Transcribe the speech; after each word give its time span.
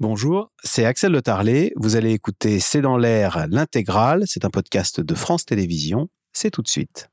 Bonjour, 0.00 0.50
c'est 0.64 0.84
Axel 0.84 1.12
Le 1.12 1.22
Tarlet. 1.22 1.72
Vous 1.76 1.94
allez 1.94 2.10
écouter 2.10 2.58
C'est 2.58 2.80
dans 2.80 2.96
l'air 2.96 3.46
l'intégrale. 3.48 4.24
C'est 4.26 4.44
un 4.44 4.50
podcast 4.50 5.00
de 5.00 5.14
France 5.14 5.44
Télévisions. 5.44 6.08
C'est 6.32 6.50
tout 6.50 6.62
de 6.62 6.68
suite. 6.68 7.10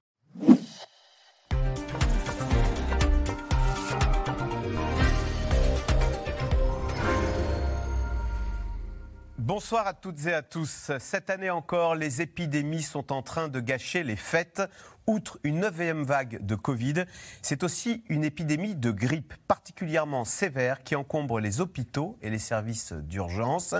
Bonsoir 9.38 9.86
à 9.86 9.93
toutes 9.93 10.25
et 10.25 10.34
à 10.34 10.41
tous. 10.41 10.91
Cette 10.98 11.29
année 11.29 11.50
encore, 11.50 11.93
les 11.93 12.21
épidémies 12.21 12.82
sont 12.82 13.11
en 13.11 13.21
train 13.21 13.48
de 13.48 13.59
gâcher 13.59 14.04
les 14.04 14.16
fêtes. 14.16 14.63
Outre 15.07 15.39
une 15.43 15.61
neuvième 15.61 16.04
vague 16.04 16.45
de 16.45 16.55
Covid, 16.55 17.05
c'est 17.41 17.63
aussi 17.63 18.04
une 18.07 18.23
épidémie 18.23 18.75
de 18.75 18.91
grippe 18.91 19.34
particulièrement 19.47 20.25
sévère 20.25 20.84
qui 20.84 20.95
encombre 20.95 21.39
les 21.39 21.59
hôpitaux 21.59 22.17
et 22.21 22.29
les 22.29 22.38
services 22.38 22.93
d'urgence. 22.93 23.73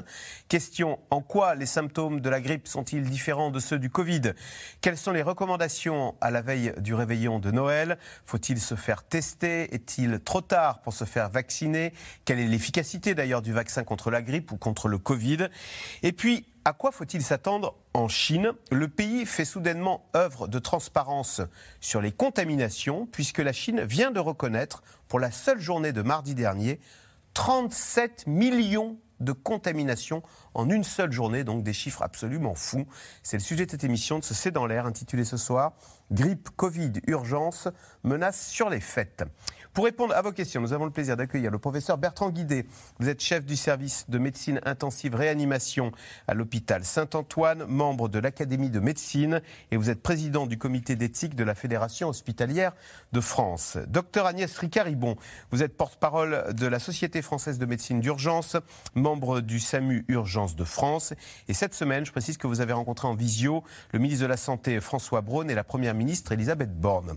Question, 0.50 1.00
en 1.12 1.22
quoi 1.22 1.54
les 1.54 1.68
symptômes 1.68 2.22
de 2.22 2.30
la 2.30 2.42
grippe 2.42 2.68
sont-ils 2.68 3.04
différents 3.04 3.52
de 3.52 3.60
ceux 3.60 3.78
du 3.78 3.90
Covid? 3.90 4.34
Quelles 4.82 4.98
sont 4.98 5.12
les 5.12 5.22
recommandations 5.22 6.16
à 6.22 6.32
la 6.32 6.42
veille 6.42 6.74
du 6.80 6.96
réveillon 6.96 7.40
de 7.40 7.52
Noël? 7.52 8.00
Faut-il 8.26 8.60
se 8.60 8.76
faire 8.76 9.04
tester? 9.04 9.74
Est-il 9.76 10.20
trop 10.20 10.42
tard 10.42 10.82
pour 10.82 10.94
se 10.94 11.06
faire 11.06 11.30
vacciner? 11.30 11.94
Quelle 12.26 12.40
est 12.40 12.48
l'efficacité 12.48 13.14
d'ailleurs 13.14 13.44
du 13.44 13.54
vaccin 13.54 13.84
contre 13.84 14.10
la 14.10 14.24
grippe 14.24 14.52
ou 14.52 14.58
contre 14.58 14.88
le 14.88 14.98
Covid? 14.98 15.50
Et 16.02 16.14
puis, 16.14 16.46
à 16.64 16.74
quoi 16.74 16.92
faut-il 16.92 17.24
s'attendre 17.24 17.76
en 17.94 18.08
Chine? 18.08 18.54
Le 18.72 18.88
pays 18.88 19.26
fait 19.26 19.46
soudainement 19.46 20.06
œuvre 20.16 20.48
de 20.48 20.60
transparence 20.60 21.42
sur 21.80 22.02
les 22.02 22.12
contaminations, 22.12 23.08
puisque 23.12 23.40
la 23.40 23.54
Chine 23.54 23.82
vient 23.82 24.12
de 24.12 24.20
reconnaître, 24.20 24.84
pour 25.08 25.20
la 25.20 25.32
seule 25.32 25.60
journée 25.60 25.92
de 25.92 26.02
mardi 26.02 26.36
dernier, 26.36 26.80
37 27.34 28.28
millions 28.28 28.98
de 29.20 29.32
contaminations 29.32 30.24
en 30.54 30.70
une 30.70 30.84
seule 30.84 31.12
journée, 31.12 31.44
donc 31.44 31.64
des 31.64 31.74
chiffres 31.74 32.02
absolument 32.02 32.56
fous. 32.56 32.88
C'est 33.24 33.38
le 33.38 33.44
sujet 33.44 33.66
de 33.66 33.72
cette 33.72 33.84
émission 33.84 34.20
de 34.20 34.24
ce 34.24 34.34
C'est 34.34 34.52
dans 34.52 34.66
l'air, 34.66 34.86
intitulé 34.86 35.26
ce 35.26 35.38
soir 35.38 35.74
Grippe, 36.12 36.50
Covid, 36.56 36.94
urgence, 37.08 37.70
menace 38.04 38.48
sur 38.48 38.70
les 38.70 38.82
fêtes. 38.82 39.24
Pour 39.74 39.86
répondre 39.86 40.14
à 40.14 40.22
vos 40.22 40.34
questions, 40.34 40.60
nous 40.60 40.74
avons 40.74 40.84
le 40.84 40.92
plaisir 40.92 41.16
d'accueillir 41.16 41.50
le 41.50 41.58
professeur 41.58 41.98
Bertrand 41.98 42.30
Guidé. 42.30 42.66
Vous 43.00 43.08
êtes 43.08 43.22
chef 43.22 43.46
du 43.46 43.56
service 43.56 44.04
de 44.10 44.18
médecine 44.18 44.60
intensive 44.66 45.16
réanimation 45.16 45.94
à 46.28 46.34
l'hôpital 46.34 46.84
Saint-Antoine, 46.84 47.64
membre 47.70 48.10
de 48.10 48.20
l'Académie 48.20 48.70
de 48.70 48.82
médecine 48.82 49.42
et 49.72 49.78
vous 49.78 49.90
êtes 49.90 50.02
président 50.02 50.46
du 50.46 50.58
comité 50.58 50.98
d'éthique 50.98 51.36
de 51.36 51.46
la 51.46 51.56
Fédération 51.56 52.10
hospitalière 52.10 52.74
de 53.14 53.22
France. 53.22 53.78
Docteur 53.88 54.26
Agnès 54.26 54.58
Ricaribon, 54.58 55.16
vous 55.52 55.64
êtes 55.64 55.78
porte-parole 55.78 56.54
de 56.54 56.68
la 56.68 56.80
Société 56.80 57.22
française 57.22 57.58
de 57.58 57.66
médecine 57.66 58.02
d'urgence, 58.02 58.58
membre 58.94 59.40
du 59.40 59.62
SAMU 59.62 60.04
Urgence 60.10 60.58
de 60.58 60.66
France. 60.66 61.14
Et 61.48 61.54
cette 61.54 61.76
semaine, 61.76 62.06
je 62.06 62.12
précise 62.12 62.36
que 62.36 62.46
vous 62.46 62.60
avez 62.60 62.74
rencontré 62.74 63.08
en 63.08 63.16
visio 63.16 63.64
le 63.94 64.00
ministre 64.00 64.24
de 64.24 64.30
la 64.30 64.38
Santé 64.38 64.82
François 64.82 65.22
Braun 65.22 65.48
et 65.48 65.56
la 65.56 65.64
première 65.64 65.94
ministre 65.94 66.34
Elisabeth 66.34 66.78
Borne. 66.78 67.16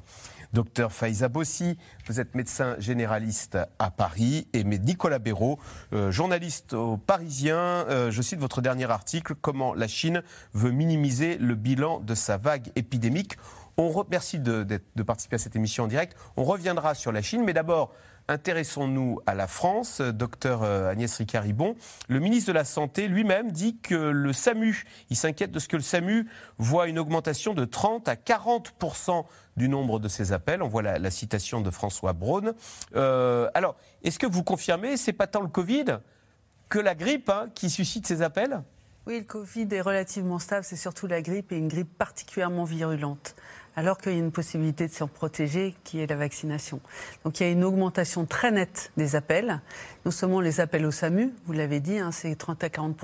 Docteur 0.54 0.92
Faiza 0.92 1.28
Bossi, 1.28 1.76
vous 2.06 2.20
êtes 2.20 2.36
médecin 2.36 2.76
généraliste 2.78 3.58
à 3.80 3.90
Paris, 3.90 4.46
et 4.52 4.62
Nicolas 4.62 5.18
Béraud, 5.18 5.58
euh, 5.92 6.12
journaliste 6.12 6.74
au 6.74 6.96
Parisien. 6.96 7.56
Euh, 7.56 8.12
je 8.12 8.22
cite 8.22 8.38
votre 8.38 8.62
dernier 8.62 8.88
article, 8.88 9.34
Comment 9.34 9.74
la 9.74 9.88
Chine 9.88 10.22
veut 10.52 10.70
minimiser 10.70 11.38
le 11.38 11.56
bilan 11.56 11.98
de 11.98 12.14
sa 12.14 12.36
vague 12.36 12.70
épidémique. 12.76 13.36
On 13.76 13.88
remercie 13.88 14.38
de, 14.38 14.62
de 14.62 15.02
participer 15.02 15.34
à 15.34 15.38
cette 15.40 15.56
émission 15.56 15.84
en 15.84 15.88
direct. 15.88 16.16
On 16.36 16.44
reviendra 16.44 16.94
sur 16.94 17.10
la 17.10 17.20
Chine, 17.20 17.42
mais 17.44 17.52
d'abord, 17.52 17.92
Intéressons-nous 18.28 19.20
à 19.26 19.34
la 19.34 19.46
France. 19.46 20.00
Docteur 20.00 20.62
euh, 20.62 20.90
Agnès 20.90 21.14
Ricaribon, 21.14 21.76
le 22.08 22.20
ministre 22.20 22.48
de 22.48 22.54
la 22.54 22.64
Santé 22.64 23.06
lui-même 23.06 23.52
dit 23.52 23.76
que 23.78 23.94
le 23.94 24.32
SAMU, 24.32 24.84
il 25.10 25.16
s'inquiète 25.16 25.50
de 25.50 25.58
ce 25.58 25.68
que 25.68 25.76
le 25.76 25.82
SAMU 25.82 26.26
voit 26.56 26.88
une 26.88 26.98
augmentation 26.98 27.52
de 27.52 27.66
30 27.66 28.08
à 28.08 28.16
40 28.16 28.74
du 29.58 29.68
nombre 29.68 29.98
de 29.98 30.08
ces 30.08 30.32
appels. 30.32 30.62
On 30.62 30.68
voit 30.68 30.80
la, 30.80 31.10
citation 31.10 31.60
de 31.60 31.70
François 31.70 32.14
Braun. 32.14 32.54
Euh, 32.96 33.50
alors, 33.52 33.76
est-ce 34.02 34.18
que 34.18 34.26
vous 34.26 34.42
confirmez, 34.42 34.96
c'est 34.96 35.12
pas 35.12 35.26
tant 35.26 35.42
le 35.42 35.48
Covid 35.48 35.98
que 36.70 36.78
la 36.78 36.94
grippe 36.94 37.28
hein, 37.28 37.48
qui 37.54 37.68
suscite 37.68 38.06
ces 38.06 38.22
appels? 38.22 38.62
Oui, 39.06 39.18
le 39.18 39.24
Covid 39.24 39.68
est 39.70 39.82
relativement 39.82 40.38
stable, 40.38 40.64
c'est 40.64 40.76
surtout 40.76 41.06
la 41.06 41.20
grippe 41.20 41.52
et 41.52 41.58
une 41.58 41.68
grippe 41.68 41.98
particulièrement 41.98 42.64
virulente 42.64 43.36
alors 43.76 43.98
qu'il 43.98 44.12
y 44.12 44.16
a 44.16 44.18
une 44.18 44.32
possibilité 44.32 44.86
de 44.86 44.92
s'en 44.92 45.08
protéger 45.08 45.74
qui 45.84 46.00
est 46.00 46.06
la 46.06 46.16
vaccination. 46.16 46.80
Donc 47.24 47.40
il 47.40 47.46
y 47.46 47.46
a 47.48 47.52
une 47.52 47.64
augmentation 47.64 48.24
très 48.26 48.50
nette 48.50 48.92
des 48.96 49.16
appels, 49.16 49.60
non 50.04 50.10
seulement 50.10 50.40
les 50.40 50.60
appels 50.60 50.86
au 50.86 50.90
SAMU, 50.90 51.32
vous 51.46 51.52
l'avez 51.52 51.80
dit, 51.80 51.98
hein, 51.98 52.12
c'est 52.12 52.34
30 52.34 52.62
à 52.64 52.70
40 52.70 52.94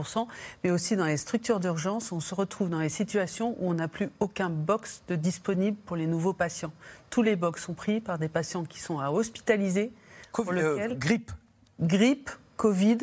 mais 0.65 0.71
aussi 0.71 0.97
dans 0.97 1.07
les 1.07 1.17
structures 1.17 1.61
d'urgence, 1.61 2.13
on 2.13 2.21
se 2.21 2.35
retrouve 2.35 2.69
dans 2.69 2.81
les 2.81 2.89
situations 2.89 3.57
où 3.59 3.71
on 3.71 3.75
n'a 3.75 3.89
plus 3.89 4.11
aucun 4.21 4.51
box 4.51 5.03
de 5.09 5.17
disponible 5.17 5.77
pour 5.87 5.97
les 5.97 6.07
nouveaux 6.07 6.33
patients. 6.33 6.73
Tous 7.11 7.23
les 7.23 7.37
box 7.37 7.65
sont 7.65 7.75
pris 7.75 8.01
par 8.01 8.19
des 8.19 8.29
patients 8.29 8.65
qui 8.65 8.81
sont 8.81 8.99
à 9.01 9.11
hospitaliser. 9.11 9.93
pour 10.33 10.53
lequel, 10.53 10.99
grippe 10.99 11.33
Grippe, 11.81 12.31
Covid 12.57 12.99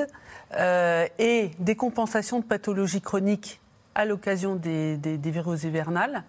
euh, 0.54 1.08
et 1.18 1.50
des 1.60 1.76
compensations 1.76 2.40
de 2.40 2.46
pathologies 2.46 3.02
chroniques 3.02 3.60
à 3.96 4.06
l'occasion 4.06 4.56
des, 4.56 4.98
des, 4.98 5.18
des 5.18 5.32
virus 5.32 5.64
hivernales 5.64 6.24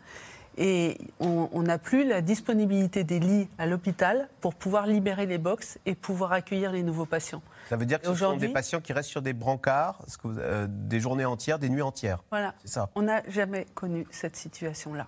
et 0.58 0.98
on 1.20 1.62
n'a 1.62 1.78
plus 1.78 2.06
la 2.06 2.20
disponibilité 2.20 3.04
des 3.04 3.20
lits 3.20 3.48
à 3.58 3.66
l'hôpital 3.66 4.28
pour 4.40 4.54
pouvoir 4.54 4.86
libérer 4.86 5.24
les 5.24 5.38
box 5.38 5.78
et 5.86 5.94
pouvoir 5.94 6.32
accueillir 6.32 6.72
les 6.72 6.82
nouveaux 6.82 7.06
patients. 7.06 7.42
Ça 7.68 7.76
veut 7.76 7.86
dire 7.86 8.00
que 8.00 8.08
ce 8.08 8.14
sont 8.14 8.36
des 8.36 8.48
patients 8.48 8.80
qui 8.80 8.92
restent 8.92 9.10
sur 9.10 9.22
des 9.22 9.32
brancards, 9.32 10.04
euh, 10.24 10.66
des 10.68 11.00
journées 11.00 11.24
entières, 11.24 11.58
des 11.58 11.68
nuits 11.68 11.82
entières. 11.82 12.24
Voilà. 12.30 12.54
Ça. 12.64 12.90
On 12.96 13.02
n'a 13.02 13.22
jamais 13.28 13.66
connu 13.74 14.06
cette 14.10 14.36
situation-là. 14.36 15.06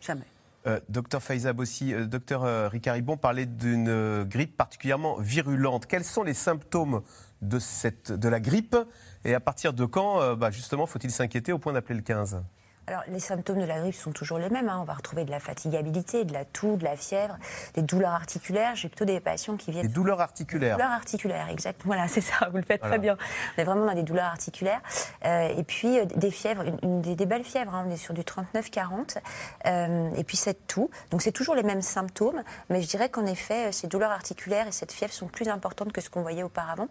Jamais. 0.00 0.24
Euh, 0.66 0.80
docteur 0.88 1.22
Faïzab 1.22 1.60
aussi, 1.60 1.92
euh, 1.92 2.06
docteur 2.06 2.70
Ricaribon 2.70 3.16
parlait 3.16 3.46
d'une 3.46 4.24
grippe 4.24 4.56
particulièrement 4.56 5.16
virulente. 5.18 5.86
Quels 5.86 6.04
sont 6.04 6.22
les 6.22 6.34
symptômes 6.34 7.02
de, 7.42 7.58
cette, 7.58 8.12
de 8.12 8.28
la 8.28 8.40
grippe 8.40 8.76
et 9.24 9.34
à 9.34 9.40
partir 9.40 9.74
de 9.74 9.84
quand, 9.84 10.34
bah, 10.36 10.50
justement, 10.50 10.86
faut-il 10.86 11.10
s'inquiéter 11.10 11.52
au 11.52 11.58
point 11.58 11.74
d'appeler 11.74 11.96
le 11.96 12.02
15 12.02 12.42
alors, 12.88 13.02
les 13.08 13.18
symptômes 13.18 13.58
de 13.58 13.64
la 13.64 13.80
grippe 13.80 13.96
sont 13.96 14.12
toujours 14.12 14.38
les 14.38 14.48
mêmes. 14.48 14.68
Hein. 14.68 14.78
On 14.80 14.84
va 14.84 14.94
retrouver 14.94 15.24
de 15.24 15.30
la 15.32 15.40
fatigabilité, 15.40 16.24
de 16.24 16.32
la 16.32 16.44
toux, 16.44 16.76
de 16.76 16.84
la 16.84 16.96
fièvre, 16.96 17.36
des 17.74 17.82
douleurs 17.82 18.12
articulaires. 18.12 18.76
J'ai 18.76 18.88
plutôt 18.88 19.04
des 19.04 19.18
patients 19.18 19.56
qui 19.56 19.72
viennent. 19.72 19.88
Des 19.88 19.92
douleurs 19.92 20.20
articulaires. 20.20 20.76
Des 20.76 20.82
douleurs 20.82 20.94
articulaires, 20.94 21.48
exact. 21.48 21.80
Voilà, 21.84 22.06
c'est 22.06 22.20
ça. 22.20 22.48
Vous 22.50 22.58
le 22.58 22.62
faites 22.62 22.82
très 22.82 23.00
bien. 23.00 23.16
On 23.56 23.62
est 23.62 23.64
vraiment 23.64 23.86
dans 23.86 23.94
des 23.94 24.04
douleurs 24.04 24.26
articulaires. 24.26 24.80
Euh, 25.24 25.48
et 25.56 25.64
puis 25.64 25.98
euh, 25.98 26.04
des 26.04 26.30
fièvres, 26.30 26.62
une, 26.82 27.00
des, 27.00 27.26
belles 27.26 27.42
fièvres. 27.42 27.74
Hein. 27.74 27.86
On 27.88 27.90
est 27.90 27.96
sur 27.96 28.14
du 28.14 28.22
39-40. 28.22 29.18
Euh, 29.66 30.10
et 30.16 30.22
puis 30.22 30.36
cette 30.36 30.68
toux. 30.68 30.88
Donc 31.10 31.22
c'est 31.22 31.32
toujours 31.32 31.56
les 31.56 31.64
mêmes 31.64 31.82
symptômes, 31.82 32.44
mais 32.70 32.82
je 32.82 32.86
dirais 32.86 33.08
qu'en 33.08 33.26
effet, 33.26 33.72
ces 33.72 33.88
douleurs 33.88 34.12
articulaires 34.12 34.68
et 34.68 34.72
cette 34.72 34.92
fièvre 34.92 35.12
sont 35.12 35.26
plus 35.26 35.48
importantes 35.48 35.92
que 35.92 36.00
ce 36.00 36.08
qu'on 36.08 36.22
voyait 36.22 36.44
auparavant. 36.44 36.88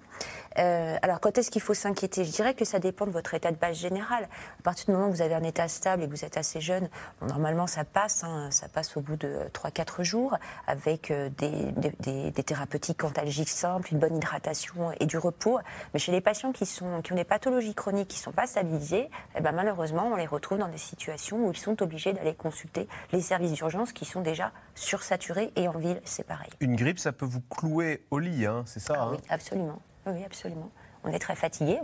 alors 0.55 1.19
quand 1.21 1.37
est-ce 1.37 1.51
qu'il 1.51 1.61
faut 1.61 1.73
s'inquiéter? 1.73 2.25
Je 2.25 2.31
dirais 2.31 2.53
que 2.53 2.65
ça 2.65 2.79
dépend 2.79 3.05
de 3.05 3.11
votre 3.11 3.33
état 3.33 3.51
de 3.51 3.57
base 3.57 3.77
général. 3.77 4.27
À 4.59 4.63
partir 4.63 4.87
du 4.87 4.91
moment 4.91 5.07
où 5.07 5.11
vous 5.11 5.21
avez 5.21 5.35
un 5.35 5.43
état 5.43 5.67
et 5.85 6.05
que 6.05 6.11
vous 6.11 6.25
êtes 6.25 6.37
assez 6.37 6.61
jeune, 6.61 6.89
normalement 7.21 7.67
ça 7.67 7.83
passe, 7.83 8.23
hein, 8.23 8.49
ça 8.51 8.67
passe 8.67 8.97
au 8.97 9.01
bout 9.01 9.15
de 9.15 9.37
3-4 9.53 10.03
jours 10.03 10.37
avec 10.67 11.11
euh, 11.11 11.29
des, 11.37 12.31
thérapeutiques 12.43 13.03
antalgiques 13.03 13.49
simples, 13.49 13.89
une 13.91 13.99
bonne 13.99 14.17
hydratation 14.17 14.91
et 14.99 15.05
du 15.05 15.17
repos. 15.17 15.59
Mais 15.93 15.99
chez 15.99 16.11
les 16.11 16.21
patients 16.21 16.51
qui, 16.51 16.65
sont, 16.65 17.01
qui 17.01 17.13
ont 17.13 17.15
des 17.15 17.23
pathologies 17.23 17.75
chroniques 17.75 18.07
qui 18.07 18.19
ne 18.19 18.23
sont 18.23 18.31
pas 18.31 18.47
stabilisées, 18.47 19.09
eh 19.35 19.41
ben, 19.41 19.51
malheureusement 19.51 20.07
on 20.11 20.15
les 20.15 20.25
retrouve 20.25 20.57
dans 20.57 20.67
des 20.67 20.77
situations 20.77 21.47
où 21.47 21.51
ils 21.51 21.57
sont 21.57 21.81
obligés 21.81 22.13
d'aller 22.13 22.33
consulter 22.33 22.87
les 23.11 23.21
services 23.21 23.51
d'urgence 23.53 23.93
qui 23.93 24.05
sont 24.05 24.21
déjà 24.21 24.51
sursaturés 24.73 25.51
et 25.55 25.67
en 25.67 25.77
ville 25.77 26.01
c'est 26.05 26.25
pareil. 26.25 26.49
Une 26.59 26.75
grippe 26.75 26.99
ça 26.99 27.11
peut 27.11 27.25
vous 27.25 27.41
clouer 27.41 28.05
au 28.11 28.19
lit, 28.19 28.45
hein, 28.45 28.63
c'est 28.65 28.79
ça 28.79 28.95
ah 28.97 29.09
Oui, 29.11 29.17
hein 29.17 29.27
absolument. 29.29 29.81
Oui, 30.07 30.23
absolument 30.23 30.71
on 31.05 31.11
est 31.11 31.19
très 31.19 31.35
fatigué, 31.35 31.79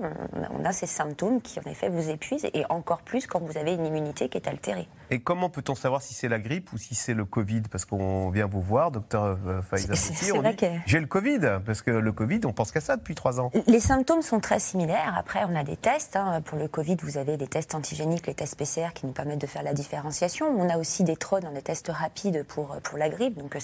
on, 0.52 0.66
a 0.66 0.72
ces 0.72 0.88
symptômes 0.88 1.42
qui 1.42 1.60
en 1.60 1.70
effet 1.70 1.90
vous 1.90 2.10
épuisent 2.10 2.48
et 2.54 2.66
encore 2.70 3.02
plus 3.02 3.28
quand 3.28 3.40
vous 3.40 3.58
avez 3.58 3.74
une 3.74 3.86
immunité 3.86 4.30
qui 4.30 4.38
est 4.38 4.48
altérée. 4.48 4.88
Et 5.10 5.20
comment 5.20 5.50
peut-on 5.50 5.76
savoir 5.76 6.02
si 6.02 6.14
c'est 6.14 6.30
la 6.30 6.40
grippe 6.40 6.72
ou 6.74 6.78
si 6.78 6.96
c'est 6.96 7.14
le 7.14 7.26
Covid? 7.26 7.64
Parce 7.72 7.86
qu'on 7.86 8.30
vient 8.30 8.48
vous 8.48 8.62
voir, 8.62 8.92
docteur 8.92 9.38
euh, 9.46 9.62
Faiza 9.62 9.94
j'ai 10.86 11.00
le 11.00 11.06
Covid, 11.06 11.60
parce 11.66 11.82
que 11.82 11.92
le 11.92 12.12
Covid, 12.12 12.42
on 12.46 12.54
pense 12.54 12.72
qu'à 12.72 12.82
ça 12.82 12.98
depuis 12.98 13.16
trois 13.16 13.40
ans. 13.40 13.52
Les 13.68 13.80
symptômes 13.80 14.22
sont 14.22 14.40
très 14.40 14.60
similaires. 14.60 15.16
Après, 15.18 15.44
on 15.48 15.56
a 15.56 15.64
des 15.64 15.78
tests. 15.78 16.16
Hein. 16.16 16.42
Pour 16.42 16.58
le 16.58 16.68
Covid, 16.68 16.98
vous 17.02 17.18
avez 17.18 17.38
des 17.38 17.48
tests 17.48 17.76
antigéniques, 17.76 18.28
les 18.28 18.34
tests 18.34 18.58
PCR 18.58 18.94
qui 18.94 19.06
nous 19.06 19.12
permettent 19.12 19.42
de 19.42 19.48
faire 19.48 19.64
la 19.64 19.74
différenciation. 19.74 20.48
On 20.48 20.70
a 20.70 20.78
aussi 20.78 21.04
des 21.04 21.16
TROD, 21.16 21.46
des 21.54 21.62
tests 21.62 21.90
rapides 21.90 22.44
pour, 22.48 22.78
pour 22.84 22.98
la 22.98 23.10
grippe. 23.10 23.38
Donc 23.38 23.56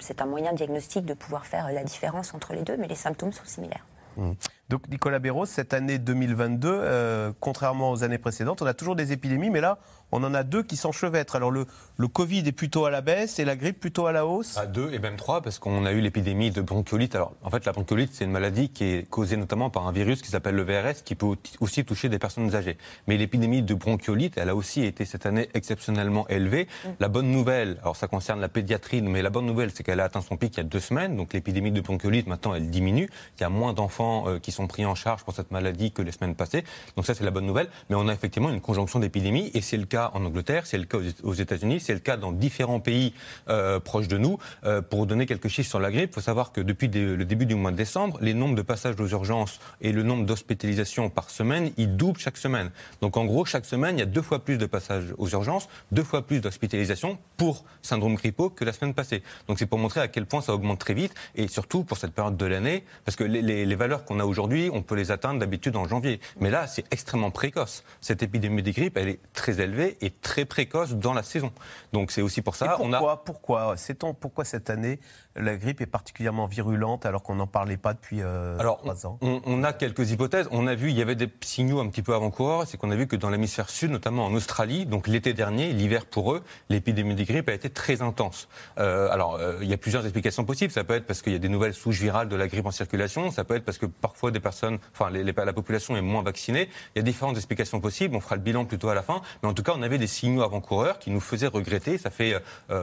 c'est 0.00 0.20
un 0.20 0.26
moyen 0.26 0.52
diagnostic 0.52 1.04
de 1.04 1.14
pouvoir 1.14 1.46
faire 1.46 1.70
la 1.72 1.84
différence 1.84 2.34
entre 2.34 2.52
les 2.52 2.62
deux, 2.62 2.76
mais 2.76 2.88
les 2.88 2.94
symptômes 2.94 3.32
sont 3.32 3.44
similaires. 3.44 3.86
Mmh. 4.16 4.32
Donc 4.68 4.88
Nicolas 4.88 5.20
Béraud, 5.20 5.46
cette 5.46 5.74
année 5.74 5.98
2022, 5.98 6.68
euh, 6.68 7.32
contrairement 7.38 7.92
aux 7.92 8.02
années 8.02 8.18
précédentes, 8.18 8.62
on 8.62 8.66
a 8.66 8.74
toujours 8.74 8.96
des 8.96 9.12
épidémies, 9.12 9.48
mais 9.48 9.60
là, 9.60 9.78
on 10.10 10.24
en 10.24 10.34
a 10.34 10.42
deux 10.42 10.64
qui 10.64 10.76
s'enchevêtrent. 10.76 11.36
Alors 11.36 11.52
le, 11.52 11.66
le 11.96 12.08
Covid 12.08 12.38
est 12.38 12.52
plutôt 12.52 12.84
à 12.84 12.90
la 12.90 13.00
baisse 13.00 13.38
et 13.38 13.44
la 13.44 13.54
grippe 13.54 13.78
plutôt 13.78 14.06
à 14.06 14.12
la 14.12 14.26
hausse? 14.26 14.56
À 14.58 14.66
deux 14.66 14.92
et 14.92 14.98
même 14.98 15.14
trois, 15.14 15.40
parce 15.40 15.60
qu'on 15.60 15.86
a 15.86 15.92
eu 15.92 16.00
l'épidémie 16.00 16.50
de 16.50 16.62
bronchiolite. 16.62 17.14
Alors 17.14 17.34
en 17.44 17.50
fait, 17.50 17.64
la 17.64 17.70
bronchiolite, 17.70 18.10
c'est 18.12 18.24
une 18.24 18.32
maladie 18.32 18.68
qui 18.68 18.84
est 18.84 19.08
causée 19.08 19.36
notamment 19.36 19.70
par 19.70 19.86
un 19.86 19.92
virus 19.92 20.20
qui 20.20 20.30
s'appelle 20.30 20.56
le 20.56 20.64
VRS, 20.64 21.04
qui 21.04 21.14
peut 21.14 21.26
aussi 21.60 21.84
toucher 21.84 22.08
des 22.08 22.18
personnes 22.18 22.52
âgées. 22.56 22.76
Mais 23.06 23.16
l'épidémie 23.16 23.62
de 23.62 23.74
bronchiolite, 23.74 24.36
elle 24.36 24.48
a 24.48 24.56
aussi 24.56 24.82
été 24.82 25.04
cette 25.04 25.26
année 25.26 25.48
exceptionnellement 25.54 26.26
élevée. 26.26 26.66
Mm. 26.84 26.88
La 26.98 27.08
bonne 27.08 27.30
nouvelle, 27.30 27.78
alors 27.82 27.94
ça 27.94 28.08
concerne 28.08 28.40
la 28.40 28.48
pédiatrie, 28.48 29.00
mais 29.00 29.22
la 29.22 29.30
bonne 29.30 29.46
nouvelle, 29.46 29.70
c'est 29.72 29.84
qu'elle 29.84 30.00
a 30.00 30.04
atteint 30.04 30.22
son 30.22 30.36
pic 30.36 30.54
il 30.54 30.56
y 30.56 30.60
a 30.60 30.64
deux 30.64 30.80
semaines. 30.80 31.16
Donc 31.16 31.34
l'épidémie 31.34 31.70
de 31.70 31.80
bronchiolite, 31.80 32.26
maintenant, 32.26 32.52
elle 32.52 32.68
diminue. 32.68 33.08
Il 33.38 33.42
y 33.42 33.44
a 33.44 33.48
moins 33.48 33.72
d'enfants 33.72 34.24
euh, 34.26 34.38
qui 34.40 34.50
sont 34.55 34.55
pris 34.64 34.86
en 34.86 34.94
charge 34.94 35.24
pour 35.24 35.34
cette 35.34 35.50
maladie 35.50 35.92
que 35.92 36.00
les 36.00 36.12
semaines 36.12 36.34
passées. 36.34 36.64
Donc 36.96 37.04
ça, 37.04 37.14
c'est 37.14 37.24
la 37.24 37.30
bonne 37.30 37.44
nouvelle. 37.44 37.68
Mais 37.90 37.96
on 37.96 38.08
a 38.08 38.14
effectivement 38.14 38.50
une 38.50 38.62
conjonction 38.62 38.98
d'épidémies, 38.98 39.50
et 39.52 39.60
c'est 39.60 39.76
le 39.76 39.84
cas 39.84 40.10
en 40.14 40.24
Angleterre, 40.24 40.66
c'est 40.66 40.78
le 40.78 40.84
cas 40.84 40.98
aux 41.22 41.34
États-Unis, 41.34 41.80
c'est 41.80 41.92
le 41.92 42.00
cas 42.00 42.16
dans 42.16 42.32
différents 42.32 42.80
pays 42.80 43.12
euh, 43.48 43.80
proches 43.80 44.08
de 44.08 44.16
nous. 44.16 44.38
Euh, 44.64 44.80
pour 44.80 45.06
donner 45.06 45.26
quelques 45.26 45.48
chiffres 45.48 45.68
sur 45.68 45.80
la 45.80 45.90
grippe, 45.90 46.10
il 46.12 46.14
faut 46.14 46.20
savoir 46.20 46.52
que 46.52 46.60
depuis 46.60 46.88
le 46.88 47.24
début 47.24 47.46
du 47.46 47.54
mois 47.54 47.70
de 47.70 47.76
décembre, 47.76 48.18
les 48.22 48.34
nombres 48.34 48.54
de 48.54 48.62
passages 48.62 48.94
aux 48.98 49.08
urgences 49.08 49.60
et 49.80 49.92
le 49.92 50.02
nombre 50.02 50.24
d'hospitalisations 50.24 51.10
par 51.10 51.30
semaine, 51.30 51.72
ils 51.76 51.96
doublent 51.96 52.18
chaque 52.18 52.36
semaine. 52.36 52.70
Donc 53.02 53.16
en 53.16 53.24
gros, 53.24 53.44
chaque 53.44 53.66
semaine, 53.66 53.96
il 53.96 54.00
y 54.00 54.02
a 54.02 54.06
deux 54.06 54.22
fois 54.22 54.44
plus 54.44 54.58
de 54.58 54.66
passages 54.66 55.14
aux 55.18 55.28
urgences, 55.28 55.68
deux 55.92 56.04
fois 56.04 56.26
plus 56.26 56.40
d'hospitalisations 56.40 57.18
pour 57.36 57.64
syndrome 57.82 58.14
grippaux 58.14 58.50
que 58.50 58.64
la 58.64 58.72
semaine 58.72 58.94
passée. 58.94 59.22
Donc 59.48 59.58
c'est 59.58 59.66
pour 59.66 59.78
montrer 59.78 60.00
à 60.00 60.08
quel 60.08 60.26
point 60.26 60.40
ça 60.40 60.54
augmente 60.54 60.78
très 60.78 60.94
vite 60.94 61.14
et 61.34 61.48
surtout 61.48 61.84
pour 61.84 61.98
cette 61.98 62.12
période 62.12 62.36
de 62.36 62.46
l'année, 62.46 62.84
parce 63.04 63.16
que 63.16 63.24
les 63.24 63.74
valeurs 63.74 64.04
qu'on 64.04 64.20
a 64.20 64.24
aujourd'hui, 64.24 64.45
on 64.72 64.82
peut 64.82 64.94
les 64.94 65.10
atteindre 65.10 65.40
d'habitude 65.40 65.76
en 65.76 65.86
janvier. 65.86 66.20
Mais 66.40 66.50
là, 66.50 66.66
c'est 66.66 66.84
extrêmement 66.90 67.30
précoce. 67.30 67.84
Cette 68.00 68.22
épidémie 68.22 68.62
de 68.62 68.70
grippe, 68.70 68.96
elle 68.96 69.08
est 69.08 69.20
très 69.32 69.60
élevée 69.60 69.96
et 70.00 70.10
très 70.10 70.44
précoce 70.44 70.94
dans 70.94 71.12
la 71.12 71.22
saison. 71.22 71.52
Donc 71.92 72.10
c'est 72.10 72.22
aussi 72.22 72.42
pour 72.42 72.56
ça. 72.56 72.66
Et 72.66 72.68
pourquoi, 72.68 72.86
on 72.86 72.92
a... 72.92 73.16
pourquoi, 73.16 73.74
pourquoi 74.20 74.44
cette 74.44 74.70
année 74.70 75.00
la 75.38 75.56
grippe 75.56 75.80
est 75.80 75.86
particulièrement 75.86 76.46
virulente 76.46 77.06
alors 77.06 77.22
qu'on 77.22 77.34
n'en 77.34 77.46
parlait 77.46 77.76
pas 77.76 77.94
depuis 77.94 78.22
euh, 78.22 78.58
alors, 78.58 78.82
ans 79.04 79.18
on, 79.20 79.40
on, 79.44 79.64
a 79.64 79.72
quelques 79.72 80.10
hypothèses. 80.10 80.48
On 80.50 80.66
a 80.66 80.74
vu, 80.74 80.90
il 80.90 80.96
y 80.96 81.02
avait 81.02 81.14
des 81.14 81.28
signaux 81.40 81.80
un 81.80 81.88
petit 81.88 82.02
peu 82.02 82.14
avant-coureurs, 82.14 82.66
c'est 82.66 82.76
qu'on 82.76 82.90
a 82.90 82.96
vu 82.96 83.06
que 83.06 83.16
dans 83.16 83.30
l'hémisphère 83.30 83.70
sud, 83.70 83.90
notamment 83.90 84.26
en 84.26 84.34
Australie, 84.34 84.86
donc 84.86 85.08
l'été 85.08 85.32
dernier, 85.32 85.72
l'hiver 85.72 86.06
pour 86.06 86.32
eux, 86.32 86.42
l'épidémie 86.68 87.14
de 87.14 87.24
grippe 87.24 87.48
a 87.48 87.52
été 87.52 87.70
très 87.70 88.02
intense. 88.02 88.48
Euh, 88.78 89.10
alors, 89.10 89.36
euh, 89.36 89.58
il 89.62 89.68
y 89.68 89.74
a 89.74 89.76
plusieurs 89.76 90.04
explications 90.04 90.44
possibles. 90.44 90.72
Ça 90.72 90.84
peut 90.84 90.94
être 90.94 91.06
parce 91.06 91.22
qu'il 91.22 91.32
y 91.32 91.36
a 91.36 91.40
des 91.40 91.48
nouvelles 91.48 91.74
souches 91.74 92.00
virales 92.00 92.28
de 92.28 92.36
la 92.36 92.48
grippe 92.48 92.66
en 92.66 92.70
circulation. 92.70 93.30
Ça 93.30 93.44
peut 93.44 93.56
être 93.56 93.64
parce 93.64 93.78
que 93.78 93.86
parfois 93.86 94.30
des 94.30 94.40
personnes, 94.40 94.78
enfin, 94.92 95.10
les, 95.10 95.24
la 95.24 95.52
population 95.52 95.96
est 95.96 96.02
moins 96.02 96.22
vaccinée. 96.22 96.68
Il 96.94 96.98
y 96.98 97.00
a 97.00 97.02
différentes 97.02 97.36
explications 97.36 97.80
possibles. 97.80 98.16
On 98.16 98.20
fera 98.20 98.36
le 98.36 98.42
bilan 98.42 98.64
plutôt 98.64 98.88
à 98.88 98.94
la 98.94 99.02
fin. 99.02 99.20
Mais 99.42 99.48
en 99.48 99.54
tout 99.54 99.62
cas, 99.62 99.72
on 99.76 99.82
avait 99.82 99.98
des 99.98 100.06
signaux 100.06 100.42
avant-coureurs 100.42 100.98
qui 100.98 101.10
nous 101.10 101.20
faisaient 101.20 101.46
regretter. 101.46 101.98
Ça 101.98 102.10
fait, 102.10 102.42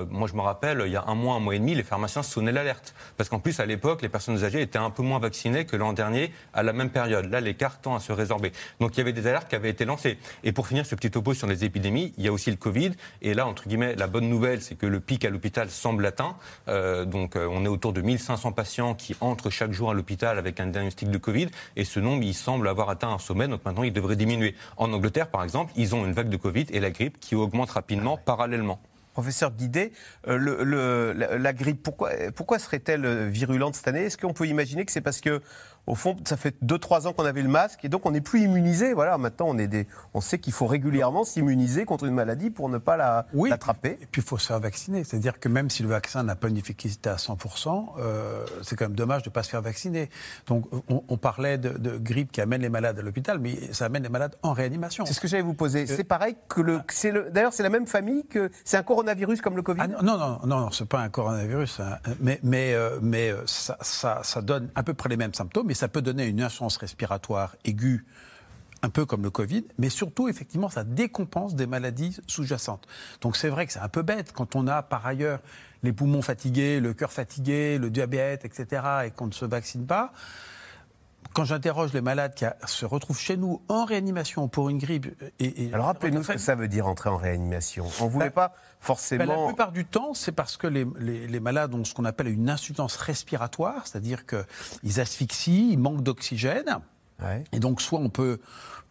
moi 0.09 0.27
je 0.27 0.35
me 0.35 0.41
rappelle, 0.41 0.83
il 0.85 0.91
y 0.91 0.95
a 0.95 1.03
un 1.07 1.15
mois, 1.15 1.35
un 1.35 1.39
mois 1.39 1.55
et 1.55 1.59
demi, 1.59 1.75
les 1.75 1.83
pharmaciens 1.83 2.23
sonnaient 2.44 2.51
l'alerte. 2.51 2.94
Parce 3.18 3.30
qu'en 3.30 3.40
plus, 3.40 3.60
à 3.60 3.66
l'époque, 3.66 4.01
les 4.01 4.10
personnes 4.10 4.44
âgées 4.44 4.62
étaient 4.62 4.78
un 4.78 4.90
peu 4.90 5.04
moins 5.04 5.19
vaccinées 5.19 5.66
que 5.66 5.75
l'an 5.75 5.94
dernier 5.94 6.31
à 6.54 6.63
la 6.63 6.74
même 6.74 6.90
période. 6.90 7.30
Là, 7.31 7.40
l'écart 7.40 7.80
tend 7.80 7.95
à 7.95 8.00
se 8.00 8.12
résorber. 8.12 8.51
Donc 8.80 8.95
il 8.95 8.98
y 8.98 9.01
avait 9.01 9.13
des 9.13 9.28
alertes 9.28 9.48
qui 9.48 9.56
avaient 9.56 9.69
été 9.69 9.86
lancées. 9.86 10.18
Et 10.44 10.51
pour 10.51 10.68
finir 10.68 10.86
ce 10.86 10.95
petit 10.95 11.12
topo 11.12 11.34
sur 11.34 11.48
les 11.48 11.63
épidémies, 11.63 12.13
il 12.18 12.25
y 12.25 12.28
a 12.28 12.34
aussi 12.34 12.51
le 12.51 12.57
Covid. 12.57 12.92
Et 13.22 13.34
là, 13.34 13.48
entre 13.48 13.68
guillemets, 13.68 13.95
la 13.95 14.07
bonne 14.07 14.28
nouvelle, 14.28 14.62
c'est 14.62 14.75
que 14.75 14.86
le 14.86 15.00
pic 15.00 15.24
à 15.25 15.30
l'hôpital 15.30 15.69
semble 15.69 16.06
atteint. 16.06 16.36
Euh, 16.68 17.06
donc 17.06 17.36
euh, 17.36 17.48
on 17.50 17.63
est 17.63 17.69
autour 17.69 17.94
de 17.94 18.01
1500 18.01 18.51
patients 18.51 18.94
qui 18.94 19.16
entrent 19.22 19.50
chaque 19.50 19.72
jour 19.72 19.89
à 19.92 19.94
l'hôpital 19.94 20.38
avec 20.38 20.60
un 20.60 20.68
diagnostic 20.68 21.10
de 21.10 21.18
Covid. 21.18 21.48
Et 21.75 21.86
ce 21.86 22.00
nombre, 22.00 22.24
il 22.24 22.34
semble 22.34 22.68
avoir 22.68 22.89
atteint 22.89 23.10
un 23.10 23.19
sommet. 23.19 23.48
Donc 23.48 23.63
maintenant, 23.66 23.84
il 23.84 23.94
devrait 23.94 24.16
diminuer. 24.16 24.56
En 24.78 24.92
Angleterre, 24.92 25.30
par 25.30 25.44
exemple, 25.44 25.72
ils 25.75 25.96
ont 25.96 26.06
une 26.06 26.13
vague 26.13 26.30
de 26.30 26.38
Covid 26.38 26.66
et 26.72 26.80
la 26.80 26.92
grippe 26.92 27.19
qui 27.19 27.36
augmente 27.36 27.72
rapidement 27.72 28.18
parallèlement. 28.18 28.80
Professeur 29.13 29.51
Guidé, 29.51 29.92
euh, 30.27 31.13
la, 31.13 31.54
grippe, 31.54 31.81
pourquoi, 31.83 32.12
pourquoi 32.36 32.60
serait-elle 32.60 33.30
virulente 33.30 33.75
cette 33.75 33.88
année? 33.88 34.06
Est-ce 34.06 34.18
qu'on 34.18 34.33
peut 34.33 34.48
imaginer 34.48 34.86
que 34.86 34.92
c'est 34.92 35.01
parce 35.01 35.21
que 35.21 35.42
au 35.85 35.95
fond, 35.95 36.15
ça 36.24 36.38
fait 36.38 36.56
2-3 36.63 37.07
ans 37.07 37.13
qu'on 37.13 37.25
avait 37.25 37.41
le 37.41 37.50
masque 37.50 37.83
et 37.83 37.89
donc 37.89 38.06
on 38.06 38.12
n'est 38.12 38.21
plus 38.21 38.41
immunisé. 38.41 38.94
Voilà, 38.94 39.18
maintenant 39.18 39.47
on, 39.50 39.57
est 39.57 39.68
des, 39.68 39.88
on 40.13 40.21
sait 40.21 40.39
qu'il 40.39 40.53
faut 40.53 40.65
régulièrement 40.65 41.25
s'immuniser 41.25 41.83
contre 41.85 42.06
une 42.06 42.13
maladie 42.13 42.50
pour 42.50 42.69
ne 42.69 42.77
pas 42.77 42.95
la, 42.95 43.27
oui, 43.33 43.50
l'attraper. 43.50 43.97
Et 44.01 44.06
puis 44.09 44.21
il 44.21 44.25
faut 44.25 44.38
se 44.38 44.47
faire 44.47 44.59
vacciner. 44.59 45.03
C'est-à-dire 45.03 45.39
que 45.39 45.50
même 45.50 45.69
si 45.69 45.83
le 45.83 45.89
vaccin 45.89 46.24
n'a 46.24 46.35
pas 46.35 46.47
une 46.47 46.57
efficacité 46.57 47.09
à 47.09 47.15
100%, 47.15 47.88
euh, 48.00 48.45
c'est 48.62 48.77
quand 48.77 48.85
même 48.85 48.95
dommage 48.95 49.24
de 49.24 49.30
ne 49.30 49.33
pas 49.33 49.44
se 49.44 49.50
faire 49.50 49.62
vacciner. 49.62 50.09
Donc 50.47 50.65
on, 50.88 51.18
parlait 51.18 51.57
de, 51.57 51.97
grippe 51.97 52.31
qui 52.31 52.41
amène 52.41 52.62
les 52.62 52.69
malades 52.69 52.97
à 52.97 53.01
l'hôpital, 53.01 53.39
mais 53.39 53.74
ça 53.74 53.86
amène 53.86 54.03
les 54.03 54.09
malades 54.09 54.36
en 54.41 54.53
réanimation. 54.53 55.06
C'est 55.06 55.13
ce 55.13 55.19
que 55.19 55.27
j'allais 55.27 55.44
vous 55.44 55.53
poser. 55.53 55.83
Euh, 55.83 55.95
c'est 55.95 56.03
pareil 56.03 56.36
que 56.47 56.62
le. 56.62 56.79
C'est 56.89 57.12
le 57.12 57.29
d'ailleurs, 57.29 57.53
c'est 57.53 57.63
la 57.63 57.69
même 57.69 57.88
famille 57.88 58.25
que. 58.25 58.50
C'est 58.63 58.77
un 58.77 58.83
coronavirus 58.83 59.41
comme 59.41 59.56
le 59.56 59.62
Covid? 59.62 59.81
Ah, 59.83 59.88
Non, 59.88 60.01
non, 60.01 60.18
non, 60.18 60.39
non, 60.45 60.59
non 60.62 60.71
c'est 60.71 60.88
pas 60.88 61.00
un 61.00 61.09
coronavirus. 61.09 61.81
Hein. 61.81 61.97
Mais, 62.21 62.39
mais, 62.44 62.74
euh, 62.74 63.00
mais 63.01 63.33
ça, 63.45 63.77
ça, 63.81 64.21
ça 64.24 64.41
donne 64.41 64.69
à 64.75 64.83
peu 64.83 64.94
près 64.94 65.09
les 65.09 65.18
mêmes 65.18 65.33
symptômes 65.33 65.71
ça 65.74 65.88
peut 65.88 66.02
donner 66.02 66.25
une 66.25 66.42
insuffisance 66.42 66.78
respiratoire 66.78 67.56
aiguë 67.66 68.06
un 68.84 68.90
peu 68.90 69.06
comme 69.06 69.24
le 69.24 69.30
Covid, 69.30 69.64
mais 69.78 69.90
surtout, 69.90 70.28
effectivement, 70.28 70.70
ça 70.70 70.84
décompense 70.84 71.56
des 71.56 71.68
maladies 71.68 72.18
sous-jacentes. 72.28 72.86
Donc 73.22 73.38
c'est 73.38 73.48
vrai 73.48 73.66
que 73.66 73.72
c'est 73.72 73.80
un 73.80 73.88
peu 73.88 74.02
bête 74.02 74.34
quand 74.34 74.58
on 74.58 74.68
a 74.68 74.84
par 74.84 75.06
ailleurs 75.06 75.40
les 75.84 75.94
poumons 75.94 76.22
fatigués, 76.22 76.81
le 76.81 76.94
cœur 76.94 77.12
fatigué, 77.12 77.78
le 77.78 77.90
diabète, 77.90 78.44
etc., 78.44 78.81
et 79.06 79.12
qu'on 79.12 79.28
ne 79.28 79.31
se 79.31 79.46
vaccine 79.46 79.86
pas. 79.86 80.12
Quand 81.33 81.45
j'interroge 81.45 81.94
les 81.94 82.01
malades 82.01 82.35
qui 82.35 82.45
se 82.65 82.85
retrouvent 82.85 83.19
chez 83.19 83.38
nous 83.38 83.62
en 83.68 83.85
réanimation 83.85 84.47
pour 84.47 84.69
une 84.69 84.77
grippe. 84.77 85.07
Et, 85.39 85.71
Alors 85.74 85.88
rappelez-nous 85.88 86.24
ce 86.24 86.33
que 86.33 86.38
ça 86.38 86.56
veut 86.56 86.68
dire 86.68 86.88
entrer 86.88 87.09
en 87.09 87.18
réanimation. 87.18 87.85
On 88.01 88.06
ne 88.06 88.09
voulait 88.09 88.30
bah, 88.30 88.50
pas 88.50 88.56
forcément. 88.80 89.25
Bah, 89.25 89.35
la 89.35 89.47
plupart 89.47 89.71
du 89.71 89.85
temps, 89.85 90.13
c'est 90.13 90.31
parce 90.31 90.57
que 90.57 90.68
les, 90.68 90.85
les, 91.00 91.39
malades 91.39 91.74
ont 91.74 91.83
ce 91.83 91.94
qu'on 91.94 92.06
appelle 92.06 92.27
une 92.27 92.50
insuffisance 92.50 92.95
respiratoire, 92.97 93.88
c'est-à-dire 93.88 94.25
qu'ils 94.25 95.00
asphyxient, 95.00 95.71
ils 95.71 95.80
manquent 95.80 96.03
d'oxygène. 96.03 96.80
Et 97.51 97.59
donc, 97.59 97.81
soit 97.81 98.00
on 98.00 98.09
peut 98.09 98.39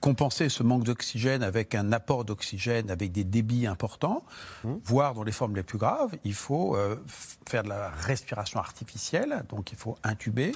compenser 0.02 0.49
ce 0.49 0.64
manque 0.64 0.82
d'oxygène 0.82 1.44
avec 1.44 1.76
un 1.76 1.93
apport 1.93 2.25
d'oxygène 2.25 2.90
avec 2.90 3.12
des 3.12 3.22
débits 3.22 3.69
importants, 3.69 4.25
mmh. 4.64 4.72
voire 4.84 5.14
dans 5.14 5.22
les 5.22 5.32
formes 5.32 5.54
les 5.54 5.62
plus 5.62 5.78
graves, 5.78 6.10
il 6.25 6.34
faut 6.34 6.76
euh, 6.76 6.96
faire 7.49 7.62
de 7.62 7.69
la 7.69 7.88
respiration 7.88 8.58
artificielle, 8.58 9.44
donc 9.49 9.70
il 9.70 9.78
faut 9.78 9.96
intuber. 10.02 10.52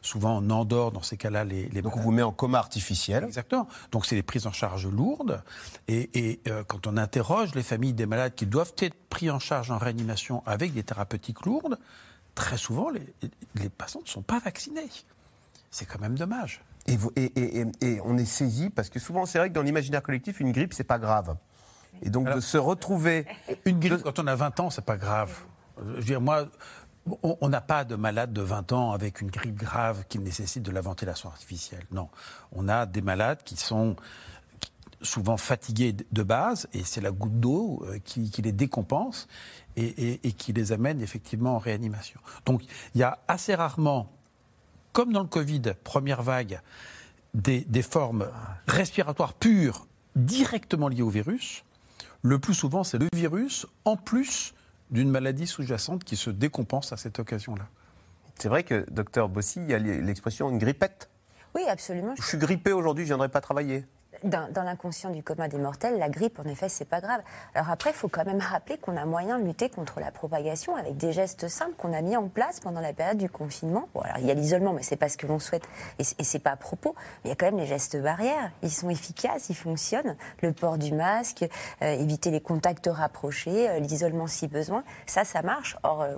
Souvent, 0.00 0.40
on 0.42 0.50
endort 0.50 0.92
dans 0.92 1.02
ces 1.02 1.18
cas-là 1.18 1.44
les, 1.44 1.68
les 1.68 1.82
Donc, 1.82 1.96
on 1.96 2.00
vous 2.00 2.10
met 2.10 2.22
en 2.22 2.32
coma 2.32 2.58
artificiel. 2.58 3.24
Exactement. 3.24 3.68
Donc, 3.92 4.06
c'est 4.06 4.16
des 4.16 4.22
prises 4.22 4.46
en 4.46 4.52
charge 4.52 4.86
lourdes. 4.86 5.42
Et, 5.88 6.40
euh, 6.48 6.64
quand 6.64 6.86
on 6.86 6.96
interroge 6.96 7.54
les 7.54 7.62
familles 7.62 7.92
des 7.92 8.06
malades 8.06 8.34
qui 8.34 8.46
doivent 8.46 8.74
être 8.78 8.94
pris 9.10 9.30
en 9.30 9.40
charge 9.40 9.70
en 9.70 9.78
réanimation 9.78 10.42
avec 10.46 10.72
des 10.72 10.84
thérapeutiques 10.84 11.44
lourdes, 11.44 11.78
très 12.34 12.56
souvent, 12.56 12.88
les, 12.88 13.02
les 13.56 13.68
patients 13.68 14.00
ne 14.02 14.08
sont 14.08 14.22
pas 14.22 14.38
vaccinés. 14.38 14.88
C'est 15.70 15.86
quand 15.86 16.00
même 16.00 16.16
dommage. 16.16 16.62
Et, 16.86 17.66
et, 17.80 18.00
on 18.04 18.16
est 18.16 18.24
saisi 18.24 18.70
parce 18.70 18.90
que 18.90 18.98
souvent, 18.98 19.26
c'est 19.26 19.38
vrai 19.38 19.48
que 19.48 19.54
dans 19.54 19.62
l'imaginaire 19.62 20.02
collectif, 20.02 20.40
une 20.40 20.52
grippe, 20.52 20.72
c'est 20.72 20.84
pas 20.84 20.98
grave. 20.98 21.36
Et 22.02 22.10
donc 22.10 22.32
de 22.32 22.40
se 22.40 22.58
retrouver. 22.58 23.26
Une 23.64 23.80
grippe, 23.80 24.02
quand 24.02 24.18
on 24.18 24.26
a 24.26 24.34
20 24.34 24.60
ans, 24.60 24.70
c'est 24.70 24.84
pas 24.84 24.98
grave. 24.98 25.32
Je 25.78 25.82
veux 25.84 26.02
dire, 26.02 26.20
moi, 26.20 26.46
on 27.22 27.48
n'a 27.48 27.60
pas 27.60 27.84
de 27.84 27.94
malades 27.96 28.32
de 28.32 28.42
20 28.42 28.72
ans 28.72 28.92
avec 28.92 29.20
une 29.20 29.30
grippe 29.30 29.56
grave 29.56 30.04
qui 30.08 30.18
nécessite 30.18 30.62
de 30.62 30.70
la 30.70 30.80
ventilation 30.80 31.28
artificielle. 31.28 31.84
Non. 31.90 32.08
On 32.52 32.68
a 32.68 32.84
des 32.86 33.00
malades 33.00 33.42
qui 33.44 33.56
sont 33.56 33.96
souvent 35.02 35.36
fatigués 35.36 35.94
de 36.10 36.22
base, 36.22 36.68
et 36.72 36.82
c'est 36.82 37.00
la 37.00 37.10
goutte 37.10 37.38
d'eau 37.38 37.84
euh, 37.86 37.98
qui, 38.04 38.30
les 38.42 38.52
décompense 38.52 39.28
et, 39.76 40.18
qui 40.32 40.52
les 40.54 40.72
amène 40.72 41.02
effectivement 41.02 41.56
en 41.56 41.58
réanimation. 41.58 42.18
Donc 42.46 42.64
il 42.94 43.00
y 43.00 43.04
a 43.04 43.18
assez 43.28 43.54
rarement 43.54 44.10
comme 44.96 45.12
dans 45.12 45.20
le 45.20 45.28
Covid, 45.28 45.74
première 45.84 46.22
vague, 46.22 46.62
des, 47.34 47.82
formes 47.82 48.30
respiratoires 48.66 49.34
pures 49.34 49.86
directement 50.14 50.88
liées 50.88 51.02
au 51.02 51.10
virus. 51.10 51.64
Le 52.22 52.38
plus 52.38 52.54
souvent, 52.54 52.82
c'est 52.82 52.96
le 52.96 53.08
virus, 53.12 53.66
en 53.84 53.98
plus 53.98 54.54
d'une 54.90 55.10
maladie 55.10 55.46
sous-jacente 55.46 56.02
qui 56.02 56.16
se 56.16 56.30
décompense 56.30 56.94
à 56.94 56.96
cette 56.96 57.18
occasion-là. 57.18 57.66
C'est 58.38 58.48
vrai 58.48 58.62
que, 58.62 58.86
docteur 58.90 59.28
Bossy, 59.28 59.60
il 59.60 59.70
y 59.70 59.74
a 59.74 59.78
l'expression 59.78 60.48
une 60.48 60.56
grippette. 60.56 61.10
Oui, 61.54 61.60
absolument. 61.68 62.14
Je 62.16 62.22
suis 62.22 62.38
grippé 62.38 62.72
aujourd'hui, 62.72 63.04
je 63.04 63.08
ne 63.08 63.16
viendrai 63.16 63.28
pas 63.28 63.42
travailler. 63.42 63.84
Dans, 64.24 64.62
l'inconscient 64.62 65.10
du 65.10 65.22
commun 65.22 65.48
des 65.48 65.58
mortels, 65.58 65.98
la 65.98 66.08
grippe, 66.08 66.38
en 66.38 66.44
effet, 66.44 66.68
c'est 66.68 66.84
pas 66.84 67.00
grave. 67.00 67.20
Alors 67.54 67.70
après, 67.70 67.90
il 67.90 67.96
faut 67.96 68.08
quand 68.08 68.24
même 68.24 68.40
rappeler 68.40 68.78
qu'on 68.78 68.96
a 68.96 69.04
moyen 69.04 69.38
de 69.38 69.44
lutter 69.44 69.68
contre 69.68 70.00
la 70.00 70.10
propagation 70.10 70.76
avec 70.76 70.96
des 70.96 71.12
gestes 71.12 71.48
simples 71.48 71.74
qu'on 71.76 71.92
a 71.92 72.00
mis 72.02 72.16
en 72.16 72.28
place 72.28 72.60
pendant 72.60 72.80
la 72.80 72.92
période 72.92 73.18
du 73.18 73.28
confinement. 73.28 73.88
Bon, 73.94 74.00
alors 74.00 74.18
il 74.18 74.26
y 74.26 74.30
a 74.30 74.34
l'isolement, 74.34 74.72
mais 74.72 74.82
c'est 74.82 74.96
pas 74.96 75.08
ce 75.08 75.16
que 75.16 75.26
l'on 75.26 75.38
souhaite 75.38 75.64
et, 75.98 76.04
c'est 76.04 76.38
pas 76.38 76.52
à 76.52 76.56
propos. 76.56 76.94
Mais 77.24 77.26
il 77.26 77.28
y 77.30 77.32
a 77.32 77.36
quand 77.36 77.46
même 77.46 77.58
les 77.58 77.66
gestes 77.66 78.00
barrières. 78.00 78.50
Ils 78.62 78.70
sont 78.70 78.90
efficaces, 78.90 79.48
ils 79.48 79.56
fonctionnent. 79.56 80.16
Le 80.42 80.52
port 80.52 80.78
du 80.78 80.92
masque, 80.92 81.46
euh, 81.82 81.92
éviter 81.92 82.30
les 82.30 82.40
contacts 82.40 82.88
rapprochés, 82.90 83.68
euh, 83.68 83.78
l'isolement 83.78 84.26
si 84.26 84.48
besoin. 84.48 84.84
Ça, 85.06 85.24
ça 85.24 85.42
marche. 85.42 85.76
Or, 85.82 86.02
euh, 86.02 86.16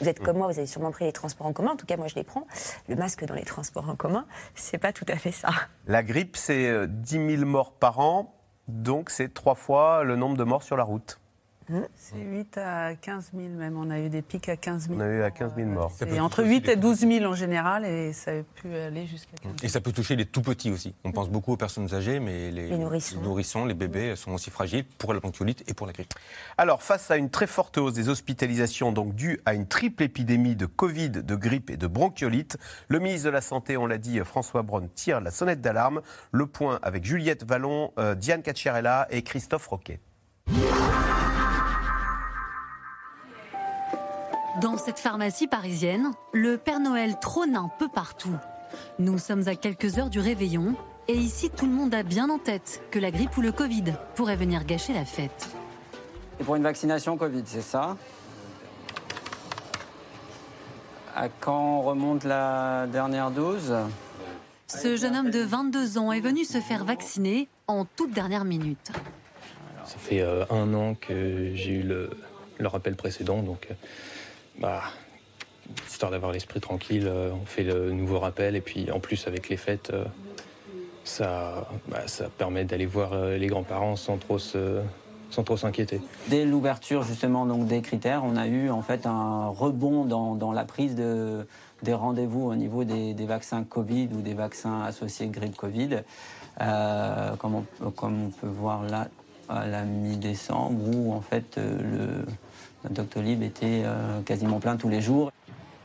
vous 0.00 0.08
êtes 0.08 0.20
comme 0.20 0.38
moi, 0.38 0.46
vous 0.46 0.58
avez 0.58 0.66
sûrement 0.66 0.90
pris 0.90 1.04
les 1.04 1.12
transports 1.12 1.46
en 1.46 1.52
commun. 1.52 1.72
En 1.72 1.76
tout 1.76 1.86
cas, 1.86 1.96
moi, 1.96 2.08
je 2.08 2.14
les 2.14 2.24
prends. 2.24 2.46
Le 2.88 2.96
masque 2.96 3.24
dans 3.24 3.34
les 3.34 3.44
transports 3.44 3.88
en 3.88 3.96
commun, 3.96 4.26
c'est 4.54 4.78
pas 4.78 4.92
tout 4.92 5.06
à 5.08 5.16
fait 5.16 5.32
ça. 5.32 5.50
La 5.86 6.02
grippe, 6.02 6.36
c'est 6.36 6.86
10 6.86 7.36
000 7.36 7.41
morts 7.44 7.72
par 7.72 8.00
an, 8.00 8.34
donc 8.68 9.10
c'est 9.10 9.32
trois 9.32 9.54
fois 9.54 10.04
le 10.04 10.16
nombre 10.16 10.36
de 10.36 10.44
morts 10.44 10.62
sur 10.62 10.76
la 10.76 10.84
route. 10.84 11.21
C'est 11.96 12.18
8 12.18 12.58
à 12.58 12.94
15 12.94 13.30
000 13.34 13.48
même. 13.54 13.76
On 13.76 13.90
a 13.90 13.98
eu 13.98 14.08
des 14.08 14.22
pics 14.22 14.48
à 14.48 14.56
15 14.56 14.88
000. 14.88 14.98
On 14.98 15.00
a 15.00 15.08
eu 15.08 15.22
à 15.22 15.30
15 15.30 15.52
000 15.56 15.68
morts. 15.68 15.92
Et 16.06 16.20
entre 16.20 16.44
8 16.44 16.68
et 16.68 16.76
12 16.76 16.98
000 17.00 17.24
en 17.24 17.34
général, 17.34 17.84
et 17.84 18.12
ça 18.12 18.32
a 18.32 18.42
pu 18.42 18.74
aller 18.74 19.06
jusqu'à 19.06 19.36
15 19.42 19.52
000. 19.52 19.54
Et 19.62 19.68
ça 19.68 19.80
peut 19.80 19.92
toucher 19.92 20.16
les 20.16 20.26
tout 20.26 20.42
petits 20.42 20.70
aussi. 20.70 20.94
On 21.04 21.12
pense 21.12 21.28
beaucoup 21.28 21.52
aux 21.52 21.56
personnes 21.56 21.92
âgées, 21.94 22.20
mais 22.20 22.50
les, 22.50 22.70
nourrissons. 23.22 23.64
les 23.64 23.74
bébés 23.74 24.16
sont 24.16 24.32
aussi 24.32 24.50
fragiles 24.50 24.84
pour 24.98 25.14
la 25.14 25.20
bronchiolite 25.20 25.64
et 25.68 25.74
pour 25.74 25.86
la 25.86 25.92
grippe. 25.92 26.14
Alors, 26.58 26.82
face 26.82 27.10
à 27.10 27.16
une 27.16 27.30
très 27.30 27.46
forte 27.46 27.78
hausse 27.78 27.94
des 27.94 28.08
hospitalisations, 28.08 28.92
donc 28.92 29.14
due 29.14 29.40
à 29.46 29.54
une 29.54 29.66
triple 29.66 30.02
épidémie 30.02 30.56
de 30.56 30.66
Covid, 30.66 31.10
de 31.10 31.34
grippe 31.34 31.70
et 31.70 31.76
de 31.76 31.86
bronchiolite, 31.86 32.58
le 32.88 32.98
ministre 32.98 33.26
de 33.26 33.30
la 33.30 33.40
Santé, 33.40 33.76
on 33.76 33.86
l'a 33.86 33.98
dit, 33.98 34.18
François 34.20 34.62
Braun, 34.62 34.88
tire 34.94 35.20
la 35.20 35.30
sonnette 35.30 35.60
d'alarme. 35.60 36.02
Le 36.30 36.46
point 36.46 36.78
avec 36.82 37.04
Juliette 37.04 37.44
Vallon, 37.44 37.92
euh, 37.98 38.14
Diane 38.14 38.42
Cacciarella 38.42 39.06
et 39.10 39.22
Christophe 39.22 39.66
Roquet. 39.66 40.00
Dans 44.62 44.78
cette 44.78 45.00
pharmacie 45.00 45.48
parisienne, 45.48 46.12
le 46.32 46.56
Père 46.56 46.78
Noël 46.78 47.16
trône 47.20 47.56
un 47.56 47.68
peu 47.80 47.88
partout. 47.88 48.36
Nous 49.00 49.18
sommes 49.18 49.48
à 49.48 49.56
quelques 49.56 49.98
heures 49.98 50.08
du 50.08 50.20
réveillon 50.20 50.76
et 51.08 51.16
ici 51.16 51.50
tout 51.50 51.66
le 51.66 51.72
monde 51.72 51.92
a 51.94 52.04
bien 52.04 52.30
en 52.30 52.38
tête 52.38 52.80
que 52.92 53.00
la 53.00 53.10
grippe 53.10 53.36
ou 53.36 53.40
le 53.40 53.50
Covid 53.50 53.82
pourrait 54.14 54.36
venir 54.36 54.64
gâcher 54.64 54.92
la 54.92 55.04
fête. 55.04 55.48
Et 56.38 56.44
pour 56.44 56.54
une 56.54 56.62
vaccination 56.62 57.16
Covid, 57.16 57.42
c'est 57.44 57.60
ça? 57.60 57.96
À 61.16 61.28
quand 61.28 61.80
remonte 61.80 62.22
la 62.22 62.86
dernière 62.86 63.32
dose? 63.32 63.74
Ce 64.68 64.96
jeune 64.96 65.16
homme 65.16 65.30
de 65.30 65.40
22 65.40 65.98
ans 65.98 66.12
est 66.12 66.20
venu 66.20 66.44
se 66.44 66.58
faire 66.58 66.84
vacciner 66.84 67.48
en 67.66 67.84
toute 67.84 68.12
dernière 68.12 68.44
minute. 68.44 68.92
Ça 69.84 69.98
fait 69.98 70.20
euh, 70.20 70.44
un 70.50 70.72
an 70.72 70.94
que 70.94 71.50
j'ai 71.54 71.72
eu 71.72 71.82
le, 71.82 72.10
le 72.58 72.68
rappel 72.68 72.94
précédent, 72.94 73.42
donc 73.42 73.66
euh, 73.70 73.74
bah, 74.58 74.82
histoire 75.86 76.10
d'avoir 76.10 76.32
l'esprit 76.32 76.60
tranquille, 76.60 77.06
euh, 77.06 77.30
on 77.32 77.46
fait 77.46 77.64
le 77.64 77.92
nouveau 77.92 78.18
rappel 78.18 78.56
et 78.56 78.60
puis 78.60 78.90
en 78.90 79.00
plus 79.00 79.26
avec 79.26 79.48
les 79.48 79.56
fêtes, 79.56 79.90
euh, 79.92 80.04
ça, 81.04 81.68
bah, 81.88 82.06
ça 82.06 82.28
permet 82.28 82.64
d'aller 82.64 82.86
voir 82.86 83.12
euh, 83.12 83.36
les 83.36 83.46
grands-parents 83.46 83.96
sans 83.96 84.16
trop 84.18 84.38
sans 84.38 85.44
trop 85.44 85.56
s'inquiéter. 85.56 86.02
Dès 86.28 86.44
l'ouverture 86.44 87.04
justement 87.04 87.46
donc 87.46 87.66
des 87.66 87.80
critères, 87.80 88.22
on 88.22 88.36
a 88.36 88.46
eu 88.46 88.68
en 88.68 88.82
fait 88.82 89.06
un 89.06 89.48
rebond 89.48 90.04
dans, 90.04 90.52
la 90.52 90.64
prise 90.64 90.94
de, 90.94 91.46
des 91.82 91.94
rendez-vous 91.94 92.50
au 92.50 92.54
niveau 92.54 92.84
des, 92.84 93.14
vaccins 93.26 93.64
Covid 93.64 94.10
ou 94.12 94.20
des 94.20 94.34
vaccins 94.34 94.82
associés 94.82 95.28
grippe 95.28 95.56
Covid, 95.56 96.00
comme, 96.58 97.54
on, 97.54 97.90
comme, 97.92 98.24
on, 98.24 98.28
peut 98.28 98.46
voir 98.46 98.82
là 98.82 99.08
à 99.48 99.66
la 99.66 99.84
mi-décembre 99.84 100.94
où 100.94 101.14
en 101.14 101.22
fait 101.22 101.56
le 101.56 102.26
Doctolib 102.90 103.42
était 103.42 103.82
euh, 103.84 104.20
quasiment 104.22 104.60
plein 104.60 104.76
tous 104.76 104.88
les 104.88 105.00
jours. 105.00 105.30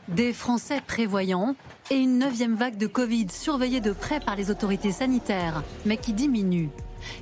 Des 0.08 0.32
Français 0.32 0.80
prévoyants 0.86 1.54
et 1.90 1.96
une 1.96 2.18
neuvième 2.18 2.54
vague 2.54 2.76
de 2.76 2.86
Covid 2.86 3.26
surveillée 3.30 3.80
de 3.80 3.92
près 3.92 4.20
par 4.20 4.36
les 4.36 4.50
autorités 4.50 4.90
sanitaires, 4.90 5.62
mais 5.84 5.98
qui 5.98 6.12
diminue. 6.12 6.70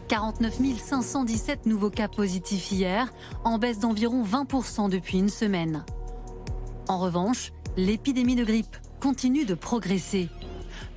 49 0.08 0.54
517 0.78 1.66
nouveaux 1.66 1.90
cas 1.90 2.08
positifs 2.08 2.70
hier, 2.70 3.12
en 3.44 3.58
baisse 3.58 3.78
d'environ 3.78 4.22
20% 4.22 4.88
depuis 4.88 5.18
une 5.18 5.28
semaine. 5.28 5.84
En 6.88 6.98
revanche, 6.98 7.52
l'épidémie 7.76 8.36
de 8.36 8.44
grippe 8.44 8.76
continue 9.00 9.44
de 9.44 9.54
progresser. 9.54 10.28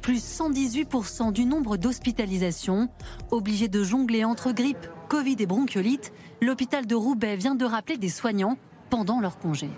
Plus 0.01 0.23
118% 0.23 1.31
du 1.31 1.45
nombre 1.45 1.77
d'hospitalisations, 1.77 2.89
obligés 3.31 3.67
de 3.67 3.83
jongler 3.83 4.23
entre 4.23 4.51
grippe, 4.51 4.87
Covid 5.09 5.35
et 5.39 5.45
bronchiolite, 5.45 6.13
l'hôpital 6.41 6.85
de 6.85 6.95
Roubaix 6.95 7.35
vient 7.35 7.55
de 7.55 7.65
rappeler 7.65 7.97
des 7.97 8.09
soignants 8.09 8.57
pendant 8.89 9.19
leur 9.19 9.37
congé. 9.37 9.69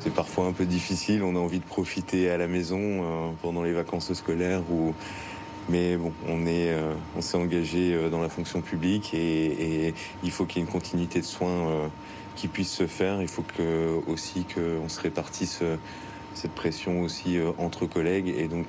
C'est 0.00 0.14
parfois 0.14 0.46
un 0.46 0.52
peu 0.52 0.66
difficile, 0.66 1.22
on 1.22 1.34
a 1.34 1.38
envie 1.38 1.58
de 1.58 1.64
profiter 1.64 2.30
à 2.30 2.36
la 2.36 2.46
maison 2.46 2.78
euh, 2.80 3.28
pendant 3.42 3.62
les 3.62 3.72
vacances 3.72 4.12
scolaires 4.12 4.62
mais 5.68 5.96
bon, 5.96 6.12
on 6.28 6.46
euh, 6.46 6.94
s'est 7.18 7.36
engagé 7.36 7.92
euh, 7.92 8.08
dans 8.08 8.22
la 8.22 8.28
fonction 8.28 8.60
publique 8.60 9.14
et, 9.14 9.94
il 10.22 10.30
faut 10.30 10.44
qu'il 10.44 10.58
y 10.58 10.64
ait 10.64 10.66
une 10.66 10.72
continuité 10.72 11.18
de 11.18 11.24
soins 11.24 11.90
qui 12.36 12.46
puisse 12.46 12.70
se 12.70 12.86
faire. 12.86 13.20
Il 13.20 13.28
faut 13.28 13.42
que 13.42 14.00
aussi 14.06 14.44
qu'on 14.44 14.88
se 14.88 15.00
répartisse 15.00 15.62
cette 16.34 16.52
pression 16.52 17.00
aussi 17.02 17.38
entre 17.58 17.86
collègues 17.86 18.28
et 18.28 18.46
donc 18.46 18.68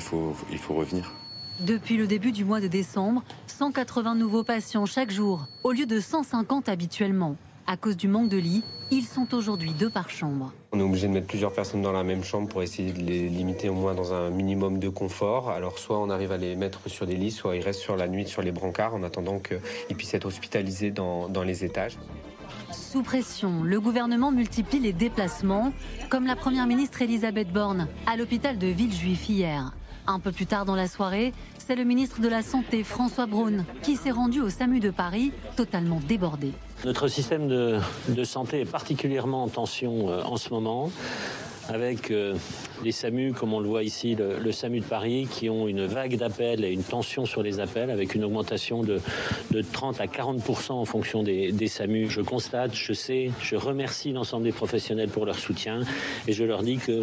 faut, 0.00 0.34
il 0.50 0.58
faut 0.58 0.74
revenir. 0.74 1.12
Depuis 1.60 1.96
le 1.96 2.06
début 2.06 2.32
du 2.32 2.44
mois 2.44 2.60
de 2.60 2.66
décembre, 2.66 3.22
180 3.46 4.14
nouveaux 4.14 4.42
patients 4.42 4.86
chaque 4.86 5.10
jour, 5.10 5.46
au 5.62 5.72
lieu 5.72 5.86
de 5.86 6.00
150 6.00 6.68
habituellement. 6.68 7.36
À 7.66 7.76
cause 7.76 7.96
du 7.96 8.08
manque 8.08 8.30
de 8.30 8.38
lits, 8.38 8.64
ils 8.90 9.04
sont 9.04 9.32
aujourd'hui 9.34 9.72
deux 9.72 9.90
par 9.90 10.10
chambre. 10.10 10.52
On 10.72 10.80
est 10.80 10.82
obligé 10.82 11.06
de 11.06 11.12
mettre 11.12 11.28
plusieurs 11.28 11.52
personnes 11.52 11.82
dans 11.82 11.92
la 11.92 12.02
même 12.02 12.24
chambre 12.24 12.48
pour 12.48 12.62
essayer 12.62 12.92
de 12.92 13.00
les 13.00 13.28
limiter 13.28 13.68
au 13.68 13.74
moins 13.74 13.94
dans 13.94 14.12
un 14.12 14.30
minimum 14.30 14.78
de 14.78 14.88
confort. 14.88 15.50
Alors 15.50 15.78
soit 15.78 15.98
on 15.98 16.10
arrive 16.10 16.32
à 16.32 16.38
les 16.38 16.56
mettre 16.56 16.88
sur 16.88 17.06
des 17.06 17.16
lits, 17.16 17.30
soit 17.30 17.54
ils 17.54 17.62
restent 17.62 17.80
sur 17.80 17.96
la 17.96 18.08
nuit 18.08 18.26
sur 18.26 18.42
les 18.42 18.50
brancards 18.50 18.94
en 18.94 19.02
attendant 19.02 19.38
qu'ils 19.38 19.96
puissent 19.96 20.14
être 20.14 20.26
hospitalisés 20.26 20.90
dans, 20.90 21.28
dans 21.28 21.42
les 21.42 21.64
étages. 21.64 21.98
Sous 22.72 23.02
pression, 23.02 23.62
le 23.62 23.80
gouvernement 23.80 24.32
multiplie 24.32 24.80
les 24.80 24.92
déplacements, 24.92 25.72
comme 26.08 26.26
la 26.26 26.36
première 26.36 26.66
ministre 26.66 27.02
Elisabeth 27.02 27.52
Borne 27.52 27.86
à 28.06 28.16
l'hôpital 28.16 28.58
de 28.58 28.66
Villejuif 28.66 29.28
hier. 29.28 29.72
Un 30.06 30.18
peu 30.18 30.32
plus 30.32 30.46
tard 30.46 30.64
dans 30.64 30.74
la 30.74 30.88
soirée, 30.88 31.32
c'est 31.58 31.76
le 31.76 31.84
ministre 31.84 32.20
de 32.20 32.28
la 32.28 32.42
Santé, 32.42 32.82
François 32.82 33.26
Braun, 33.26 33.64
qui 33.82 33.96
s'est 33.96 34.10
rendu 34.10 34.40
au 34.40 34.48
SAMU 34.48 34.80
de 34.80 34.90
Paris, 34.90 35.32
totalement 35.56 36.00
débordé. 36.06 36.52
Notre 36.84 37.06
système 37.06 37.46
de, 37.46 37.78
de 38.08 38.24
santé 38.24 38.62
est 38.62 38.70
particulièrement 38.70 39.44
en 39.44 39.48
tension 39.48 40.10
euh, 40.10 40.22
en 40.24 40.36
ce 40.36 40.50
moment 40.50 40.90
avec 41.68 42.10
euh, 42.10 42.34
les 42.84 42.92
SAMU, 42.92 43.32
comme 43.32 43.52
on 43.52 43.60
le 43.60 43.68
voit 43.68 43.82
ici, 43.82 44.16
le, 44.16 44.52
SAMU 44.52 44.80
de 44.80 44.84
Paris, 44.84 45.28
qui 45.30 45.48
ont 45.48 45.68
une 45.68 45.86
vague 45.86 46.16
d'appels 46.16 46.64
et 46.64 46.70
une 46.70 46.82
tension 46.82 47.26
sur 47.26 47.42
les 47.42 47.60
appels, 47.60 47.90
avec 47.90 48.14
une 48.14 48.24
augmentation 48.24 48.82
de, 48.82 49.00
30 49.72 50.00
à 50.00 50.06
40% 50.06 50.72
en 50.72 50.84
fonction 50.84 51.22
des, 51.22 51.52
des, 51.52 51.68
SAMU. 51.68 52.08
Je 52.10 52.20
constate, 52.20 52.74
je 52.74 52.92
sais, 52.92 53.30
je 53.40 53.56
remercie 53.56 54.12
l'ensemble 54.12 54.44
des 54.44 54.52
professionnels 54.52 55.08
pour 55.08 55.24
leur 55.24 55.38
soutien 55.38 55.80
et 56.26 56.32
je 56.32 56.44
leur 56.44 56.62
dis 56.62 56.78
que 56.78 57.02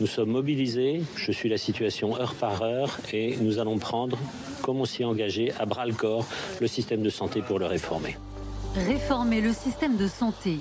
nous 0.00 0.06
sommes 0.06 0.30
mobilisés, 0.30 1.02
je 1.16 1.32
suis 1.32 1.48
la 1.48 1.58
situation 1.58 2.16
heure 2.16 2.34
par 2.34 2.62
heure 2.62 2.98
et 3.12 3.36
nous 3.40 3.58
allons 3.58 3.78
prendre, 3.78 4.18
comme 4.62 4.80
on 4.80 4.84
s'y 4.84 5.02
est 5.02 5.06
engagé, 5.06 5.52
à 5.58 5.66
bras 5.66 5.86
le 5.86 5.94
corps 5.94 6.26
le 6.60 6.66
système 6.66 7.02
de 7.02 7.10
santé 7.10 7.42
pour 7.42 7.58
le 7.58 7.66
réformer. 7.66 8.16
Réformer 8.74 9.40
le 9.40 9.52
système 9.52 9.96
de 9.96 10.06
santé 10.06 10.58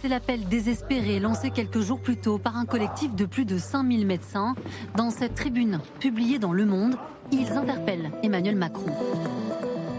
c'est 0.00 0.08
l'appel 0.08 0.46
désespéré 0.48 1.18
lancé 1.18 1.50
quelques 1.50 1.80
jours 1.80 2.00
plus 2.00 2.16
tôt 2.16 2.38
par 2.38 2.56
un 2.56 2.64
collectif 2.64 3.14
de 3.14 3.24
plus 3.24 3.44
de 3.44 3.58
5000 3.58 4.06
médecins. 4.06 4.54
Dans 4.96 5.10
cette 5.10 5.34
tribune 5.34 5.80
publiée 5.98 6.38
dans 6.38 6.52
Le 6.52 6.66
Monde, 6.66 6.96
ils 7.32 7.50
interpellent 7.52 8.10
Emmanuel 8.22 8.56
Macron. 8.56 8.92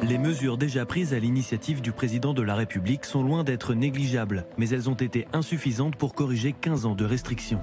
Les 0.04 0.18
mesures 0.18 0.58
déjà 0.58 0.86
prises 0.86 1.14
à 1.14 1.20
l'initiative 1.20 1.82
du 1.82 1.92
président 1.92 2.34
de 2.34 2.42
la 2.42 2.56
République 2.56 3.04
sont 3.04 3.22
loin 3.22 3.44
d'être 3.44 3.74
négligeables, 3.74 4.46
mais 4.58 4.70
elles 4.70 4.90
ont 4.90 4.96
été 4.96 5.28
insuffisantes 5.34 5.98
pour 5.98 6.14
corriger 6.14 6.54
15 6.54 6.86
ans 6.86 6.96
de 6.96 7.06
restrictions. 7.06 7.62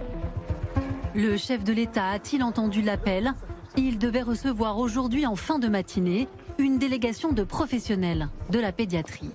Le 1.14 1.38
chef 1.38 1.64
de 1.64 1.72
l'État 1.72 2.08
a-t-il 2.08 2.42
entendu 2.42 2.82
l'appel? 2.82 3.32
Il 3.78 3.98
devait 3.98 4.22
recevoir 4.22 4.78
aujourd'hui 4.78 5.26
en 5.26 5.36
fin 5.36 5.58
de 5.58 5.68
matinée 5.68 6.28
une 6.58 6.78
délégation 6.78 7.32
de 7.32 7.42
professionnels 7.42 8.28
de 8.50 8.58
la 8.58 8.72
pédiatrie. 8.72 9.30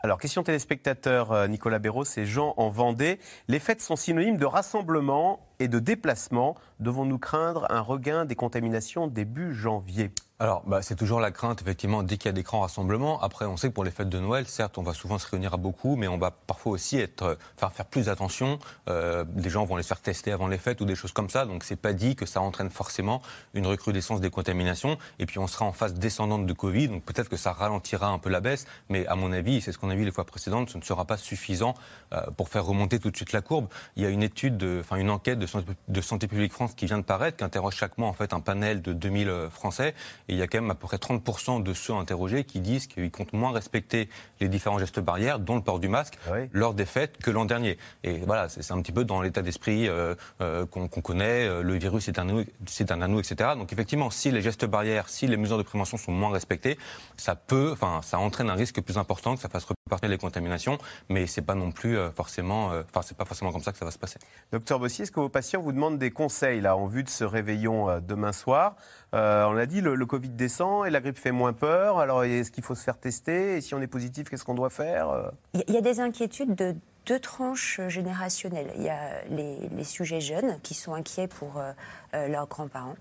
Alors, 0.00 0.18
question 0.18 0.44
téléspectateur, 0.44 1.32
euh, 1.32 1.48
Nicolas 1.48 1.80
Béraud, 1.80 2.04
c'est 2.04 2.24
Jean 2.24 2.54
en 2.56 2.70
Vendée. 2.70 3.18
Les 3.48 3.58
fêtes 3.58 3.80
sont 3.80 3.96
synonymes 3.96 4.36
de 4.36 4.46
rassemblement 4.46 5.40
et 5.58 5.66
de 5.66 5.80
déplacement. 5.80 6.54
Devons-nous 6.78 7.18
craindre 7.18 7.66
un 7.68 7.80
regain 7.80 8.24
des 8.24 8.36
contaminations 8.36 9.08
début 9.08 9.52
janvier? 9.52 10.12
Alors, 10.40 10.62
bah, 10.68 10.82
c'est 10.82 10.94
toujours 10.94 11.18
la 11.18 11.32
crainte, 11.32 11.62
effectivement, 11.62 12.04
dès 12.04 12.16
qu'il 12.16 12.26
y 12.26 12.28
a 12.28 12.32
des 12.32 12.44
grands 12.44 12.60
rassemblements. 12.60 13.20
Après, 13.20 13.44
on 13.44 13.56
sait 13.56 13.70
que 13.70 13.72
pour 13.72 13.82
les 13.82 13.90
fêtes 13.90 14.08
de 14.08 14.20
Noël, 14.20 14.46
certes, 14.46 14.78
on 14.78 14.84
va 14.84 14.94
souvent 14.94 15.18
se 15.18 15.26
réunir 15.26 15.54
à 15.54 15.56
beaucoup, 15.56 15.96
mais 15.96 16.06
on 16.06 16.16
va 16.16 16.30
parfois 16.30 16.70
aussi 16.70 16.96
être, 16.96 17.22
euh, 17.22 17.34
faire, 17.56 17.72
faire 17.72 17.86
plus 17.86 18.08
attention. 18.08 18.60
Euh, 18.88 19.24
des 19.26 19.50
gens 19.50 19.64
vont 19.64 19.74
les 19.74 19.82
faire 19.82 20.00
tester 20.00 20.30
avant 20.30 20.46
les 20.46 20.58
fêtes 20.58 20.80
ou 20.80 20.84
des 20.84 20.94
choses 20.94 21.10
comme 21.10 21.28
ça. 21.28 21.44
Donc, 21.44 21.64
c'est 21.64 21.74
pas 21.74 21.92
dit 21.92 22.14
que 22.14 22.24
ça 22.24 22.40
entraîne 22.40 22.70
forcément 22.70 23.20
une 23.52 23.66
recrudescence 23.66 24.20
des 24.20 24.30
contaminations. 24.30 24.96
Et 25.18 25.26
puis, 25.26 25.40
on 25.40 25.48
sera 25.48 25.64
en 25.64 25.72
phase 25.72 25.94
descendante 25.94 26.46
de 26.46 26.52
Covid. 26.52 26.86
Donc, 26.86 27.02
peut-être 27.02 27.28
que 27.28 27.36
ça 27.36 27.52
ralentira 27.52 28.06
un 28.06 28.20
peu 28.20 28.30
la 28.30 28.38
baisse. 28.38 28.66
Mais 28.90 29.08
à 29.08 29.16
mon 29.16 29.32
avis, 29.32 29.60
c'est 29.60 29.72
ce 29.72 29.78
qu'on 29.78 29.90
a 29.90 29.96
vu 29.96 30.04
les 30.04 30.12
fois 30.12 30.24
précédentes, 30.24 30.70
ce 30.70 30.78
ne 30.78 30.84
sera 30.84 31.04
pas 31.04 31.16
suffisant 31.16 31.74
euh, 32.12 32.20
pour 32.36 32.48
faire 32.48 32.64
remonter 32.64 33.00
tout 33.00 33.10
de 33.10 33.16
suite 33.16 33.32
la 33.32 33.40
courbe. 33.40 33.66
Il 33.96 34.04
y 34.04 34.06
a 34.06 34.08
une 34.08 34.22
étude, 34.22 34.56
de, 34.56 34.78
enfin, 34.82 34.96
une 34.98 35.10
enquête 35.10 35.40
de 35.40 35.48
de 35.88 36.00
Santé 36.00 36.28
publique 36.28 36.52
France 36.52 36.74
qui 36.74 36.86
vient 36.86 36.98
de 36.98 37.02
paraître, 37.02 37.38
qui 37.38 37.44
interroge 37.44 37.74
chaque 37.74 37.98
mois, 37.98 38.06
en 38.06 38.12
fait, 38.12 38.32
un 38.32 38.40
panel 38.40 38.82
de 38.82 38.92
2000 38.92 39.48
Français. 39.50 39.94
Et 40.28 40.34
il 40.34 40.38
y 40.38 40.42
a 40.42 40.46
quand 40.46 40.60
même 40.60 40.70
à 40.70 40.74
peu 40.74 40.86
près 40.86 40.96
30% 40.98 41.62
de 41.62 41.72
ceux 41.74 41.94
interrogés 41.94 42.44
qui 42.44 42.60
disent 42.60 42.86
qu'ils 42.86 43.10
comptent 43.10 43.32
moins 43.32 43.52
respecter 43.52 44.08
les 44.40 44.48
différents 44.48 44.78
gestes 44.78 45.00
barrières, 45.00 45.38
dont 45.38 45.56
le 45.56 45.62
port 45.62 45.78
du 45.78 45.88
masque, 45.88 46.18
Ah 46.26 46.34
lors 46.52 46.74
des 46.74 46.84
fêtes 46.86 47.16
que 47.18 47.30
l'an 47.30 47.44
dernier. 47.44 47.78
Et 48.04 48.18
voilà, 48.18 48.48
c'est 48.48 48.72
un 48.72 48.80
petit 48.82 48.92
peu 48.92 49.04
dans 49.04 49.22
l'état 49.22 49.42
d'esprit 49.42 49.88
euh, 49.88 50.14
euh, 50.40 50.66
qu'on 50.66 50.88
connaît. 50.88 51.46
euh, 51.46 51.62
Le 51.62 51.74
virus 51.74 52.08
est 52.08 52.18
un, 52.18 52.44
c'est 52.66 52.90
un 52.92 53.02
anneau, 53.02 53.20
etc. 53.20 53.50
Donc 53.56 53.72
effectivement, 53.72 54.10
si 54.10 54.30
les 54.30 54.42
gestes 54.42 54.64
barrières, 54.64 55.08
si 55.08 55.26
les 55.26 55.36
mesures 55.36 55.58
de 55.58 55.62
prévention 55.62 55.96
sont 55.96 56.12
moins 56.12 56.30
respectées, 56.30 56.78
ça 57.16 57.34
peut, 57.34 57.70
enfin, 57.72 58.00
ça 58.02 58.18
entraîne 58.18 58.50
un 58.50 58.54
risque 58.54 58.80
plus 58.80 58.98
important 58.98 59.34
que 59.34 59.40
ça 59.40 59.48
fasse 59.48 59.64
repartir 59.64 60.08
les 60.08 60.18
contaminations. 60.18 60.78
Mais 61.08 61.26
c'est 61.26 61.42
pas 61.42 61.54
non 61.54 61.72
plus 61.72 61.96
forcément, 62.14 62.66
enfin, 62.66 63.02
c'est 63.02 63.16
pas 63.16 63.24
forcément 63.24 63.52
comme 63.52 63.62
ça 63.62 63.72
que 63.72 63.78
ça 63.78 63.84
va 63.84 63.90
se 63.90 63.98
passer. 63.98 64.18
Docteur 64.52 64.78
Bossier, 64.78 65.04
est-ce 65.04 65.12
que 65.12 65.20
vos 65.20 65.28
patients 65.28 65.60
vous 65.60 65.72
demandent 65.72 65.98
des 65.98 66.10
conseils 66.10 66.60
là, 66.60 66.76
en 66.76 66.86
vue 66.86 67.02
de 67.02 67.08
ce 67.08 67.24
réveillon 67.24 68.00
demain 68.00 68.32
soir? 68.32 68.76
Euh, 69.14 69.44
On 69.46 69.56
a 69.56 69.66
dit 69.66 69.80
le, 69.80 69.94
le 69.94 70.06
Covid 70.06 70.28
descend 70.28 70.86
et 70.86 70.90
la 70.90 71.00
grippe 71.00 71.18
fait 71.18 71.32
moins 71.32 71.52
peur. 71.52 71.98
Alors 71.98 72.24
est-ce 72.24 72.50
qu'il 72.50 72.64
faut 72.64 72.74
se 72.74 72.82
faire 72.84 72.98
tester? 72.98 73.56
Et 73.56 73.60
si 73.60 73.74
on 73.74 73.80
est 73.80 73.86
positif, 73.86 74.28
qu'est-ce 74.28 74.44
qu'on 74.44 74.54
doit 74.54 74.70
faire? 74.70 75.08
Euh, 75.10 75.30
Il 75.54 75.74
y 75.74 75.76
a- 75.76 75.80
des 75.80 76.00
inquiétudes 76.00 76.54
de 76.54 76.74
deux 77.06 77.18
tranches 77.20 77.80
générationnelles. 77.88 78.70
Il 78.76 78.82
y 78.82 78.90
a 78.90 79.22
les, 79.30 79.84
sujets 79.84 80.20
jeunes 80.20 80.58
qui 80.62 80.74
sont 80.74 80.92
inquiets 80.92 81.28
pour 81.28 81.56
euh, 81.58 81.72
euh, 82.14 82.28
leurs 82.28 82.46
grands-parents. 82.48 82.96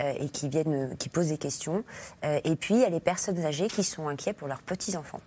euh, 0.00 0.12
et 0.18 0.28
qui 0.28 0.50
qui 0.98 1.08
posent 1.08 1.28
des 1.28 1.38
questions. 1.38 1.84
Euh, 2.24 2.40
et 2.44 2.56
puis 2.56 2.74
il 2.74 2.80
y 2.80 2.84
a 2.84 2.90
les 2.90 3.00
personnes 3.00 3.42
âgées 3.44 3.68
qui 3.68 3.84
sont 3.84 4.08
inquiets 4.08 4.32
pour 4.32 4.48
leurs 4.48 4.62
petits 4.62 4.96
enfants. 4.96 5.20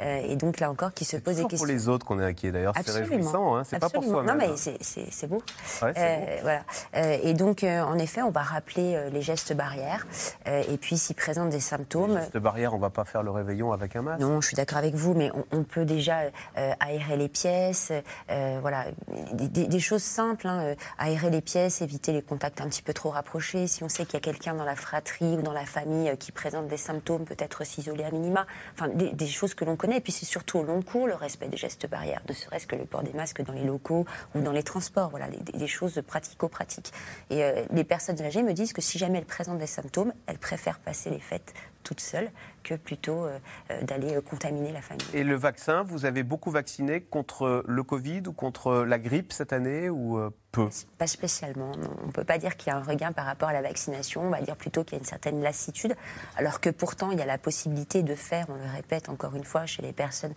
Euh, 0.00 0.20
et 0.28 0.36
donc 0.36 0.60
là 0.60 0.70
encore, 0.70 0.92
qui 0.94 1.04
se 1.04 1.16
posent 1.16 1.36
des 1.36 1.42
questions. 1.42 1.58
pour 1.58 1.66
les 1.66 1.88
autres 1.88 2.06
qu'on 2.06 2.20
est 2.20 2.24
inquiet 2.24 2.52
d'ailleurs. 2.52 2.74
C'est 2.84 2.92
réjouissant, 2.92 3.56
hein, 3.56 3.64
c'est 3.64 3.78
pas 3.78 3.88
pour 3.90 4.04
soi-même. 4.04 4.38
Non, 4.38 4.46
mais 4.48 4.56
c'est- 4.56 4.78
c'est 5.10 5.26
beau. 5.26 5.42
Ouais, 5.82 5.92
Euh, 5.96 6.36
voilà. 6.42 6.60
Euh, 6.96 7.18
et 7.22 7.34
donc, 7.34 7.64
euh, 7.64 7.82
en 7.82 7.98
effet, 7.98 8.22
on 8.22 8.30
va 8.30 8.42
rappeler 8.42 8.94
euh, 8.94 9.10
les 9.10 9.22
gestes 9.22 9.52
barrières. 9.54 10.06
Euh, 10.46 10.62
et 10.70 10.76
puis, 10.78 10.96
s'ils 10.98 11.16
présentent 11.16 11.50
des 11.50 11.60
symptômes. 11.60 12.20
Cette 12.22 12.42
barrière, 12.42 12.74
on 12.74 12.78
va 12.78 12.90
pas 12.90 13.04
faire 13.04 13.22
le 13.22 13.30
réveillon 13.30 13.72
avec 13.72 13.96
un 13.96 14.02
masque. 14.02 14.20
Non, 14.20 14.40
je 14.40 14.46
suis 14.48 14.56
d'accord 14.56 14.78
avec 14.78 14.94
vous, 14.94 15.14
mais 15.14 15.30
on, 15.34 15.44
on 15.58 15.64
peut 15.64 15.84
déjà 15.84 16.18
euh, 16.56 16.72
aérer 16.80 17.16
les 17.16 17.28
pièces, 17.28 17.92
euh, 18.30 18.58
voilà, 18.60 18.84
des, 19.32 19.48
des- 19.48 19.66
des 19.66 19.80
choses 19.80 20.02
simples, 20.02 20.46
hein, 20.46 20.60
euh, 20.62 20.74
aérer 20.98 21.30
les 21.30 21.40
pièces, 21.40 21.82
éviter 21.82 22.12
les 22.12 22.22
contacts 22.22 22.60
un 22.60 22.68
petit 22.68 22.82
peu 22.82 22.92
trop 22.94 23.10
rapprochés. 23.10 23.66
Si 23.66 23.82
on 23.82 23.88
sait 23.88 24.04
qu'il 24.04 24.14
y 24.14 24.16
a 24.18 24.20
quelqu'un 24.20 24.54
dans 24.54 24.64
la 24.64 24.76
fratrie 24.76 25.36
ou 25.36 25.42
dans 25.42 25.52
la 25.52 25.66
famille 25.66 26.08
euh, 26.10 26.16
qui 26.16 26.32
présente 26.32 26.68
des 26.68 26.76
symptômes, 26.76 27.24
peut-être 27.24 27.64
s'isoler 27.64 28.04
à 28.04 28.10
minima. 28.10 28.46
Enfin, 28.74 28.88
des, 28.88 29.10
des 29.12 29.26
choses 29.26 29.54
que 29.54 29.64
l'on 29.64 29.76
connaît. 29.76 29.87
Et 29.96 30.00
puis 30.00 30.12
c'est 30.12 30.26
surtout 30.26 30.58
au 30.58 30.62
long 30.62 30.82
cours 30.82 31.06
le 31.06 31.14
respect 31.14 31.48
des 31.48 31.56
gestes 31.56 31.88
barrières, 31.88 32.22
ne 32.28 32.34
serait-ce 32.34 32.66
que 32.66 32.76
le 32.76 32.84
port 32.84 33.02
des 33.02 33.12
masques 33.12 33.42
dans 33.42 33.52
les 33.52 33.64
locaux 33.64 34.06
ou 34.34 34.40
dans 34.40 34.52
les 34.52 34.62
transports. 34.62 35.10
Voilà, 35.10 35.28
des, 35.28 35.66
choses 35.66 36.00
pratico-pratiques. 36.06 36.92
Et 37.30 37.44
euh, 37.44 37.64
les 37.72 37.84
personnes 37.84 38.20
âgées 38.22 38.42
me 38.42 38.52
disent 38.52 38.72
que 38.72 38.80
si 38.80 38.98
jamais 38.98 39.18
elles 39.18 39.24
présentent 39.24 39.58
des 39.58 39.66
symptômes, 39.66 40.12
elles 40.26 40.38
préfèrent 40.38 40.78
passer 40.78 41.10
les 41.10 41.20
fêtes 41.20 41.54
toutes 41.88 42.00
seules 42.00 42.30
que 42.62 42.74
plutôt 42.74 43.24
euh, 43.24 43.38
euh, 43.70 43.82
d'aller 43.82 44.16
euh, 44.16 44.20
contaminer 44.20 44.72
la 44.72 44.82
famille. 44.82 45.06
Et 45.14 45.24
le 45.24 45.36
vaccin, 45.36 45.84
vous 45.84 46.04
avez 46.04 46.22
beaucoup 46.22 46.50
vacciné 46.50 47.00
contre 47.00 47.64
le 47.66 47.82
Covid 47.82 48.24
ou 48.26 48.32
contre 48.34 48.84
la 48.84 48.98
grippe 48.98 49.32
cette 49.32 49.54
année 49.54 49.88
ou 49.88 50.20
peu? 50.52 50.68
Pas 50.98 51.06
spécialement. 51.06 51.74
non. 51.76 51.88
On 52.02 52.08
ne 52.08 52.12
peut 52.12 52.24
pas 52.24 52.36
dire 52.36 52.58
qu'il 52.58 52.70
y 52.70 52.76
a 52.76 52.78
un 52.78 52.82
regain 52.82 53.12
par 53.12 53.24
rapport 53.24 53.48
à 53.48 53.54
la 53.54 53.62
vaccination. 53.62 54.20
On 54.20 54.28
va 54.28 54.42
dire 54.42 54.56
plutôt 54.56 54.84
qu'il 54.84 54.94
y 54.94 54.96
a 54.96 54.98
une 54.98 55.06
certaine 55.06 55.40
lassitude, 55.40 55.96
alors 56.36 56.60
que 56.60 56.68
pourtant 56.68 57.10
il 57.10 57.18
y 57.18 57.22
a 57.22 57.26
la 57.26 57.38
possibilité 57.38 58.02
de 58.02 58.14
faire, 58.14 58.44
on 58.50 58.56
le 58.56 58.70
répète 58.70 59.08
encore 59.08 59.34
une 59.34 59.44
fois, 59.44 59.64
chez 59.64 59.80
les 59.80 59.94
personnes 59.94 60.34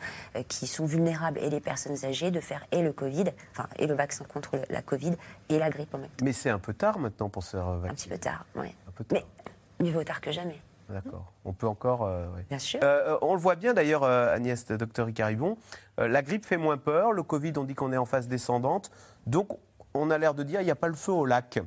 qui 0.47 0.67
sont 0.67 0.85
vulnérables 0.85 1.39
et 1.39 1.49
les 1.49 1.59
personnes 1.59 1.97
âgées, 2.05 2.31
de 2.31 2.39
faire 2.39 2.65
et 2.71 2.81
le 2.81 2.93
Covid, 2.93 3.25
enfin 3.51 3.67
et 3.77 3.87
le 3.87 3.93
vaccin 3.93 4.23
contre 4.23 4.57
la 4.69 4.81
Covid 4.81 5.15
et 5.49 5.59
la 5.59 5.69
grippe 5.69 5.93
en 5.93 5.97
même 5.97 6.07
temps. 6.09 6.23
Mais 6.25 6.33
c'est 6.33 6.49
un 6.49 6.59
peu 6.59 6.73
tard 6.73 6.97
maintenant 6.97 7.27
pour 7.27 7.43
se 7.43 7.57
faire 7.57 7.67
Un 7.67 7.77
vacciner. 7.79 7.95
petit 7.95 8.09
peu 8.09 8.17
tard, 8.17 8.45
oui. 8.55 8.67
Un 8.87 8.91
peu 8.91 9.03
tard. 9.03 9.19
Mais 9.79 9.85
mieux 9.85 9.91
vaut 9.91 10.03
tard 10.05 10.21
que 10.21 10.31
jamais. 10.31 10.61
D'accord. 10.91 11.31
On 11.45 11.53
peut 11.53 11.67
encore. 11.67 12.03
euh. 12.03 12.25
Bien 12.49 12.59
sûr. 12.59 12.79
Euh, 12.83 13.17
on 13.21 13.33
le 13.33 13.39
voit 13.39 13.55
bien 13.55 13.73
d'ailleurs, 13.73 14.03
euh, 14.03 14.33
Agnès, 14.33 14.65
docteur 14.67 15.09
Icaribon. 15.09 15.57
la 15.97 16.21
grippe 16.21 16.45
fait 16.45 16.57
moins 16.57 16.77
peur. 16.77 17.11
Le 17.11 17.23
Covid, 17.23 17.53
on 17.57 17.63
dit 17.63 17.75
qu'on 17.75 17.93
est 17.93 17.97
en 17.97 18.05
phase 18.05 18.27
descendante. 18.27 18.91
Donc, 19.27 19.49
on 19.93 20.09
a 20.09 20.17
l'air 20.17 20.33
de 20.33 20.43
dire 20.43 20.61
il 20.61 20.65
n'y 20.65 20.71
a 20.71 20.75
pas 20.75 20.87
le 20.87 20.93
feu 20.95 21.11
au 21.11 21.25
lac. 21.25 21.59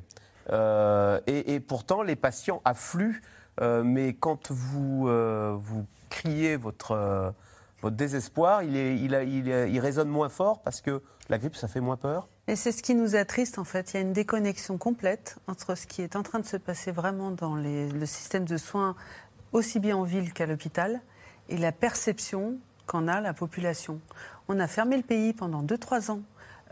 Et, 0.51 1.53
et 1.53 1.59
pourtant, 1.59 2.01
les 2.01 2.15
patients 2.15 2.61
affluent. 2.65 3.21
Mais 3.61 4.13
quand 4.13 4.51
vous, 4.51 5.07
vous 5.57 5.85
criez 6.09 6.55
votre, 6.57 7.33
votre 7.85 7.97
désespoir, 7.97 8.63
il, 8.63 9.79
résonne 9.79 10.09
moins 10.09 10.29
fort 10.29 10.63
parce 10.63 10.81
que 10.81 11.03
la 11.29 11.37
grippe, 11.37 11.55
ça 11.55 11.67
fait 11.67 11.81
moins 11.81 11.97
peur. 11.97 12.27
Et 12.47 12.55
c'est 12.55 12.71
ce 12.71 12.81
qui 12.81 12.95
nous 12.95 13.15
attriste 13.15 13.59
en 13.59 13.63
fait. 13.63 13.93
Il 13.93 13.97
y 13.97 13.99
a 13.99 14.01
une 14.01 14.11
déconnexion 14.11 14.79
complète 14.79 15.37
entre 15.45 15.75
ce 15.75 15.85
qui 15.85 16.01
est 16.01 16.15
en 16.15 16.23
train 16.23 16.39
de 16.39 16.47
se 16.47 16.57
passer 16.57 16.91
vraiment 16.91 17.29
dans 17.29 17.55
le 17.55 18.05
système 18.07 18.45
de 18.45 18.57
soins, 18.57 18.95
aussi 19.51 19.79
bien 19.79 19.97
en 19.97 20.03
ville 20.03 20.33
qu'à 20.33 20.47
l'hôpital, 20.47 20.99
et 21.47 21.57
la 21.57 21.71
perception 21.71 22.57
qu'en 22.87 23.07
a 23.07 23.21
la 23.21 23.33
population. 23.35 24.01
On 24.47 24.59
a 24.59 24.67
fermé 24.67 24.97
le 24.97 25.03
pays 25.03 25.33
pendant 25.33 25.61
2-3 25.61 26.09
ans 26.09 26.21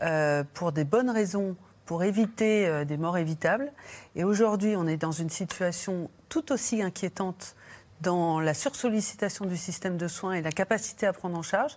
euh, 0.02 0.42
pour 0.52 0.72
des 0.72 0.84
bonnes 0.84 1.10
raisons, 1.10 1.54
pour 1.86 2.02
éviter 2.02 2.66
euh, 2.66 2.84
des 2.84 2.96
morts 2.96 3.18
évitables. 3.18 3.72
Et 4.16 4.24
aujourd'hui, 4.24 4.74
on 4.76 4.88
est 4.88 4.96
dans 4.96 5.12
une 5.12 5.30
situation 5.30 6.10
tout 6.28 6.50
aussi 6.50 6.82
inquiétante 6.82 7.54
dans 8.00 8.40
la 8.40 8.54
sursollicitation 8.54 9.46
du 9.46 9.56
système 9.56 9.96
de 9.96 10.08
soins 10.08 10.32
et 10.32 10.42
la 10.42 10.52
capacité 10.52 11.06
à 11.06 11.12
prendre 11.12 11.38
en 11.38 11.42
charge. 11.42 11.76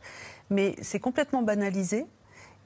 Mais 0.49 0.75
c'est 0.81 0.99
complètement 0.99 1.41
banalisé. 1.41 2.05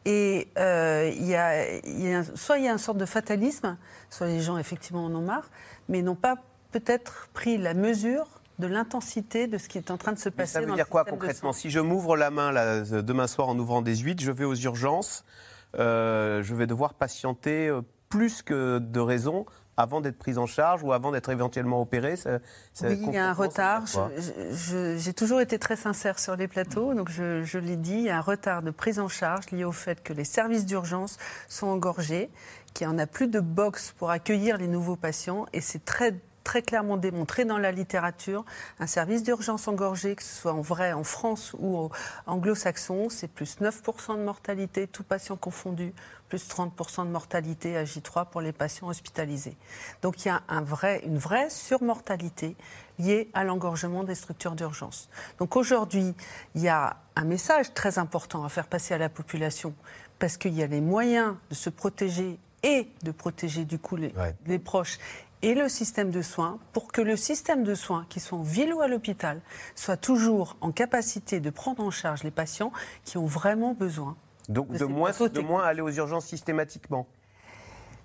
Et 0.06 0.48
euh, 0.58 1.12
il 1.16 1.28
y 1.28 1.36
a, 1.36 1.78
y 1.86 2.26
soit 2.36 2.58
il 2.58 2.66
y 2.66 2.68
a 2.68 2.72
une 2.72 2.80
sorte 2.80 2.98
de 2.98 3.06
fatalisme, 3.06 3.78
soit 4.10 4.28
les 4.28 4.40
gens 4.40 4.58
effectivement 4.58 5.06
en 5.06 5.14
ont 5.14 5.22
marre, 5.22 5.52
mais 5.90 6.02
n'ont 6.02 6.16
pas 6.16 6.38
peut-être 6.72 7.30
pris 7.34 7.58
la 7.58 7.76
mesure 7.76 8.42
de 8.58 8.68
l'intensité 8.68 9.48
de 9.48 9.58
ce 9.58 9.68
qui 9.68 9.78
est 9.78 9.92
en 9.92 9.98
train 9.98 10.14
de 10.14 10.20
se 10.20 10.30
Mais 10.30 10.36
passer. 10.38 10.54
ça 10.54 10.60
veut 10.62 10.68
dans 10.68 10.76
dire 10.76 10.86
le 10.86 10.92
quoi 10.92 11.06
concrètement. 11.06 11.54
Si 11.54 11.70
je 11.70 11.80
m'ouvre 11.80 12.16
la 12.16 12.32
main 12.32 12.52
là, 12.52 12.82
demain 12.82 13.28
soir 13.28 13.50
en 13.50 13.58
ouvrant 13.60 13.82
des 13.82 13.98
huit, 13.98 14.22
je 14.22 14.32
vais 14.32 14.46
aux 14.46 14.56
urgences, 14.56 15.24
euh, 15.78 16.42
je 16.42 16.56
vais 16.56 16.68
devoir 16.68 16.94
patienter 16.94 17.68
euh, 17.68 17.82
plus 18.10 18.42
que 18.42 18.80
de 18.80 19.00
raison 19.00 19.46
avant 19.78 20.02
d'être 20.02 20.18
prise 20.18 20.38
en 20.38 20.46
charge 20.46 20.84
ou 20.84 20.92
avant 20.94 21.12
d'être 21.12 21.30
éventuellement 21.30 21.82
opéré. 21.82 22.16
ça- 22.16 22.40
ça- 22.74 22.88
Oui, 22.90 23.00
il 23.08 23.14
y 23.14 23.18
a 23.18 23.30
un 23.30 23.34
retard. 23.34 23.84
J'ai 24.98 25.14
toujours 25.14 25.42
été 25.42 25.58
très 25.60 25.76
sincère 25.76 26.20
sur 26.20 26.36
les 26.36 26.48
plateaux, 26.48 26.94
donc 26.94 27.10
je, 27.10 27.44
je 27.44 27.58
l'ai 27.58 27.78
dit, 27.78 27.94
il 27.94 28.04
y 28.04 28.10
a 28.10 28.18
un 28.18 28.22
retard 28.22 28.62
de 28.64 28.72
prise 28.72 29.00
en 29.00 29.08
charge 29.08 29.50
lié 29.52 29.64
au 29.64 29.72
fait 29.72 30.04
que 30.04 30.14
les 30.14 30.26
services 30.26 30.66
d'urgence 30.66 31.18
sont 31.48 31.68
engorgés, 31.68 32.30
qu'il 32.74 32.88
n'y 32.88 32.94
en 32.94 33.00
a 33.00 33.08
plus 33.08 33.28
de 33.28 33.40
box 33.40 33.94
pour 33.98 34.12
accueillir 34.12 34.58
les 34.58 34.68
nouveaux 34.68 34.96
patients, 34.96 35.46
et 35.54 35.62
c'est 35.62 35.84
très 35.84 36.16
très 36.44 36.62
clairement 36.62 36.98
démontré 36.98 37.46
dans 37.46 37.58
la 37.58 37.72
littérature, 37.72 38.44
un 38.80 38.88
service 38.88 39.24
d'urgence 39.24 39.68
engorgé, 39.68 40.16
que 40.16 40.24
ce 40.24 40.42
soit 40.42 40.54
en 40.54 40.62
vrai 40.62 40.94
en 40.94 41.04
France 41.04 41.56
ou 41.60 41.90
anglo-saxon, 42.26 43.10
c'est 43.10 43.28
plus 43.28 43.60
9% 43.60 44.18
de 44.18 44.24
mortalité, 44.24 44.88
tout 44.88 45.04
patient 45.04 45.36
confondu, 45.38 45.94
plus 46.30 46.48
30% 46.48 47.06
de 47.06 47.12
mortalité 47.12 47.78
à 47.78 47.84
J3 47.84 48.30
pour 48.30 48.42
les 48.42 48.52
patients 48.54 48.88
hospitalisés. 48.88 49.58
Donc 50.02 50.24
il 50.26 50.30
y 50.30 50.32
a 50.32 50.42
un 50.48 50.62
vrai, 50.62 51.02
une 51.06 51.18
vraie 51.18 51.50
surmortalité 51.50 52.56
liée 53.00 53.30
à 53.34 53.44
l'engorgement 53.44 54.04
des 54.04 54.16
structures 54.16 54.56
d'urgence. 54.56 55.10
Donc 55.40 55.56
aujourd'hui, 55.56 56.14
il 56.56 56.62
y 56.62 56.70
a 56.70 56.98
un 57.16 57.24
message 57.24 57.74
très 57.74 58.00
important 58.00 58.44
à 58.44 58.50
faire 58.50 58.68
passer 58.68 58.94
à 58.94 58.98
la 58.98 59.10
population, 59.10 59.74
parce 60.20 60.38
qu'il 60.38 60.54
y 60.54 60.64
a 60.64 60.68
les 60.68 60.82
moyens 60.82 61.36
de 61.50 61.56
se 61.56 61.70
protéger 61.70 62.40
et 62.64 62.88
de 63.04 63.12
protéger 63.12 63.66
du 63.66 63.80
coup 63.80 63.96
les, 63.96 64.10
Ouais. 64.14 64.36
les 64.46 64.60
proches 64.60 65.00
et 65.42 65.54
le 65.56 65.70
système 65.70 66.12
de 66.12 66.22
soins 66.22 66.60
pour 66.74 66.92
que 66.92 67.02
le 67.02 67.16
système 67.16 67.64
de 67.64 67.76
soins, 67.76 68.06
qui 68.10 68.20
soit 68.20 68.38
en 68.38 68.44
ville 68.44 68.74
ou 68.74 68.82
à 68.82 68.88
l'hôpital, 68.88 69.42
soit 69.76 69.98
toujours 69.98 70.56
en 70.62 70.72
capacité 70.72 71.40
de 71.40 71.50
prendre 71.50 71.84
en 71.84 71.92
charge 71.92 72.24
les 72.24 72.32
patients 72.32 72.72
qui 73.06 73.18
ont 73.18 73.26
vraiment 73.26 73.74
besoin. 73.74 74.16
Donc 74.50 74.72
de 74.72 74.86
moins, 74.86 75.10
plateaux 75.12 75.30
de 75.30 75.42
moins 75.42 75.64
aller 75.64 75.82
aux 75.82 75.90
urgences 75.92 76.26
systématiquement. 76.26 77.08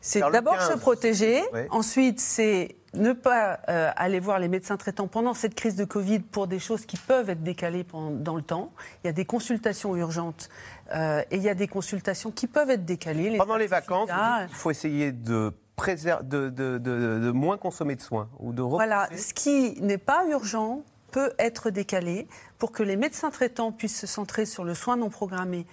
C'est 0.00 0.20
d'abord 0.20 0.56
15. 0.58 0.70
se 0.70 0.78
protéger, 0.78 1.42
ensuite 1.70 2.20
c'est 2.20 2.76
ne 2.94 3.12
pas 3.12 3.58
euh, 3.68 3.90
aller 3.96 4.20
voir 4.20 4.38
les 4.38 4.46
médecins 4.46 4.76
traitants 4.76 5.08
pendant 5.08 5.34
cette 5.34 5.54
crise 5.54 5.74
de 5.74 5.84
Covid 5.84 6.20
pour 6.20 6.46
des 6.46 6.60
choses 6.60 6.86
qui 6.86 6.96
peuvent 6.96 7.28
être 7.28 7.42
décalées 7.42 7.82
pendant- 7.82 8.12
dans 8.12 8.36
le 8.36 8.42
temps. 8.42 8.72
Il 9.02 9.08
y 9.08 9.10
a 9.10 9.12
des 9.12 9.24
consultations 9.24 9.96
urgentes 9.96 10.48
euh, 10.94 11.22
et 11.30 11.36
il 11.36 11.42
y 11.42 11.48
a 11.48 11.54
des 11.54 11.66
consultations 11.66 12.30
qui 12.30 12.46
peuvent 12.46 12.70
être 12.70 12.84
décalées. 12.84 13.36
Pendant 13.36 13.56
les 13.56 13.66
vacances, 13.66 14.08
il 14.48 14.54
faut 14.54 14.70
essayer 14.70 15.10
de 15.12 15.52
de, 15.78 17.30
moins 17.30 17.58
consommer 17.58 17.96
de 17.96 18.00
soins 18.00 18.28
Voilà, 18.40 19.08
ce 19.16 19.34
qui 19.34 19.80
n'est 19.80 19.98
pas 19.98 20.26
urgent 20.28 20.82
peut 21.12 21.32
être 21.38 21.70
décalé 21.70 22.28
pour 22.58 22.72
que 22.72 22.82
les 22.82 22.96
médecins 22.96 23.30
traitants 23.30 23.72
puissent 23.72 24.00
se 24.00 24.06
centrer 24.06 24.44
sur 24.44 24.64
le 24.64 24.74
soin 24.74 24.96
non 24.96 25.08
programmé 25.08 25.66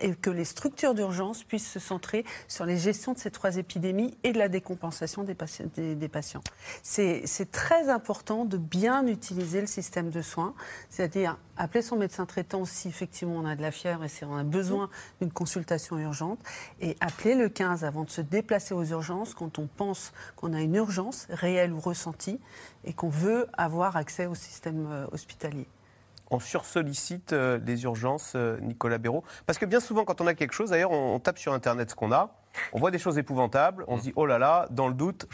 et 0.00 0.14
que 0.14 0.30
les 0.30 0.44
structures 0.44 0.94
d'urgence 0.94 1.44
puissent 1.44 1.70
se 1.70 1.78
centrer 1.78 2.24
sur 2.48 2.64
les 2.64 2.78
gestions 2.78 3.12
de 3.12 3.18
ces 3.18 3.30
trois 3.30 3.56
épidémies 3.56 4.16
et 4.24 4.32
de 4.32 4.38
la 4.38 4.48
décompensation 4.48 5.24
des 5.24 5.34
patients. 6.08 6.42
c'est 6.82 7.50
très 7.52 7.88
important 7.88 8.44
de 8.44 8.56
bien 8.56 9.06
utiliser 9.06 9.60
le 9.60 9.66
système 9.66 10.10
de 10.10 10.20
soins, 10.20 10.54
c'est-à-dire 10.90 11.38
appeler 11.56 11.82
son 11.82 11.96
médecin 11.96 12.26
traitant 12.26 12.64
si 12.64 12.88
effectivement 12.88 13.36
on 13.36 13.46
a 13.46 13.54
de 13.54 13.62
la 13.62 13.70
fièvre 13.70 14.04
et 14.04 14.08
si 14.08 14.24
on 14.24 14.36
a 14.36 14.42
besoin 14.42 14.90
d'une 15.20 15.30
consultation 15.30 15.98
urgente, 15.98 16.40
et 16.80 16.96
appeler 17.00 17.34
le 17.34 17.48
15 17.48 17.84
avant 17.84 18.04
de 18.04 18.10
se 18.10 18.20
déplacer 18.20 18.74
aux 18.74 18.84
urgences 18.84 19.34
quand 19.34 19.58
on 19.58 19.66
pense 19.66 20.12
qu'on 20.34 20.54
a 20.54 20.60
une 20.60 20.74
urgence 20.74 21.26
réelle 21.30 21.72
ou 21.72 21.80
ressentie 21.80 22.40
et 22.84 22.92
qu'on 22.92 23.10
veut 23.10 23.46
avoir 23.52 23.96
accès 23.96 24.26
au 24.26 24.34
système 24.34 24.88
euh, 24.90 25.06
hospitalier. 25.12 25.66
On 26.32 26.40
sursollicite 26.40 27.32
euh, 27.32 27.58
les 27.64 27.84
urgences, 27.84 28.32
euh, 28.34 28.58
Nicolas 28.60 28.98
Béraud 28.98 29.22
Parce 29.46 29.58
que 29.58 29.66
bien 29.66 29.80
souvent, 29.80 30.04
quand 30.04 30.20
on 30.20 30.26
a 30.26 30.34
quelque 30.34 30.52
chose, 30.54 30.70
d'ailleurs, 30.70 30.90
on, 30.90 31.14
on 31.14 31.20
tape 31.20 31.38
sur 31.38 31.52
Internet 31.52 31.90
ce 31.90 31.94
qu'on 31.94 32.12
a, 32.12 32.34
on 32.72 32.78
voit 32.78 32.90
des 32.90 32.98
choses 32.98 33.18
épouvantables, 33.18 33.84
on 33.86 33.98
se 33.98 34.02
dit, 34.02 34.12
oh 34.16 34.26
là 34.26 34.38
là, 34.38 34.66
dans 34.70 34.88
le 34.88 34.94
doute, 34.94 35.26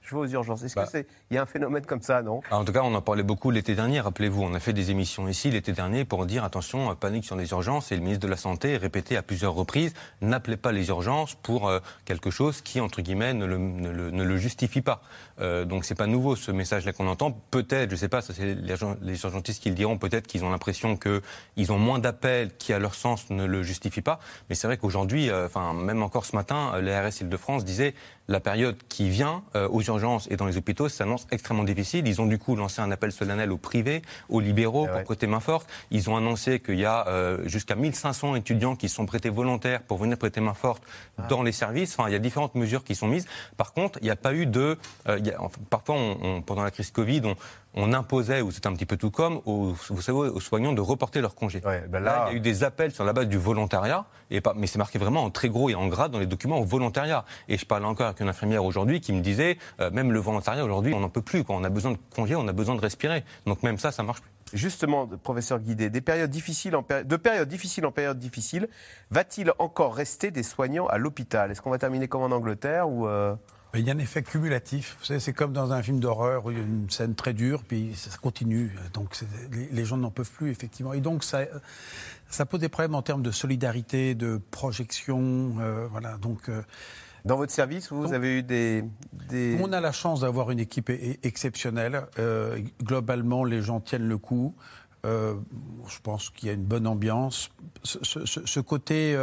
je 0.00 0.14
vais 0.14 0.20
aux 0.20 0.26
urgences. 0.26 0.62
Est-ce 0.62 0.74
Bah. 0.74 0.84
que 0.84 0.90
c'est, 0.90 1.06
il 1.30 1.34
y 1.36 1.38
a 1.38 1.42
un 1.42 1.46
phénomène 1.46 1.86
comme 1.86 2.02
ça, 2.02 2.22
non? 2.22 2.40
En 2.50 2.64
tout 2.64 2.72
cas, 2.72 2.80
on 2.82 2.92
en 2.92 3.00
parlait 3.02 3.22
beaucoup 3.22 3.52
l'été 3.52 3.76
dernier. 3.76 4.00
Rappelez-vous, 4.00 4.42
on 4.42 4.52
a 4.52 4.58
fait 4.58 4.72
des 4.72 4.90
émissions 4.90 5.28
ici 5.28 5.48
l'été 5.48 5.70
dernier 5.70 6.04
pour 6.04 6.26
dire 6.26 6.42
attention, 6.42 6.90
euh, 6.90 6.94
panique 6.94 7.24
sur 7.24 7.36
les 7.36 7.48
urgences. 7.52 7.92
Et 7.92 7.94
le 7.94 8.02
ministre 8.02 8.26
de 8.26 8.30
la 8.30 8.36
Santé 8.36 8.76
répétait 8.76 9.14
à 9.14 9.22
plusieurs 9.22 9.54
reprises 9.54 9.94
n'appelez 10.22 10.56
pas 10.56 10.72
les 10.72 10.88
urgences 10.88 11.36
pour 11.36 11.68
euh, 11.68 11.78
quelque 12.04 12.30
chose 12.30 12.62
qui, 12.62 12.80
entre 12.80 13.00
guillemets, 13.00 13.32
ne 13.32 13.46
le, 13.46 13.58
ne 13.58 13.90
le- 13.90 14.10
ne 14.10 14.24
le 14.24 14.36
justifie 14.38 14.80
pas. 14.82 15.02
Euh, 15.40 15.64
donc, 15.64 15.84
c'est 15.84 15.94
pas 15.94 16.08
nouveau 16.08 16.34
ce 16.34 16.50
message-là 16.50 16.92
qu'on 16.92 17.06
entend. 17.06 17.30
Peut-être, 17.52 17.92
je 17.92 17.96
sais 17.96 18.08
pas, 18.08 18.22
ça 18.22 18.34
c'est 18.34 18.56
les, 18.56 18.74
urgen- 18.74 18.96
les 19.00 19.22
urgentistes 19.22 19.62
qui 19.62 19.68
le 19.68 19.76
diront. 19.76 19.98
Peut-être 19.98 20.26
qu'ils 20.26 20.44
ont 20.44 20.50
l'impression 20.50 20.96
que 20.96 21.22
ils 21.54 21.70
ont 21.70 21.78
moins 21.78 22.00
d'appels 22.00 22.50
qui, 22.58 22.72
à 22.72 22.80
leur 22.80 22.96
sens, 22.96 23.30
ne 23.30 23.44
le 23.44 23.62
justifient 23.62 24.02
pas. 24.02 24.18
Mais 24.48 24.56
c'est 24.56 24.66
vrai 24.66 24.78
qu'aujourd'hui, 24.78 25.30
euh, 25.30 25.46
enfin, 25.46 25.74
même 25.74 26.02
encore 26.02 26.24
ce 26.26 26.34
matin, 26.34 26.72
l'ARS 26.80 27.20
Île-de-France 27.20 27.64
disait 27.64 27.94
la 28.26 28.40
période 28.40 28.76
qui 28.88 29.08
vient 29.10 29.42
aux 29.54 29.82
urgences 29.82 30.28
et 30.30 30.36
dans 30.36 30.46
les 30.46 30.56
hôpitaux 30.56 30.88
s'annonce 30.88 31.19
extrêmement 31.30 31.64
difficile. 31.64 32.06
Ils 32.08 32.20
ont 32.20 32.26
du 32.26 32.38
coup 32.38 32.56
lancé 32.56 32.80
un 32.80 32.90
appel 32.90 33.12
solennel 33.12 33.50
aux 33.52 33.56
privés, 33.58 34.02
aux 34.28 34.40
libéraux 34.40 34.86
pour 34.86 35.04
prêter 35.04 35.26
main 35.26 35.40
forte. 35.40 35.68
Ils 35.90 36.08
ont 36.10 36.16
annoncé 36.16 36.60
qu'il 36.60 36.78
y 36.78 36.84
a 36.84 37.06
euh, 37.08 37.38
jusqu'à 37.46 37.74
1500 37.74 38.34
étudiants 38.36 38.76
qui 38.76 38.88
sont 38.88 39.06
prêtés 39.06 39.30
volontaires 39.30 39.82
pour 39.82 39.98
venir 39.98 40.16
prêter 40.18 40.40
main 40.40 40.54
forte 40.54 40.82
dans 41.28 41.42
les 41.42 41.52
services. 41.52 41.96
Enfin, 41.98 42.08
il 42.08 42.12
y 42.12 42.16
a 42.16 42.18
différentes 42.20 42.54
mesures 42.54 42.84
qui 42.84 42.94
sont 42.94 43.06
mises. 43.08 43.26
Par 43.56 43.72
contre, 43.72 43.98
il 44.02 44.04
n'y 44.04 44.10
a 44.10 44.16
pas 44.16 44.32
eu 44.34 44.46
de... 44.46 44.78
euh, 45.08 45.18
il 45.18 45.26
y 45.26 45.30
a- 45.32 45.40
enfin, 45.42 45.58
parfois, 45.68 45.94
on- 45.96 46.18
on- 46.22 46.42
pendant 46.42 46.62
la 46.62 46.70
crise 46.70 46.90
Covid, 46.90 47.22
on, 47.24 47.36
on 47.74 47.92
imposait, 47.92 48.40
ou 48.40 48.50
c'était 48.50 48.66
un 48.66 48.72
petit 48.74 48.86
peu 48.86 48.96
tout 48.96 49.10
comme, 49.10 49.40
aux, 49.44 49.74
vous 49.88 50.02
savez, 50.02 50.18
aux 50.18 50.40
soignants 50.40 50.72
de 50.72 50.80
reporter 50.80 51.20
leur 51.20 51.34
congé. 51.34 51.60
ben 51.88 52.02
là, 52.02 52.26
il 52.28 52.32
y 52.32 52.34
a 52.34 52.36
eu 52.38 52.40
des 52.40 52.64
appels 52.64 52.90
sur 52.90 53.04
la 53.04 53.12
base 53.12 53.28
du 53.28 53.38
volontariat, 53.38 54.06
et 54.30 54.40
pas, 54.40 54.54
mais 54.56 54.66
c'est 54.66 54.78
marqué 54.78 54.98
vraiment 54.98 55.22
en 55.24 55.30
très 55.30 55.48
gros 55.48 55.70
et 55.70 55.74
en 55.74 55.86
gras 55.86 56.08
dans 56.08 56.18
les 56.18 56.26
documents 56.26 56.58
au 56.58 56.64
volontariat. 56.64 57.24
Et 57.48 57.58
je 57.58 57.66
parlais 57.66 57.86
encore 57.86 58.06
avec 58.06 58.20
une 58.20 58.28
infirmière 58.28 58.64
aujourd'hui 58.64 59.00
qui 59.00 59.12
me 59.12 59.20
disait, 59.20 59.58
euh, 59.80 59.90
même 59.90 60.12
le 60.12 60.18
volontariat 60.18 60.64
aujourd'hui, 60.64 60.94
on 60.94 61.00
n'en 61.00 61.08
peut 61.08 61.22
plus. 61.22 61.44
Quoi. 61.44 61.56
On 61.56 61.64
a 61.64 61.68
besoin 61.68 61.92
de 61.92 61.98
congé, 62.14 62.34
on 62.34 62.48
a 62.48 62.52
besoin 62.52 62.74
de 62.74 62.80
respirer. 62.80 63.24
Donc 63.46 63.62
même 63.62 63.78
ça, 63.78 63.92
ça 63.92 64.02
marche 64.02 64.20
plus. 64.20 64.30
Justement, 64.52 65.06
professeur 65.06 65.60
Guidé, 65.60 65.90
des 65.90 66.00
périodes 66.00 66.30
difficiles 66.30 66.74
en 66.74 66.82
péri- 66.82 67.04
de 67.04 67.16
périodes 67.16 67.48
difficiles 67.48 67.86
en 67.86 67.92
périodes 67.92 68.18
difficiles, 68.18 68.68
va-t-il 69.12 69.52
encore 69.60 69.94
rester 69.94 70.32
des 70.32 70.42
soignants 70.42 70.88
à 70.88 70.98
l'hôpital? 70.98 71.52
Est-ce 71.52 71.62
qu'on 71.62 71.70
va 71.70 71.78
terminer 71.78 72.08
comme 72.08 72.22
en 72.22 72.34
Angleterre 72.34 72.88
ou 72.88 73.06
euh, 73.06 73.34
il 73.74 73.86
y 73.86 73.90
a 73.90 73.94
un 73.94 73.98
effet 73.98 74.22
cumulatif. 74.22 74.96
Vous 74.98 75.04
savez, 75.06 75.20
c'est 75.20 75.32
comme 75.32 75.52
dans 75.52 75.72
un 75.72 75.82
film 75.82 76.00
d'horreur 76.00 76.44
où 76.44 76.50
il 76.50 76.58
y 76.58 76.60
a 76.60 76.64
une 76.64 76.90
scène 76.90 77.14
très 77.14 77.32
dure, 77.34 77.62
puis 77.62 77.92
ça 77.94 78.10
continue. 78.20 78.72
Donc 78.94 79.16
les, 79.72 79.84
gens 79.84 79.96
n'en 79.96 80.10
peuvent 80.10 80.30
plus, 80.30 80.50
effectivement. 80.50 80.92
Et 80.92 81.00
donc 81.00 81.22
ça, 81.22 81.42
ça 82.28 82.46
pose 82.46 82.60
des 82.60 82.68
problèmes 82.68 82.94
en 82.96 83.02
termes 83.02 83.22
de 83.22 83.30
solidarité, 83.30 84.14
de 84.14 84.40
projection. 84.50 85.54
euh, 85.60 85.86
voilà. 85.90 86.16
Donc. 86.18 86.48
euh, 86.48 86.62
Dans 87.24 87.36
votre 87.36 87.52
service, 87.52 87.92
vous, 87.92 88.12
avez 88.12 88.38
eu 88.38 88.42
des, 88.42 88.82
des... 89.28 89.56
On 89.60 89.72
a 89.72 89.80
la 89.80 89.92
chance 89.92 90.20
d'avoir 90.22 90.50
une 90.50 90.58
équipe 90.58 90.90
e- 90.90 91.16
exceptionnelle. 91.22 92.06
Euh, 92.18 92.60
globalement, 92.82 93.44
les 93.44 93.62
gens 93.62 93.78
tiennent 93.80 94.08
le 94.08 94.18
coup. 94.18 94.54
Je 95.04 95.98
pense 96.02 96.30
qu'il 96.30 96.48
y 96.48 96.50
a 96.50 96.54
une 96.54 96.64
bonne 96.64 96.86
ambiance. 96.86 97.50
Ce, 97.84 97.98
ce- 98.02 98.26
ce- 98.26 98.44
ce 98.46 98.60
côté 98.60 99.16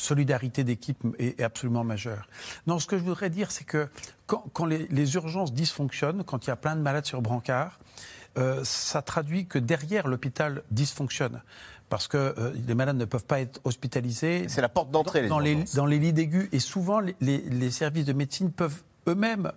solidarité 0.00 0.64
d'équipe 0.64 0.98
est, 1.18 1.38
est 1.40 1.42
absolument 1.42 1.84
majeur. 1.84 2.28
Non, 2.66 2.78
ce 2.78 2.86
que 2.86 2.98
je 2.98 3.02
voudrais 3.04 3.30
dire, 3.30 3.50
c'est 3.50 3.64
que 3.64 3.88
quand, 4.26 4.44
quand 4.52 4.64
les, 4.66 4.86
les 4.90 5.14
urgences 5.14 5.52
dysfonctionnent, 5.52 6.24
quand 6.24 6.46
il 6.46 6.48
y 6.48 6.52
a 6.52 6.56
plein 6.56 6.76
de 6.76 6.80
malades 6.80 7.06
sur 7.06 7.20
brancard, 7.22 7.78
euh, 8.38 8.60
ça 8.64 9.02
traduit 9.02 9.46
que 9.46 9.58
derrière 9.58 10.06
l'hôpital 10.08 10.62
dysfonctionne. 10.70 11.42
Parce 11.88 12.06
que 12.06 12.16
euh, 12.38 12.52
les 12.68 12.74
malades 12.76 12.96
ne 12.96 13.04
peuvent 13.04 13.24
pas 13.24 13.40
être 13.40 13.60
hospitalisés. 13.64 14.46
C'est 14.48 14.60
la 14.60 14.68
porte 14.68 14.92
d'entrée, 14.92 15.22
dans, 15.22 15.36
dans 15.36 15.38
les, 15.40 15.64
dans 15.74 15.86
les 15.86 15.98
lits 15.98 16.12
d'aigus. 16.12 16.48
Et 16.52 16.60
souvent, 16.60 17.00
les, 17.00 17.16
les- 17.20 17.38
les 17.42 17.70
services 17.72 18.04
de 18.04 18.12
médecine 18.12 18.52
peuvent 18.52 18.82
eux-mêmes 19.08 19.50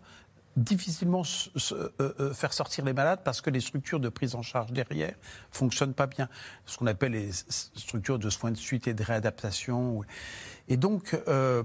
difficilement 0.56 1.24
euh, 1.72 1.90
euh, 2.00 2.34
faire 2.34 2.54
sortir 2.54 2.86
les 2.86 2.94
malades 2.94 3.22
parce 3.24 3.42
que 3.42 3.50
les 3.50 3.60
structures 3.60 4.00
de 4.00 4.10
prise 4.10 4.36
en 4.36 4.42
charge 4.42 4.72
derrière 4.72 5.16
fonctionnent 5.52 5.94
pas 5.94 6.08
bien. 6.08 6.30
Ce 6.66 6.78
qu'on 6.78 6.88
appelle 6.88 7.14
les 7.14 7.32
structures 7.32 8.20
de 8.20 8.30
soins 8.30 8.52
de 8.52 8.58
suite 8.58 8.88
et 8.88 8.94
de 8.94 9.04
réadaptation. 9.04 10.04
Et 10.68 10.78
donc, 10.78 11.20
euh, 11.28 11.64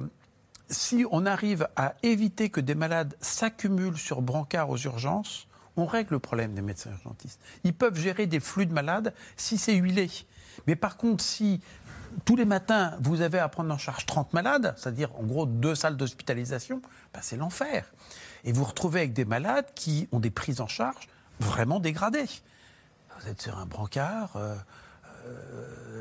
si 0.69 1.05
on 1.11 1.27
arrive 1.27 1.69
à 1.77 1.95
éviter 2.03 2.51
que 2.51 2.61
des 2.61 2.75
malades 2.75 3.15
s'accumulent 3.21 3.99
sur 3.99 4.23
brancard 4.23 4.71
aux 4.71 4.79
urgences, 4.79 5.47
on 5.77 5.87
règle 5.87 6.15
le 6.15 6.19
problème 6.19 6.55
des 6.55 6.63
médecins 6.63 6.91
urgentistes. 6.91 7.41
Ils 7.65 7.75
peuvent 7.75 7.99
gérer 7.99 8.27
des 8.27 8.41
flux 8.41 8.67
de 8.67 8.73
malades 8.73 9.15
si 9.37 9.59
c'est 9.59 9.75
huilé. 9.75 10.11
Mais 10.67 10.75
par 10.75 10.97
contre, 10.97 11.23
si 11.23 11.61
tous 12.25 12.37
les 12.37 12.45
matins, 12.45 12.97
vous 13.01 13.21
avez 13.21 13.39
à 13.39 13.49
prendre 13.49 13.73
en 13.73 13.79
charge 13.79 14.07
30 14.07 14.33
malades, 14.33 14.75
c'est-à-dire 14.77 15.15
en 15.17 15.23
gros 15.23 15.47
deux 15.47 15.75
salles 15.75 15.97
d'hospitalisation, 15.97 16.83
ben, 17.13 17.21
c'est 17.23 17.37
l'enfer. 17.37 17.85
Et 18.45 18.53
vous 18.53 18.61
vous 18.61 18.69
retrouvez 18.69 19.01
avec 19.01 19.13
des 19.13 19.25
malades 19.25 19.67
qui 19.75 20.09
ont 20.13 20.21
des 20.21 20.31
prises 20.31 20.61
en 20.61 20.67
charge 20.69 21.09
vraiment 21.41 21.81
dégradées. 21.81 22.27
Vous 23.21 23.29
êtes 23.29 23.43
sur 23.43 23.59
un 23.59 23.67
brancard, 23.67 24.37
euh, 24.37 24.55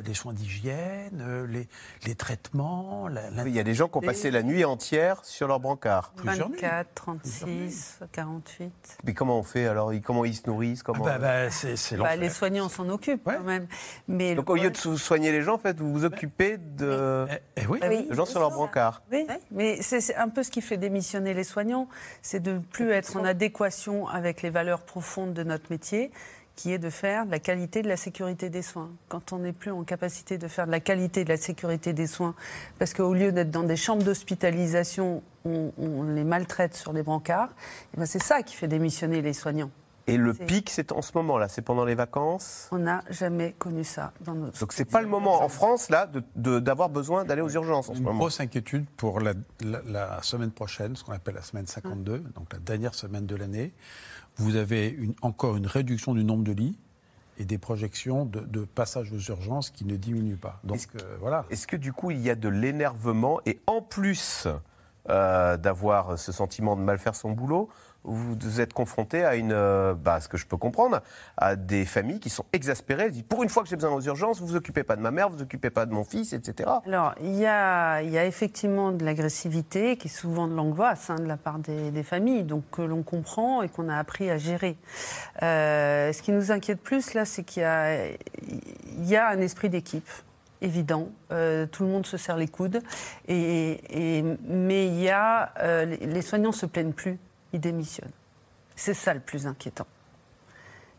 les 0.06 0.13
soins 0.13 0.34
d'hygiène, 0.34 1.22
euh, 1.22 1.48
les, 1.48 1.68
les 2.06 2.16
traitements. 2.16 3.08
la- 3.08 3.30
Oui, 3.44 3.50
il 3.52 3.56
y 3.56 3.60
a 3.60 3.63
des 3.63 3.74
gens 3.74 3.88
qui 3.88 3.98
ont 3.98 4.02
passé 4.02 4.32
la 4.32 4.44
nuit 4.44 4.63
entière 4.63 5.24
sur 5.26 5.48
leur 5.48 5.60
brancard. 5.60 6.13
24, 6.24 6.88
36, 6.94 8.00
48. 8.12 8.72
Mais 9.04 9.13
comment 9.13 9.40
on 9.40 9.44
fait 9.44 9.68
alors 9.68 9.92
Comment 10.04 10.24
ils 10.26 10.36
se 10.36 10.48
nourrissent 10.48 10.84
comment... 10.84 11.04
bah, 11.04 11.18
bah, 11.20 11.48
Bah, 11.48 11.96
l'enfer. 11.98 12.16
les 12.18 12.30
soignants 12.30 12.70
s'en 12.70 12.88
occupent 12.90 13.24
quand 13.26 13.44
même. 13.44 13.68
Mais 14.08 14.36
Donc 14.36 14.48
le 14.48 14.52
au 14.54 14.56
lieu 14.56 14.70
de 14.70 14.78
soigner 14.78 15.32
les 15.32 15.42
gens, 15.42 15.56
en 15.56 15.60
fait, 15.60 15.78
vous 15.80 15.92
vous 15.92 16.06
occupez 16.06 16.58
de, 16.58 17.26
oui. 17.70 17.80
de 18.08 18.13
gens 18.13 18.26
sur 18.26 18.40
leur 18.40 18.52
brancard. 18.52 19.02
Oui, 19.12 19.26
mais 19.52 19.82
c'est 19.82 20.02
c'est 20.02 20.16
un 20.16 20.30
peu 20.30 20.44
ce 20.44 20.52
qui 20.52 20.62
fait 20.62 20.78
démissionner 20.78 21.34
les 21.34 21.44
soignants, 21.44 21.88
c'est 22.22 22.40
de 22.40 22.52
ne 22.54 22.60
plus 22.60 22.92
être 22.92 23.18
en 23.18 23.26
adéquation 23.26 24.08
avec 24.08 24.42
les 24.42 24.50
valeurs 24.50 24.82
profondes 24.82 25.34
de 25.34 25.44
notre 25.44 25.72
métier, 25.72 26.12
qui 26.58 26.74
est 26.74 26.80
de 26.80 26.89
faire 26.89 27.26
de 27.26 27.32
la 27.32 27.39
qualité 27.39 27.82
de 27.84 27.88
la 27.88 27.96
sécurité 27.96 28.50
des 28.50 28.62
soins. 28.63 28.89
Quand 29.08 29.32
on 29.32 29.38
n'est 29.39 29.54
plus 29.54 29.72
en 29.72 29.84
capacité 29.84 30.38
de 30.38 30.48
faire 30.50 30.65
de 30.65 30.72
la 30.72 30.80
qualité 30.82 31.24
de 31.24 31.30
la 31.30 31.38
sécurité 31.38 31.93
des 31.93 32.08
soins, 32.08 32.34
parce 32.80 32.93
qu'au 32.93 33.13
lieu 33.13 33.32
d'être 33.32 33.52
dans 33.52 33.63
des 33.63 33.76
chambres 33.78 34.04
d'hospitalisation, 34.04 35.22
on, 35.46 35.72
on 35.78 36.04
les 36.04 36.24
maltraite 36.24 36.76
sur 36.76 36.93
des 36.93 37.04
brancards, 37.04 37.50
eh 37.93 37.98
ben 37.98 38.06
c'est 38.06 38.22
ça 38.22 38.41
qui 38.41 38.56
fait 38.56 38.67
démissionner 38.67 39.22
les 39.22 39.34
soignants. 39.34 39.70
Et 40.10 40.15
le 40.15 40.34
pic, 40.34 40.70
c'est 40.70 40.93
en 40.93 41.02
ce 41.02 41.12
moment 41.15 41.38
là, 41.38 41.50
c'est 41.50 41.62
pendant 41.62 41.84
les 41.84 41.93
vacances? 41.93 42.70
On 42.72 42.78
n'a 42.78 43.04
jamais 43.10 43.54
connu 43.60 43.84
ça 43.84 44.13
dans 44.22 44.36
notre. 44.36 44.58
Donc 44.58 44.72
c'est 44.72 44.86
pas 44.86 45.02
le 45.02 45.08
moment 45.08 45.43
en 45.43 45.50
France 45.50 45.89
là 45.89 46.08
de- 46.08 46.24
de- 46.38 46.60
d'avoir 46.60 46.88
besoin 46.89 47.26
d'aller 47.26 47.41
aux 47.41 47.50
urgences 47.50 47.89
en 47.89 47.93
ce 47.93 47.98
Une 48.00 48.06
moment. 48.06 48.20
grosse 48.20 48.39
inquiétude 48.39 48.86
pour 48.96 49.20
la, 49.20 49.34
la- 49.62 49.82
la 49.86 50.22
semaine 50.24 50.52
prochaine, 50.52 50.96
ce 50.96 51.04
qu'on 51.04 51.12
appelle 51.12 51.36
la 51.36 51.41
semaine 51.41 51.67
52, 51.67 52.20
donc 52.36 52.54
la 52.54 52.60
dernière 52.60 52.96
semaine 52.96 53.26
de 53.26 53.36
l'année. 53.36 53.74
Vous 54.38 54.56
avez 54.56 54.88
une- 54.89 55.15
encore 55.21 55.56
une 55.58 55.67
réduction 55.67 56.13
du 56.13 56.23
nombre 56.23 56.43
de 56.43 56.52
lits 56.52 56.78
et 57.39 57.45
des 57.45 57.58
projections 57.58 58.26
de, 58.26 58.39
de 58.41 58.65
passage 58.65 59.12
aux 59.13 59.19
urgences 59.19 59.69
qui 59.69 59.86
ne 59.86 59.95
diminuent 59.95 60.38
pas. 60.38 60.60
Donc 60.63 60.80
euh, 60.95 61.17
voilà. 61.19 61.45
Est-ce 61.50 61.67
que 61.67 61.76
du 61.76 61.93
coup 61.93 62.12
il 62.12 62.19
y 62.19 62.30
a 62.30 62.36
de 62.36 62.50
l'énervement 62.50 63.39
et 63.45 63.60
en 63.67 63.82
plus 63.82 64.47
euh, 65.10 65.56
d'avoir 65.58 66.17
ce 66.19 66.32
sentiment 66.32 66.76
de 66.76 66.82
mal 66.82 66.97
faire 66.97 67.15
son 67.15 67.32
boulot, 67.32 67.69
vous 68.04 68.62
êtes 68.62 68.74
confronté 68.74 69.24
à 69.26 69.36
une, 69.36 69.52
euh, 69.52 69.94
bah, 69.94 70.22
ce 70.22 70.30
que 70.30 70.38
je 70.38 70.46
peux 70.46 70.58
comprendre, 70.58 71.02
à 71.36 71.56
des 71.56 71.86
familles 71.86 72.20
qui 72.20 72.30
sont 72.30 72.46
exaspérées. 72.54 73.06
Elles 73.06 73.12
disent 73.12 73.24
pour 73.24 73.44
une 73.44 73.50
fois 73.50 73.64
que 73.64 73.70
j'ai 73.70 73.76
besoin 73.76 73.92
aux 73.92 74.02
urgences, 74.02 74.40
vous 74.40 74.48
vous 74.48 74.56
occupez 74.56 74.84
pas 74.84 74.96
de 74.96 75.02
ma 75.02 75.12
mère, 75.12 75.30
vous 75.30 75.38
vous 75.38 75.44
occupez 75.44 75.70
pas 75.70 75.86
de 75.86 75.94
mon 75.94 76.04
fils, 76.04 76.34
etc. 76.34 76.70
Alors, 76.86 77.14
il 77.22 77.36
y 77.36 77.46
a, 77.46 78.02
y 78.02 78.18
a 78.18 78.26
effectivement 78.26 78.92
de 78.92 79.04
l'agressivité 79.04 79.98
qui 79.98 80.08
est 80.08 80.12
souvent 80.12 80.48
de 80.48 80.56
l'angoisse 80.56 81.10
hein, 81.10 81.16
de 81.16 81.26
la 81.26 81.38
part 81.38 81.60
des, 81.60 82.04
familles, 82.04 82.44
donc 82.44 82.64
que 82.72 82.82
l'on 82.82 83.04
comprend 83.04 83.62
et 83.62 83.70
qu'on 83.70 83.90
a 83.90 83.98
appris 83.98 84.30
à 84.30 84.38
gérer. 84.38 84.78
Euh, 85.44 86.14
ce 86.14 86.22
qui 86.22 86.32
nous 86.32 86.52
inquiète 86.52 86.80
plus, 86.80 87.14
là, 87.14 87.26
c'est 87.26 87.44
qu'il 87.44 87.64
y 87.64 89.10
y 89.10 89.16
a 89.16 89.30
un 89.30 89.42
esprit 89.42 89.70
d'équipe. 89.70 90.08
évident. 90.62 91.10
Euh, 91.32 91.66
tout 91.66 91.84
le 91.84 91.90
monde 91.90 92.06
se 92.06 92.18
serre 92.18 92.38
les 92.38 92.48
coudes. 92.48 92.82
Et, 93.28 94.24
mais 94.48 94.88
il 94.88 95.02
y 95.02 95.10
a, 95.10 95.52
les 95.86 96.22
soignants 96.22 96.52
se 96.52 96.66
plaignent 96.66 96.94
plus, 96.94 97.18
ils 97.54 97.60
démissionnent. 97.60 98.12
C'est 98.76 98.94
ça 98.94 99.14
le 99.14 99.20
plus 99.20 99.48
inquiétant. 99.48 99.88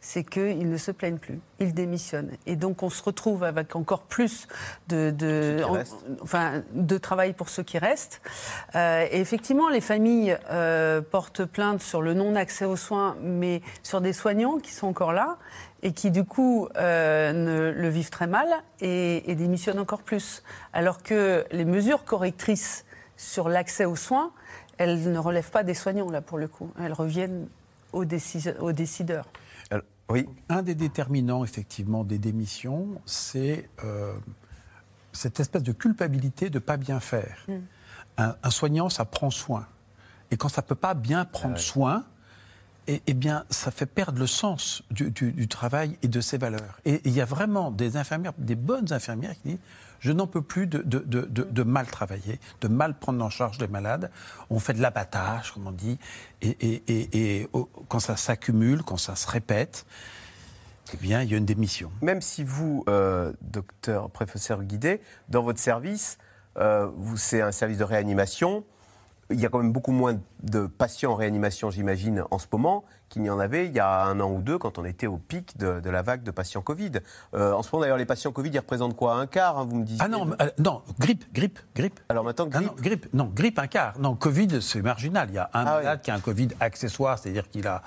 C'est 0.01 0.23
qu'ils 0.23 0.71
ne 0.71 0.77
se 0.77 0.93
plaignent 0.93 1.19
plus, 1.19 1.41
ils 1.59 1.75
démissionnent. 1.75 2.31
Et 2.47 2.55
donc 2.55 2.85
on 2.85 2.89
se 2.89 3.03
retrouve 3.03 3.43
avec 3.43 3.75
encore 3.75 4.03
plus 4.03 4.47
de, 4.87 5.11
de, 5.11 5.57
Ceux 5.57 5.57
qui 5.57 5.65
en- 5.65 5.73
restent. 5.73 6.05
enfin, 6.23 6.63
de 6.73 6.99
travail 6.99 7.33
pour 7.33 7.49
ceux 7.49 7.65
qui 7.65 7.79
restent. 7.79 8.21
Euh, 8.77 9.09
et 9.11 9.19
effectivement, 9.21 9.69
les 9.69 9.81
familles 9.81 10.39
euh, 10.51 11.01
portent 11.01 11.45
plainte 11.45 11.83
sur 11.83 12.01
le 12.01 12.15
non-accès 12.15 12.65
aux 12.65 12.77
soins, 12.77 13.17
mais 13.23 13.61
sur 13.83 14.01
des 14.01 14.13
soignants 14.13 14.59
qui 14.59 14.71
sont 14.71 14.87
encore 14.87 15.13
là 15.13 15.37
et 15.83 15.93
qui, 15.93 16.13
du 16.13 16.23
coup, 16.25 16.69
euh, 16.77 17.33
ne, 17.33 17.71
le 17.73 17.89
vivent 17.89 18.11
très 18.11 18.29
mal 18.29 18.47
et, 18.81 19.29
et 19.29 19.35
démissionnent 19.35 19.81
encore 19.81 20.03
plus. 20.03 20.45
Alors 20.73 21.03
que 21.03 21.45
les 21.51 21.65
mesures 21.65 22.05
correctrices 22.05 22.85
sur 23.17 23.49
l'accès 23.49 23.85
aux 23.85 23.97
soins, 23.97 24.31
elles 24.79 25.13
ne 25.13 25.19
relèvent 25.19 25.51
pas 25.51 25.63
des 25.65 25.75
soignants, 25.75 26.11
là, 26.11 26.21
pour 26.21 26.39
le 26.39 26.49
coup. 26.49 26.73
Elles 26.81 26.93
reviennent 26.93 27.49
aux, 27.93 28.05
décideurs. 28.05 29.27
Alors, 29.71 29.85
oui, 30.09 30.27
Un 30.49 30.63
des 30.63 30.75
déterminants, 30.75 31.45
effectivement, 31.45 32.05
des 32.05 32.19
démissions, 32.19 33.01
c'est 33.05 33.69
euh, 33.85 34.15
cette 35.13 35.41
espèce 35.41 35.63
de 35.63 35.73
culpabilité 35.73 36.49
de 36.51 36.55
ne 36.59 36.65
pas 36.65 36.77
bien 36.77 37.01
faire. 37.01 37.45
Un, 38.17 38.35
un 38.43 38.51
soignant, 38.51 38.89
ça 38.89 39.05
prend 39.05 39.31
soin. 39.31 39.67
Et 40.31 40.37
quand 40.37 40.49
ça 40.49 40.63
ne 40.63 40.67
peut 40.67 40.75
pas 40.75 40.95
bien 40.95 41.25
prendre 41.25 41.59
soin, 41.59 42.05
eh, 42.87 43.03
eh 43.07 43.15
bien, 43.15 43.45
ça 43.51 43.71
fait 43.71 43.87
perdre 43.87 44.19
le 44.19 44.27
sens 44.27 44.83
du, 44.91 45.11
du- 45.11 45.33
du 45.33 45.49
travail 45.49 45.97
et 46.03 46.09
de 46.09 46.21
ses 46.21 46.39
valeurs. 46.39 46.79
Et 46.85 47.01
il 47.05 47.13
y 47.13 47.21
a 47.21 47.25
vraiment 47.25 47.71
des 47.71 47.97
infirmières, 47.97 48.33
des 48.39 48.55
bonnes 48.55 48.93
infirmières 48.93 49.35
qui 49.43 49.49
disent 49.51 49.59
je 50.01 50.13
n'en 50.13 50.27
peux 50.27 50.43
plus 50.43 50.67
de, 50.67 51.63
mal 51.63 51.87
travailler, 51.87 52.41
de 52.61 52.69
mal 52.69 52.99
prendre 52.99 53.25
en 53.25 53.31
charge 53.31 53.59
les 53.59 53.69
malades. 53.69 54.11
On 54.51 54.59
fait 54.59 54.75
de 54.75 54.83
l'abattage, 54.83 55.53
comme 55.53 55.67
on 55.67 55.73
dit, 55.73 55.99
et, 56.43 57.49
quand 57.89 58.01
ça 58.01 58.17
s'accumule, 58.17 58.83
quand 58.83 58.97
ça 58.97 59.17
se 59.17 59.29
répète, 59.29 59.87
eh 60.95 60.97
bien, 60.97 61.23
il 61.23 61.31
y 61.31 61.35
a 61.35 61.37
une 61.37 61.45
démission. 61.45 61.91
même 62.01 62.23
si 62.23 62.45
vous, 62.45 62.85
euh, 62.89 63.33
docteur, 63.43 64.11
professeur 64.11 64.63
Guidé, 64.63 65.03
dans 65.29 65.43
votre 65.43 65.59
service, 65.59 66.19
euh, 66.57 66.91
c'est 67.17 67.43
un 67.43 67.53
service 67.53 67.79
de 67.79 67.85
réanimation, 67.85 68.65
il 69.31 69.41
y 69.41 69.47
a 69.47 69.49
quand 69.49 69.59
même 69.59 69.73
beaucoup 69.73 69.93
moins 69.93 70.19
de 70.43 70.67
patients 70.67 71.13
en 71.13 71.15
réanimation, 71.17 71.71
j'imagine, 71.71 72.25
en 72.31 72.39
ce 72.39 72.47
moment, 72.51 72.85
qu'il 73.11 73.23
n'y 73.23 73.31
en 73.31 73.39
avait 73.39 73.67
il 73.67 73.73
y 73.73 73.81
a 73.81 74.03
un 74.05 74.21
an 74.21 74.31
ou 74.31 74.41
deux 74.41 74.59
quand 74.59 74.79
on 74.79 74.85
était 74.85 75.07
au 75.07 75.17
pic 75.17 75.57
de, 75.59 75.81
de 75.81 75.91
la 75.91 76.03
vague 76.03 76.23
de 76.23 76.31
patients 76.31 76.61
Covid. 76.63 76.93
Euh, 77.35 77.53
en 77.53 77.63
ce 77.63 77.71
moment, 77.73 77.83
d'ailleurs, 77.83 77.97
les 77.99 78.05
patients 78.07 78.33
Covid, 78.33 78.51
ils 78.53 78.59
représentent 78.59 78.97
quoi 78.97 79.15
Un 79.15 79.27
quart, 79.27 79.59
hein, 79.59 79.67
vous 79.69 79.77
me 79.77 79.85
disiez 79.85 80.01
Ah 80.05 80.09
non, 80.09 80.25
mais, 80.27 80.37
euh, 80.43 80.51
non, 80.59 80.83
grippe, 80.99 81.25
grippe, 81.33 81.59
grippe. 81.75 82.01
Alors 82.09 82.25
maintenant, 82.25 82.47
Ah 82.53 82.59
grippe, 82.59 82.69
non, 82.77 82.83
grippe, 82.83 83.15
non, 83.15 83.33
grippe 83.35 83.59
un 83.59 83.67
quart. 83.67 83.99
Non, 83.99 84.15
Covid, 84.15 84.61
c'est 84.63 84.83
marginal. 84.83 85.29
Il 85.31 85.35
y 85.35 85.39
a 85.39 85.51
un 85.55 85.65
Ah 85.67 85.77
oui. 85.79 85.85
malade 85.85 86.01
qui 86.03 86.11
a 86.11 86.15
un 86.15 86.21
Covid 86.21 86.49
accessoire, 86.61 87.19
c'est-à-dire 87.19 87.49
qu'il 87.49 87.67
a, 87.67 87.83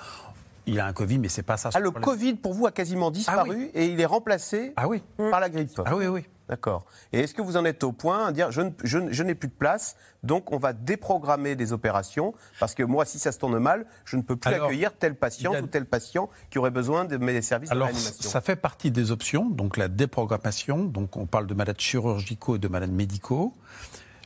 il 0.66 0.78
a 0.80 0.86
un 0.86 0.92
Covid, 0.92 1.18
mais 1.18 1.28
c'est 1.28 1.42
pas 1.42 1.56
ça. 1.56 1.70
son 1.70 1.78
Ah, 1.78 1.80
le 1.80 1.90
problème. 1.90 2.04
Covid, 2.04 2.34
pour 2.34 2.54
vous, 2.54 2.66
a 2.66 2.72
quasiment 2.72 3.10
disparu 3.10 3.70
et 3.74 3.86
il 3.86 4.00
est 4.00 4.06
remplacé 4.06 4.72
Ah 4.76 4.88
oui. 4.88 5.02
par 5.16 5.40
la 5.40 5.48
grippe. 5.48 5.70
Ah 5.84 5.96
oui, 5.96 6.06
oui. 6.06 6.24
D'accord. 6.48 6.84
Et 7.12 7.20
est-ce 7.20 7.32
que 7.34 7.40
vous 7.40 7.56
en 7.56 7.64
êtes 7.64 7.82
au 7.82 7.92
point 7.92 8.26
à 8.26 8.32
dire 8.32 8.50
je, 8.50 9.22
n'ai 9.22 9.34
plus 9.34 9.48
de 9.48 9.54
place, 9.54 9.96
donc 10.22 10.52
on 10.52 10.58
va 10.58 10.72
déprogrammer 10.74 11.56
des 11.56 11.72
opérations 11.72 12.34
parce 12.60 12.74
que 12.74 12.82
moi, 12.82 13.04
si 13.06 13.18
ça 13.18 13.32
se 13.32 13.38
tourne 13.38 13.58
mal, 13.58 13.86
je 14.04 14.16
ne 14.16 14.22
peux 14.22 14.36
plus 14.36 14.52
Alors, 14.52 14.66
accueillir 14.66 14.92
tel 14.98 15.14
patient 15.14 15.54
a- 15.54 15.60
ou 15.62 15.66
tel 15.66 15.86
patient 15.86 16.28
qui 16.50 16.58
aurait 16.58 16.70
besoin 16.72 17.04
de 17.06 17.16
mes 17.16 17.40
services 17.40 17.70
Alors, 17.70 17.86
de 17.88 17.92
réanimation 17.92 18.28
ça 18.30 18.40
fait 18.42 18.56
partie 18.56 18.90
des 18.90 19.12
options, 19.12 19.48
donc 19.48 19.76
la 19.78 19.88
déprogrammation. 19.88 20.84
Donc, 20.84 21.16
on 21.16 21.26
parle 21.26 21.46
de 21.46 21.54
malades 21.54 21.80
chirurgicaux 21.80 22.56
et 22.56 22.58
de 22.58 22.68
malades 22.68 22.92
médicaux. 22.92 23.54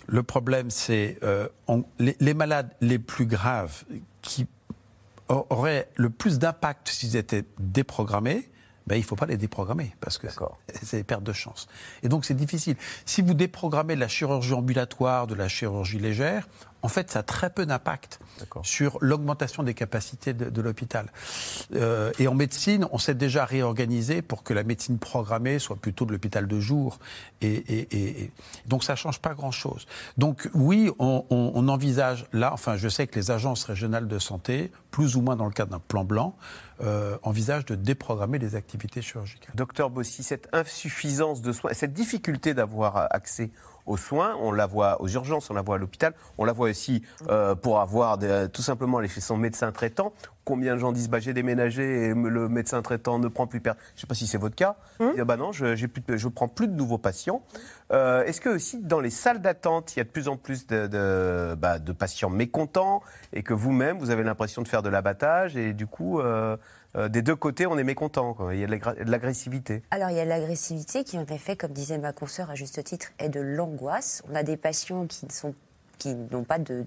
Le 0.09 0.23
problème, 0.23 0.71
c'est 0.71 1.19
euh, 1.23 1.49
les, 1.99 2.17
les 2.19 2.35
malades 2.35 2.71
les 2.81 2.99
plus 2.99 3.27
graves 3.27 3.85
qui 4.23 4.47
auraient 5.29 5.89
le 5.97 6.11
plus 6.11 6.39
d'impact 6.39 6.89
s'ils 6.89 7.17
étaient 7.17 7.45
déprogrammés. 7.59 8.51
Ben, 8.87 8.95
il 8.95 9.01
ne 9.01 9.05
faut 9.05 9.17
pas 9.17 9.27
les 9.27 9.37
déprogrammer 9.37 9.97
parce 10.01 10.17
que 10.17 10.29
c'est 10.81 11.03
perte 11.03 11.25
de 11.25 11.33
chance. 11.33 11.67
Et 12.05 12.09
donc 12.09 12.25
c'est 12.25 12.35
difficile. 12.35 12.77
Si 13.05 13.21
vous 13.21 13.35
déprogrammez 13.35 13.97
de 13.97 14.01
la 14.01 14.07
chirurgie 14.07 14.55
ambulatoire, 14.55 15.27
de 15.27 15.35
la 15.35 15.49
chirurgie 15.49 15.99
légère, 15.99 16.47
en 16.87 16.89
fait, 16.89 17.11
ça 17.11 17.19
a 17.19 17.23
très 17.25 17.51
peu 17.51 17.67
d'impact 17.67 18.21
sur 18.63 18.99
l'augmentation 19.01 19.65
des 19.65 19.75
capacités 19.75 20.33
de, 20.35 20.51
de 20.51 20.63
l'hôpital. 20.63 21.11
Euh, 21.75 22.13
et 22.21 22.29
en 22.29 22.35
médecine, 22.35 22.87
on 22.93 22.99
s'est 22.99 23.17
déjà 23.17 23.45
réorganisé 23.45 24.23
pour 24.23 24.45
que 24.45 24.55
la 24.55 24.63
médecine 24.63 24.99
programmée 24.99 25.59
soit 25.59 25.75
plutôt 25.75 26.05
de 26.07 26.13
l'hôpital 26.13 26.47
de 26.47 26.61
jour. 26.61 27.01
Et, 27.41 27.49
et- 27.49 27.89
et- 27.97 28.21
et- 28.23 28.33
donc 28.67 28.85
ça 28.85 28.95
change 28.95 29.19
pas 29.19 29.35
grand-chose. 29.35 29.87
Donc 30.17 30.49
oui, 30.55 30.91
on, 31.01 31.25
on- 31.31 31.51
on 31.57 31.69
envisage 31.69 32.27
là, 32.33 32.53
enfin 32.53 32.77
je 32.77 32.89
sais 32.89 33.09
que 33.09 33.19
les 33.19 33.33
agences 33.33 33.65
régionales 33.65 34.07
de 34.07 34.19
santé, 34.21 34.71
plus 34.93 35.17
ou 35.17 35.23
moins 35.23 35.35
dans 35.35 35.47
le 35.47 35.53
cadre 35.53 35.73
d'un 35.73 35.81
plan 35.81 36.05
blanc, 36.05 36.37
euh, 36.83 37.17
envisagent 37.23 37.65
de 37.67 37.75
déprogrammer 37.75 38.39
les 38.39 38.55
activités 38.55 39.03
chirurgicales. 39.03 39.55
Docteur 39.55 39.91
Bossy, 39.91 40.23
cette 40.23 40.49
insuffisance 40.53 41.43
de 41.43 41.53
soins, 41.53 41.73
cette 41.73 41.93
difficulté 41.93 42.55
d'avoir 42.55 43.07
accès 43.11 43.51
aux 43.87 43.97
soins, 43.97 44.37
on 44.41 44.51
la 44.53 44.67
voit 44.67 45.01
aux 45.01 45.09
urgences, 45.09 45.49
on 45.51 45.55
la 45.55 45.63
voit 45.63 45.77
à 45.77 45.79
l'hôpital, 45.79 46.13
on 46.39 46.45
la 46.45 46.53
voit 46.53 46.69
aussi 46.71 47.03
euh, 47.29 47.55
pour 47.55 47.81
avoir 47.81 48.19
des- 48.19 48.49
tout 48.53 48.63
simplement 48.63 48.99
aller 48.99 49.09
chez 49.09 49.21
son 49.21 49.37
médecin 49.37 49.71
traitant. 49.73 50.13
Combien 50.47 50.75
de 50.75 50.79
gens 50.79 50.93
disent 50.93 51.11
bah, 51.11 51.19
j'ai 51.19 51.35
déménagé 51.35 52.05
et 52.07 52.15
le 52.15 52.49
médecin 52.49 52.81
traitant 52.81 53.19
ne 53.19 53.27
prend 53.27 53.49
plus 53.49 53.61
personne 53.61 53.83
Je 53.95 53.99
ne 53.99 54.01
sais 54.03 54.07
pas 54.07 54.15
si 54.15 54.29
c'est 54.29 54.39
votre 54.39 54.55
cas. 54.55 54.77
Hum. 55.01 55.13
Disent, 55.13 55.25
bah 55.25 55.37
non, 55.37 55.51
je 55.51 55.67
ne 55.67 56.29
prends 56.29 56.47
plus 56.47 56.69
de 56.69 56.75
nouveaux 56.75 56.99
patients. 56.99 57.43
Euh, 57.93 58.23
Est-ce 58.25 58.41
que 58.41 58.49
aussi 58.51 58.79
dans 58.79 59.01
les 59.01 59.11
salles 59.11 59.43
d'attente, 59.43 59.97
il 59.97 59.99
y 59.99 60.03
a 60.03 60.05
de 60.05 60.09
plus 60.09 60.29
en 60.29 60.37
plus 60.37 60.69
de, 60.69 60.87
de, 60.87 61.57
bah, 61.57 61.81
de 61.81 61.91
patients 61.91 62.31
mécontents 62.31 63.03
et 63.33 63.43
que 63.43 63.55
vous-même, 63.55 63.99
vous 63.99 64.11
avez 64.11 64.23
l'impression 64.23 64.63
de 64.63 64.69
faire 64.69 64.83
de 64.83 64.89
l'abattage 64.89 65.57
et 65.57 65.73
du 65.73 65.89
coup, 65.89 66.21
euh, 66.21 66.57
euh, 66.97 67.09
des 67.09 67.23
deux 67.23 67.35
côtés, 67.37 67.67
on 67.67 67.77
est 67.77 67.85
mécontent. 67.85 68.33
quoi. 68.33 68.55
Il 68.55 68.61
y 68.61 68.65
a 68.65 68.69
de 68.69 69.11
l'agressivité. 69.11 69.83
Alors, 69.91 70.11
il 70.11 70.17
y 70.17 70.21
a 70.21 70.25
de 70.25 70.29
l'agressivité 70.29 71.03
qui, 71.03 71.19
en 71.19 71.27
effet, 71.27 71.57
comme 71.57 71.73
disait 71.73 71.99
ma 71.99 72.13
consoeur 72.13 72.51
à 72.51 72.55
juste 72.55 72.83
titre, 72.85 73.09
est 73.19 73.29
de 73.29 73.41
l'angoisse. 73.41 74.23
On 74.31 74.35
a 74.37 74.45
des 74.45 74.57
patients 74.57 75.07
qui 75.07 75.27
ne 75.27 75.33
sont 75.33 75.55
qui 75.99 76.15
n'ont 76.15 76.45
pas 76.45 76.59
de, 76.59 76.85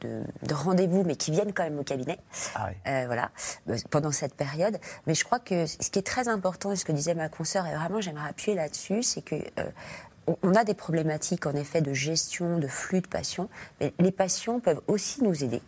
de- 0.00 0.22
de 0.42 0.54
rendez-vous, 0.54 1.02
mais 1.04 1.16
qui 1.16 1.30
viennent 1.30 1.52
quand 1.52 1.62
même 1.64 1.78
au 1.78 1.84
cabinet. 1.84 2.18
Ah 2.54 2.68
oui. 2.68 2.74
Euh, 2.86 3.04
voilà, 3.06 3.30
euh, 3.68 3.76
pendant 3.90 4.12
cette 4.12 4.34
période. 4.34 4.78
Mais 5.06 5.14
je 5.14 5.24
crois 5.24 5.38
que 5.38 5.66
ce 5.66 5.76
qui 5.90 5.98
est 5.98 6.06
très 6.06 6.28
important, 6.28 6.72
et 6.72 6.76
ce 6.76 6.84
que 6.84 6.92
disait 6.92 7.14
ma 7.14 7.28
consoeur, 7.28 7.66
et 7.66 7.74
vraiment 7.74 8.00
j'aimerais 8.00 8.28
appuyer 8.28 8.56
là-dessus, 8.56 9.02
c'est 9.02 9.22
que 9.22 9.36
euh, 9.36 9.64
on 10.42 10.54
a 10.54 10.64
des 10.64 10.74
problématiques 10.74 11.46
en 11.46 11.54
effet 11.54 11.80
de 11.80 11.92
gestion, 11.92 12.58
de 12.58 12.68
flux 12.68 13.00
de 13.00 13.06
patients, 13.08 13.48
mais 13.80 13.92
les 13.98 14.12
patients 14.12 14.60
peuvent 14.60 14.80
aussi 14.86 15.22
nous 15.24 15.42
aider. 15.42 15.62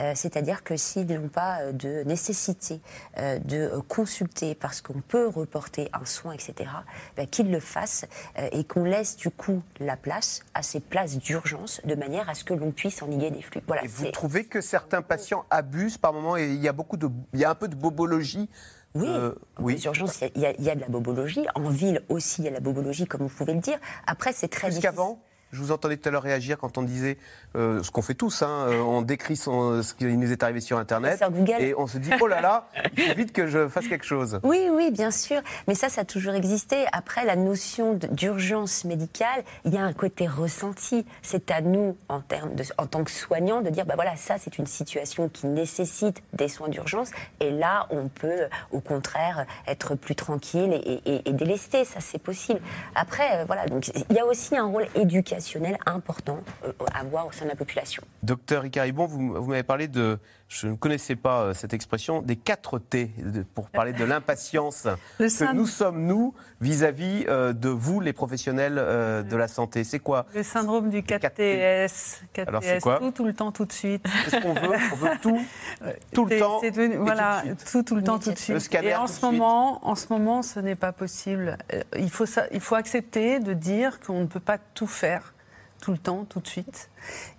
Euh, 0.00 0.12
C'est-à-dire 0.14 0.62
que 0.64 0.76
s'ils 0.76 1.06
n'ont 1.06 1.28
pas 1.28 1.60
euh, 1.60 1.72
de 1.72 2.02
nécessité 2.04 2.80
euh, 3.18 3.38
de 3.38 3.70
consulter 3.88 4.54
parce 4.54 4.80
qu'on 4.80 5.00
peut 5.00 5.28
reporter 5.28 5.88
un 5.92 6.04
soin, 6.04 6.32
etc., 6.32 6.70
ben, 7.16 7.26
qu'ils 7.26 7.50
le 7.50 7.60
fassent 7.60 8.06
euh, 8.38 8.48
et 8.52 8.64
qu'on 8.64 8.84
laisse 8.84 9.16
du 9.16 9.30
coup 9.30 9.62
la 9.78 9.96
place 9.96 10.40
à 10.54 10.62
ces 10.62 10.80
places 10.80 11.18
d'urgence 11.18 11.80
de 11.84 11.94
manière 11.94 12.28
à 12.28 12.34
ce 12.34 12.44
que 12.44 12.54
l'on 12.54 12.70
puisse 12.72 13.02
endiguer 13.02 13.30
des 13.30 13.42
flux. 13.42 13.60
Voilà, 13.66 13.84
Et 13.84 13.88
vous 13.88 14.10
trouvez 14.10 14.44
que 14.44 14.60
certains 14.60 15.02
patients 15.02 15.44
abusent 15.50 15.98
par 15.98 16.12
moment 16.12 16.36
et 16.36 16.46
il 16.46 16.60
y 16.62 16.68
a 16.68 16.72
beaucoup 16.72 16.96
de, 16.96 17.08
il 17.34 17.40
y 17.40 17.44
a 17.44 17.50
un 17.50 17.54
peu 17.54 17.68
de 17.68 17.74
bobologie. 17.74 18.48
Oui, 18.96 19.06
euh, 19.08 19.32
oui. 19.60 19.74
les 19.76 19.84
urgences, 19.84 20.20
il 20.34 20.42
y 20.42 20.46
a- 20.46 20.50
y, 20.50 20.64
y 20.68 20.74
de 20.74 20.80
la 20.80 20.88
bobologie. 20.88 21.46
En 21.54 21.68
ville 21.68 22.02
aussi, 22.08 22.42
il 22.42 22.46
y 22.46 22.48
a 22.48 22.50
de 22.50 22.56
la 22.56 22.60
bobologie, 22.60 23.06
comme 23.06 23.22
vous 23.22 23.28
pouvez 23.28 23.54
le 23.54 23.60
dire. 23.60 23.78
Après, 24.06 24.32
c'est 24.32 24.48
très 24.48 24.66
Plus 24.66 24.74
difficile. 24.74 24.90
qu'avant. 24.90 25.22
Je 25.52 25.58
vous 25.60 25.72
entendais 25.72 25.96
tout 25.96 26.08
à 26.08 26.12
l'heure 26.12 26.22
réagir 26.22 26.58
quand 26.58 26.78
on 26.78 26.82
disait 26.82 27.18
euh, 27.56 27.82
ce 27.82 27.90
qu'on 27.90 28.02
fait 28.02 28.14
tous, 28.14 28.42
hein, 28.42 28.66
euh, 28.68 28.80
on 28.80 29.02
décrit 29.02 29.34
son- 29.34 29.82
ce 29.82 29.94
qui 29.94 30.04
nous 30.04 30.30
est 30.30 30.42
arrivé 30.44 30.60
sur 30.60 30.78
Internet 30.78 31.18
Sur 31.18 31.30
et 31.58 31.74
on 31.76 31.88
se 31.88 31.98
dit 31.98 32.10
oh 32.20 32.28
là 32.28 32.40
là, 32.40 32.68
il 32.96 33.02
faut 33.08 33.14
vite 33.16 33.32
que 33.32 33.48
je 33.48 33.66
fasse 33.66 33.88
quelque 33.88 34.04
chose. 34.06 34.38
Oui, 34.44 34.68
oui, 34.70 34.92
bien 34.92 35.10
sûr. 35.10 35.40
Mais 35.66 35.74
ça, 35.74 35.88
ça 35.88 36.02
a 36.02 36.04
toujours 36.04 36.34
existé. 36.34 36.84
Après, 36.92 37.24
la 37.24 37.34
notion 37.34 37.94
d'urgence 37.94 38.84
médicale, 38.84 39.42
il 39.64 39.74
y 39.74 39.76
a 39.78 39.82
un 39.82 39.92
côté 39.92 40.28
ressenti. 40.28 41.04
C'est 41.20 41.50
à 41.50 41.60
nous, 41.62 41.96
en, 42.08 42.20
termes 42.20 42.54
de- 42.54 42.62
en 42.78 42.86
tant 42.86 43.02
que 43.02 43.10
soignants, 43.10 43.60
de 43.60 43.70
dire, 43.70 43.86
bah 43.86 43.94
voilà, 43.96 44.14
ça, 44.16 44.36
c'est 44.38 44.56
une 44.58 44.66
situation 44.66 45.28
qui 45.28 45.48
nécessite 45.48 46.22
des 46.32 46.46
soins 46.46 46.68
d'urgence. 46.68 47.10
Et 47.40 47.50
là, 47.50 47.88
on 47.90 48.06
peut, 48.06 48.46
au 48.70 48.78
contraire, 48.78 49.46
être 49.66 49.96
plus 49.96 50.14
tranquille 50.14 50.72
et, 50.74 51.00
et- 51.06 51.28
et 51.28 51.32
délester. 51.32 51.84
Ça, 51.84 51.98
c'est 51.98 52.22
possible. 52.22 52.60
Après, 52.94 53.38
euh, 53.40 53.44
voilà. 53.46 53.66
Donc, 53.66 53.88
il 54.08 54.14
y 54.14 54.20
a 54.20 54.26
aussi 54.26 54.56
un 54.56 54.66
rôle 54.66 54.86
éducatif 54.94 55.39
important 55.86 56.38
euh, 56.64 56.72
à 56.94 57.04
voir 57.04 57.26
au 57.26 57.32
sein 57.32 57.44
de 57.44 57.50
la 57.50 57.56
population. 57.56 58.02
Docteur 58.22 58.64
Icaribon, 58.64 59.06
vous, 59.06 59.34
vous 59.34 59.50
m'avez 59.50 59.62
parlé 59.62 59.88
de, 59.88 60.18
je 60.50 60.66
ne 60.66 60.74
connaissais 60.74 61.14
pas 61.14 61.42
euh, 61.42 61.54
cette 61.54 61.72
expression, 61.74 62.22
des 62.22 62.34
4 62.34 62.80
T, 62.80 63.12
pour 63.54 63.70
parler 63.70 63.92
de 63.92 64.04
l'impatience 64.04 64.88
que 65.18 65.54
nous 65.54 65.66
sommes, 65.66 66.04
nous, 66.06 66.34
vis-à-vis 66.60 67.24
euh, 67.28 67.52
de 67.52 67.68
vous, 67.68 68.00
les 68.00 68.12
professionnels 68.12 68.74
euh, 68.76 69.22
de 69.22 69.36
la 69.36 69.46
santé. 69.46 69.84
C'est 69.84 70.00
quoi 70.00 70.26
Le 70.34 70.42
syndrome 70.42 70.90
du 70.90 71.02
4TS, 71.02 72.18
4TS, 72.34 72.48
Alors, 72.48 72.62
c'est 72.64 72.80
quoi 72.80 72.98
tout, 72.98 73.12
tout 73.12 73.24
le 73.24 73.32
temps, 73.32 73.52
tout 73.52 73.64
de 73.64 73.72
suite. 73.72 74.04
Qu'est-ce 74.24 74.42
qu'on 74.42 74.54
veut 74.54 74.76
On 74.92 74.96
veut 74.96 75.18
tout, 75.22 75.40
tout 76.12 76.24
le 76.26 76.38
temps. 76.40 76.58
c'est 76.60 76.72
devenu- 76.72 76.94
et 76.94 76.98
voilà, 76.98 77.42
tout 77.42 77.54
de 77.54 77.60
suite. 77.60 77.70
tout, 77.70 77.82
tout 77.84 77.94
le 77.94 78.02
temps, 78.02 78.18
tout 78.18 78.32
de 78.32 78.38
suite. 78.38 78.54
Le 78.54 78.60
scanner, 78.60 78.88
et 78.88 78.94
en 78.96 79.02
tout 79.02 79.12
ce 79.12 79.18
suite. 79.18 79.30
moment, 79.30 79.86
en 79.88 79.94
ce 79.94 80.08
moment, 80.10 80.42
ce 80.42 80.58
n'est 80.58 80.74
pas 80.74 80.90
possible. 80.90 81.58
Il 81.96 82.10
faut, 82.10 82.26
ça, 82.26 82.46
il 82.50 82.60
faut 82.60 82.74
accepter 82.74 83.38
de 83.38 83.52
dire 83.52 84.00
qu'on 84.00 84.22
ne 84.22 84.26
peut 84.26 84.40
pas 84.40 84.58
tout 84.58 84.88
faire 84.88 85.32
tout 85.80 85.92
le 85.92 85.98
temps, 85.98 86.24
tout 86.24 86.40
de 86.40 86.46
suite, 86.46 86.90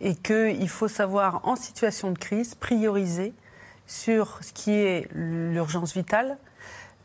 et 0.02 0.16
qu'il 0.16 0.68
faut 0.70 0.88
savoir, 0.88 1.42
en 1.48 1.56
situation 1.56 2.12
de 2.12 2.18
crise, 2.18 2.56
prioriser 2.56 3.34
sur 3.88 4.40
ce 4.44 4.52
qui 4.54 4.72
est 4.72 5.08
l'urgence 5.14 5.94
vitale. 5.94 6.38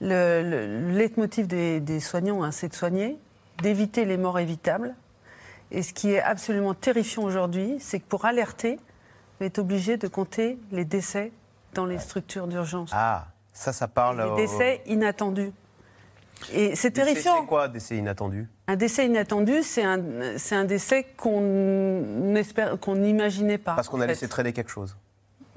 Le, 0.00 0.42
le- 0.42 0.80
le 0.90 0.98
leitmotiv 0.98 1.46
des, 1.46 1.80
des 1.80 2.00
soignants, 2.00 2.42
hein, 2.42 2.52
c'est 2.52 2.68
de 2.68 2.74
soigner, 2.74 3.16
d'éviter 3.62 4.04
les 4.04 4.16
morts 4.18 4.38
évitables. 4.38 4.94
Et 5.70 5.82
ce 5.82 5.92
qui 5.92 6.10
est 6.12 6.20
absolument 6.22 6.74
terrifiant 6.74 7.22
aujourd'hui, 7.24 7.76
c'est 7.80 7.98
que 8.00 8.04
pour 8.06 8.24
alerter, 8.24 8.78
vous 9.40 9.46
êtes 9.46 9.58
obligé 9.58 9.96
de 9.96 10.06
compter 10.06 10.58
les 10.70 10.84
décès 10.84 11.32
dans 11.74 11.86
les 11.86 11.98
structures 11.98 12.46
d'urgence. 12.46 12.90
Ah, 12.92 13.26
ça, 13.52 13.72
ça 13.72 13.88
parle. 13.88 14.22
les 14.36 14.42
décès 14.46 14.82
inattendus. 14.86 15.50
Et 16.52 16.76
c'est 16.76 16.90
terrifiant. 16.90 17.40
C'est 17.40 17.46
quoi, 17.46 17.66
décès 17.68 17.96
inattendu 17.96 18.48
Un 18.68 18.76
décès 18.76 19.06
inattendu, 19.06 19.62
c'est 19.62 19.84
un, 19.84 20.64
décès 20.64 21.06
qu'on 21.16 21.40
n'imaginait 22.96 23.58
pas. 23.58 23.74
Parce 23.74 23.88
qu'on 23.88 24.00
a 24.00 24.02
fait. 24.02 24.08
laissé 24.08 24.28
traîner 24.28 24.52
quelque 24.52 24.70
chose. 24.70 24.96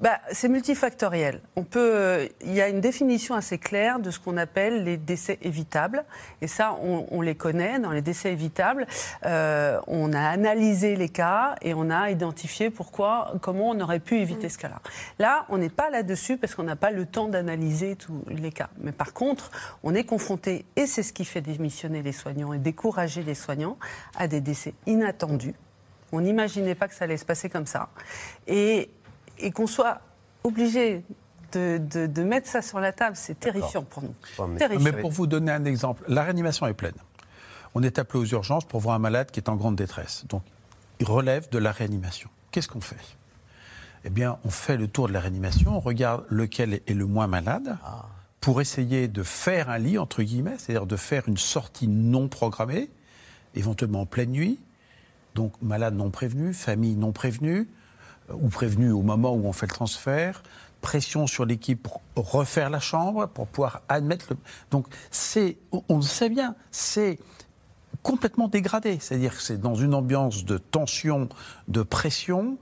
Bah, 0.00 0.18
c'est 0.32 0.48
multifactoriel. 0.48 1.42
On 1.56 1.64
peut, 1.64 2.28
il 2.40 2.54
y 2.54 2.62
a 2.62 2.68
une 2.68 2.80
définition 2.80 3.34
assez 3.34 3.58
claire 3.58 3.98
de 3.98 4.10
ce 4.10 4.18
qu'on 4.18 4.38
appelle 4.38 4.82
les 4.84 4.96
décès 4.96 5.38
évitables. 5.42 6.04
Et 6.40 6.46
ça, 6.46 6.78
on, 6.82 7.06
on 7.10 7.20
les 7.20 7.34
connaît. 7.34 7.78
Dans 7.78 7.90
les 7.90 8.00
décès 8.00 8.32
évitables, 8.32 8.86
euh, 9.26 9.78
on 9.86 10.14
a 10.14 10.22
analysé 10.22 10.96
les 10.96 11.10
cas 11.10 11.54
et 11.60 11.74
on 11.74 11.90
a 11.90 12.10
identifié 12.10 12.70
pourquoi, 12.70 13.34
comment 13.42 13.68
on 13.68 13.80
aurait 13.80 14.00
pu 14.00 14.20
éviter 14.20 14.48
ce 14.48 14.56
cas-là. 14.56 14.80
Là, 15.18 15.44
on 15.50 15.58
n'est 15.58 15.68
pas 15.68 15.90
là-dessus 15.90 16.38
parce 16.38 16.54
qu'on 16.54 16.62
n'a 16.62 16.76
pas 16.76 16.90
le 16.90 17.04
temps 17.04 17.28
d'analyser 17.28 17.96
tous 17.96 18.24
les 18.28 18.52
cas. 18.52 18.70
Mais 18.78 18.92
par 18.92 19.12
contre, 19.12 19.50
on 19.82 19.94
est 19.94 20.04
confronté, 20.04 20.64
et 20.76 20.86
c'est 20.86 21.02
ce 21.02 21.12
qui 21.12 21.26
fait 21.26 21.42
démissionner 21.42 22.02
les 22.02 22.12
soignants 22.12 22.54
et 22.54 22.58
décourager 22.58 23.22
les 23.22 23.34
soignants, 23.34 23.76
à 24.16 24.28
des 24.28 24.40
décès 24.40 24.72
inattendus. 24.86 25.54
On 26.12 26.22
n'imaginait 26.22 26.74
pas 26.74 26.88
que 26.88 26.94
ça 26.94 27.04
allait 27.04 27.16
se 27.16 27.24
passer 27.24 27.48
comme 27.48 27.66
ça. 27.66 27.88
Et 28.46 28.90
et 29.42 29.50
qu'on 29.50 29.66
soit 29.66 30.00
obligé 30.44 31.02
de, 31.52 31.78
de- 31.78 32.06
de 32.06 32.22
mettre 32.22 32.48
ça 32.48 32.62
sur 32.62 32.80
la 32.80 32.92
table, 32.92 33.16
c'est 33.16 33.38
terrifiant 33.38 33.82
pour 33.82 34.02
nous. 34.02 34.14
Terrifiant. 34.56 34.80
Mais 34.84 34.92
pour 35.00 35.10
vous 35.10 35.26
donner 35.26 35.52
un 35.52 35.64
exemple, 35.64 36.02
la 36.08 36.22
réanimation 36.22 36.66
est 36.66 36.74
pleine. 36.74 36.94
On 37.74 37.82
est 37.82 37.98
appelé 37.98 38.20
aux 38.20 38.26
urgences 38.26 38.64
pour 38.64 38.80
voir 38.80 38.94
un 38.96 38.98
malade 39.00 39.30
qui 39.30 39.40
est 39.40 39.48
en 39.48 39.56
grande 39.56 39.76
détresse. 39.76 40.24
Donc, 40.28 40.42
il 41.00 41.06
relève 41.06 41.48
de 41.50 41.58
la 41.58 41.72
réanimation. 41.72 42.28
Qu'est-ce 42.50 42.68
qu'on 42.68 42.80
fait? 42.80 42.96
Eh 44.04 44.10
bien, 44.10 44.38
on 44.44 44.50
fait 44.50 44.76
le 44.76 44.88
tour 44.88 45.08
de 45.08 45.12
la 45.12 45.20
réanimation, 45.20 45.76
on 45.76 45.80
regarde 45.80 46.24
lequel 46.30 46.74
est 46.86 46.94
le 46.94 47.06
moins 47.06 47.26
malade 47.26 47.76
pour 48.40 48.60
essayer 48.62 49.08
de 49.08 49.22
faire 49.22 49.68
un 49.68 49.78
lit, 49.78 49.98
entre 49.98 50.22
guillemets, 50.22 50.56
c'est-à-dire 50.58 50.86
de 50.86 50.96
faire 50.96 51.28
une 51.28 51.36
sortie 51.36 51.86
non 51.86 52.28
programmée, 52.28 52.90
éventuellement 53.54 54.00
en 54.02 54.06
pleine 54.06 54.30
nuit. 54.30 54.58
Donc, 55.34 55.52
malade 55.60 55.94
non 55.94 56.10
prévenu, 56.10 56.54
famille 56.54 56.96
non 56.96 57.12
prévenue, 57.12 57.60
euh, 57.60 57.64
ou 58.34 58.48
prévenu 58.48 58.90
au 58.92 59.02
moment 59.02 59.32
où 59.32 59.46
on 59.46 59.52
fait 59.52 59.66
le 59.66 59.72
transfert, 59.74 60.42
pression 60.80 61.26
sur 61.26 61.44
l'équipe 61.44 61.82
pour 61.82 62.00
refaire 62.32 62.70
la 62.70 62.80
chambre, 62.80 63.26
pour 63.26 63.46
pouvoir 63.46 63.82
admettre 63.88 64.26
le. 64.30 64.36
Donc, 64.70 64.86
c'est, 65.10 65.56
on- 65.72 65.96
le 65.96 66.02
sait 66.02 66.28
bien, 66.30 66.54
c'est 66.70 67.18
complètement 68.02 68.48
dégradé. 68.48 68.98
C'est-à-dire 69.00 69.36
que 69.36 69.42
c'est 69.42 69.60
dans 69.60 69.74
une 69.74 69.94
ambiance 69.94 70.44
de 70.44 70.56
tension, 70.58 71.28
de 71.68 71.82
pression, 71.82 72.56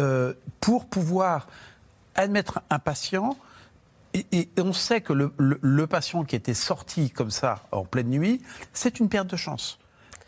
euh, 0.00 0.34
pour 0.60 0.86
pouvoir 0.86 1.46
admettre 2.14 2.60
un 2.70 2.78
patient. 2.78 3.36
Et, 4.14 4.50
on 4.58 4.74
sait 4.74 5.00
que 5.00 5.14
le, 5.14 5.32
le- 5.38 5.58
le 5.62 5.86
patient 5.86 6.24
qui 6.24 6.36
était 6.36 6.52
sorti 6.52 7.10
comme 7.10 7.30
ça 7.30 7.60
en 7.72 7.84
pleine 7.84 8.08
nuit, 8.10 8.42
c'est 8.74 9.00
une 9.00 9.08
perte 9.08 9.28
de 9.28 9.36
chance. 9.36 9.78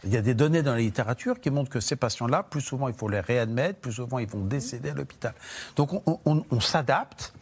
Il 0.06 0.12
y 0.12 0.16
a 0.16 0.22
des 0.22 0.34
données 0.34 0.62
dans 0.62 0.72
la 0.72 0.80
littérature 0.80 1.40
qui 1.40 1.50
montrent 1.50 1.70
que 1.70 1.80
ces 1.80 1.96
patients-là, 1.96 2.42
plus 2.42 2.60
souvent, 2.60 2.88
il 2.88 2.94
faut 2.94 3.08
les 3.08 3.20
réadmettre, 3.20 3.80
plus 3.80 3.92
souvent, 3.92 4.18
ils 4.18 4.28
vont 4.28 4.44
décéder 4.44 4.90
à 4.90 4.94
l'hôpital. 4.94 5.34
Donc, 5.76 5.90
on, 6.06 6.60
s'adapte, 6.60 7.32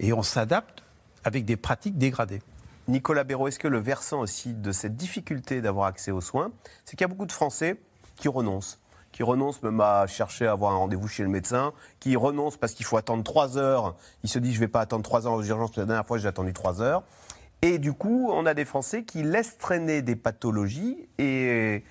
et 0.00 0.12
on 0.12 0.22
s'adapte 0.22 0.82
avec 1.24 1.44
des 1.44 1.56
pratiques 1.56 1.98
dégradées. 1.98 2.42
Nicolas 2.88 3.22
Béraud, 3.22 3.48
est-ce 3.48 3.58
que 3.58 3.68
le 3.68 3.78
versant 3.78 4.20
aussi 4.20 4.54
de 4.54 4.72
cette 4.72 4.96
difficulté 4.96 5.60
d'avoir 5.60 5.86
accès 5.86 6.10
aux 6.10 6.20
soins, 6.20 6.50
c'est 6.84 6.96
qu'il 6.96 7.02
y 7.02 7.04
a 7.04 7.08
beaucoup 7.08 7.26
de 7.26 7.32
Français 7.32 7.80
qui 8.16 8.28
renoncent 8.28 8.78
qui 9.12 9.24
renoncent 9.24 9.62
même 9.64 9.80
à 9.80 10.06
chercher 10.06 10.46
à 10.46 10.52
avoir 10.52 10.72
un 10.72 10.76
rendez-vous 10.76 11.08
chez 11.08 11.24
le 11.24 11.28
médecin, 11.28 11.72
qui 11.98 12.14
renoncent 12.14 12.56
parce 12.56 12.74
qu'il 12.74 12.86
faut 12.86 12.96
attendre 12.96 13.24
trois 13.24 13.58
heures. 13.58 13.96
Ils 14.22 14.30
se 14.30 14.38
disent, 14.38 14.52
je 14.52 14.58
ne 14.58 14.66
vais 14.66 14.68
pas 14.68 14.80
attendre 14.80 15.02
trois 15.02 15.26
heures 15.26 15.32
aux 15.32 15.42
urgences, 15.42 15.76
la 15.76 15.84
dernière 15.84 16.06
fois 16.06 16.18
j'ai 16.18 16.28
attendu 16.28 16.52
trois 16.52 16.80
heures. 16.80 17.02
Et 17.62 17.78
du 17.78 17.92
coup, 17.92 18.30
on 18.32 18.46
a 18.46 18.54
des 18.54 18.64
Français 18.64 19.02
qui 19.02 19.22
laissent 19.22 19.58
traîner 19.58 20.00
des 20.00 20.16
pathologies 20.16 21.08
et 21.18 21.82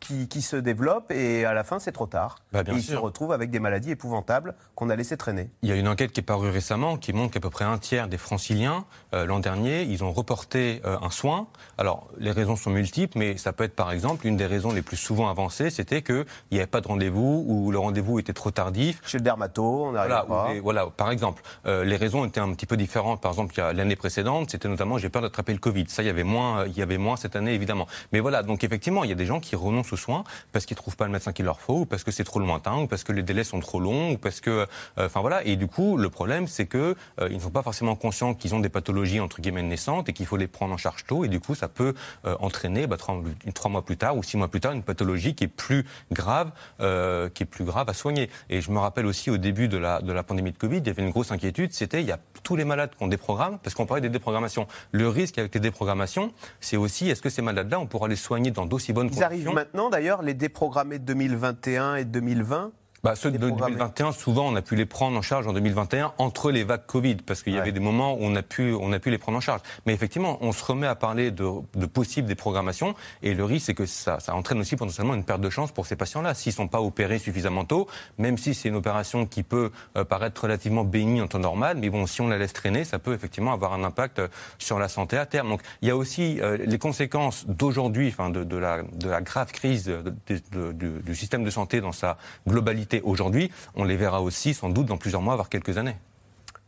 qui, 0.00 0.28
qui 0.28 0.42
se 0.42 0.56
développent 0.56 1.10
et 1.10 1.44
à 1.44 1.52
la 1.54 1.62
fin, 1.62 1.78
c'est 1.78 1.92
trop 1.92 2.06
tard. 2.06 2.36
Bah, 2.52 2.62
bien 2.62 2.74
et 2.74 2.78
ils 2.78 2.82
sûr. 2.82 2.94
se 2.94 2.98
retrouvent 2.98 3.32
avec 3.32 3.50
des 3.50 3.60
maladies 3.60 3.90
épouvantables 3.92 4.54
qu'on 4.74 4.88
a 4.90 4.96
laissé 4.96 5.16
traîner. 5.16 5.50
Il 5.62 5.68
y 5.68 5.72
a 5.72 5.76
une 5.76 5.88
enquête 5.88 6.12
qui 6.12 6.20
est 6.20 6.24
parue 6.24 6.48
récemment 6.50 6.96
qui 6.96 7.12
montre 7.12 7.32
qu'à 7.34 7.40
peu 7.40 7.50
près 7.50 7.64
un 7.66 7.78
tiers 7.78 8.08
des 8.08 8.18
franciliens, 8.18 8.84
euh, 9.14 9.26
l'an 9.26 9.38
dernier, 9.40 9.82
ils 9.82 10.02
ont 10.02 10.12
reporté 10.12 10.80
euh, 10.84 10.96
un 11.02 11.10
soin. 11.10 11.46
Alors, 11.78 12.08
les 12.18 12.30
raisons 12.32 12.56
sont 12.56 12.70
multiples, 12.70 13.18
mais 13.18 13.36
ça 13.36 13.52
peut 13.52 13.64
être 13.64 13.76
par 13.76 13.92
exemple, 13.92 14.26
une 14.26 14.36
des 14.36 14.46
raisons 14.46 14.72
les 14.72 14.82
plus 14.82 14.96
souvent 14.96 15.28
avancées, 15.28 15.70
c'était 15.70 16.02
qu'il 16.02 16.24
n'y 16.52 16.58
avait 16.58 16.66
pas 16.66 16.80
de 16.80 16.88
rendez-vous 16.88 17.44
ou 17.46 17.70
le 17.70 17.78
rendez-vous 17.78 18.18
était 18.18 18.32
trop 18.32 18.50
tardif. 18.50 19.00
Chez 19.04 19.18
le 19.18 19.24
dermato, 19.24 19.84
on 19.86 19.92
n'arrive 19.92 20.10
voilà, 20.10 20.24
pas. 20.24 20.52
des- 20.52 20.60
voilà, 20.60 20.86
par 20.86 21.10
exemple, 21.10 21.42
euh, 21.66 21.84
les 21.84 21.96
raisons 21.96 22.24
étaient 22.24 22.40
un 22.40 22.52
petit 22.54 22.66
peu 22.66 22.76
différentes. 22.76 23.20
Par 23.20 23.32
exemple, 23.32 23.54
l'année 23.60 23.96
précédente, 23.96 24.50
c'était 24.50 24.68
notamment 24.68 24.96
j'ai 24.98 25.10
peur 25.10 25.22
d'attraper 25.22 25.52
le 25.52 25.58
Covid. 25.58 25.84
Ça, 25.88 26.02
il 26.02 26.06
y 26.06 26.10
avait 26.10 26.24
moins, 26.24 26.64
il 26.66 26.76
y 26.76 26.82
avait 26.82 26.98
moins 26.98 27.16
cette 27.16 27.36
année 27.36 27.52
évidemment. 27.54 27.86
Mais 28.12 28.20
voilà, 28.20 28.42
donc 28.42 28.64
effectivement, 28.64 29.04
il 29.04 29.10
y 29.10 29.12
a 29.12 29.16
des 29.16 29.26
gens 29.26 29.40
qui 29.40 29.56
renoncent 29.56 29.89
aux 29.92 29.96
soins 29.96 30.24
parce 30.52 30.66
qu'ils 30.66 30.76
trouvent 30.76 30.96
pas 30.96 31.06
le 31.06 31.12
médecin 31.12 31.32
qu'il 31.32 31.44
leur 31.44 31.60
faut, 31.60 31.80
ou 31.80 31.86
parce 31.86 32.04
que 32.04 32.10
c'est 32.10 32.24
trop 32.24 32.40
lointain, 32.40 32.76
ou 32.78 32.86
parce 32.86 33.04
que 33.04 33.12
les 33.12 33.22
délais 33.22 33.44
sont 33.44 33.60
trop 33.60 33.80
longs, 33.80 34.12
ou 34.12 34.18
parce 34.18 34.40
que, 34.40 34.50
euh, 34.50 34.66
enfin 34.98 35.20
voilà. 35.20 35.44
Et 35.44 35.56
du 35.56 35.66
coup, 35.66 35.96
le 35.96 36.10
problème, 36.10 36.46
c'est 36.46 36.66
que 36.66 36.96
euh, 37.20 37.28
ils 37.30 37.36
ne 37.36 37.40
sont 37.40 37.50
pas 37.50 37.62
forcément 37.62 37.96
conscients 37.96 38.34
qu'ils 38.34 38.54
ont 38.54 38.60
des 38.60 38.68
pathologies 38.68 39.20
entre 39.20 39.40
guillemets 39.40 39.62
naissantes 39.62 40.08
et 40.08 40.12
qu'il 40.12 40.26
faut 40.26 40.36
les 40.36 40.46
prendre 40.48 40.74
en 40.74 40.76
charge 40.76 41.04
tôt. 41.06 41.24
Et 41.24 41.28
du 41.28 41.40
coup, 41.40 41.54
ça 41.54 41.68
peut 41.68 41.94
euh, 42.24 42.36
entraîner 42.40 42.86
bah, 42.86 42.96
trois, 42.96 43.20
trois 43.54 43.70
mois 43.70 43.84
plus 43.84 43.96
tard 43.96 44.16
ou 44.16 44.22
six 44.22 44.36
mois 44.36 44.48
plus 44.48 44.60
tard 44.60 44.72
une 44.72 44.82
pathologie 44.82 45.34
qui 45.34 45.44
est 45.44 45.48
plus 45.48 45.84
grave, 46.10 46.50
euh, 46.80 47.28
qui 47.28 47.42
est 47.42 47.46
plus 47.46 47.64
grave 47.64 47.88
à 47.88 47.94
soigner. 47.94 48.30
Et 48.48 48.60
je 48.60 48.70
me 48.70 48.78
rappelle 48.78 49.06
aussi 49.06 49.30
au 49.30 49.36
début 49.36 49.68
de 49.68 49.78
la, 49.78 50.00
de 50.00 50.12
la 50.12 50.22
pandémie 50.22 50.52
de 50.52 50.58
Covid, 50.58 50.78
il 50.78 50.86
y 50.86 50.90
avait 50.90 51.02
une 51.02 51.10
grosse 51.10 51.32
inquiétude, 51.32 51.72
c'était 51.72 52.00
il 52.00 52.06
y 52.06 52.12
a 52.12 52.18
tous 52.42 52.56
les 52.56 52.64
malades 52.64 52.90
qu'on 52.98 53.08
déprogramme, 53.08 53.58
parce 53.62 53.74
qu'on 53.74 53.86
parlait 53.86 54.00
des 54.00 54.08
déprogrammations. 54.08 54.66
Le 54.92 55.08
risque 55.08 55.38
avec 55.38 55.54
les 55.54 55.60
déprogrammations, 55.60 56.32
c'est 56.60 56.76
aussi 56.76 57.08
est-ce 57.10 57.22
que 57.22 57.30
ces 57.30 57.42
malades-là, 57.42 57.78
on 57.78 57.86
pourra 57.86 58.08
les 58.08 58.16
soigner 58.16 58.50
dans 58.50 58.66
d'aussi 58.66 58.92
bonnes 58.92 59.10
Ils 59.12 59.18
conditions 59.18 59.52
d'ailleurs, 59.88 60.22
les 60.22 60.34
déprogrammés 60.34 60.98
de 60.98 61.04
2021 61.04 61.94
et 61.94 62.04
2020. 62.04 62.72
Bah, 63.02 63.16
ceux 63.16 63.30
de 63.30 63.38
Déprogrammés. 63.38 63.76
2021, 63.76 64.12
souvent, 64.12 64.46
on 64.48 64.56
a 64.56 64.62
pu 64.62 64.76
les 64.76 64.84
prendre 64.86 65.16
en 65.16 65.22
charge 65.22 65.46
en 65.46 65.52
2021 65.52 66.12
entre 66.18 66.50
les 66.50 66.64
vagues 66.64 66.84
Covid, 66.86 67.16
parce 67.16 67.42
qu'il 67.42 67.52
y 67.52 67.56
Ouais. 67.56 67.62
avait 67.62 67.72
des 67.72 67.80
moments 67.80 68.14
où 68.14 68.18
on 68.20 68.34
a 68.36 68.42
pu, 68.42 68.74
on 68.78 68.92
a 68.92 68.98
pu 68.98 69.10
les 69.10 69.18
prendre 69.18 69.38
en 69.38 69.40
charge. 69.40 69.60
Mais 69.86 69.92
effectivement, 69.94 70.38
on 70.42 70.52
se 70.52 70.62
remet 70.64 70.86
à 70.86 70.94
parler 70.94 71.30
de, 71.30 71.46
de 71.74 71.86
possibles 71.86 72.28
déprogrammations, 72.28 72.94
et 73.22 73.34
le 73.34 73.44
risque, 73.44 73.66
c'est 73.66 73.74
que 73.74 73.86
ça, 73.86 74.20
ça 74.20 74.34
entraîne 74.34 74.58
aussi 74.60 74.76
potentiellement 74.76 75.14
une 75.14 75.24
perte 75.24 75.40
de 75.40 75.50
chance 75.50 75.72
pour 75.72 75.86
ces 75.86 75.96
patients-là. 75.96 76.34
S'ils 76.34 76.52
sont 76.52 76.68
pas 76.68 76.80
opérés 76.80 77.18
suffisamment 77.18 77.64
tôt, 77.64 77.86
même 78.18 78.36
si 78.38 78.54
c'est 78.54 78.68
une 78.68 78.76
opération 78.76 79.24
qui 79.26 79.42
peut 79.42 79.70
euh, 79.96 80.04
paraître 80.04 80.42
relativement 80.42 80.84
bénigne 80.84 81.22
en 81.22 81.26
temps 81.28 81.38
normal, 81.38 81.78
mais 81.80 81.88
bon, 81.90 82.06
si 82.06 82.20
on 82.20 82.28
la 82.28 82.36
laisse 82.38 82.52
traîner, 82.52 82.84
ça 82.84 82.98
peut 82.98 83.14
effectivement 83.14 83.52
avoir 83.52 83.72
un 83.72 83.84
impact 83.84 84.18
euh, 84.18 84.28
sur 84.58 84.78
la 84.78 84.88
santé 84.88 85.16
à 85.16 85.26
terme. 85.26 85.48
Donc, 85.48 85.62
il 85.82 85.88
y 85.88 85.90
a 85.90 85.96
aussi 85.96 86.40
euh, 86.40 86.56
les 86.64 86.78
conséquences 86.78 87.46
d'aujourd'hui, 87.46 88.08
enfin, 88.08 88.30
de, 88.30 88.44
de 88.44 88.56
la, 88.56 88.82
de 88.82 89.08
la 89.08 89.20
grave 89.20 89.52
crise 89.52 89.84
de- 89.84 90.14
de- 90.52 91.00
du 91.00 91.14
système 91.14 91.44
de 91.44 91.50
santé 91.50 91.80
dans 91.80 91.92
sa 91.92 92.16
globalité 92.46 92.89
aujourd'hui. 93.00 93.50
On 93.76 93.84
les 93.84 93.96
verra 93.96 94.20
aussi 94.22 94.54
sans 94.54 94.68
doute 94.70 94.86
dans 94.86 94.96
plusieurs 94.98 95.22
mois, 95.22 95.36
voire 95.36 95.48
quelques 95.48 95.78
années. 95.78 95.96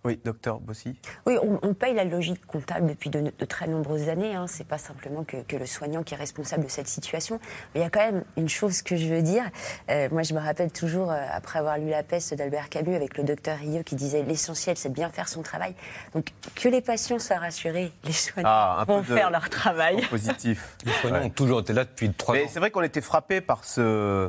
Oui, 0.04 0.18
docteur 0.24 0.58
Bossy. 0.58 0.96
Oui, 1.26 1.36
on, 1.40 1.60
on 1.62 1.74
paye 1.74 1.94
la 1.94 2.02
logique 2.02 2.44
comptable 2.46 2.88
depuis 2.88 3.08
de, 3.08 3.20
de 3.38 3.44
très 3.44 3.68
nombreuses 3.68 4.08
années. 4.08 4.34
Hein. 4.34 4.46
C'est 4.48 4.66
pas 4.66 4.76
simplement 4.76 5.22
que, 5.22 5.36
que 5.44 5.54
le 5.54 5.64
soignant 5.64 6.02
qui 6.02 6.14
est 6.14 6.16
responsable 6.16 6.64
de 6.64 6.68
cette 6.68 6.88
situation. 6.88 7.38
Mais 7.72 7.80
il 7.80 7.84
y 7.84 7.86
a 7.86 7.88
quand 7.90 8.00
même 8.04 8.24
une 8.36 8.48
chose 8.48 8.82
que 8.82 8.96
je 8.96 9.06
veux 9.06 9.22
dire. 9.22 9.44
Euh, 9.90 10.08
moi, 10.10 10.24
je 10.24 10.34
me 10.34 10.40
rappelle 10.40 10.72
toujours, 10.72 11.12
euh, 11.12 11.24
après 11.32 11.60
avoir 11.60 11.78
lu 11.78 11.88
La 11.90 12.02
peste 12.02 12.34
d'Albert 12.34 12.68
Camus 12.68 12.96
avec 12.96 13.16
le 13.16 13.22
docteur 13.22 13.56
Rieu 13.58 13.84
qui 13.84 13.94
disait 13.94 14.24
l'essentiel, 14.24 14.76
c'est 14.76 14.88
de 14.88 14.94
bien 14.94 15.08
faire 15.08 15.28
son 15.28 15.42
travail. 15.42 15.76
Donc, 16.14 16.30
que 16.56 16.68
les 16.68 16.80
patients 16.80 17.20
soient 17.20 17.38
rassurés, 17.38 17.92
les 18.04 18.10
soignants 18.12 18.48
Ah, 18.50 18.84
vont 18.88 19.04
faire 19.04 19.30
leur 19.30 19.48
travail. 19.50 20.04
Positif. 20.10 20.78
Les 20.84 20.90
soignants 20.94 21.26
ont 21.26 21.30
toujours 21.30 21.60
été 21.60 21.72
là 21.74 21.84
depuis 21.84 22.12
trois 22.12 22.34
Mais 22.34 22.42
ans. 22.42 22.48
c'est 22.50 22.58
vrai 22.58 22.72
qu'on 22.72 22.82
était 22.82 23.02
frappé 23.02 23.40
par 23.40 23.64
ce, 23.64 24.28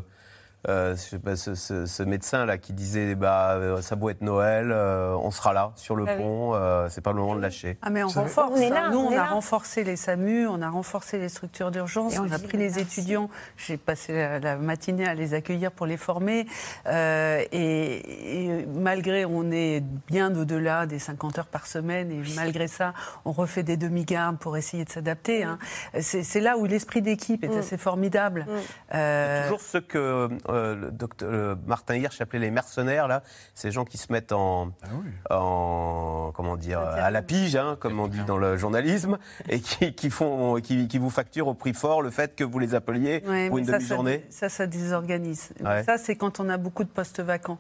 euh, 0.70 0.96
ce, 0.96 1.56
ce- 1.56 1.86
ce 1.86 2.04
médecin 2.04 2.46
là 2.46 2.58
qui 2.58 2.74
disait 2.74 3.16
bah 3.16 3.52
euh, 3.54 3.82
ça 3.82 3.96
beau 3.96 4.10
être 4.10 4.22
Noël, 4.22 4.72
euh, 4.72 5.14
on 5.22 5.32
sera 5.32 5.54
là 5.54 5.72
sur 5.76 5.96
le 5.96 6.06
Ah 6.08 6.14
oui. 6.16 6.22
pont, 6.22 6.56
euh, 6.56 6.88
c'est 6.90 7.02
pas 7.02 7.12
le 7.12 7.20
moment 7.20 7.36
de 7.36 7.42
lâcher. 7.42 7.78
Ah 7.82 7.90
mais 7.90 8.04
on 8.04 8.08
Vous 8.08 8.14
savez- 8.14 8.28
renforce. 8.28 8.52
On 8.54 8.62
est 8.62 8.70
là, 8.70 8.90
Nous, 8.90 8.98
on 9.00 9.08
on, 9.08 9.12
est 9.12 9.16
a 9.16 9.24
là. 9.24 9.26
renforcé 9.26 9.84
les 9.84 9.96
SAMU, 9.96 10.48
on 10.48 10.62
a 10.62 10.70
renforcé 10.70 11.18
les 11.20 11.30
structures 11.30 11.72
d'urgence, 11.72 12.18
on 12.18 12.28
on 12.28 12.32
a 12.32 12.40
pris 12.40 12.58
les 12.58 12.66
merci. 12.70 12.80
étudiants. 12.82 13.30
J'ai 13.58 13.78
passé 13.78 14.14
la, 14.14 14.40
la 14.40 14.56
matinée 14.58 15.08
à 15.08 15.14
les 15.14 15.34
accueillir 15.34 15.72
pour 15.72 15.86
les 15.86 15.98
former. 15.98 16.46
Euh, 16.88 17.42
et, 17.52 18.46
et 18.60 18.66
malgré, 18.68 19.26
on 19.26 19.52
est 19.52 19.84
bien 20.08 20.34
au-delà 20.36 20.86
des 20.86 21.00
50 21.00 21.40
heures 21.40 21.48
par 21.48 21.68
semaine, 21.68 22.12
et 22.12 22.22
malgré 22.36 22.68
ça, 22.68 22.94
on 23.26 23.32
refait 23.32 23.64
des 23.64 23.78
demi-gardes 23.78 24.38
pour 24.38 24.58
essayer 24.58 24.86
de 24.86 24.90
s'adapter. 24.90 25.44
hein. 25.44 25.58
C'est 26.00 26.40
là 26.40 26.58
où 26.58 26.66
l'esprit 26.66 27.02
d'équipe 27.02 27.44
est 27.44 27.48
Mm. 27.54 27.58
assez 27.60 27.78
formidable. 27.78 28.46
Euh, 28.94 29.44
Toujours 29.44 29.62
ceux 29.62 29.82
que 29.82 30.30
euh, 30.54 30.76
le 30.76 30.92
docteur 30.92 31.30
euh, 31.32 31.56
Martin 31.66 31.96
Hirsch 31.96 32.22
appelait 32.22 32.40
les 32.40 32.52
mercenaires 32.52 33.08
là, 33.08 33.24
ces 33.56 33.72
gens 33.72 33.86
qui 33.86 33.98
se 33.98 34.12
mettent 34.12 34.32
en, 34.32 34.72
en 35.30 36.32
comment 36.34 36.56
dire 36.58 36.80
à 36.80 37.12
la 37.12 37.22
pige, 37.22 37.56
hein, 37.56 37.78
comme 37.80 38.00
on 38.00 38.08
dit 38.08 38.24
dans 38.24 38.38
le 38.38 38.58
journalisme, 38.58 39.18
et 39.50 39.60
qui, 39.60 39.94
qui 39.94 40.10
font 40.10 40.56
qui, 40.62 40.88
qui 40.88 40.98
vous 40.98 41.10
facturent 41.10 41.48
au 41.48 41.54
prix 41.54 41.74
fort 41.74 42.02
le 42.02 42.10
fait 42.10 42.36
que 42.36 42.44
vous 42.44 42.60
les 42.60 42.76
appeliez 42.76 43.24
Ouais, 43.28 43.48
pour 43.50 43.58
une 43.58 43.66
ça, 43.66 43.74
demi-journée. 43.74 44.26
Ça, 44.30 44.50
ça, 44.50 44.58
ça 44.58 44.68
désorganise. 44.68 45.52
Ouais. 45.64 45.84
Ça, 45.84 45.98
c'est 45.98 46.16
quand 46.16 46.40
on 46.40 46.50
a 46.50 46.58
beaucoup 46.58 46.84
de 46.84 46.90
postes 46.90 47.20
vacants. 47.20 47.60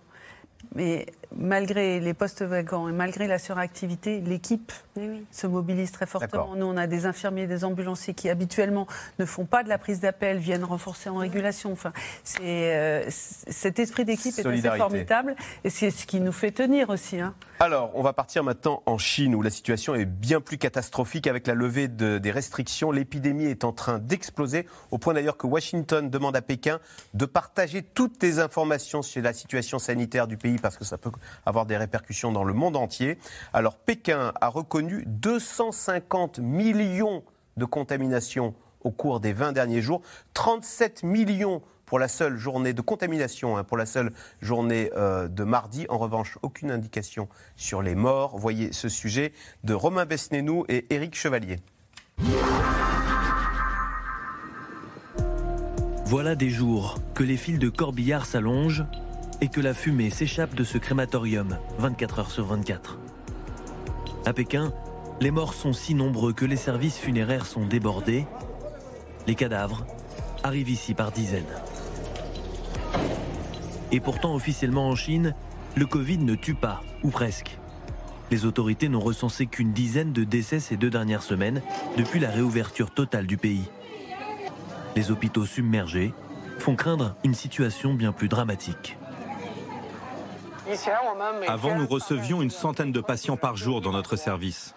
Mais 0.75 1.05
malgré 1.37 1.99
les 1.99 2.13
postes 2.13 2.41
vacants 2.43 2.87
et 2.89 2.91
malgré 2.91 3.27
la 3.27 3.39
suractivité, 3.39 4.21
l'équipe 4.21 4.71
Oui, 4.97 5.25
se 5.31 5.47
mobilise 5.47 5.91
très 5.91 6.05
fortement. 6.05 6.55
Nous, 6.55 6.65
on 6.65 6.77
a 6.77 6.87
des 6.87 7.05
infirmiers, 7.05 7.47
des 7.47 7.63
ambulanciers 7.63 8.13
qui 8.13 8.29
habituellement 8.29 8.87
ne 9.19 9.25
font 9.25 9.45
pas 9.45 9.63
de 9.63 9.69
la 9.69 9.77
prise 9.77 9.99
d'appel, 9.99 10.37
viennent 10.37 10.63
renforcer 10.63 11.09
en 11.09 11.17
régulation. 11.17 11.71
Enfin, 11.71 11.93
c'est 12.23 12.41
euh, 12.75 13.03
cet 13.09 13.79
esprit 13.79 14.05
d'équipe 14.05 14.37
est 14.37 14.45
assez 14.47 14.77
formidable 14.77 15.35
et 15.63 15.69
c'est 15.69 15.91
ce 15.91 16.05
qui 16.05 16.19
nous 16.19 16.31
fait 16.31 16.51
tenir 16.51 16.89
aussi. 16.89 17.19
hein. 17.19 17.33
Alors, 17.59 17.91
on 17.93 18.01
va 18.01 18.11
partir 18.13 18.43
maintenant 18.43 18.83
en 18.85 18.97
Chine 18.97 19.35
où 19.35 19.41
la 19.41 19.49
situation 19.49 19.95
est 19.95 20.05
bien 20.05 20.41
plus 20.41 20.57
catastrophique 20.57 21.27
avec 21.27 21.47
la 21.47 21.53
levée 21.53 21.87
de- 21.87 22.17
des 22.17 22.31
restrictions. 22.31 22.91
L'épidémie 22.91 23.45
est 23.45 23.63
en 23.63 23.71
train 23.71 23.99
d'exploser 23.99 24.67
au 24.91 24.97
point 24.97 25.13
d'ailleurs 25.13 25.37
que 25.37 25.47
Washington 25.47 26.09
demande 26.09 26.35
à 26.35 26.41
Pékin 26.41 26.79
de 27.13 27.25
partager 27.25 27.81
toutes 27.81 28.21
les 28.21 28.39
informations 28.39 29.01
sur 29.01 29.21
la 29.21 29.31
situation 29.33 29.79
sanitaire 29.79 30.27
du 30.27 30.35
pays 30.35 30.57
parce 30.57 30.77
que 30.77 30.83
ça 30.83 30.97
peut 30.97 31.11
avoir 31.45 31.65
des 31.65 31.77
répercussions 31.77 32.31
dans 32.31 32.43
le 32.43 32.53
monde 32.53 32.75
entier. 32.75 33.17
Alors, 33.53 33.77
Pékin 33.77 34.33
a 34.39 34.47
reconnu 34.47 35.03
250 35.07 36.39
millions 36.39 37.23
de 37.57 37.65
contaminations 37.65 38.53
au 38.81 38.91
cours 38.91 39.19
des 39.19 39.33
20 39.33 39.53
derniers 39.53 39.81
jours, 39.81 40.01
37 40.33 41.03
millions 41.03 41.61
pour 41.85 41.99
la 41.99 42.07
seule 42.07 42.37
journée 42.37 42.73
de 42.73 42.81
contamination, 42.81 43.57
hein, 43.57 43.63
pour 43.63 43.77
la 43.77 43.85
seule 43.85 44.13
journée 44.41 44.91
euh, 44.95 45.27
de 45.27 45.43
mardi. 45.43 45.85
En 45.89 45.97
revanche, 45.97 46.37
aucune 46.41 46.71
indication 46.71 47.29
sur 47.55 47.81
les 47.81 47.95
morts. 47.95 48.37
Voyez 48.37 48.73
ce 48.73 48.89
sujet 48.89 49.33
de 49.63 49.73
Romain 49.73 50.05
Besnénou 50.05 50.65
et 50.69 50.85
Éric 50.93 51.15
Chevalier. 51.15 51.59
Voilà 56.05 56.35
des 56.35 56.49
jours 56.49 56.99
que 57.13 57.23
les 57.23 57.37
fils 57.37 57.59
de 57.59 57.69
corbillard 57.69 58.25
s'allongent 58.25 58.85
et 59.43 59.49
que 59.49 59.59
la 59.59 59.73
fumée 59.73 60.09
s'échappe 60.09 60.55
de 60.55 60.63
ce 60.63 60.77
crématorium 60.77 61.57
24 61.77 62.19
heures 62.19 62.31
sur 62.31 62.45
24. 62.45 62.97
À 64.25 64.31
Pékin, 64.31 64.71
les 65.19 65.31
morts 65.31 65.53
sont 65.53 65.73
si 65.73 65.95
nombreux 65.95 66.31
que 66.31 66.45
les 66.45 66.55
services 66.55 66.97
funéraires 66.97 67.45
sont 67.45 67.65
débordés. 67.65 68.25
Les 69.27 69.35
cadavres 69.35 69.85
arrivent 70.43 70.69
ici 70.69 70.93
par 70.93 71.11
dizaines. 71.11 71.43
Et 73.91 73.99
pourtant, 73.99 74.33
officiellement 74.33 74.87
en 74.87 74.95
Chine, 74.95 75.35
le 75.75 75.85
Covid 75.87 76.19
ne 76.19 76.35
tue 76.35 76.55
pas, 76.55 76.81
ou 77.03 77.09
presque. 77.09 77.57
Les 78.31 78.45
autorités 78.45 78.87
n'ont 78.87 79.01
recensé 79.01 79.45
qu'une 79.47 79.73
dizaine 79.73 80.13
de 80.13 80.23
décès 80.23 80.61
ces 80.61 80.77
deux 80.77 80.89
dernières 80.89 81.21
semaines 81.21 81.61
depuis 81.97 82.21
la 82.21 82.29
réouverture 82.29 82.91
totale 82.91 83.27
du 83.27 83.35
pays. 83.35 83.69
Les 84.95 85.11
hôpitaux 85.11 85.45
submergés 85.45 86.13
font 86.59 86.77
craindre 86.77 87.17
une 87.25 87.33
situation 87.33 87.93
bien 87.93 88.13
plus 88.13 88.29
dramatique. 88.29 88.95
Avant, 91.47 91.75
nous 91.75 91.87
recevions 91.87 92.41
une 92.41 92.49
centaine 92.49 92.91
de 92.91 93.01
patients 93.01 93.37
par 93.37 93.57
jour 93.57 93.81
dans 93.81 93.91
notre 93.91 94.15
service. 94.15 94.73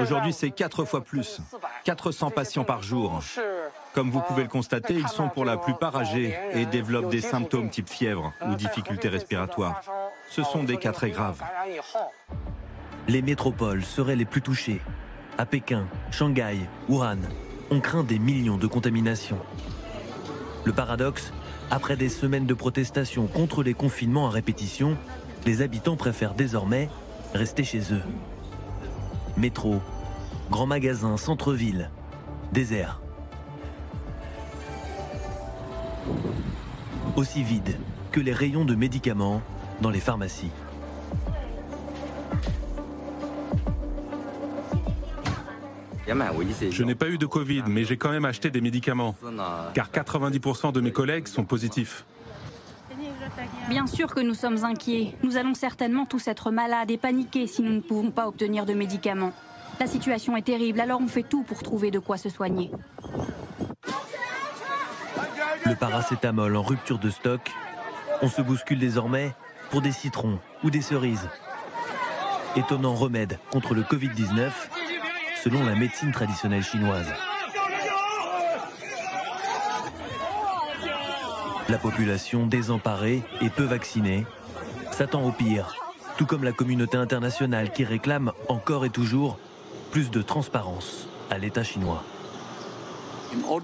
Aujourd'hui, 0.00 0.32
c'est 0.32 0.50
quatre 0.50 0.84
fois 0.84 1.02
plus. 1.02 1.40
400 1.84 2.30
patients 2.30 2.64
par 2.64 2.82
jour. 2.82 3.20
Comme 3.92 4.10
vous 4.10 4.20
pouvez 4.20 4.42
le 4.42 4.48
constater, 4.48 4.94
ils 4.94 5.08
sont 5.08 5.28
pour 5.28 5.44
la 5.44 5.56
plupart 5.56 5.96
âgés 5.96 6.36
et 6.52 6.66
développent 6.66 7.10
des 7.10 7.20
symptômes 7.20 7.70
type 7.70 7.88
fièvre 7.88 8.32
ou 8.48 8.54
difficultés 8.54 9.08
respiratoires. 9.08 9.82
Ce 10.30 10.42
sont 10.42 10.64
des 10.64 10.76
cas 10.76 10.92
très 10.92 11.10
graves. 11.10 11.42
Les 13.08 13.22
métropoles 13.22 13.84
seraient 13.84 14.16
les 14.16 14.24
plus 14.24 14.42
touchées. 14.42 14.80
À 15.38 15.44
Pékin, 15.44 15.86
Shanghai, 16.10 16.58
Wuhan, 16.88 17.18
on 17.70 17.80
craint 17.80 18.04
des 18.04 18.18
millions 18.18 18.56
de 18.56 18.66
contaminations. 18.66 19.38
Le 20.64 20.72
paradoxe, 20.72 21.32
après 21.70 21.96
des 21.96 22.08
semaines 22.08 22.46
de 22.46 22.54
protestations 22.54 23.26
contre 23.26 23.62
les 23.62 23.74
confinements 23.74 24.28
à 24.28 24.30
répétition, 24.30 24.96
les 25.46 25.62
habitants 25.62 25.96
préfèrent 25.96 26.34
désormais 26.34 26.90
rester 27.32 27.62
chez 27.62 27.92
eux. 27.92 28.02
Métro, 29.36 29.80
grands 30.50 30.66
magasins, 30.66 31.16
centre-ville, 31.16 31.90
désert. 32.52 33.00
Aussi 37.14 37.44
vide 37.44 37.78
que 38.10 38.20
les 38.20 38.32
rayons 38.32 38.64
de 38.64 38.74
médicaments 38.74 39.40
dans 39.80 39.90
les 39.90 40.00
pharmacies. 40.00 40.50
Je 46.70 46.82
n'ai 46.84 46.94
pas 46.94 47.08
eu 47.08 47.18
de 47.18 47.26
Covid, 47.26 47.64
mais 47.68 47.84
j'ai 47.84 47.96
quand 47.96 48.10
même 48.10 48.24
acheté 48.24 48.50
des 48.50 48.60
médicaments, 48.60 49.16
car 49.74 49.90
90% 49.90 50.72
de 50.72 50.80
mes 50.80 50.92
collègues 50.92 51.26
sont 51.28 51.44
positifs. 51.44 52.04
Bien 53.68 53.86
sûr 53.86 54.14
que 54.14 54.20
nous 54.20 54.34
sommes 54.34 54.64
inquiets. 54.64 55.14
Nous 55.22 55.36
allons 55.36 55.54
certainement 55.54 56.06
tous 56.06 56.28
être 56.28 56.50
malades 56.50 56.90
et 56.90 56.98
paniquer 56.98 57.46
si 57.46 57.62
nous 57.62 57.72
ne 57.72 57.80
pouvons 57.80 58.10
pas 58.10 58.28
obtenir 58.28 58.66
de 58.66 58.74
médicaments. 58.74 59.32
La 59.80 59.86
situation 59.86 60.36
est 60.36 60.42
terrible, 60.42 60.80
alors 60.80 61.00
on 61.00 61.08
fait 61.08 61.22
tout 61.22 61.42
pour 61.42 61.62
trouver 61.62 61.90
de 61.90 61.98
quoi 61.98 62.16
se 62.16 62.28
soigner. 62.28 62.70
Le 65.66 65.74
paracétamol 65.74 66.56
en 66.56 66.62
rupture 66.62 66.98
de 66.98 67.10
stock, 67.10 67.50
on 68.22 68.28
se 68.28 68.40
bouscule 68.40 68.78
désormais 68.78 69.34
pour 69.70 69.82
des 69.82 69.92
citrons 69.92 70.38
ou 70.62 70.70
des 70.70 70.80
cerises. 70.80 71.28
Étonnant 72.54 72.94
remède 72.94 73.38
contre 73.50 73.74
le 73.74 73.82
Covid-19, 73.82 74.50
selon 75.42 75.64
la 75.64 75.74
médecine 75.74 76.12
traditionnelle 76.12 76.64
chinoise. 76.64 77.12
La 81.68 81.78
population 81.78 82.46
désemparée 82.46 83.22
et 83.40 83.50
peu 83.50 83.64
vaccinée 83.64 84.24
s'attend 84.92 85.26
au 85.26 85.32
pire, 85.32 85.74
tout 86.16 86.24
comme 86.24 86.44
la 86.44 86.52
communauté 86.52 86.96
internationale 86.96 87.72
qui 87.72 87.82
réclame 87.82 88.32
encore 88.48 88.84
et 88.84 88.90
toujours 88.90 89.38
plus 89.90 90.10
de 90.10 90.22
transparence 90.22 91.08
à 91.28 91.38
l'État 91.38 91.64
chinois. 91.64 92.04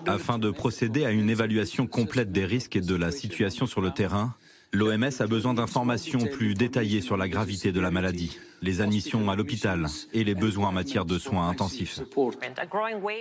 Afin 0.06 0.38
de 0.38 0.50
procéder 0.50 1.04
à 1.04 1.12
une 1.12 1.30
évaluation 1.30 1.86
complète 1.86 2.32
des 2.32 2.44
risques 2.44 2.74
et 2.74 2.80
de 2.80 2.96
la 2.96 3.12
situation 3.12 3.66
sur 3.66 3.80
le 3.80 3.92
terrain, 3.92 4.34
l'OMS 4.72 5.20
a 5.20 5.26
besoin 5.26 5.54
d'informations 5.54 6.20
plus 6.26 6.54
détaillées 6.54 7.02
sur 7.02 7.16
la 7.16 7.28
gravité 7.28 7.72
de 7.72 7.80
la 7.80 7.90
maladie, 7.90 8.38
les 8.62 8.80
admissions 8.80 9.30
à 9.30 9.36
l'hôpital 9.36 9.86
et 10.14 10.24
les 10.24 10.34
besoins 10.34 10.68
en 10.68 10.72
matière 10.72 11.04
de 11.04 11.18
soins 11.18 11.48
intensifs. 11.48 12.00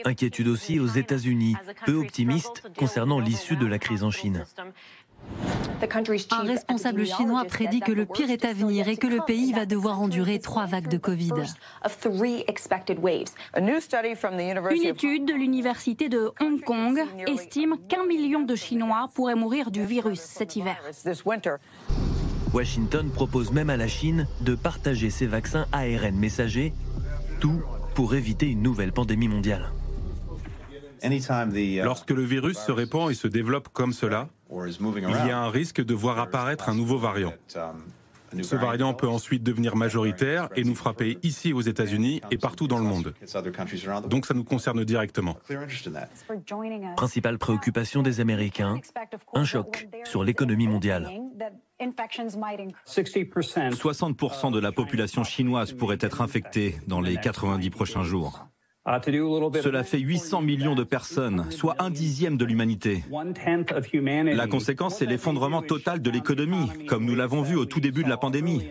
Inquiétude 0.06 0.48
aussi 0.48 0.80
aux 0.80 0.88
États-Unis, 0.88 1.56
peu 1.86 1.96
optimistes 1.96 2.64
concernant 2.78 3.20
l'issue 3.20 3.58
de 3.58 3.66
la 3.66 3.80
crise 3.80 4.04
en 4.04 4.12
Chine. 4.12 4.46
Un 6.32 6.44
responsable 6.44 7.06
chinois 7.06 7.46
prédit 7.46 7.80
que 7.80 7.92
le 7.92 8.06
pire 8.06 8.30
est 8.30 8.46
à 8.46 8.54
venir 8.54 8.88
et 8.88 8.98
que 8.98 9.08
le 9.08 9.20
pays 9.26 9.52
va 9.54 9.66
devoir 9.66 10.00
endurer 10.00 10.40
trois 10.40 10.66
vagues 10.66 10.90
de 10.90 10.98
Covid. 10.98 11.32
Une 13.58 14.84
étude 14.84 15.26
de 15.26 15.34
l'université 15.34 16.10
de 16.10 16.32
Hong 16.40 16.62
Kong 16.62 17.00
estime 17.28 17.78
qu'un 17.88 18.06
million 18.06 18.44
de 18.44 18.56
Chinois 18.56 19.10
pourraient 19.14 19.36
mourir 19.36 19.72
du 19.72 19.84
virus 19.84 20.20
cet 20.20 20.56
hiver. 20.56 20.78
Washington 22.54 23.10
propose 23.10 23.52
même 23.52 23.70
à 23.70 23.78
la 23.78 23.88
Chine 23.88 24.28
de 24.42 24.56
partager 24.56 25.10
ses 25.10 25.26
vaccins 25.26 25.68
ARN 25.72 26.16
messagers, 26.16 26.74
tout 27.40 27.62
pour 27.96 28.14
éviter 28.14 28.48
une 28.48 28.62
nouvelle 28.62 28.92
pandémie 28.92 29.30
mondiale. 29.30 29.72
Lorsque 31.84 32.12
le 32.12 32.24
virus 32.24 32.58
se 32.58 32.72
répand 32.72 33.10
et 33.10 33.16
se 33.16 33.28
développe 33.28 33.70
comme 33.70 33.94
cela, 33.94 34.30
il 34.52 35.28
y 35.28 35.32
a 35.32 35.40
un 35.40 35.50
risque 35.50 35.82
de 35.84 35.94
voir 35.94 36.20
apparaître 36.20 36.70
un 36.70 36.76
nouveau 36.76 36.98
variant. 36.98 37.34
Ce 38.42 38.56
variant 38.56 38.94
peut 38.94 39.08
ensuite 39.08 39.44
devenir 39.44 39.76
majoritaire 39.76 40.48
et 40.56 40.64
nous 40.64 40.76
frapper 40.76 41.18
ici 41.24 41.52
aux 41.54 41.62
États-Unis 41.62 42.22
et 42.32 42.38
partout 42.38 42.68
dans 42.68 42.78
le 42.78 42.86
monde. 42.86 43.14
Donc 44.08 44.26
ça 44.26 44.34
nous 44.34 44.44
concerne 44.44 44.84
directement. 44.86 45.38
Principale 46.96 47.38
préoccupation 47.38 48.02
des 48.02 48.20
Américains, 48.20 48.80
un 49.34 49.44
choc 49.44 49.88
sur 50.06 50.24
l'économie 50.24 50.68
mondiale. 50.68 51.10
60% 53.72 54.52
de 54.52 54.60
la 54.60 54.72
population 54.72 55.24
chinoise 55.24 55.74
pourrait 55.74 55.98
être 56.00 56.22
infectée 56.22 56.80
dans 56.88 57.02
les 57.02 57.18
90 57.18 57.70
prochains 57.70 58.04
jours. 58.04 58.51
Cela 58.84 59.84
fait 59.84 60.00
800 60.00 60.42
millions 60.42 60.74
de 60.74 60.84
personnes, 60.84 61.46
soit 61.52 61.76
un 61.78 61.92
dixième 61.92 62.36
de 62.36 62.46
l'humanité. 62.46 63.04
La 64.34 64.48
conséquence, 64.48 64.98
c'est 64.98 65.06
l'effondrement 65.06 65.62
total 65.62 66.02
de 66.02 66.10
l'économie, 66.10 66.68
comme 66.88 67.06
nous 67.06 67.14
l'avons 67.14 67.44
vu 67.44 67.56
au 67.56 67.66
tout 67.66 67.80
début 67.80 68.04
de 68.04 68.10
la 68.10 68.18
pandémie. 68.18 68.68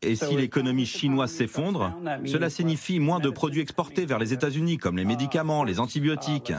Et 0.00 0.14
si 0.14 0.34
l'économie 0.34 0.86
chinoise 0.86 1.30
s'effondre, 1.30 1.94
cela 2.24 2.48
signifie 2.48 3.00
moins 3.00 3.20
de 3.20 3.28
produits 3.28 3.60
exportés 3.60 4.06
vers 4.06 4.18
les 4.18 4.32
États-Unis, 4.32 4.78
comme 4.78 4.96
les 4.96 5.04
médicaments, 5.04 5.62
les 5.62 5.78
antibiotiques. 5.78 6.54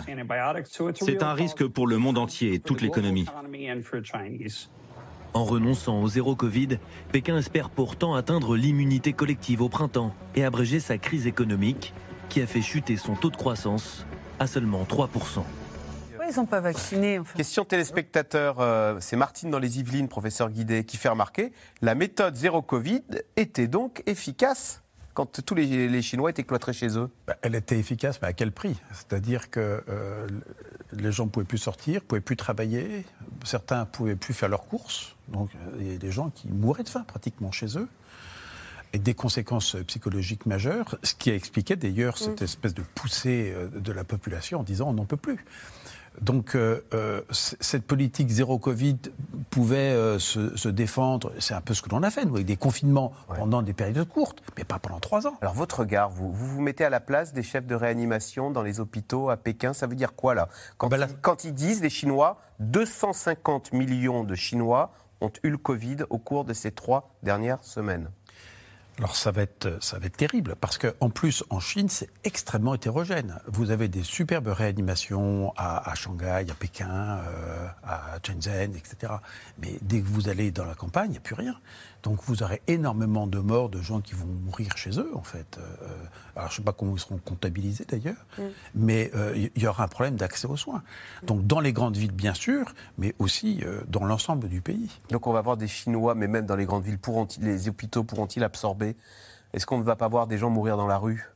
C'est 0.94 1.24
un 1.24 1.34
risque 1.34 1.66
pour 1.66 1.88
le 1.88 1.98
monde 1.98 2.20
entier 2.20 2.54
et 2.54 2.60
toute 2.60 2.82
l'économie. 2.82 3.26
En 5.34 5.46
renonçant 5.46 6.04
au 6.04 6.08
zéro 6.08 6.36
Covid, 6.36 6.78
Pékin 7.12 7.36
espère 7.40 7.72
pourtant 7.72 8.14
atteindre 8.14 8.56
l'immunité 8.56 9.14
collective 9.14 9.64
au 9.64 9.70
printemps 9.70 10.14
et 10.36 10.44
abréger 10.44 10.80
sa 10.80 11.00
crise 11.00 11.26
économique 11.26 11.96
qui 12.34 12.42
a 12.42 12.48
fait 12.48 12.64
chuter 12.64 12.98
son 12.98 13.14
taux 13.14 13.30
de 13.30 13.36
croissance 13.36 14.08
à 14.40 14.48
seulement 14.48 14.86
3%. 14.86 15.08
Pourquoi 15.08 15.44
ils 16.28 16.36
n'ont 16.36 16.48
pas 16.48 16.62
vacciné 16.62 17.20
en 17.20 17.24
fait 17.24 17.38
Question 17.38 17.64
téléspectateur, 17.64 18.60
euh, 18.60 18.98
c'est 19.02 19.16
Martine 19.16 19.52
dans 19.52 19.60
les 19.60 19.78
Yvelines, 19.78 20.08
professeur 20.08 20.50
Guidet, 20.50 20.84
qui 20.84 20.98
fait 20.98 21.10
remarquer 21.10 21.52
la 21.84 21.94
méthode 21.94 22.36
zéro 22.36 22.64
Covid 22.64 23.04
était 23.36 23.68
donc 23.68 24.02
efficace 24.08 24.82
quand 25.14 25.46
tous 25.46 25.54
les, 25.54 25.88
les 25.88 26.02
Chinois 26.02 26.32
étaient 26.32 26.44
cloîtrés 26.44 26.74
chez 26.74 26.98
eux 26.98 27.08
Bah, 27.28 27.36
Elle 27.44 27.54
était 27.54 27.78
efficace, 27.78 28.20
mais 28.20 28.30
à 28.30 28.34
quel 28.34 28.52
prix? 28.52 28.82
C'est-à-dire 28.94 29.52
que 29.52 29.84
euh, 29.88 30.28
les 30.92 31.12
gens 31.12 31.26
ne 31.26 31.30
pouvaient 31.30 31.46
plus 31.46 31.60
sortir, 31.60 32.02
ne 32.02 32.08
pouvaient 32.08 32.20
plus 32.20 32.36
travailler, 32.36 33.06
certains 33.44 33.82
ne 33.82 33.86
pouvaient 33.86 34.16
plus 34.16 34.34
faire 34.34 34.50
leurs 34.50 34.66
courses. 34.66 35.16
Donc 35.28 35.52
euh, 35.54 35.78
il 35.80 35.92
y 35.92 35.94
a 35.94 36.00
des 36.00 36.12
gens 36.12 36.32
qui 36.32 36.48
mouraient 36.48 36.82
de 36.82 36.90
faim 36.90 37.04
pratiquement 37.08 37.52
chez 37.52 37.78
eux. 37.78 37.88
Et 38.96 39.00
des 39.00 39.16
conséquences 39.16 39.76
psychologiques 39.88 40.46
majeures, 40.46 40.98
ce 41.02 41.16
qui 41.16 41.32
a 41.32 41.36
expliqué 41.36 41.76
d'ailleurs 41.76 42.18
cette 42.20 42.44
espèce 42.44 42.76
de 42.76 42.84
poussée 42.94 43.52
euh, 43.56 43.68
de 43.68 43.92
la 43.92 44.04
population 44.04 44.60
en 44.60 44.64
disant 44.64 44.90
on 44.90 44.94
n'en 44.94 45.06
peut 45.06 45.18
plus. 45.18 45.44
Donc 46.22 46.54
euh, 46.54 46.82
euh, 46.94 47.22
cette 47.32 47.88
politique 47.88 48.30
zéro 48.30 48.60
Covid 48.60 48.98
pouvait 49.50 49.78
euh, 49.78 50.20
se, 50.20 50.56
se 50.56 50.70
défendre, 50.70 51.32
c'est 51.40 51.56
un 51.56 51.62
peu 51.62 51.74
ce 51.74 51.82
que 51.82 51.90
l'on 51.90 52.04
a 52.04 52.12
fait, 52.12 52.24
nous, 52.26 52.36
avec 52.36 52.46
des 52.46 52.56
confinements 52.56 53.14
pendant 53.36 53.64
des 53.64 53.74
périodes 53.74 54.08
courtes, 54.08 54.44
mais 54.56 54.64
pas 54.64 54.78
pendant 54.78 55.00
trois 55.00 55.26
ans. 55.26 55.34
Alors 55.42 55.56
votre 55.56 55.80
regard, 55.80 56.12
vous, 56.12 56.32
vous 56.32 56.46
vous 56.48 56.62
mettez 56.62 56.86
à 56.86 56.92
la 56.92 57.00
place 57.00 57.34
des 57.34 57.42
chefs 57.42 57.66
de 57.66 57.74
réanimation 57.74 58.52
dans 58.52 58.62
les 58.62 58.80
hôpitaux 58.80 59.32
à 59.32 59.38
Pékin, 59.38 59.74
ça 59.74 59.88
veut 59.88 59.96
dire 59.96 60.14
quoi 60.14 60.36
là? 60.36 60.50
Quand, 60.78 60.90
Ben 60.90 60.98
là- 60.98 61.08
ils, 61.10 61.18
quand 61.18 61.46
ils 61.46 61.54
disent, 61.56 61.82
les 61.82 61.90
Chinois, 61.90 62.40
250 62.60 63.74
millions 63.74 64.24
de 64.24 64.36
Chinois 64.36 64.94
ont 65.20 65.32
eu 65.42 65.50
le 65.50 65.58
Covid 65.58 65.98
au 66.12 66.20
cours 66.20 66.46
de 66.46 66.54
ces 66.54 66.72
trois 66.72 67.16
dernières 67.24 67.64
semaines 67.64 68.10
Alors 69.00 69.16
ça 69.16 69.32
va 69.32 69.42
être, 69.42 69.84
ça 69.84 69.98
va 69.98 70.06
être 70.06 70.18
terrible 70.18 70.56
parce 70.60 70.78
qu'en 70.78 71.10
plus 71.10 71.44
en 71.50 71.60
Chine 71.60 71.90
c'est 71.90 72.10
extrêmement 72.24 72.76
hétérogène. 72.76 73.40
Vous 73.48 73.72
avez 73.72 73.88
des 73.88 74.04
superbes 74.04 74.50
réanimations 74.50 75.52
à, 75.58 75.90
à 75.90 75.96
Shanghai, 75.96 76.46
à 76.50 76.54
Pékin, 76.54 77.20
euh, 77.28 77.68
à 77.84 78.20
Shenzhen, 78.26 78.76
etc. 78.76 79.14
Mais 79.58 79.80
dès 79.82 80.00
que 80.00 80.08
vous 80.08 80.30
allez 80.30 80.52
dans 80.52 80.66
la 80.66 80.76
campagne, 80.76 81.10
il 81.10 81.14
n'y 81.14 81.18
a 81.18 81.22
plus 81.22 81.36
rien. 81.36 81.56
Donc 82.04 82.20
vous 82.26 82.44
aurez 82.44 82.62
énormément 82.68 83.28
de 83.28 83.40
morts, 83.40 83.70
de 83.70 83.82
gens 83.82 84.02
qui 84.02 84.14
vont 84.14 84.28
mourir 84.28 84.76
chez 84.78 85.00
eux 85.00 85.10
en 85.16 85.24
fait. 85.24 85.58
Euh, 85.58 85.88
alors 86.36 86.50
je 86.50 86.56
ne 86.56 86.58
sais 86.58 86.64
pas 86.64 86.74
comment 86.74 86.94
ils 86.96 87.00
seront 87.00 87.18
comptabilisés 87.18 87.86
d'ailleurs, 87.88 88.26
mais 88.76 89.10
euh, 89.16 89.34
il 89.56 89.62
y 89.64 89.68
aura 89.68 89.86
un 89.86 89.88
problème 89.88 90.16
d'accès 90.18 90.46
aux 90.48 90.58
soins. 90.58 90.84
Donc 91.24 91.48
dans 91.48 91.62
les 91.62 91.72
grandes 91.72 91.96
villes 91.96 92.12
bien 92.12 92.34
sûr, 92.34 92.74
mais 92.98 93.16
aussi 93.20 93.62
euh, 93.64 93.82
dans 93.88 94.04
l'ensemble 94.04 94.50
du 94.50 94.60
pays. 94.62 94.90
Donc 95.10 95.28
on 95.28 95.32
va 95.34 95.42
voir 95.42 95.56
des 95.56 95.68
Chinois, 95.70 96.14
mais 96.14 96.28
même 96.28 96.46
dans 96.46 96.58
les 96.58 96.66
grandes 96.66 96.84
villes, 96.84 97.00
pourront 97.00 97.28
les 97.40 97.70
hôpitaux 97.70 98.04
pourront-ils 98.04 98.44
absorber? 98.44 98.98
Est-ce 99.54 99.66
qu'on 99.66 99.78
ne 99.78 99.84
va 99.84 99.96
pas 99.96 100.08
voir 100.10 100.28
des 100.28 100.38
gens 100.38 100.50
mourir 100.50 100.76
dans 100.78 100.88
la 100.88 100.98
rue 100.98 101.30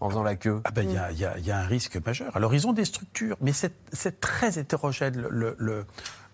en 0.00 0.08
faisant 0.08 0.22
la 0.22 0.34
queue? 0.36 0.60
Ah 0.64 0.70
ben, 0.72 0.82
il 0.84 0.90
y 0.90 0.94
y, 1.20 1.24
a- 1.24 1.38
il 1.38 1.44
y 1.46 1.50
a 1.52 1.58
un 1.58 1.66
risque 1.66 1.96
majeur. 2.04 2.34
Alors, 2.36 2.54
ils 2.54 2.66
ont 2.66 2.72
des 2.72 2.84
structures, 2.86 3.36
mais 3.40 3.52
c'est 3.52 3.74
c'est 3.92 4.20
très 4.20 4.58
hétérogène, 4.58 5.16
le, 5.16 5.28
le- 5.30 5.56
le- 5.58 5.84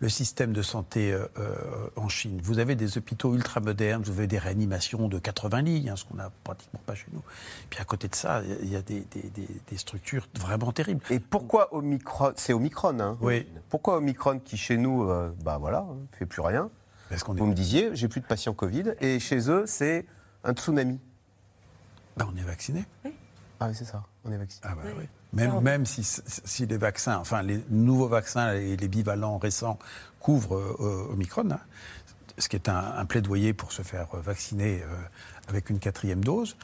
le 0.05 0.11
système 0.11 0.53
de 0.53 0.61
santé 0.61 1.13
euh, 1.15 1.27
euh, 1.39 1.55
en 1.97 2.11
Chine. 2.11 2.39
Vous 2.45 2.59
avez 2.59 2.77
des 2.77 2.99
hôpitaux 2.99 3.35
ultra-modernes, 3.35 4.03
vous 4.03 4.11
avez 4.13 4.27
des 4.27 4.37
réanimations 4.39 5.09
de 5.09 5.19
80 5.19 5.63
lits, 5.63 5.89
hein, 5.89 5.97
ce 5.97 6.05
qu'on 6.05 6.17
n'a 6.17 6.31
pratiquement 6.45 6.81
pas 6.85 6.95
chez 6.95 7.07
nous. 7.15 7.23
Puis 7.71 7.81
à 7.81 7.85
côté 7.87 8.09
de 8.09 8.15
ça, 8.15 8.43
il 8.63 8.69
y 8.71 8.77
a- 8.77 8.83
des, 8.83 9.01
des- 9.11 9.31
des- 9.31 9.49
des 9.67 9.77
structures 9.79 10.29
vraiment 10.39 10.73
terribles. 10.73 11.01
Et 11.09 11.21
pourquoi 11.21 11.75
Omicron 11.75 12.35
C'est 12.37 12.53
Omicron, 12.53 13.01
hein 13.01 13.17
Oui. 13.23 13.47
Pourquoi 13.71 13.97
Omicron 13.97 14.41
qui 14.45 14.59
chez 14.59 14.77
nous, 14.77 15.09
euh, 15.09 15.33
bah 15.43 15.57
voilà, 15.59 15.87
ne 15.89 16.17
fait 16.19 16.27
plus 16.27 16.43
rien 16.43 16.69
Parce 17.09 17.25
qu'on 17.25 17.35
est, 17.35 17.39
Vous 17.41 17.47
me 17.47 17.55
disiez, 17.55 17.89
j'ai 17.97 18.09
plus 18.09 18.21
de 18.21 18.27
patients 18.27 18.53
Covid, 18.53 18.93
et 19.01 19.19
chez 19.21 19.49
eux, 19.51 19.65
c'est 19.67 20.05
un 20.45 20.53
tsunami. 20.53 21.01
ben, 22.19 22.29
on 22.31 22.37
est 22.37 22.43
vacciné. 22.45 22.85
Ah 23.59 23.69
oui, 23.69 23.75
c'est 23.75 23.87
ça, 23.87 24.05
on 24.27 24.33
est 24.33 24.37
vacciné. 24.37 24.61
Ah 24.71 24.75
bah 24.75 24.83
oui. 24.99 25.05
Même, 25.35 25.61
même 25.61 25.87
si, 25.87 26.03
si 26.05 26.67
les 26.67 26.77
vaccins, 26.79 27.19
enfin 27.19 27.43
les 27.43 27.61
nouveaux 27.71 28.09
vaccins 28.09 28.53
et 28.55 28.77
les 28.77 28.89
bivalents 28.89 29.39
récents 29.39 29.79
couvrent 30.21 30.57
euh, 30.57 31.13
Omicron, 31.13 31.51
hein, 31.51 31.61
ce 32.39 32.49
qui 32.49 32.57
est 32.57 32.69
un, 32.69 32.95
un 32.97 33.05
plaidoyer 33.05 33.53
pour 33.53 33.73
se 33.73 33.83
faire 33.83 34.09
vacciner 34.15 34.83
euh, 34.83 34.87
avec 35.49 35.71
une 35.71 35.79
quatrième 35.79 36.25
dose, 36.25 36.57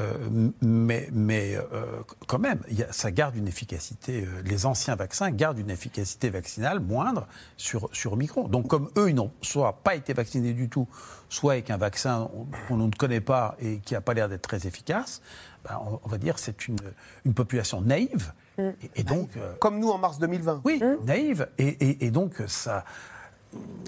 euh, 0.00 0.50
mais, 0.60 1.08
mais 1.12 1.54
euh, 1.54 2.02
quand 2.26 2.40
même, 2.40 2.58
y 2.68 2.82
a- 2.82 2.92
ça 2.92 3.12
garde 3.12 3.36
une 3.36 3.46
efficacité, 3.46 4.24
euh, 4.26 4.42
les 4.44 4.66
anciens 4.66 4.96
vaccins 4.96 5.30
gardent 5.30 5.60
une 5.60 5.70
efficacité 5.70 6.30
vaccinale 6.30 6.80
moindre 6.80 7.28
sur, 7.56 7.88
sur 7.92 8.14
Omicron. 8.14 8.48
Donc 8.48 8.66
comme 8.66 8.90
eux, 8.96 9.08
ils 9.10 9.14
n'ont 9.14 9.30
soit 9.40 9.80
pas 9.84 9.94
été 9.94 10.12
vaccinés 10.12 10.52
du 10.52 10.68
tout, 10.68 10.88
soit 11.28 11.52
avec 11.52 11.70
un 11.70 11.76
vaccin 11.76 12.28
qu'on 12.66 12.76
ne 12.76 12.90
connaît 12.90 13.20
pas 13.20 13.56
et 13.60 13.78
qui 13.78 13.94
n'a 13.94 14.00
pas 14.00 14.14
l'air 14.14 14.28
d'être 14.28 14.42
très 14.42 14.66
efficace, 14.66 15.22
ben, 15.64 15.78
on, 15.80 16.00
on 16.02 16.08
va 16.08 16.18
dire 16.18 16.38
c'est 16.38 16.68
une, 16.68 16.76
une 17.24 17.34
population 17.34 17.80
naïve. 17.80 18.32
Et, 18.58 18.72
et 18.96 19.02
donc, 19.02 19.30
euh, 19.36 19.52
Comme 19.60 19.78
nous 19.80 19.90
en 19.90 19.98
mars 19.98 20.18
2020. 20.18 20.60
oui, 20.64 20.80
naïve. 21.04 21.48
Et, 21.58 21.66
et- 21.68 22.04
et 22.06 22.10
donc, 22.10 22.42
ça. 22.46 22.84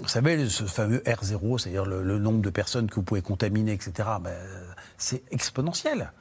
Vous 0.01 0.07
savez, 0.07 0.47
ce 0.47 0.63
fameux 0.63 0.99
R0, 0.99 1.57
c'est-à-dire 1.59 1.85
le, 1.85 2.01
le 2.03 2.19
nombre 2.19 2.41
de 2.41 2.49
personnes 2.49 2.89
que 2.89 2.95
vous 2.95 3.03
pouvez 3.03 3.21
contaminer, 3.21 3.73
etc., 3.73 4.09
ben, 4.21 4.33
c'est 4.97 5.23
exponentiel. 5.31 6.11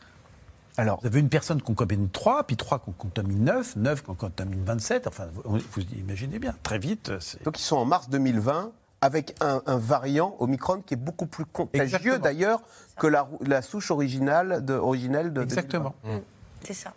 Alors, 0.78 1.00
Vous 1.00 1.06
avez 1.06 1.20
une 1.20 1.28
personne 1.28 1.62
qu'on 1.62 1.74
contamine 1.74 2.10
3, 2.10 2.44
puis 2.44 2.56
3 2.56 2.80
qu'on 2.80 2.92
contamine 2.92 3.44
9, 3.44 3.76
9 3.76 4.02
qu'on 4.02 4.14
contamine 4.14 4.62
27. 4.64 5.06
Enfin, 5.06 5.26
vous, 5.44 5.58
vous 5.58 5.82
imaginez 5.96 6.38
bien, 6.38 6.54
très 6.62 6.78
vite. 6.78 7.12
c'est- 7.20 7.42
donc 7.44 7.58
ils 7.58 7.62
sont 7.62 7.76
en 7.76 7.84
mars 7.84 8.08
2020 8.10 8.72
avec 9.00 9.34
un, 9.40 9.62
un 9.66 9.76
variant 9.76 10.34
Omicron 10.38 10.82
qui 10.84 10.94
est 10.94 10.98
beaucoup 10.98 11.26
plus 11.26 11.44
contagieux 11.44 12.18
d'ailleurs 12.18 12.62
que 12.96 13.06
la, 13.06 13.28
la 13.42 13.62
souche 13.62 13.90
originale 13.90 14.64
de, 14.64 14.74
originelle 14.74 15.32
de 15.32 15.42
Exactement. 15.42 15.94
2020. 16.04 16.22
C'est 16.64 16.74
ça. 16.74 16.94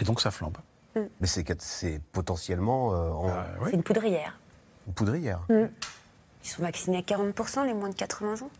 Et 0.00 0.04
donc, 0.04 0.20
ça 0.20 0.30
flambe. 0.30 0.56
Mais 0.94 1.26
c'est 1.26 2.00
potentiellement 2.12 2.92
euh, 2.92 3.10
en 3.10 3.28
Ah, 3.28 3.46
oui. 3.60 3.68
C'est 3.70 3.76
une 3.76 3.82
poudrière. 3.82 4.38
une 4.86 4.92
poudrière. 4.92 5.40
Ils 5.48 6.48
sont 6.48 6.62
vaccinés 6.62 6.98
à 6.98 7.00
40%, 7.00 7.64
les 7.66 7.74
moins 7.74 7.88
de 7.88 7.94
80 7.94 8.42
ans. 8.44 8.50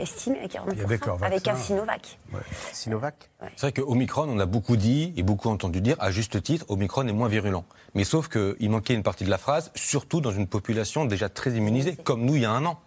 Estimés 0.00 0.40
à 0.40 0.46
40%. 0.46 0.76
Et 0.76 1.24
avec 1.24 1.48
un. 1.48 1.56
Sinovac. 1.56 2.18
Sinovac 2.72 3.30
C'est 3.56 3.60
vrai 3.60 3.72
que 3.72 3.82
Omicron, 3.82 4.28
on 4.28 4.38
a 4.38 4.46
beaucoup 4.46 4.76
dit 4.76 5.12
et 5.16 5.22
beaucoup 5.22 5.48
entendu 5.48 5.80
dire, 5.80 5.96
à 6.00 6.10
juste 6.10 6.42
titre, 6.42 6.64
Omicron 6.68 7.06
est 7.06 7.12
moins 7.12 7.28
virulent. 7.28 7.64
Mais 7.94 8.04
sauf 8.04 8.28
qu'il 8.28 8.70
manquait 8.70 8.94
une 8.94 9.02
partie 9.02 9.24
de 9.24 9.30
la 9.30 9.38
phrase, 9.38 9.70
surtout 9.74 10.20
dans 10.20 10.32
une 10.32 10.46
population 10.46 11.04
déjà 11.04 11.28
très 11.28 11.52
immunisée, 11.52 11.96
comme 11.96 12.24
nous 12.24 12.36
il 12.36 12.42
y 12.42 12.44
a 12.44 12.50
un 12.50 12.64
an. 12.66 12.80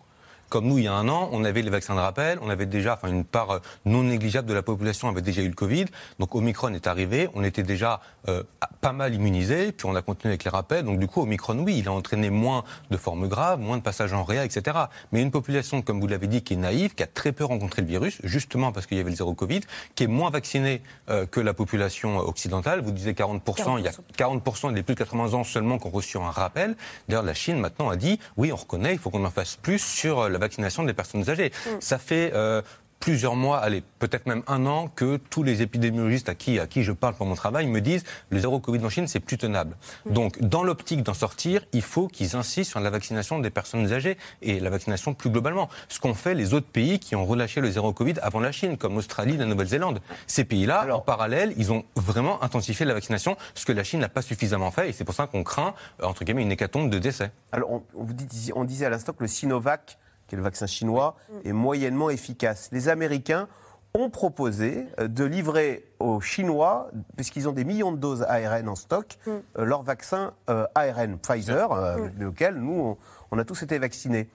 Comme 0.54 0.68
nous, 0.68 0.78
il 0.78 0.84
y 0.84 0.88
a 0.88 0.94
un 0.94 1.10
an, 1.10 1.30
on 1.32 1.46
avait 1.46 1.64
les 1.64 1.72
vaccins 1.72 1.96
de 1.96 2.00
rappel, 2.00 2.38
on 2.44 2.48
avait 2.48 2.68
déjà, 2.68 2.94
enfin, 2.94 3.08
une 3.08 3.26
part 3.26 3.50
euh, 3.50 3.60
non 3.86 4.04
négligeable 4.04 4.48
de 4.48 4.54
la 4.54 4.62
population 4.62 5.10
avait 5.10 5.24
déjà 5.24 5.42
eu 5.42 5.48
le 5.48 5.56
Covid. 5.56 5.86
Donc 6.20 6.36
Omicron 6.36 6.72
est 6.76 6.86
arrivé, 6.86 7.28
on 7.34 7.44
était 7.44 7.64
déjà 7.64 8.02
euh, 8.30 8.44
pas 8.80 8.94
mal 8.94 9.16
immunisés, 9.16 9.72
puis 9.72 9.88
on 9.88 9.96
a 9.96 10.04
continué 10.04 10.34
avec 10.34 10.44
les 10.44 10.52
rappels. 10.52 10.86
Donc 10.86 11.00
du 11.00 11.08
coup, 11.08 11.24
Omicron, 11.24 11.58
oui, 11.58 11.80
il 11.80 11.88
a 11.88 11.92
entraîné 11.92 12.30
moins 12.30 12.66
de 12.92 12.98
formes 12.98 13.28
graves, 13.28 13.62
moins 13.62 13.78
de 13.78 13.82
passages 13.82 14.14
en 14.14 14.24
réa, 14.24 14.46
etc. 14.46 14.78
Mais 15.12 15.24
une 15.24 15.32
population, 15.32 15.82
comme 15.82 16.00
vous 16.00 16.06
l'avez 16.06 16.28
dit, 16.28 16.44
qui 16.44 16.54
est 16.54 16.58
naïve, 16.58 16.94
qui 16.94 17.02
a 17.02 17.08
très 17.08 17.32
peu 17.32 17.46
rencontré 17.46 17.82
le 17.82 17.88
virus, 17.88 18.20
justement 18.24 18.72
parce 18.72 18.86
qu'il 18.86 18.98
y 18.98 19.02
avait 19.02 19.10
le 19.10 19.16
zéro 19.16 19.34
Covid, 19.34 19.62
qui 19.96 20.04
est 20.04 20.08
moins 20.08 20.30
vaccinée 20.30 20.84
euh, 21.10 21.26
que 21.26 21.40
la 21.40 21.56
population 21.56 22.20
occidentale. 22.20 22.82
Vous 22.82 22.92
disiez 22.92 23.14
40%, 23.14 23.80
il 23.80 23.86
y 23.86 23.88
a 23.88 23.92
40% 24.20 24.72
des 24.72 24.84
plus 24.84 24.94
de 24.94 25.00
80 25.00 25.34
ans 25.34 25.44
seulement 25.44 25.80
qui 25.80 25.88
ont 25.88 25.90
reçu 25.90 26.18
un 26.18 26.30
rappel. 26.30 26.76
D'ailleurs, 27.08 27.24
la 27.24 27.34
Chine 27.34 27.58
maintenant 27.58 27.90
a 27.90 27.96
dit, 27.96 28.20
oui, 28.38 28.52
on 28.52 28.58
reconnaît, 28.58 28.94
il 28.94 29.00
faut 29.00 29.10
qu'on 29.10 29.26
en 29.26 29.32
fasse 29.32 29.56
plus 29.56 29.80
sur 29.80 30.30
la 30.30 30.43
vaccination 30.44 30.84
des 30.84 30.94
personnes 30.94 31.30
âgées. 31.30 31.52
Ça 31.80 31.98
fait... 31.98 32.32
euh, 32.34 32.62
plusieurs 33.00 33.36
mois, 33.36 33.58
allez, 33.58 33.84
peut-être 34.00 34.28
même 34.28 34.44
un 34.48 34.66
an, 34.66 34.88
que 34.88 35.18
tous 35.18 35.44
les 35.44 35.62
épidémiologistes 35.62 36.30
à 36.30 36.36
qui, 36.36 36.58
à 36.58 36.68
qui 36.68 36.84
je 36.84 36.94
parle 36.94 37.16
pour 37.16 37.26
mon 37.26 37.36
travail 37.36 37.68
me 37.68 37.82
disent 37.82 38.06
le 38.30 38.40
zéro 38.40 38.62
Covid 38.62 38.82
en 38.86 38.90
Chine, 38.90 39.08
c'est 39.10 39.20
plus 39.20 39.38
tenable. 39.38 39.76
Donc, 40.06 40.40
dans 40.40 40.64
l'optique 40.64 41.04
d'en 41.04 41.14
sortir, 41.14 41.66
il 41.74 41.82
faut 41.82 42.08
qu'ils 42.08 42.38
insistent 42.38 42.72
sur 42.72 42.80
la 42.80 42.90
vaccination 42.90 43.40
des 43.40 43.50
personnes 43.50 43.92
âgées 43.92 44.18
et 44.42 44.62
la 44.62 44.70
vaccination 44.70 45.14
plus 45.14 45.30
globalement. 45.30 45.68
Ce 45.90 46.00
qu'ont 46.00 46.14
fait 46.14 46.34
les 46.34 46.54
autres 46.54 46.70
pays 46.70 46.98
qui 46.98 47.18
ont 47.18 47.26
relâché 47.26 47.60
le 47.60 47.70
zéro 47.70 47.92
Covid 47.92 48.14
avant 48.22 48.40
la 48.40 48.54
Chine, 48.54 48.78
comme 48.78 48.96
l'Australie, 48.96 49.36
la 49.36 49.48
Nouvelle-Zélande. 49.48 50.00
Ces 50.26 50.46
pays-là, 50.46 50.88
en 50.96 51.02
parallèle, 51.02 51.54
ils 51.58 51.74
ont 51.74 51.84
vraiment 51.98 52.42
intensifié 52.42 52.86
la 52.86 52.94
vaccination, 52.94 53.36
ce 53.54 53.66
que 53.66 53.74
la 53.74 53.84
Chine 53.84 54.00
n'a 54.00 54.08
pas 54.08 54.22
suffisamment 54.22 54.72
fait, 54.72 54.88
et 54.88 54.94
c'est 54.94 55.04
pour 55.04 55.14
ça 55.14 55.28
qu'on 55.28 55.44
craint, 55.44 55.74
euh, 56.02 56.06
entre 56.06 56.24
guillemets, 56.24 56.44
une 56.44 56.54
hécatombe 56.54 56.90
de 56.90 57.00
décès. 57.00 57.32
Alors, 57.52 57.70
on, 57.70 57.84
vous 57.96 58.14
dit- 58.14 58.52
on 58.56 58.64
disait 58.64 58.86
à 58.86 58.90
l'instant 58.90 59.12
que 59.12 59.24
le 59.24 59.28
Sinovac, 59.28 59.98
qui 60.28 60.36
est 60.36 60.38
le 60.38 60.44
vaccin 60.44 60.68
chinois, 60.68 61.16
est 61.46 61.54
moyennement 61.54 62.10
efficace. 62.10 62.70
Les 62.72 62.90
Américains 62.90 63.48
ont 63.96 64.10
proposé 64.10 64.88
euh, 65.00 65.08
de 65.08 65.24
livrer 65.24 65.86
aux 66.00 66.20
Chinois, 66.20 66.90
puisqu'ils 67.16 67.48
ont 67.48 67.52
des 67.52 67.64
millions 67.64 67.92
de 67.92 67.98
doses 67.98 68.24
ARN 68.24 68.68
en 68.68 68.76
stock, 68.76 69.18
euh, 69.28 69.40
leur 69.58 69.84
vaccin 69.84 70.34
euh, 70.50 70.66
ARN 70.74 71.18
Pfizer, 71.20 71.72
euh, 71.72 71.94
avec 71.96 72.18
lequel 72.18 72.56
nous, 72.56 72.74
on, 72.74 72.98
on 73.32 73.38
a 73.38 73.46
tous 73.46 73.62
été 73.62 73.78
vaccinés. 73.78 74.30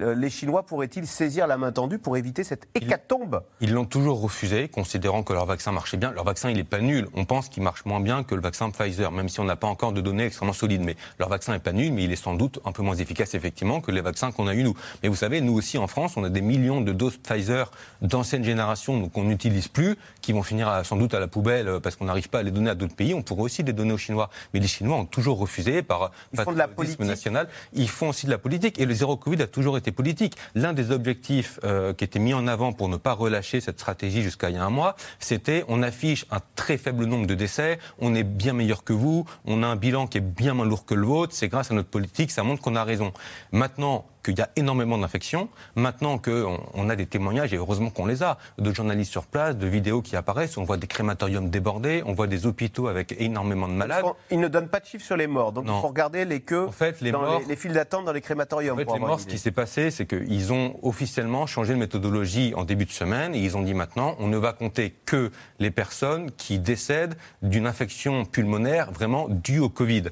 Euh, 0.00 0.14
Les 0.14 0.30
Chinois 0.30 0.64
pourraient-ils 0.64 1.06
saisir 1.06 1.46
la 1.46 1.56
main 1.56 1.72
tendue 1.72 1.98
pour 1.98 2.16
éviter 2.16 2.44
cette 2.44 2.68
hécatombe? 2.74 3.42
Ils 3.60 3.72
l'ont 3.72 3.84
toujours 3.84 4.20
refusé, 4.20 4.68
considérant 4.68 5.22
que 5.22 5.32
leur 5.32 5.46
vaccin 5.46 5.72
marchait 5.72 5.96
bien. 5.96 6.12
Leur 6.12 6.24
vaccin, 6.24 6.50
il 6.50 6.56
n'est 6.56 6.64
pas 6.64 6.80
nul. 6.80 7.08
On 7.14 7.24
pense 7.24 7.48
qu'il 7.48 7.62
marche 7.62 7.84
moins 7.84 8.00
bien 8.00 8.22
que 8.22 8.34
le 8.34 8.40
vaccin 8.40 8.70
Pfizer, 8.70 9.10
même 9.12 9.28
si 9.28 9.40
on 9.40 9.44
n'a 9.44 9.56
pas 9.56 9.66
encore 9.68 9.92
de 9.92 10.00
données 10.00 10.26
extrêmement 10.26 10.52
solides. 10.52 10.82
Mais 10.82 10.96
leur 11.18 11.28
vaccin 11.28 11.52
n'est 11.52 11.58
pas 11.60 11.72
nul, 11.72 11.92
mais 11.92 12.04
il 12.04 12.12
est 12.12 12.16
sans 12.16 12.34
doute 12.34 12.60
un 12.64 12.72
peu 12.72 12.82
moins 12.82 12.96
efficace, 12.96 13.34
effectivement, 13.34 13.80
que 13.80 13.90
les 13.90 14.00
vaccins 14.02 14.32
qu'on 14.32 14.46
a 14.48 14.54
eu 14.54 14.62
nous. 14.64 14.74
Mais 15.02 15.08
vous 15.08 15.16
savez, 15.16 15.40
nous 15.40 15.54
aussi, 15.54 15.78
en 15.78 15.86
France, 15.86 16.16
on 16.16 16.24
a 16.24 16.28
des 16.30 16.42
millions 16.42 16.80
de 16.80 16.92
doses 16.92 17.16
Pfizer 17.16 17.70
d'ancienne 18.02 18.44
génération, 18.44 18.98
donc 19.00 19.12
qu'on 19.12 19.24
n'utilise 19.24 19.68
plus, 19.68 19.96
qui 20.20 20.32
vont 20.32 20.42
finir 20.42 20.68
à- 20.68 20.84
sans 20.84 20.96
doute 20.96 21.14
à 21.14 21.20
la 21.20 21.28
poubelle 21.28 21.68
euh, 21.68 21.80
parce 21.80 21.96
qu'on 21.96 22.04
n'arrive 22.04 22.28
pas 22.28 22.40
à 22.40 22.42
les 22.42 22.50
donner 22.50 22.70
à 22.70 22.74
d'autres 22.74 22.94
pays. 22.96 23.14
On 23.14 23.22
pourrait 23.22 23.42
aussi 23.42 23.62
les 23.62 23.72
donner 23.72 23.92
aux 23.92 23.98
Chinois. 23.98 24.28
Mais 24.52 24.60
les 24.60 24.68
Chinois 24.68 24.96
ont 24.96 25.06
toujours 25.06 25.38
refusé 25.38 25.82
par 25.82 26.10
Ils 26.32 26.40
font 26.40 26.52
de 26.52 26.58
la 26.58 26.68
politique. 26.68 27.00
national. 27.00 27.48
Ils 27.72 27.88
font 27.88 28.10
aussi 28.10 28.26
de 28.26 28.30
la 28.30 28.38
politique. 28.38 28.78
Et 28.78 28.84
le 28.86 28.94
zéro 28.94 29.16
Covid 29.16 29.40
a 29.42 29.46
toujours 29.46 29.76
été 29.78 29.85
politique. 29.92 30.36
L'un 30.54 30.72
des 30.72 30.90
objectifs 30.90 31.58
euh, 31.64 31.92
qui 31.92 32.04
était 32.04 32.18
mis 32.18 32.34
en 32.34 32.46
avant 32.46 32.72
pour 32.72 32.88
ne 32.88 32.96
pas 32.96 33.12
relâcher 33.12 33.60
cette 33.60 33.78
stratégie 33.78 34.22
jusqu'à 34.22 34.50
il 34.50 34.56
y 34.56 34.58
a 34.58 34.64
un 34.64 34.70
mois, 34.70 34.96
c'était 35.18 35.64
on 35.68 35.82
affiche 35.82 36.26
un 36.30 36.40
très 36.54 36.78
faible 36.78 37.04
nombre 37.04 37.26
de 37.26 37.34
décès, 37.34 37.78
on 37.98 38.14
est 38.14 38.24
bien 38.24 38.52
meilleur 38.52 38.84
que 38.84 38.92
vous, 38.92 39.26
on 39.44 39.62
a 39.62 39.66
un 39.66 39.76
bilan 39.76 40.06
qui 40.06 40.18
est 40.18 40.20
bien 40.20 40.54
moins 40.54 40.66
lourd 40.66 40.84
que 40.84 40.94
le 40.94 41.06
vôtre, 41.06 41.32
c'est 41.34 41.48
grâce 41.48 41.70
à 41.70 41.74
notre 41.74 41.88
politique, 41.88 42.30
ça 42.30 42.42
montre 42.42 42.62
qu'on 42.62 42.76
a 42.76 42.84
raison. 42.84 43.12
Maintenant 43.52 44.06
qu'il 44.26 44.38
y 44.38 44.42
a 44.42 44.50
énormément 44.56 44.98
d'infections, 44.98 45.48
maintenant 45.76 46.18
qu'on 46.18 46.58
on 46.74 46.90
a 46.90 46.96
des 46.96 47.06
témoignages, 47.06 47.52
et 47.54 47.56
heureusement 47.56 47.90
qu'on 47.90 48.06
les 48.06 48.22
a, 48.22 48.38
de 48.58 48.72
journalistes 48.72 49.10
sur 49.12 49.24
place, 49.26 49.56
de 49.56 49.66
vidéos 49.66 50.02
qui 50.02 50.16
apparaissent, 50.16 50.56
on 50.58 50.64
voit 50.64 50.76
des 50.76 50.86
crématoriums 50.86 51.48
débordés, 51.48 52.02
on 52.06 52.12
voit 52.12 52.26
des 52.26 52.46
hôpitaux 52.46 52.88
avec 52.88 53.14
énormément 53.18 53.68
de 53.68 53.72
malades. 53.74 54.04
Ils 54.30 54.40
ne 54.40 54.48
donnent 54.48 54.68
pas 54.68 54.80
de 54.80 54.86
chiffres 54.86 55.04
sur 55.04 55.16
les 55.16 55.26
morts, 55.26 55.52
donc 55.52 55.64
il 55.66 55.80
faut 55.80 55.88
regarder 55.88 56.24
les 56.24 56.40
queues 56.40 56.68
les 57.00 57.12
dans 57.12 57.20
morts- 57.20 57.40
les, 57.40 57.46
les 57.46 57.56
files 57.56 57.72
d'attente 57.72 58.04
dans 58.04 58.12
les 58.12 58.20
crématoriums. 58.20 58.74
En 58.74 58.78
fait, 58.78 58.92
les 58.92 58.98
morts, 58.98 59.20
ce 59.20 59.26
qui 59.26 59.38
s'est 59.38 59.50
passé, 59.52 59.90
c'est 59.90 60.06
qu'ils 60.06 60.52
ont 60.52 60.78
officiellement 60.82 61.46
changé 61.46 61.72
de 61.74 61.78
méthodologie 61.78 62.52
en 62.56 62.64
début 62.64 62.84
de 62.84 62.90
semaine 62.92 63.34
et 63.34 63.38
ils 63.38 63.56
ont 63.56 63.62
dit 63.62 63.74
maintenant, 63.74 64.16
on 64.18 64.26
ne 64.26 64.36
va 64.36 64.52
compter 64.52 64.94
que 65.06 65.30
les 65.58 65.70
personnes 65.70 66.30
qui 66.32 66.58
décèdent 66.58 67.16
d'une 67.42 67.66
infection 67.66 68.24
pulmonaire 68.24 68.90
vraiment 68.92 69.28
due 69.28 69.60
au 69.60 69.68
Covid. 69.68 70.04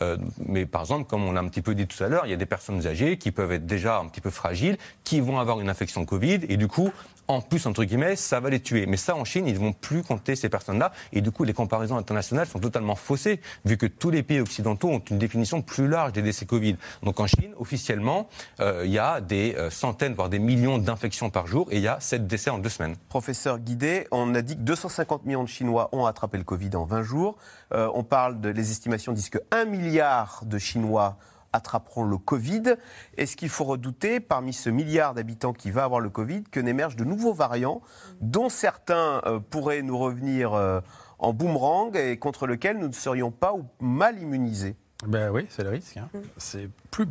Euh, 0.00 0.16
mais 0.46 0.66
par 0.66 0.82
exemple, 0.82 1.08
comme 1.08 1.24
on 1.24 1.32
l'a 1.32 1.40
un 1.40 1.48
petit 1.48 1.62
peu 1.62 1.74
dit 1.74 1.86
tout 1.86 2.02
à 2.02 2.08
l'heure, 2.08 2.26
il 2.26 2.30
y 2.30 2.34
a 2.34 2.36
des 2.36 2.46
personnes 2.46 2.86
âgées 2.86 3.16
qui 3.18 3.30
peuvent 3.30 3.52
être 3.52 3.61
déjà 3.66 3.98
un 3.98 4.06
petit 4.08 4.20
peu 4.20 4.30
fragiles, 4.30 4.76
qui 5.04 5.20
vont 5.20 5.38
avoir 5.38 5.60
une 5.60 5.68
infection 5.68 6.04
Covid 6.04 6.40
et 6.48 6.56
du 6.56 6.68
coup, 6.68 6.90
en 7.28 7.40
plus, 7.40 7.66
entre 7.66 7.84
guillemets, 7.84 8.16
ça 8.16 8.40
va 8.40 8.50
les 8.50 8.60
tuer. 8.60 8.86
Mais 8.86 8.96
ça, 8.96 9.14
en 9.16 9.24
Chine, 9.24 9.46
ils 9.46 9.54
ne 9.54 9.58
vont 9.58 9.72
plus 9.72 10.02
compter 10.02 10.36
ces 10.36 10.48
personnes-là. 10.48 10.92
Et 11.12 11.20
du 11.20 11.30
coup, 11.30 11.44
les 11.44 11.52
comparaisons 11.52 11.96
internationales 11.96 12.46
sont 12.46 12.58
totalement 12.58 12.96
faussées, 12.96 13.40
vu 13.64 13.76
que 13.76 13.86
tous 13.86 14.10
les 14.10 14.22
pays 14.22 14.40
occidentaux 14.40 14.88
ont 14.88 15.02
une 15.10 15.18
définition 15.18 15.62
plus 15.62 15.88
large 15.88 16.12
des 16.12 16.22
décès 16.22 16.46
Covid. 16.46 16.76
Donc 17.02 17.20
en 17.20 17.26
Chine, 17.26 17.54
officiellement, 17.58 18.28
euh, 18.60 18.82
il 18.84 18.92
y 18.92 18.98
a 18.98 19.20
des 19.20 19.54
euh, 19.56 19.70
centaines, 19.70 20.14
voire 20.14 20.28
des 20.28 20.38
millions 20.38 20.78
d'infections 20.78 21.30
par 21.30 21.46
jour, 21.46 21.68
et 21.70 21.76
il 21.76 21.82
y 21.82 21.88
a 21.88 22.00
7 22.00 22.26
décès 22.26 22.50
en 22.50 22.58
deux 22.58 22.68
semaines. 22.68 22.96
Professeur 23.08 23.58
Guidé, 23.58 24.06
on 24.10 24.34
a 24.34 24.42
dit 24.42 24.56
que 24.56 24.62
250 24.62 25.24
millions 25.24 25.44
de 25.44 25.48
Chinois 25.48 25.88
ont 25.92 26.06
attrapé 26.06 26.38
le 26.38 26.44
Covid 26.44 26.70
en 26.74 26.84
20 26.84 27.02
jours. 27.02 27.36
Euh, 27.72 27.88
on 27.94 28.02
parle 28.02 28.40
de, 28.40 28.48
les 28.48 28.70
estimations 28.70 29.12
disent 29.12 29.30
que 29.30 29.38
1 29.52 29.64
milliard 29.66 30.42
de 30.44 30.58
Chinois 30.58 31.16
attraperont 31.52 32.04
le 32.04 32.18
Covid. 32.18 32.74
Est-ce 33.16 33.36
qu'il 33.36 33.48
faut 33.48 33.64
redouter, 33.64 34.20
parmi 34.20 34.52
ce 34.52 34.70
milliard 34.70 35.14
d'habitants 35.14 35.52
qui 35.52 35.70
va 35.70 35.84
avoir 35.84 36.00
le 36.00 36.10
Covid, 36.10 36.44
que 36.44 36.60
n'émergent 36.60 36.96
de 36.96 37.04
nouveaux 37.04 37.32
variants, 37.32 37.82
dont 38.20 38.48
certains 38.48 39.20
euh, 39.26 39.38
pourraient 39.38 39.82
nous 39.82 39.98
revenir 39.98 40.54
euh, 40.54 40.80
en 41.18 41.32
boomerang 41.32 41.96
et 41.96 42.16
contre 42.16 42.46
lesquels 42.46 42.78
nous 42.78 42.88
ne 42.88 42.92
serions 42.92 43.30
pas 43.30 43.52
ou 43.54 43.64
mal 43.80 44.20
immunisés? 44.20 44.76
Ben 45.06 45.30
oui, 45.30 45.46
c'est 45.48 45.64
le 45.64 45.70
risque. 45.70 45.96
hein. 45.96 46.08
C'est 46.36 46.68
plus, 46.90 47.06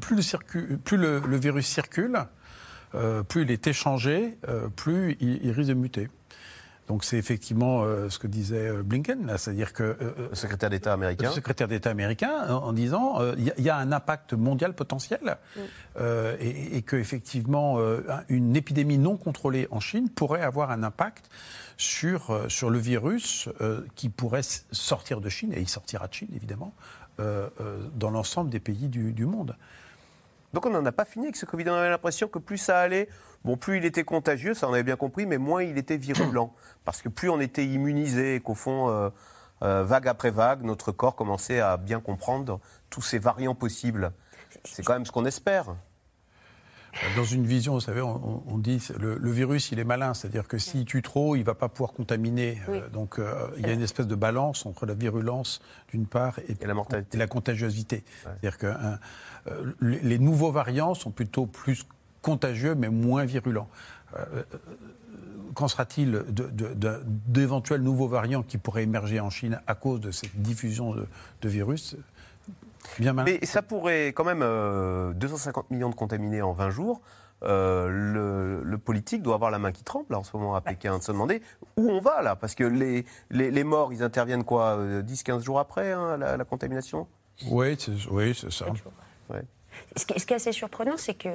le, 0.97 1.37
virus 1.37 1.67
circule, 1.67 2.19
euh, 2.95 3.23
plus 3.23 3.41
il 3.43 3.51
est 3.51 3.67
échangé, 3.67 4.37
plus 4.75 5.17
il 5.19 5.51
risque 5.51 5.69
de 5.69 5.73
muter. 5.73 6.09
Donc 6.91 7.05
c'est 7.05 7.15
effectivement 7.17 7.83
euh, 7.83 8.09
ce 8.09 8.19
que 8.19 8.27
disait 8.27 8.67
euh, 8.67 8.83
Blinken, 8.83 9.25
là, 9.25 9.37
c'est-à-dire 9.37 9.71
que 9.71 9.81
euh, 10.01 10.27
le 10.31 10.35
secrétaire 10.35 10.69
d'État 10.69 10.91
américain, 10.91 11.23
le 11.29 11.33
secrétaire 11.35 11.69
d'État 11.69 11.89
américain, 11.89 12.33
en, 12.49 12.65
en 12.65 12.73
disant 12.73 13.21
euh, 13.21 13.33
il 13.37 13.45
y, 13.45 13.49
a- 13.49 13.53
il 13.57 13.63
y 13.63 13.69
a 13.69 13.77
un 13.77 13.93
impact 13.93 14.33
mondial 14.33 14.73
potentiel 14.73 15.37
euh, 16.01 16.35
et, 16.41 16.75
et 16.75 16.81
que 16.81 16.97
effectivement 16.97 17.79
euh, 17.79 18.03
un- 18.09 18.23
une 18.27 18.57
épidémie 18.57 18.97
non 18.97 19.15
contrôlée 19.15 19.69
en 19.71 19.79
Chine 19.79 20.09
pourrait 20.09 20.41
avoir 20.41 20.69
un 20.69 20.83
impact 20.83 21.29
sur 21.77 22.31
euh, 22.31 22.49
sur 22.49 22.69
le 22.69 22.77
virus 22.79 23.47
euh, 23.61 23.85
qui 23.95 24.09
pourrait 24.09 24.41
sortir 24.73 25.21
de 25.21 25.29
Chine 25.29 25.53
et 25.53 25.61
il 25.61 25.69
sortira 25.69 26.07
de 26.09 26.13
Chine 26.13 26.29
évidemment 26.35 26.73
euh, 27.21 27.47
euh, 27.61 27.77
dans 27.95 28.09
l'ensemble 28.09 28.49
des 28.49 28.59
pays 28.59 28.89
du, 28.89 29.13
du 29.13 29.25
monde. 29.25 29.55
Donc 30.53 30.65
on 30.65 30.69
n'en 30.69 30.85
a 30.85 30.91
pas 30.91 31.05
fini 31.05 31.27
avec 31.27 31.37
ce 31.37 31.45
Covid. 31.45 31.63
On 31.69 31.73
avait 31.73 31.89
l'impression 31.89 32.27
que 32.27 32.37
plus 32.37 32.57
ça 32.57 32.79
allait, 32.81 33.07
bon, 33.43 33.57
plus 33.57 33.77
il 33.77 33.85
était 33.85 34.03
contagieux, 34.03 34.53
ça 34.53 34.67
on 34.69 34.73
avait 34.73 34.83
bien 34.83 34.95
compris, 34.95 35.25
mais 35.25 35.37
moins 35.37 35.63
il 35.63 35.77
était 35.77 35.97
virulent. 35.97 36.53
Parce 36.85 37.01
que 37.01 37.09
plus 37.09 37.29
on 37.29 37.39
était 37.39 37.65
immunisé, 37.65 38.35
et 38.35 38.39
qu'au 38.39 38.55
fond, 38.55 38.89
euh, 38.89 39.09
euh, 39.63 39.83
vague 39.83 40.07
après 40.07 40.31
vague, 40.31 40.63
notre 40.63 40.91
corps 40.91 41.15
commençait 41.15 41.59
à 41.59 41.77
bien 41.77 41.99
comprendre 41.99 42.59
tous 42.89 43.01
ces 43.01 43.19
variants 43.19 43.55
possibles. 43.55 44.11
C'est 44.63 44.83
quand 44.83 44.93
même 44.93 45.05
ce 45.05 45.11
qu'on 45.11 45.25
espère. 45.25 45.75
Dans 47.15 47.23
une 47.23 47.45
vision, 47.45 47.73
vous 47.73 47.79
savez, 47.79 48.01
on, 48.01 48.57
dit 48.57 48.85
le, 48.99 49.17
le 49.17 49.31
virus, 49.31 49.71
il 49.71 49.79
est 49.79 49.85
malin, 49.85 50.13
c'est-à-dire 50.13 50.47
que 50.47 50.57
s'il 50.57 50.83
tue 50.85 51.01
trop, 51.01 51.35
il 51.35 51.43
va 51.43 51.55
pas 51.55 51.69
pouvoir 51.69 51.93
contaminer. 51.93 52.61
Euh, 52.67 52.89
donc 52.89 53.17
euh, 53.17 53.47
il 53.57 53.65
y 53.65 53.69
a 53.69 53.73
une 53.73 53.81
espèce 53.81 54.07
de 54.07 54.15
balance 54.15 54.65
entre 54.65 54.85
la 54.85 54.93
virulence 54.93 55.61
d'une 55.89 56.05
part 56.05 56.39
et, 56.39 56.57
la, 57.15 57.27
contagiosité. 57.27 58.03
C'est-à-dire 58.23 58.57
que 58.57 58.67
euh, 58.67 59.71
les, 59.79 59.99
les 59.99 60.19
nouveaux 60.19 60.51
variants 60.51 60.93
sont 60.93 61.11
plutôt 61.11 61.45
plus 61.45 61.85
contagieux 62.21 62.75
mais 62.75 62.89
moins 62.89 63.25
virulents. 63.25 63.69
Euh, 64.17 64.25
euh, 64.37 64.43
Qu'en 65.53 65.67
sera-t-il 65.67 66.23
d'éventuels 67.27 67.81
nouveaux 67.81 68.07
variants 68.07 68.41
qui 68.41 68.57
pourraient 68.57 68.83
émerger 68.83 69.19
en 69.19 69.29
Chine 69.29 69.59
à 69.67 69.75
cause 69.75 69.99
de 69.99 70.11
cette 70.11 70.35
diffusion 70.41 70.93
de, 70.95 71.05
de 71.41 71.49
virus? 71.49 71.97
Bien 72.99 73.11
malin. 73.11 73.29
Mais 73.39 73.45
ça 73.45 73.61
pourrait 73.61 74.07
quand 74.07 74.23
même, 74.23 74.43
euh, 74.43 75.11
250 75.11 75.69
millions 75.69 75.89
de 75.89 75.95
contaminés 75.95 76.41
en 76.41 76.53
20 76.53 76.69
jours. 76.69 77.01
euh, 77.43 77.89
le, 77.89 78.63
le 78.63 78.77
politique 78.77 79.23
doit 79.23 79.35
avoir 79.35 79.51
la 79.51 79.59
main 79.59 79.71
qui 79.73 79.83
tremble 79.83 80.05
là, 80.11 80.19
en 80.19 80.23
ce 80.23 80.35
moment 80.37 80.55
à 80.55 80.61
Pékin, 80.61 80.97
de 80.99 81.03
se 81.03 81.11
demander 81.11 81.41
où 81.75 81.89
on 81.89 81.99
va 81.99 82.21
là. 82.21 82.35
Parce 82.37 82.55
que 82.55 82.63
les, 82.63 83.03
les, 83.29 83.51
les 83.51 83.63
morts, 83.63 83.91
ils 83.91 84.03
interviennent 84.03 84.43
quoi 84.45 84.77
10-15 85.01 85.43
jours 85.43 85.59
après 85.59 85.91
hein, 85.91 86.15
la, 86.17 86.37
la 86.37 86.45
contamination? 86.45 87.07
Oui, 87.47 87.75
c'est 87.77 87.91
oui, 88.09 88.33
c'est 88.39 88.51
ça. 88.51 88.67
Ouais. 89.29 89.41
Ce 89.97 90.05
qui, 90.05 90.19
ce 90.19 90.25
qui 90.25 90.33
est 90.33 90.35
assez 90.37 90.51
surprenant, 90.51 90.97
c'est 90.97 91.15
que 91.15 91.29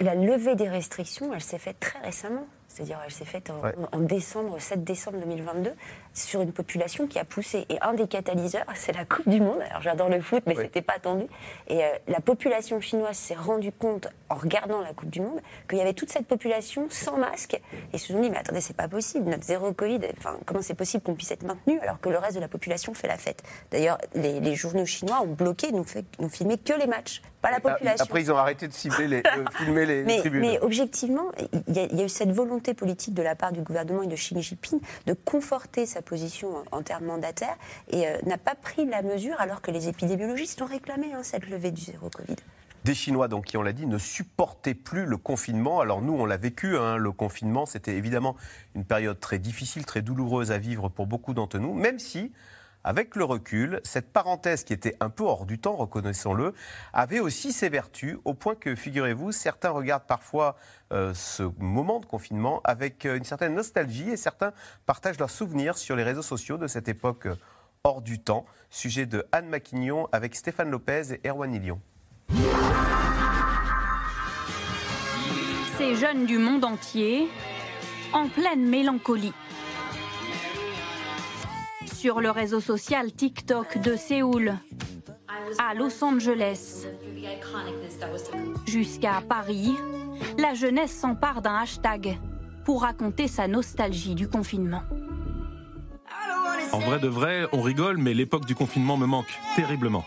la 0.00 0.14
levée 0.14 0.54
des 0.56 0.68
restrictions, 0.68 1.32
elle 1.34 1.40
s'est 1.42 1.58
faite 1.58 1.80
très 1.80 1.98
récemment. 2.00 2.46
C'est-à-dire, 2.68 2.98
elle 3.04 3.12
s'est 3.12 3.24
faite 3.24 3.50
en, 3.50 3.60
Ouais. 3.62 3.72
en 3.92 4.00
décembre, 4.00 4.58
7 4.60 4.82
décembre 4.82 5.18
2022, 5.20 5.72
sur 6.14 6.40
une 6.40 6.52
population 6.52 7.06
qui 7.06 7.18
a 7.18 7.24
poussé. 7.24 7.66
Et 7.68 7.78
un 7.82 7.92
des 7.92 8.06
catalyseurs, 8.06 8.64
c'est 8.74 8.92
la 8.92 9.04
Coupe 9.04 9.28
du 9.28 9.40
Monde. 9.40 9.60
Alors, 9.68 9.82
j'adore 9.82 10.08
le 10.08 10.20
foot, 10.20 10.42
mais 10.46 10.54
c'était 10.54 10.82
pas 10.82 10.94
attendu. 10.94 11.24
Et 11.68 11.84
euh, 11.84 11.88
la 12.08 12.20
population 12.20 12.80
chinoise 12.80 13.16
s'est 13.16 13.34
rendue 13.34 13.72
compte, 13.72 14.08
en 14.30 14.36
regardant 14.36 14.80
la 14.80 14.94
Coupe 14.94 15.10
du 15.10 15.20
Monde, 15.20 15.40
qu'il 15.68 15.78
y 15.78 15.80
avait 15.80 15.92
toute 15.92 16.10
cette 16.10 16.26
population 16.26 16.86
sans 16.88 17.18
masque. 17.18 17.54
Et 17.54 17.60
ils 17.94 17.98
se 17.98 18.12
sont 18.12 18.20
dit, 18.20 18.30
mais 18.30 18.38
attendez, 18.38 18.60
c'est 18.60 18.76
pas 18.76 18.88
possible, 18.88 19.28
notre 19.28 19.44
zéro 19.44 19.72
Covid, 19.72 20.00
enfin, 20.16 20.38
comment 20.46 20.62
c'est 20.62 20.74
possible 20.74 21.02
qu'on 21.02 21.14
puisse 21.14 21.32
être 21.32 21.42
maintenu 21.42 21.78
alors 21.80 22.00
que 22.00 22.08
le 22.08 22.18
reste 22.18 22.36
de 22.36 22.40
la 22.40 22.48
population 22.48 22.94
fait 22.94 23.08
la 23.08 23.18
fête? 23.18 23.42
D'ailleurs, 23.70 23.98
les, 24.14 24.40
les 24.40 24.54
journaux 24.54 24.86
chinois 24.86 25.20
ont 25.22 25.32
bloqué, 25.32 25.72
n'ont 25.72 25.84
filmé 26.28 26.58
que 26.58 26.72
les 26.78 26.86
matchs, 26.86 27.22
pas 27.42 27.50
la 27.50 27.60
population. 27.60 28.04
Après, 28.04 28.22
ils 28.22 28.32
ont 28.32 28.36
arrêté 28.36 28.68
de 28.68 28.72
cibler 28.72 29.06
les, 29.06 29.22
filmer 29.58 29.84
les, 29.84 29.96
les 29.96 30.04
Mais, 30.04 30.18
tribunes. 30.20 30.40
mais 30.40 30.58
objectivement, 30.60 31.26
il 31.68 31.76
y, 31.76 31.80
a, 31.80 31.84
il 31.84 31.98
y 31.98 32.02
a 32.02 32.04
eu 32.04 32.08
cette 32.08 32.30
volonté 32.30 32.72
politique 32.72 33.14
de 33.14 33.22
la 33.22 33.34
part 33.34 33.52
du 33.52 33.60
gouvernement 33.60 34.02
et 34.02 34.06
de 34.06 34.14
Xi 34.14 34.40
Jinping 34.40 34.80
de 35.06 35.12
conforter 35.12 35.84
sa 35.84 36.00
position 36.04 36.64
en, 36.70 36.82
termes 36.82 37.06
mandataires 37.06 37.56
et 37.90 38.06
euh, 38.06 38.18
n'a 38.24 38.38
pas 38.38 38.54
pris 38.54 38.86
la 38.86 39.02
mesure 39.02 39.40
alors 39.40 39.60
que 39.60 39.70
les 39.70 39.88
épidémiologistes 39.88 40.62
ont 40.62 40.66
réclamé 40.66 41.12
hein, 41.12 41.22
cette 41.22 41.48
levée 41.48 41.70
du 41.70 41.82
zéro 41.82 42.10
Covid. 42.10 42.36
Des 42.84 42.94
Chinois, 42.94 43.28
donc, 43.28 43.46
qui, 43.46 43.56
on 43.56 43.62
l'a 43.62 43.72
dit, 43.72 43.86
ne 43.86 43.96
supportaient 43.96 44.74
plus 44.74 45.06
le 45.06 45.16
confinement. 45.16 45.80
Alors 45.80 46.02
nous, 46.02 46.12
on 46.12 46.26
l'a 46.26 46.36
vécu, 46.36 46.76
hein, 46.76 46.98
le 46.98 47.12
confinement, 47.12 47.64
c'était 47.64 47.96
évidemment 47.96 48.36
une 48.74 48.84
période 48.84 49.18
très 49.18 49.38
difficile, 49.38 49.86
très 49.86 50.02
douloureuse 50.02 50.52
à 50.52 50.58
vivre 50.58 50.90
pour 50.90 51.06
beaucoup 51.06 51.32
d'entre 51.32 51.58
nous, 51.58 51.72
même 51.72 51.98
si 51.98 52.30
avec 52.84 53.16
le 53.16 53.24
recul, 53.24 53.80
cette 53.82 54.12
parenthèse 54.12 54.62
qui 54.62 54.74
était 54.74 54.96
un 55.00 55.08
peu 55.08 55.24
hors 55.24 55.46
du 55.46 55.58
temps, 55.58 55.74
reconnaissons-le, 55.74 56.52
avait 56.92 57.18
aussi 57.18 57.52
ses 57.52 57.70
vertus, 57.70 58.18
au 58.24 58.34
point 58.34 58.54
que, 58.54 58.74
figurez-vous, 58.74 59.32
certains 59.32 59.70
regardent 59.70 60.06
parfois 60.06 60.56
euh, 60.92 61.14
ce 61.14 61.42
moment 61.58 61.98
de 61.98 62.06
confinement 62.06 62.60
avec 62.62 63.06
euh, 63.06 63.16
une 63.16 63.24
certaine 63.24 63.54
nostalgie 63.54 64.10
et 64.10 64.16
certains 64.18 64.52
partagent 64.84 65.18
leurs 65.18 65.30
souvenirs 65.30 65.78
sur 65.78 65.96
les 65.96 66.02
réseaux 66.02 66.22
sociaux 66.22 66.58
de 66.58 66.66
cette 66.66 66.88
époque 66.88 67.26
euh, 67.26 67.36
hors 67.84 68.02
du 68.02 68.18
temps. 68.18 68.44
Sujet 68.68 69.06
de 69.06 69.26
Anne 69.32 69.48
Maquignon 69.48 70.08
avec 70.12 70.34
Stéphane 70.34 70.70
Lopez 70.70 71.18
et 71.22 71.28
Erwan 71.28 71.54
Ilion. 71.54 71.80
Ces 75.78 75.96
jeunes 75.96 76.26
du 76.26 76.38
monde 76.38 76.64
entier, 76.64 77.28
en 78.12 78.28
pleine 78.28 78.68
mélancolie 78.68 79.32
sur 82.04 82.20
le 82.20 82.30
réseau 82.30 82.60
social 82.60 83.10
TikTok 83.14 83.78
de 83.78 83.96
Séoul 83.96 84.58
à 85.58 85.72
Los 85.72 86.04
Angeles 86.04 86.86
jusqu'à 88.66 89.22
Paris, 89.26 89.74
la 90.36 90.52
jeunesse 90.52 90.92
s'empare 90.92 91.40
d'un 91.40 91.54
hashtag 91.54 92.18
pour 92.66 92.82
raconter 92.82 93.26
sa 93.26 93.48
nostalgie 93.48 94.14
du 94.14 94.28
confinement. 94.28 94.82
En 96.72 96.78
vrai 96.80 96.98
de 96.98 97.08
vrai, 97.08 97.46
on 97.52 97.62
rigole, 97.62 97.96
mais 97.96 98.12
l'époque 98.12 98.44
du 98.44 98.54
confinement 98.54 98.98
me 98.98 99.06
manque 99.06 99.40
terriblement. 99.56 100.04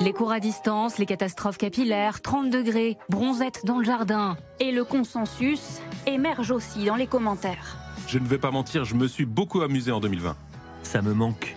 Les 0.00 0.12
cours 0.12 0.30
à 0.30 0.40
distance, 0.40 0.98
les 0.98 1.06
catastrophes 1.06 1.56
capillaires, 1.56 2.20
30 2.20 2.50
degrés, 2.50 2.98
bronzette 3.08 3.64
dans 3.64 3.78
le 3.78 3.84
jardin. 3.84 4.36
Et 4.60 4.72
le 4.72 4.84
consensus 4.84 5.80
émerge 6.06 6.50
aussi 6.50 6.84
dans 6.84 6.96
les 6.96 7.06
commentaires. 7.06 7.85
Je 8.06 8.18
ne 8.18 8.26
vais 8.26 8.38
pas 8.38 8.50
mentir, 8.50 8.84
je 8.84 8.94
me 8.94 9.08
suis 9.08 9.24
beaucoup 9.24 9.62
amusé 9.62 9.90
en 9.90 10.00
2020. 10.00 10.36
Ça 10.82 11.02
me 11.02 11.12
manque. 11.12 11.56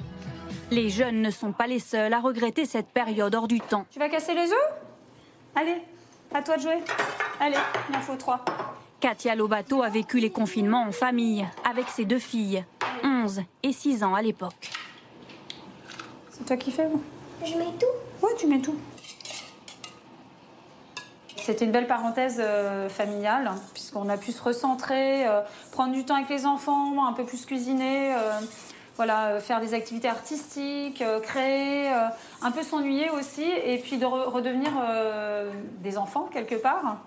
Les 0.72 0.89
jeunes 0.89 1.22
ne 1.22 1.30
sont 1.32 1.52
pas 1.52 1.68
les 1.68 1.80
seuls 1.80 2.14
à 2.14 2.20
regretter 2.20 2.66
cette 2.66 2.88
période 2.89 3.34
hors 3.36 3.47
du 3.47 3.60
temps. 3.60 3.86
Tu 3.91 4.00
vas 4.00 4.10
casser 4.10 4.34
les 4.34 4.52
œufs 4.52 4.74
Allez, 5.56 5.78
à 6.34 6.41
toi 6.41 6.58
de 6.58 6.62
jouer. 6.62 6.78
Allez, 7.39 7.58
il 7.89 7.95
en 7.95 8.02
faut 8.02 8.16
trois. 8.16 8.43
Katia 9.00 9.36
Lobato 9.36 9.82
a 9.82 9.89
vécu 9.89 10.20
les 10.20 10.30
confinements 10.32 10.84
en 10.84 10.91
famille 10.91 11.47
avec 11.70 11.88
ses 11.88 12.06
deux 12.06 12.20
filles, 12.20 12.66
11 13.04 13.41
et 13.64 13.72
6 13.72 14.04
ans 14.04 14.14
à 14.16 14.22
l'époque. 14.22 14.72
C'est 16.32 16.45
toi 16.45 16.58
qui 16.58 16.72
fais 16.72 16.88
Je 17.45 17.54
mets 17.58 17.74
tout 17.80 18.26
Ouais, 18.26 18.34
tu 18.38 18.47
mets 18.47 18.60
tout. 18.60 18.76
C'était 21.50 21.66
une 21.66 21.72
belle 21.72 21.88
parenthèse 21.88 22.39
euh, 22.39 22.89
familiale, 22.89 23.50
puisqu'on 23.74 24.08
a 24.08 24.18
pu 24.18 24.32
se 24.32 24.39
recentrer, 24.39 25.28
euh, 25.28 25.41
prendre 25.72 25.93
du 25.93 26.06
temps 26.06 26.14
avec 26.14 26.30
les 26.30 26.45
enfants, 26.45 27.08
un 27.08 27.14
peu 27.14 27.26
plus 27.26 27.47
cuisiner, 27.47 28.14
euh, 28.14 28.39
voilà, 28.97 29.39
faire 29.39 29.60
des 29.60 29.74
activités 29.74 30.08
artistiques, 30.08 31.04
créer, 31.24 31.89
un 32.43 32.52
peu 32.52 32.62
s'ennuyer 32.62 33.10
aussi, 33.10 33.50
et 33.66 33.80
puis 33.80 33.97
de 33.97 34.06
redevenir 34.06 34.70
des 35.80 35.97
enfants 35.97 36.30
quelque 36.32 36.54
part. 36.54 36.97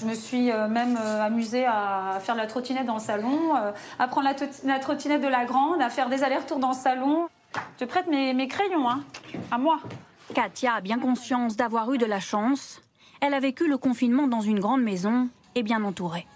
Je 0.00 0.06
me 0.06 0.14
suis 0.14 0.50
même 0.50 0.96
amusée 1.20 1.66
à 1.66 2.18
faire 2.20 2.34
la 2.36 2.46
trottinette 2.46 2.86
dans 2.86 2.94
le 2.94 3.00
salon, 3.00 3.54
à 3.98 4.08
prendre 4.08 4.28
la, 4.64 4.78
trottinette 4.78 5.20
de 5.20 5.28
la 5.28 5.44
grande, 5.44 5.82
à 5.82 5.90
faire 5.90 6.08
des 6.08 6.24
allers-retours 6.24 6.58
dans 6.58 6.70
le 6.70 6.74
salon. 6.74 7.28
Je 7.78 7.84
prête 7.84 8.06
mes, 8.06 8.32
mes 8.32 8.48
crayons, 8.48 8.88
hein, 8.88 9.04
à 9.50 9.58
moi. 9.58 9.78
Katia 10.34 10.76
a 10.76 10.80
bien 10.80 10.98
conscience 10.98 11.54
d'avoir 11.54 11.92
eu 11.92 11.98
de 11.98 12.06
la 12.06 12.18
chance 12.18 12.80
elle 13.22 13.34
a 13.34 13.40
vécu 13.40 13.68
le 13.68 13.78
confinement 13.78 14.26
dans 14.26 14.40
une 14.40 14.58
grande 14.58 14.82
maison 14.82 15.28
et 15.54 15.62
bien 15.62 15.82
entourée. 15.84 16.26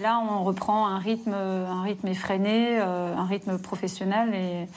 là, 0.00 0.20
on 0.20 0.44
reprend 0.44 0.86
un 0.86 0.98
rythme, 0.98 1.32
un 1.32 1.82
rythme 1.82 2.08
effréné, 2.08 2.78
euh, 2.78 3.16
un 3.16 3.24
rythme 3.24 3.58
professionnel 3.58 4.34
et 4.34 4.68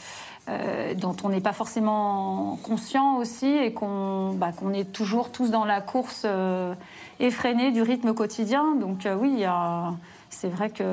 euh, 0.48 0.94
dont 0.94 1.16
on 1.26 1.30
n'est 1.30 1.42
pas 1.42 1.52
forcément 1.52 2.58
conscient 2.64 3.18
aussi 3.18 3.48
et 3.48 3.74
qu'on 3.74 4.34
bah, 4.34 4.52
est 4.74 4.94
toujours 4.94 5.30
tous 5.30 5.52
dans 5.52 5.66
la 5.66 5.82
course 5.82 6.24
euh, 6.24 6.74
effrénée 7.20 7.72
du 7.72 7.82
rythme 7.82 8.14
quotidien. 8.14 8.76
Donc 8.76 9.06
oui, 9.20 9.44
c'est 10.30 10.48
vrai 10.48 10.70
que 10.70 10.86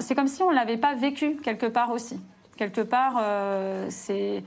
c'est 0.00 0.14
comme 0.14 0.28
si 0.28 0.42
on 0.42 0.50
ne 0.50 0.54
l'avait 0.54 0.78
pas 0.78 0.94
vécu 0.94 1.36
quelque 1.44 1.66
part 1.66 1.90
aussi. 1.90 2.18
Quelque 2.56 2.80
part, 2.80 3.22
c'est 3.90 4.42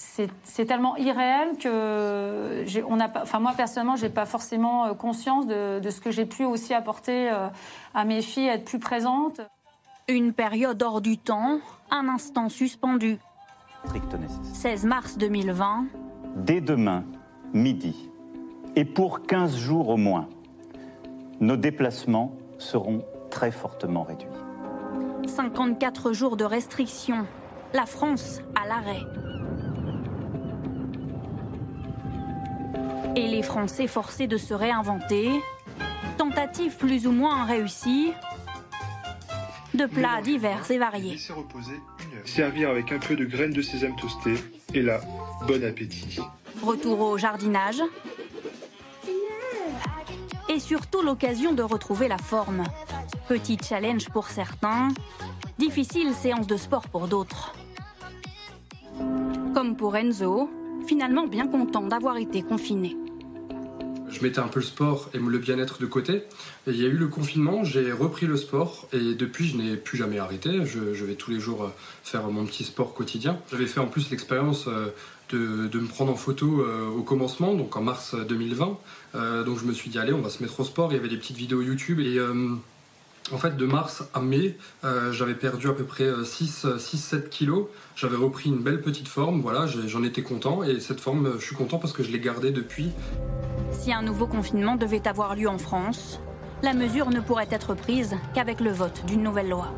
c'est 0.00 0.64
tellement 0.64 0.96
irréel 0.96 1.58
que 1.58 2.64
on 2.88 2.98
a 3.00 3.08
pas, 3.08 3.22
enfin 3.22 3.38
moi 3.38 3.52
personnellement, 3.54 3.96
j'ai 3.96 4.08
pas 4.08 4.24
forcément 4.24 4.86
euh, 4.86 4.94
conscience 4.94 5.46
de, 5.46 5.80
ce 5.90 6.00
que 6.00 6.10
j'ai 6.10 6.24
pu 6.24 6.44
aussi 6.44 6.72
apporter 6.72 7.30
euh, 7.30 7.48
à 7.94 8.04
mes 8.04 8.22
filles, 8.22 8.48
être 8.48 8.64
plus 8.64 8.78
présente. 8.78 9.42
Une 10.08 10.32
période 10.32 10.82
hors 10.82 11.02
du 11.02 11.18
temps, 11.18 11.60
un 11.90 12.08
instant 12.08 12.48
suspendu. 12.48 13.18
16 14.54 14.84
mars 14.86 15.18
2020. 15.18 15.86
Dès 16.36 16.60
demain, 16.60 17.04
midi, 17.52 18.10
et 18.76 18.84
pour 18.84 19.26
15 19.26 19.56
jours 19.56 19.90
au 19.90 19.96
moins, 19.96 20.28
nos 21.40 21.56
déplacements 21.56 22.32
seront 22.58 23.04
très 23.30 23.50
fortement 23.50 24.02
réduits. 24.02 24.28
54 25.26 26.12
jours 26.12 26.36
de 26.36 26.44
restrictions. 26.44 27.26
La 27.74 27.86
France 27.86 28.40
à 28.60 28.66
l'arrêt. 28.66 29.02
Et 33.16 33.28
les 33.28 33.42
Français 33.42 33.86
forcés 33.86 34.26
de 34.26 34.36
se 34.36 34.54
réinventer. 34.54 35.30
Tentative 36.16 36.76
plus 36.76 37.06
ou 37.06 37.12
moins 37.12 37.44
réussie 37.44 38.12
de 39.74 39.86
plats 39.86 40.20
divers 40.22 40.70
et 40.70 40.78
variés. 40.78 41.18
Servir 42.24 42.70
avec 42.70 42.92
un 42.92 42.98
peu 42.98 43.16
de 43.16 43.24
graines 43.24 43.52
de 43.52 43.62
sésame 43.62 43.96
toastées 43.96 44.36
et 44.74 44.82
là, 44.82 45.00
bon 45.46 45.64
appétit. 45.64 46.18
Retour 46.62 47.00
au 47.00 47.18
jardinage. 47.18 47.82
Et 50.48 50.58
surtout 50.58 51.02
l'occasion 51.02 51.52
de 51.52 51.62
retrouver 51.62 52.08
la 52.08 52.18
forme. 52.18 52.64
Petit 53.28 53.56
challenge 53.62 54.08
pour 54.08 54.26
certains, 54.26 54.88
difficile 55.58 56.12
séance 56.12 56.46
de 56.46 56.56
sport 56.56 56.88
pour 56.88 57.06
d'autres. 57.06 57.54
Comme 59.54 59.76
pour 59.76 59.96
Enzo, 59.96 60.50
finalement 60.90 61.28
bien 61.28 61.46
content 61.46 61.82
d'avoir 61.82 62.16
été 62.16 62.42
confiné. 62.42 62.96
Je 64.08 64.20
mettais 64.24 64.40
un 64.40 64.48
peu 64.48 64.58
le 64.58 64.66
sport 64.66 65.08
et 65.14 65.18
le 65.18 65.38
bien-être 65.38 65.80
de 65.80 65.86
côté. 65.86 66.24
Il 66.66 66.74
y 66.74 66.84
a 66.84 66.88
eu 66.88 66.96
le 66.96 67.06
confinement, 67.06 67.62
j'ai 67.62 67.92
repris 67.92 68.26
le 68.26 68.36
sport 68.36 68.88
et 68.92 69.14
depuis 69.14 69.46
je 69.46 69.56
n'ai 69.56 69.76
plus 69.76 69.96
jamais 69.96 70.18
arrêté. 70.18 70.66
Je, 70.66 71.04
vais 71.04 71.14
tous 71.14 71.30
les 71.30 71.38
jours 71.38 71.62
euh, 71.62 71.68
faire 72.02 72.26
mon 72.26 72.44
petit 72.44 72.64
sport 72.64 72.92
quotidien. 72.92 73.38
J'avais 73.52 73.66
fait 73.66 73.78
en 73.78 73.86
plus 73.86 74.10
l'expérience 74.10 74.66
euh, 74.66 74.88
de, 75.30 75.78
me 75.78 75.86
prendre 75.86 76.10
en 76.10 76.16
photo 76.16 76.62
euh, 76.62 76.88
au 76.88 77.02
commencement, 77.04 77.54
donc 77.54 77.76
en 77.76 77.82
mars 77.82 78.16
2020. 78.28 78.76
donc 79.46 79.58
je 79.60 79.64
me 79.66 79.72
suis 79.72 79.90
dit 79.90 79.98
allez 80.00 80.12
on 80.12 80.22
va 80.22 80.28
se 80.28 80.42
mettre 80.42 80.58
au 80.58 80.64
sport. 80.64 80.90
Il 80.90 80.96
y 80.96 80.98
avait 80.98 81.08
des 81.08 81.18
petites 81.18 81.36
vidéos 81.36 81.62
YouTube 81.62 82.00
et 82.00 82.18
en 83.32 83.38
fait, 83.38 83.56
de 83.56 83.66
mars 83.66 84.02
à 84.14 84.20
mai, 84.20 84.56
euh, 84.84 85.12
j'avais 85.12 85.34
perdu 85.34 85.68
à 85.68 85.72
peu 85.72 85.84
près 85.84 86.10
6-7 86.10 87.14
euh, 87.14 87.18
kilos. 87.28 87.66
J'avais 87.96 88.16
repris 88.16 88.50
une 88.50 88.62
belle 88.62 88.80
petite 88.80 89.08
forme, 89.08 89.40
voilà, 89.40 89.66
j'en 89.66 90.02
étais 90.02 90.22
content. 90.22 90.62
Et 90.62 90.80
cette 90.80 91.00
forme, 91.00 91.38
je 91.38 91.44
suis 91.44 91.56
content 91.56 91.78
parce 91.78 91.92
que 91.92 92.02
je 92.02 92.10
l'ai 92.10 92.20
gardée 92.20 92.50
depuis. 92.50 92.92
Si 93.72 93.92
un 93.92 94.02
nouveau 94.02 94.26
confinement 94.26 94.76
devait 94.76 95.06
avoir 95.06 95.36
lieu 95.36 95.48
en 95.48 95.58
France, 95.58 96.20
la 96.62 96.74
mesure 96.74 97.10
ne 97.10 97.20
pourrait 97.20 97.48
être 97.50 97.74
prise 97.74 98.16
qu'avec 98.34 98.60
le 98.60 98.70
vote 98.70 99.04
d'une 99.06 99.22
nouvelle 99.22 99.48
loi. 99.48 99.68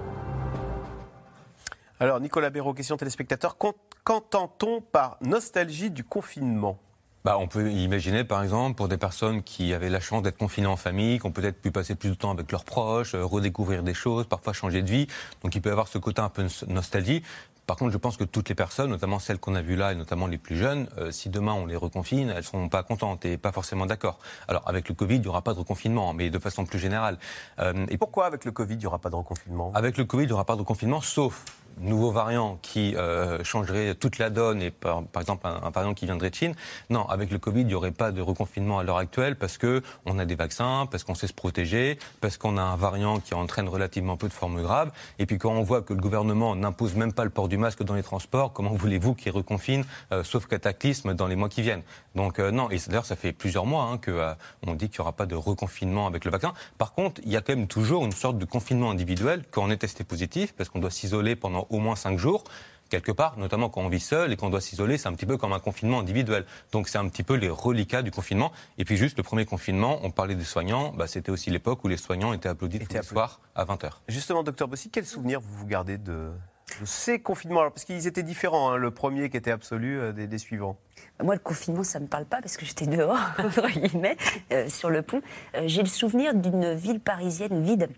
Alors, 2.00 2.20
Nicolas 2.20 2.50
Béraud, 2.50 2.74
question 2.74 2.96
téléspectateur. 2.96 3.56
Qu'entend-on 4.04 4.80
par 4.80 5.18
nostalgie 5.20 5.90
du 5.90 6.02
confinement? 6.02 6.78
Bah, 7.24 7.38
on 7.38 7.46
peut 7.46 7.70
imaginer, 7.70 8.24
par 8.24 8.42
exemple, 8.42 8.76
pour 8.76 8.88
des 8.88 8.96
personnes 8.96 9.42
qui 9.42 9.72
avaient 9.74 9.90
la 9.90 10.00
chance 10.00 10.22
d'être 10.22 10.38
confinées 10.38 10.66
en 10.66 10.76
famille, 10.76 11.20
qui 11.20 11.26
ont 11.26 11.32
peut-être 11.32 11.60
pu 11.60 11.70
passer 11.70 11.94
plus 11.94 12.10
de 12.10 12.14
temps 12.14 12.32
avec 12.32 12.50
leurs 12.50 12.64
proches, 12.64 13.14
euh, 13.14 13.24
redécouvrir 13.24 13.82
des 13.82 13.94
choses, 13.94 14.26
parfois 14.26 14.52
changer 14.52 14.82
de 14.82 14.90
vie. 14.90 15.06
Donc 15.42 15.54
il 15.54 15.62
peut 15.62 15.68
y 15.68 15.72
avoir 15.72 15.88
ce 15.88 15.98
côté 15.98 16.20
un 16.20 16.28
peu 16.28 16.46
nostalgie. 16.66 17.22
Par 17.66 17.76
contre, 17.76 17.92
je 17.92 17.98
pense 17.98 18.16
que 18.16 18.24
toutes 18.24 18.48
les 18.48 18.56
personnes, 18.56 18.90
notamment 18.90 19.20
celles 19.20 19.38
qu'on 19.38 19.54
a 19.54 19.62
vues 19.62 19.76
là, 19.76 19.92
et 19.92 19.94
notamment 19.94 20.26
les 20.26 20.36
plus 20.36 20.56
jeunes, 20.56 20.88
euh, 20.98 21.12
si 21.12 21.28
demain 21.28 21.52
on 21.52 21.64
les 21.64 21.76
reconfine, 21.76 22.28
elles 22.30 22.38
ne 22.38 22.42
seront 22.42 22.68
pas 22.68 22.82
contentes 22.82 23.24
et 23.24 23.38
pas 23.38 23.52
forcément 23.52 23.86
d'accord. 23.86 24.18
Alors, 24.48 24.68
avec 24.68 24.88
le 24.88 24.94
Covid, 24.94 25.16
il 25.16 25.20
n'y 25.20 25.28
aura 25.28 25.42
pas 25.42 25.54
de 25.54 25.60
reconfinement, 25.60 26.12
mais 26.12 26.28
de 26.28 26.38
façon 26.40 26.64
plus 26.64 26.80
générale. 26.80 27.18
Euh, 27.60 27.86
et 27.88 27.98
pourquoi 27.98 28.26
avec 28.26 28.44
le 28.44 28.50
Covid, 28.50 28.74
il 28.74 28.78
n'y 28.78 28.86
aura 28.86 28.98
pas 28.98 29.10
de 29.10 29.14
reconfinement? 29.14 29.70
Avec 29.74 29.96
le 29.96 30.04
Covid, 30.04 30.24
il 30.24 30.26
n'y 30.26 30.32
aura 30.32 30.44
pas 30.44 30.56
de 30.56 30.60
reconfinement, 30.60 31.00
sauf 31.00 31.44
nouveau 31.80 32.10
variant 32.10 32.58
qui 32.62 32.94
euh, 32.96 33.42
changerait 33.44 33.94
toute 33.94 34.18
la 34.18 34.30
donne, 34.30 34.62
et 34.62 34.70
par, 34.70 35.04
exemple 35.20 35.46
un, 35.46 35.70
variant 35.70 35.94
qui 35.94 36.06
viendrait 36.06 36.30
de 36.30 36.34
Chine. 36.34 36.54
Non, 36.90 37.08
avec 37.08 37.30
le 37.30 37.38
Covid, 37.38 37.62
il 37.62 37.66
n'y 37.66 37.74
aurait 37.74 37.92
pas 37.92 38.12
de 38.12 38.20
reconfinement 38.20 38.78
à 38.78 38.82
l'heure 38.82 38.98
actuelle 38.98 39.36
parce 39.36 39.58
qu'on 39.58 40.18
a 40.18 40.24
des 40.24 40.34
vaccins, 40.34 40.86
parce 40.90 41.04
qu'on 41.04 41.14
sait 41.14 41.26
se 41.26 41.32
protéger, 41.32 41.98
parce 42.20 42.36
qu'on 42.36 42.56
a 42.56 42.62
un 42.62 42.76
variant 42.76 43.20
qui 43.20 43.34
entraîne 43.34 43.68
relativement 43.68 44.16
peu 44.16 44.28
de 44.28 44.32
formes 44.32 44.62
graves. 44.62 44.90
Et 45.18 45.26
puis 45.26 45.38
quand 45.38 45.52
on 45.52 45.62
voit 45.62 45.82
que 45.82 45.92
le 45.92 46.00
gouvernement 46.00 46.54
n'impose 46.56 46.94
même 46.94 47.12
pas 47.12 47.24
le 47.24 47.30
port 47.30 47.48
du 47.48 47.58
masque 47.58 47.82
dans 47.82 47.94
les 47.94 48.02
transports, 48.02 48.52
comment 48.52 48.72
voulez-vous 48.72 49.14
qu'il 49.14 49.32
reconfine, 49.32 49.84
euh, 50.12 50.24
sauf 50.24 50.46
cataclysme, 50.46 51.14
dans 51.14 51.26
les 51.26 51.36
mois 51.36 51.48
qui 51.48 51.62
viennent? 51.62 51.82
Donc 52.14 52.38
euh, 52.38 52.50
non, 52.50 52.70
et 52.70 52.78
d'ailleurs 52.86 53.06
ça 53.06 53.16
fait 53.16 53.32
plusieurs 53.32 53.66
mois 53.66 53.84
hein, 53.84 53.98
qu'on 53.98 54.74
dit 54.74 54.88
qu'il 54.88 55.00
n'y 55.00 55.02
aura 55.02 55.12
pas 55.12 55.26
de 55.26 55.34
reconfinement 55.34 56.06
avec 56.06 56.24
le 56.24 56.30
vaccin. 56.30 56.52
Par 56.78 56.92
contre, 56.92 57.20
il 57.24 57.30
y 57.30 57.36
a 57.36 57.40
quand 57.40 57.54
même 57.54 57.66
toujours 57.66 58.04
une 58.04 58.12
sorte 58.12 58.38
de 58.38 58.44
confinement 58.44 58.90
individuel 58.90 59.44
quand 59.50 59.64
on 59.64 59.70
est 59.70 59.78
testé 59.78 60.04
positif, 60.04 60.54
parce 60.54 60.68
qu'on 60.68 60.78
doit 60.78 60.90
s'isoler 60.90 61.36
pendant 61.36 61.61
au 61.70 61.78
moins 61.78 61.96
cinq 61.96 62.18
jours 62.18 62.44
quelque 62.92 63.10
part, 63.10 63.38
notamment 63.38 63.70
quand 63.70 63.80
on 63.80 63.88
vit 63.88 64.00
seul 64.00 64.32
et 64.32 64.36
qu'on 64.36 64.50
doit 64.50 64.60
s'isoler, 64.60 64.98
c'est 64.98 65.08
un 65.08 65.14
petit 65.14 65.24
peu 65.24 65.38
comme 65.38 65.54
un 65.54 65.60
confinement 65.60 66.00
individuel. 66.00 66.44
Donc 66.72 66.88
c'est 66.88 66.98
un 66.98 67.08
petit 67.08 67.22
peu 67.22 67.34
les 67.34 67.48
reliquats 67.48 68.02
du 68.02 68.10
confinement. 68.10 68.52
Et 68.76 68.84
puis 68.84 68.98
juste 68.98 69.16
le 69.16 69.22
premier 69.22 69.46
confinement, 69.46 69.98
on 70.02 70.10
parlait 70.10 70.34
des 70.34 70.44
soignants, 70.44 70.92
bah, 70.92 71.06
c'était 71.06 71.30
aussi 71.30 71.48
l'époque 71.48 71.82
où 71.84 71.88
les 71.88 71.96
soignants 71.96 72.34
étaient 72.34 72.50
applaudis 72.50 72.80
tous 72.80 72.92
les 72.92 73.02
soirs 73.02 73.40
à 73.54 73.64
20h. 73.64 73.92
Justement, 74.08 74.42
docteur 74.42 74.68
Bossy, 74.68 74.90
quel 74.90 75.06
souvenir 75.06 75.40
vous 75.40 75.54
vous 75.56 75.66
gardez 75.66 75.96
de, 75.96 76.32
de 76.80 76.84
ces 76.84 77.18
confinements? 77.18 77.60
Alors, 77.60 77.72
Parce 77.72 77.86
qu'ils 77.86 78.06
étaient 78.06 78.22
différents, 78.22 78.72
hein, 78.72 78.76
le 78.76 78.90
premier 78.90 79.30
qui 79.30 79.38
était 79.38 79.50
absolu 79.50 79.98
euh, 79.98 80.12
des, 80.12 80.26
des, 80.26 80.38
suivants. 80.38 80.76
Moi, 81.22 81.34
le 81.34 81.40
confinement, 81.40 81.84
ça 81.84 81.98
ne 81.98 82.04
me 82.04 82.08
parle 82.10 82.26
pas 82.26 82.42
parce 82.42 82.58
que 82.58 82.66
j'étais 82.66 82.86
dehors, 82.86 83.18
entre 83.38 83.68
guillemets, 83.68 84.18
euh, 84.52 84.68
sur 84.68 84.90
le 84.90 85.00
pont. 85.00 85.22
Euh, 85.54 85.62
J'ai 85.64 85.82
le 85.82 85.88
souvenir 85.88 86.34
d'une 86.34 86.74
ville 86.74 87.00
parisienne 87.00 87.62
vide. 87.62 87.88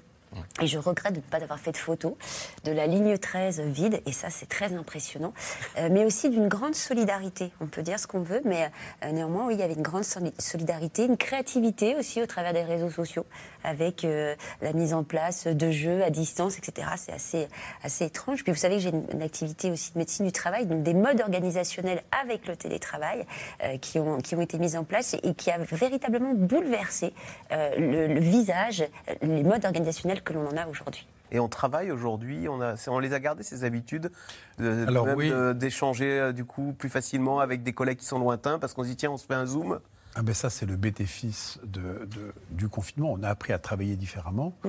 Et 0.61 0.67
je 0.67 0.79
regrette 0.79 1.15
de 1.15 1.19
ne 1.19 1.23
pas 1.23 1.43
avoir 1.43 1.59
fait 1.59 1.73
de 1.73 1.77
photos 1.77 2.15
de 2.65 2.73
la 2.73 2.87
ligne 2.87 3.19
13 3.19 3.61
vide, 3.61 4.01
et 4.07 4.13
ça 4.13 4.31
c'est 4.31 4.49
très 4.49 4.73
impressionnant, 4.73 5.33
euh, 5.79 5.89
mais 5.91 6.05
aussi 6.05 6.31
d'une 6.31 6.49
grande 6.49 6.75
solidarité. 6.75 7.53
On 7.61 7.67
peut 7.67 7.83
dire 7.83 7.99
ce 7.99 8.07
qu'on 8.07 8.23
veut, 8.23 8.41
mais 8.45 8.71
euh, 9.05 9.11
néanmoins, 9.11 9.47
oui, 9.47 9.55
il 9.55 9.61
y 9.61 9.63
avait 9.63 9.75
une 9.75 9.83
grande 9.83 10.05
solidarité, 10.05 11.07
une 11.07 11.17
créativité 11.17 11.97
aussi 11.97 12.23
au 12.23 12.27
travers 12.27 12.53
des 12.53 12.63
réseaux 12.63 12.91
sociaux, 12.91 13.27
avec 13.65 14.05
euh, 14.05 14.35
la 14.63 14.73
mise 14.73 14.95
en 14.95 15.03
place 15.03 15.47
de 15.47 15.71
jeux 15.71 16.03
à 16.05 16.11
distance, 16.11 16.57
etc. 16.59 16.89
C'est 16.97 17.13
assez, 17.13 17.49
assez 17.83 18.05
étrange. 18.05 18.45
Puis 18.45 18.53
vous 18.53 18.59
savez 18.59 18.77
que 18.77 18.83
j'ai 18.83 18.91
une, 18.91 19.23
activité 19.23 19.71
aussi 19.71 19.93
de 19.93 19.99
médecine 19.99 20.27
du 20.27 20.33
travail, 20.33 20.67
donc 20.67 20.83
des 20.83 20.95
modes 20.95 21.21
organisationnels 21.21 22.03
avec 22.23 22.47
le 22.47 22.57
télétravail 22.57 23.25
qui, 23.81 23.99
ont, 23.99 24.19
qui 24.19 24.35
ont 24.35 24.41
été 24.41 24.59
mis 24.59 24.77
en 24.77 24.85
place 24.85 25.17
et 25.23 25.35
qui 25.35 25.51
a 25.51 25.59
véritablement 25.59 26.35
bouleversé 26.35 27.15
le, 27.51 28.07
le 28.09 28.21
visage, 28.21 28.85
les 29.23 29.43
modes 29.43 29.65
organisationnels 29.65 30.23
que 30.25 30.33
l'on 30.33 30.47
en 30.49 30.57
a 30.57 30.67
aujourd'hui. 30.67 31.07
Et 31.31 31.41
on 31.41 31.49
travaille 31.49 31.91
aujourd'hui, 31.91 32.49
on, 32.49 32.61
a, 32.61 32.75
on 32.89 32.99
les 32.99 33.13
a 33.13 33.21
gardés 33.21 33.43
ces 33.43 33.65
habitudes 33.65 34.11
d'échanger 34.59 36.21
de, 36.21 36.27
oui. 36.29 36.35
du 36.35 36.45
coup 36.45 36.75
plus 36.79 36.89
facilement 36.89 37.41
avec 37.41 37.63
des 37.63 37.73
collègues 37.73 37.99
qui 37.99 38.07
sont 38.07 38.19
lointains 38.19 38.59
parce 38.59 38.75
qu'on 38.75 38.85
se 38.85 38.89
dit 38.89 38.97
tiens 38.97 39.11
on 39.11 39.17
se 39.17 39.27
fait 39.27 39.35
un 39.35 39.47
zoom. 39.47 39.81
Ah 40.15 40.23
ben 40.23 40.35
ça 40.35 40.49
c'est 40.49 40.67
le 40.67 40.77
bénéfice 40.77 41.59
de, 41.65 42.07
de, 42.07 42.33
du 42.51 42.69
confinement. 42.69 43.13
On 43.13 43.23
a 43.23 43.29
appris 43.29 43.53
à 43.53 43.59
travailler 43.59 43.97
différemment. 43.97 44.53
Mmh. 44.65 44.69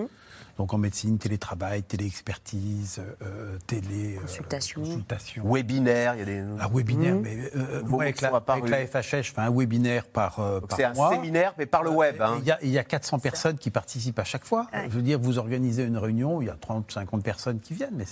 Donc 0.58 0.74
en 0.74 0.78
médecine, 0.78 1.18
télétravail, 1.18 1.84
téléexpertise, 1.84 3.02
euh, 3.22 3.58
télé 3.68 4.18
consultation, 4.22 4.82
euh, 4.82 4.86
consultation. 4.86 5.44
webinaire, 5.52 6.16
il 6.16 6.20
y 6.20 6.22
a 6.22 6.26
des 6.26 6.38
un 6.38 6.70
webinaire. 6.72 7.16
Mmh. 7.16 7.22
Mais 7.22 7.38
euh, 7.56 7.82
ouais, 7.84 8.06
avec, 8.06 8.22
la, 8.22 8.30
avec 8.30 8.70
la, 8.70 9.02
je 9.22 9.34
fais 9.34 9.42
un 9.42 9.52
webinaire 9.52 10.06
par, 10.06 10.40
euh, 10.40 10.62
par 10.62 10.78
C'est 10.78 10.86
un 10.86 10.94
mois. 10.94 11.12
séminaire, 11.12 11.54
mais 11.58 11.66
par 11.66 11.84
le 11.84 11.90
web. 11.90 12.22
Hein. 12.22 12.38
Il, 12.40 12.48
y 12.48 12.52
a, 12.52 12.60
il, 12.64 12.70
y 12.70 12.80
a, 12.80 12.86
400 12.86 13.20
personnes 13.20 13.58
qui 13.58 13.70
participent 13.70 14.20
à 14.20 14.24
chaque 14.24 14.46
fois. 14.46 14.68
Ouais. 14.74 14.86
Je 14.90 14.96
veux 14.96 15.02
dire, 15.02 15.20
vous 15.20 15.40
organisez 15.40 15.84
une 15.84 15.98
réunion, 15.98 16.42
il 16.42 16.48
y 16.48 16.50
a 16.50 16.56
30, 16.56 16.90
50 16.90 17.22
personnes 17.22 17.60
qui 17.60 17.74
viennent. 17.74 17.96
Mais 17.96 18.06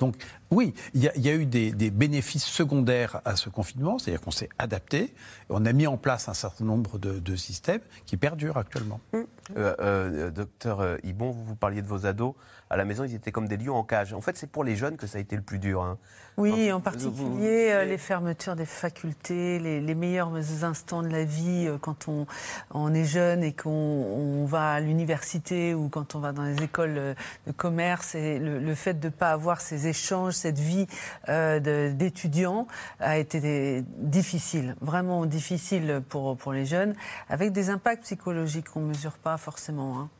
donc 0.00 0.16
oui, 0.50 0.74
il 0.92 1.04
y, 1.04 1.08
a, 1.08 1.12
il 1.14 1.24
y 1.24 1.28
a 1.28 1.34
eu 1.34 1.46
des, 1.46 1.70
des, 1.70 1.90
bénéfices 1.90 2.44
secondaires 2.44 3.20
à 3.24 3.36
ce 3.36 3.48
confinement, 3.48 3.98
c'est-à-dire 3.98 4.20
qu'on 4.20 4.32
s'est 4.32 4.48
adapté, 4.58 5.14
on 5.50 5.64
a 5.64 5.72
mis 5.72 5.86
en 5.86 5.96
place 5.96 6.28
un 6.28 6.34
certain 6.34 6.64
nombre 6.64 6.98
de, 6.98 7.20
de 7.20 7.36
systèmes 7.36 7.80
qui 8.06 8.16
perdurent 8.16 8.56
actuellement. 8.58 9.00
Mmh. 9.12 10.30
docteur 10.30 10.98
Ibon, 11.04 11.30
vous, 11.30 11.44
vous 11.44 11.56
parliez 11.56 11.75
de 11.82 11.88
vos 11.88 12.04
ados, 12.04 12.34
à 12.70 12.76
la 12.76 12.84
maison, 12.84 13.04
ils 13.04 13.14
étaient 13.14 13.32
comme 13.32 13.48
des 13.48 13.56
lions 13.56 13.76
en 13.76 13.84
cage. 13.84 14.12
En 14.12 14.20
fait, 14.20 14.36
c'est 14.36 14.50
pour 14.50 14.64
les 14.64 14.76
jeunes 14.76 14.96
que 14.96 15.06
ça 15.06 15.18
a 15.18 15.20
été 15.20 15.36
le 15.36 15.42
plus 15.42 15.58
dur. 15.58 15.82
Hein. 15.82 15.98
Oui, 16.36 16.70
en, 16.70 16.76
en 16.76 16.80
particulier 16.80 17.72
vous... 17.72 17.88
les 17.88 17.98
fermetures 17.98 18.56
des 18.56 18.66
facultés, 18.66 19.58
les, 19.58 19.80
les, 19.80 19.94
meilleurs 19.94 20.32
instants 20.64 21.02
de 21.02 21.08
la 21.08 21.24
vie 21.24 21.68
quand 21.80 22.08
on, 22.08 22.26
on 22.72 22.92
est 22.92 23.04
jeune 23.04 23.42
et 23.42 23.54
qu'on 23.54 24.44
va 24.44 24.72
à 24.72 24.80
l'université 24.80 25.74
ou 25.74 25.88
quand 25.88 26.14
on 26.14 26.18
va 26.18 26.32
dans 26.32 26.42
les 26.42 26.62
écoles 26.62 27.14
de 27.46 27.52
commerce. 27.52 28.14
Et 28.14 28.38
le, 28.38 28.58
le 28.58 28.74
fait 28.74 29.00
de 29.00 29.06
ne 29.06 29.12
pas 29.12 29.30
avoir 29.30 29.60
ces 29.60 29.86
échanges, 29.86 30.34
cette 30.34 30.58
vie 30.58 30.86
euh, 31.28 31.90
d'étudiant 31.90 32.66
a 33.00 33.18
été 33.18 33.40
des, 33.40 33.84
difficile, 33.98 34.76
vraiment 34.80 35.24
difficile 35.26 36.02
pour, 36.08 36.36
pour 36.36 36.52
les 36.52 36.66
jeunes, 36.66 36.94
avec 37.28 37.52
des 37.52 37.70
impacts 37.70 38.02
psychologiques 38.02 38.68
qu'on 38.70 38.80
ne 38.80 38.88
mesure 38.88 39.12
pas 39.12 39.36
forcément. 39.36 39.98
Hein. 39.98 40.10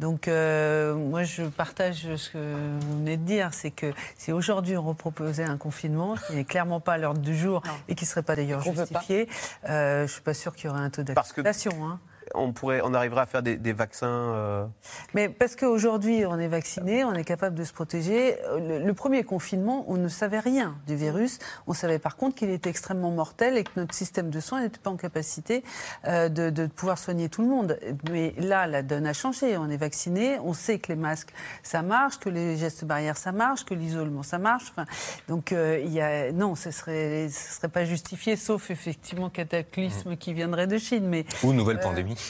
Donc, 0.00 0.28
euh, 0.28 0.94
moi, 0.94 1.22
je 1.22 1.42
partage 1.42 1.95
ce 1.96 2.30
que 2.30 2.78
vous 2.80 2.98
venez 2.98 3.16
de 3.16 3.24
dire, 3.24 3.52
c'est 3.52 3.70
que 3.70 3.92
si 4.16 4.32
aujourd'hui 4.32 4.76
on 4.76 4.82
reproposait 4.82 5.44
un 5.44 5.56
confinement, 5.56 6.14
qui 6.26 6.34
n'est 6.34 6.44
clairement 6.44 6.80
pas 6.80 6.94
à 6.94 6.98
l'ordre 6.98 7.20
du 7.20 7.36
jour 7.36 7.62
non. 7.64 7.72
et 7.88 7.94
qui 7.94 8.04
ne 8.04 8.08
serait 8.08 8.22
pas 8.22 8.36
d'ailleurs 8.36 8.62
justifié. 8.62 9.28
Euh, 9.68 9.98
je 9.98 10.02
ne 10.02 10.06
suis 10.08 10.22
pas 10.22 10.34
sûre 10.34 10.54
qu'il 10.54 10.66
y 10.66 10.72
aurait 10.72 10.80
un 10.80 10.90
taux 10.90 11.02
d'acceptation. 11.02 11.72
Hein. 11.86 12.00
On, 12.36 12.52
pourrait, 12.52 12.80
on 12.84 12.94
arriverait 12.94 13.22
à 13.22 13.26
faire 13.26 13.42
des, 13.42 13.56
des 13.56 13.72
vaccins. 13.72 14.06
Euh... 14.06 14.66
Mais 15.14 15.28
parce 15.28 15.56
qu'aujourd'hui, 15.56 16.24
on 16.26 16.38
est 16.38 16.48
vacciné, 16.48 17.04
on 17.04 17.14
est 17.14 17.24
capable 17.24 17.56
de 17.56 17.64
se 17.64 17.72
protéger. 17.72 18.36
Le, 18.58 18.84
le, 18.84 18.94
premier 18.94 19.24
confinement, 19.24 19.84
on 19.88 19.96
ne 19.96 20.08
savait 20.08 20.38
rien 20.38 20.76
du 20.86 20.96
virus. 20.96 21.38
On 21.66 21.72
savait 21.72 21.98
par 21.98 22.16
contre 22.16 22.36
qu'il 22.36 22.50
était 22.50 22.70
extrêmement 22.70 23.10
mortel 23.10 23.56
et 23.56 23.64
que 23.64 23.70
notre 23.76 23.94
système 23.94 24.30
de 24.30 24.40
soins 24.40 24.60
n'était 24.60 24.78
pas 24.78 24.90
en 24.90 24.96
capacité 24.96 25.64
euh, 26.06 26.28
de, 26.28 26.50
de, 26.50 26.66
pouvoir 26.66 26.98
soigner 26.98 27.28
tout 27.28 27.42
le 27.42 27.48
monde. 27.48 27.78
Mais 28.10 28.34
là, 28.38 28.66
la 28.66 28.82
donne 28.82 29.06
a 29.06 29.12
changé. 29.12 29.56
On 29.56 29.68
est 29.68 29.76
vacciné, 29.76 30.38
on 30.40 30.52
sait 30.52 30.78
que 30.78 30.88
les 30.88 30.96
masques, 30.96 31.32
ça 31.62 31.82
marche, 31.82 32.18
que 32.18 32.28
les 32.28 32.56
gestes 32.56 32.84
barrières, 32.84 33.16
ça 33.16 33.32
marche, 33.32 33.64
que 33.64 33.74
l'isolement, 33.74 34.22
ça 34.22 34.38
marche. 34.38 34.64
Enfin, 34.70 34.86
donc, 35.28 35.52
euh, 35.52 35.80
il 35.84 35.92
y 35.92 36.00
a, 36.00 36.32
non, 36.32 36.54
ce 36.54 36.70
serait, 36.70 37.28
ce 37.28 37.54
serait 37.54 37.68
pas 37.68 37.84
justifié, 37.84 38.36
sauf 38.36 38.70
effectivement 38.70 39.30
cataclysme 39.30 40.12
mmh. 40.12 40.16
qui 40.16 40.34
viendrait 40.34 40.66
de 40.66 40.78
Chine. 40.78 41.06
Mais, 41.06 41.24
Ou 41.42 41.52
nouvelle 41.52 41.80
pandémie. 41.80 42.25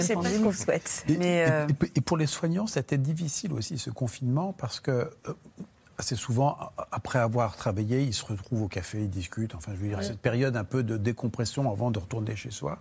C'est 0.00 0.14
pas 0.14 0.24
ce 0.24 0.42
qu'on 0.42 0.52
souhaite. 0.52 1.04
Et, 1.08 1.16
Mais 1.16 1.46
euh... 1.48 1.66
et, 1.94 2.00
pour 2.00 2.16
les 2.16 2.26
soignants, 2.26 2.66
c'était 2.66 2.98
difficile 2.98 3.52
aussi 3.52 3.78
ce 3.78 3.90
confinement 3.90 4.52
parce 4.52 4.80
que 4.80 4.90
euh, 4.90 5.10
assez 5.98 6.14
souvent, 6.16 6.58
après 6.92 7.18
avoir 7.18 7.56
travaillé, 7.56 8.02
ils 8.02 8.12
se 8.12 8.24
retrouvent 8.24 8.62
au 8.62 8.68
café, 8.68 8.98
ils 9.00 9.10
discutent. 9.10 9.54
Enfin, 9.54 9.72
je 9.74 9.80
veux 9.80 9.88
dire, 9.88 9.98
oui. 9.98 10.04
cette 10.04 10.20
période 10.20 10.56
un 10.56 10.64
peu 10.64 10.82
de 10.82 10.96
décompression 10.96 11.70
avant 11.70 11.90
de 11.90 11.98
retourner 11.98 12.36
chez 12.36 12.50
soi, 12.50 12.80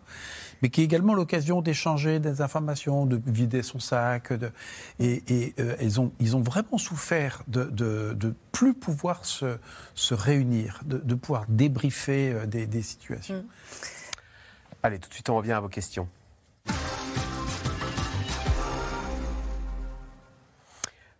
mais 0.61 0.69
qui 0.69 0.81
est 0.81 0.83
également 0.83 1.13
l'occasion 1.13 1.61
d'échanger 1.61 2.19
des 2.19 2.41
informations, 2.41 3.05
de 3.05 3.21
vider 3.25 3.63
son 3.63 3.79
sac. 3.79 4.33
De, 4.33 4.51
et, 4.99 5.23
et 5.29 5.53
euh, 5.59 5.75
ils, 5.81 6.01
ont, 6.01 6.11
ils 6.19 6.35
ont 6.35 6.41
vraiment 6.41 6.77
souffert 6.77 7.43
de, 7.47 7.63
de, 7.63 8.13
de 8.19 8.33
plus 8.51 8.73
pouvoir 8.73 9.23
se, 9.25 9.57
se 9.93 10.13
réunir, 10.13 10.81
de, 10.85 10.97
de 10.97 11.15
pouvoir 11.15 11.45
débriefer 11.47 12.33
euh, 12.33 12.45
des, 12.45 12.67
des 12.67 12.81
situations. 12.81 13.37
Mmh. 13.37 13.45
Allez, 14.83 14.99
tout 14.99 15.07
de 15.09 15.13
suite, 15.13 15.29
on 15.29 15.37
revient 15.37 15.53
à 15.53 15.61
vos 15.61 15.69
questions. 15.69 16.07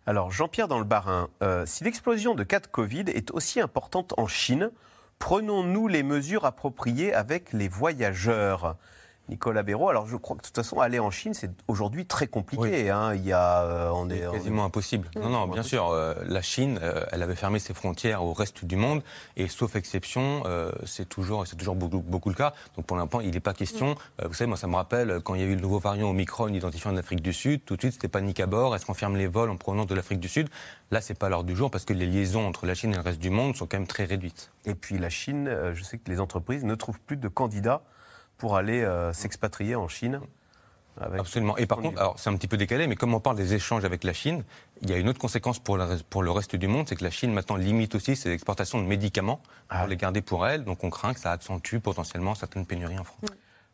Alors, 0.08 0.30
Jean-Pierre 0.30 0.68
dans 0.68 0.78
le 0.78 0.84
Barin, 0.84 1.28
euh, 1.42 1.66
si 1.66 1.82
l'explosion 1.82 2.36
de 2.36 2.44
cas 2.44 2.60
de 2.60 2.68
Covid 2.68 3.06
est 3.08 3.32
aussi 3.32 3.60
importante 3.60 4.14
en 4.16 4.28
Chine, 4.28 4.70
prenons-nous 5.18 5.88
les 5.88 6.04
mesures 6.04 6.44
appropriées 6.44 7.12
avec 7.12 7.52
les 7.52 7.66
voyageurs 7.66 8.76
Nicolas 9.28 9.62
Béraud, 9.62 9.88
alors 9.88 10.06
je 10.06 10.16
crois 10.16 10.36
que 10.36 10.42
de 10.42 10.46
toute 10.46 10.56
façon, 10.56 10.78
aller 10.78 11.00
en 11.00 11.10
Chine, 11.10 11.34
c'est 11.34 11.50
aujourd'hui 11.66 12.06
très 12.06 12.28
compliqué. 12.28 12.62
Oui. 12.62 12.90
Hein. 12.90 13.14
Il 13.14 13.24
y 13.24 13.32
a, 13.32 13.62
euh, 13.62 13.90
on 13.92 14.08
est, 14.08 14.20
quasiment 14.30 14.62
on 14.62 14.64
est... 14.64 14.66
impossible. 14.68 15.10
Non, 15.16 15.28
non, 15.28 15.48
bien 15.48 15.62
sûr. 15.62 15.88
Euh, 15.88 16.14
la 16.26 16.42
Chine, 16.42 16.78
euh, 16.82 17.04
elle 17.10 17.22
avait 17.22 17.34
fermé 17.34 17.58
ses 17.58 17.74
frontières 17.74 18.22
au 18.22 18.32
reste 18.32 18.64
du 18.64 18.76
monde, 18.76 19.02
et 19.36 19.48
sauf 19.48 19.74
exception, 19.74 20.42
euh, 20.46 20.70
c'est 20.84 21.08
toujours, 21.08 21.46
c'est 21.46 21.56
toujours 21.56 21.74
beaucoup, 21.74 22.00
beaucoup, 22.00 22.28
le 22.28 22.36
cas. 22.36 22.52
Donc 22.76 22.86
pour 22.86 22.96
l'instant, 22.96 23.20
il 23.20 23.30
n'est 23.30 23.40
pas 23.40 23.54
question. 23.54 23.96
vous 24.24 24.34
savez, 24.34 24.46
moi, 24.46 24.56
ça 24.56 24.68
me 24.68 24.76
rappelle 24.76 25.20
quand 25.24 25.34
il 25.34 25.40
y 25.40 25.44
a 25.44 25.46
eu 25.46 25.56
le 25.56 25.60
nouveau 25.60 25.78
variant 25.78 26.08
Omicron 26.10 26.48
identifiant 26.48 26.92
de 26.92 26.96
l'Afrique 26.96 27.22
du 27.22 27.32
Sud. 27.32 27.64
Tout 27.64 27.76
de 27.76 27.80
suite, 27.80 27.94
c'était 27.94 28.08
panique 28.08 28.40
à 28.40 28.46
bord. 28.46 28.76
Est-ce 28.76 28.86
qu'on 28.86 28.94
ferme 28.94 29.16
les 29.16 29.26
vols 29.26 29.50
en 29.50 29.56
provenance 29.56 29.86
de 29.86 29.94
l'Afrique 29.94 30.20
du 30.20 30.28
Sud? 30.28 30.48
Là, 30.92 31.00
c'est 31.00 31.18
pas 31.18 31.28
l'heure 31.28 31.44
du 31.44 31.56
jour 31.56 31.70
parce 31.70 31.84
que 31.84 31.92
les 31.92 32.06
liaisons 32.06 32.46
entre 32.46 32.66
la 32.66 32.74
Chine 32.74 32.92
et 32.92 32.96
le 32.96 33.00
reste 33.00 33.18
du 33.18 33.30
monde 33.30 33.56
sont 33.56 33.66
quand 33.66 33.78
même 33.78 33.88
très 33.88 34.04
réduites. 34.04 34.52
Et 34.64 34.74
puis 34.74 34.98
la 34.98 35.10
Chine, 35.10 35.50
je 35.74 35.82
sais 35.82 35.98
que 35.98 36.10
les 36.10 36.20
entreprises 36.20 36.64
ne 36.64 36.74
trouvent 36.76 37.00
plus 37.00 37.16
de 37.16 37.28
candidats 37.28 37.82
pour 38.38 38.56
aller 38.56 38.82
euh, 38.82 39.12
s'expatrier 39.12 39.74
en 39.74 39.88
Chine. 39.88 40.20
Absolument. 40.98 41.56
Et 41.58 41.66
par 41.66 41.78
contre, 41.78 41.98
alors 41.98 42.18
c'est 42.18 42.30
un 42.30 42.36
petit 42.36 42.48
peu 42.48 42.56
décalé, 42.56 42.86
mais 42.86 42.96
comme 42.96 43.12
on 43.12 43.20
parle 43.20 43.36
des 43.36 43.52
échanges 43.52 43.84
avec 43.84 44.02
la 44.02 44.14
Chine, 44.14 44.44
il 44.80 44.90
y 44.90 44.94
a 44.94 44.96
une 44.96 45.08
autre 45.10 45.18
conséquence 45.18 45.58
pour, 45.58 45.76
la, 45.76 45.88
pour 46.08 46.22
le 46.22 46.30
reste 46.30 46.56
du 46.56 46.68
monde, 46.68 46.88
c'est 46.88 46.96
que 46.96 47.04
la 47.04 47.10
Chine 47.10 47.34
maintenant 47.34 47.56
limite 47.56 47.94
aussi 47.94 48.16
ses 48.16 48.30
exportations 48.30 48.80
de 48.80 48.86
médicaments 48.86 49.42
ah. 49.68 49.80
pour 49.80 49.88
les 49.88 49.96
garder 49.96 50.22
pour 50.22 50.46
elle. 50.46 50.64
Donc 50.64 50.84
on 50.84 50.90
craint 50.90 51.12
que 51.12 51.20
ça 51.20 51.32
accentue 51.32 51.78
potentiellement 51.80 52.34
certaines 52.34 52.64
pénuries 52.64 52.98
en 52.98 53.04
France. 53.04 53.28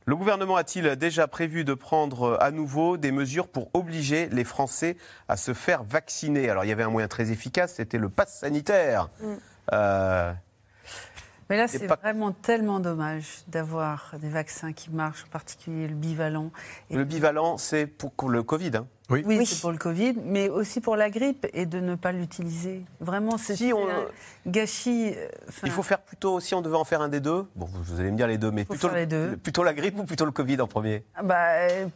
Le 0.05 0.17
gouvernement 0.17 0.57
a-t-il 0.57 0.97
déjà 0.97 1.29
prévu 1.29 1.65
de 1.65 1.75
prendre 1.75 2.37
à 2.41 2.51
nouveau 2.51 2.97
des 2.97 3.13
mesures 3.13 3.47
pour 3.47 3.71
obliger 3.73 4.29
les 4.33 4.43
Français 4.43 4.97
à 5.29 5.37
se 5.37 5.55
faire 5.55 5.85
vacciner? 5.85 6.51
Alors 6.51 6.65
il 6.65 6.69
y 6.69 6.73
avait 6.73 6.83
un 6.83 6.91
moyen 6.91 7.07
très 7.07 7.31
efficace, 7.31 7.75
c'était 7.75 7.99
le 7.99 8.09
pass 8.09 8.41
sanitaire. 8.41 9.11
Mm. 9.21 9.27
Euh, 9.73 10.33
Mais 11.51 11.57
là, 11.57 11.68
C'est 11.68 11.86
pas- 11.86 11.97
vraiment 11.97 12.32
tellement 12.32 12.80
dommage 12.80 13.43
d'avoir 13.49 14.14
des 14.20 14.28
vaccins 14.30 14.72
qui 14.72 14.90
marchent, 14.90 15.24
en 15.24 15.30
particulier 15.30 15.86
le 15.88 15.95
bivalent. 15.95 16.51
Et 16.90 16.97
le 16.97 17.05
bivalent, 17.05 17.59
c'est 17.59 17.86
pour 17.86 18.12
le 18.30 18.43
Covid. 18.43 18.72
hein. 18.76 18.86
Oui, 19.25 19.47
c'est 19.47 19.61
pour 19.61 19.73
le 19.73 19.79
Covid, 19.79 20.15
mais 20.25 20.49
aussi 20.49 20.81
pour 20.81 20.97
la 20.97 21.11
grippe 21.11 21.47
et 21.53 21.67
de 21.67 21.81
ne 21.81 21.95
pas 21.95 22.13
l'utiliser. 22.13 22.83
Vraiment, 23.01 23.39
c'est 23.39 23.57
Si 23.57 23.73
on- 23.73 23.87
gâchis. 24.47 25.13
euh, 25.17 25.29
enfin, 25.49 25.67
Il 25.67 25.71
faut 25.73 25.83
faire 25.83 26.01
plutôt, 26.01 26.41
si 26.41 26.55
on 26.55 26.63
devait 26.63 26.77
en 26.77 26.85
faire 26.85 27.01
un 27.01 27.09
des 27.09 27.21
deux, 27.21 27.47
bon, 27.55 27.69
vous 27.73 28.01
allez 28.01 28.11
me 28.11 28.17
dire 28.17 28.27
les 28.27 28.39
deux, 28.39 28.51
mais 28.51 28.65
plutôt, 28.65 28.89
faire 28.89 28.97
les 28.97 29.07
deux. 29.07 29.31
le- 29.31 29.37
plutôt 29.37 29.63
la 29.63 29.75
grippe 29.75 29.99
ou 29.99 30.05
plutôt 30.05 30.25
le 30.25 30.31
Covid 30.33 30.61
en 30.61 30.67
premier? 30.67 31.05
Ah 31.15 31.23
bah, 31.23 31.37
euh, 31.71 31.87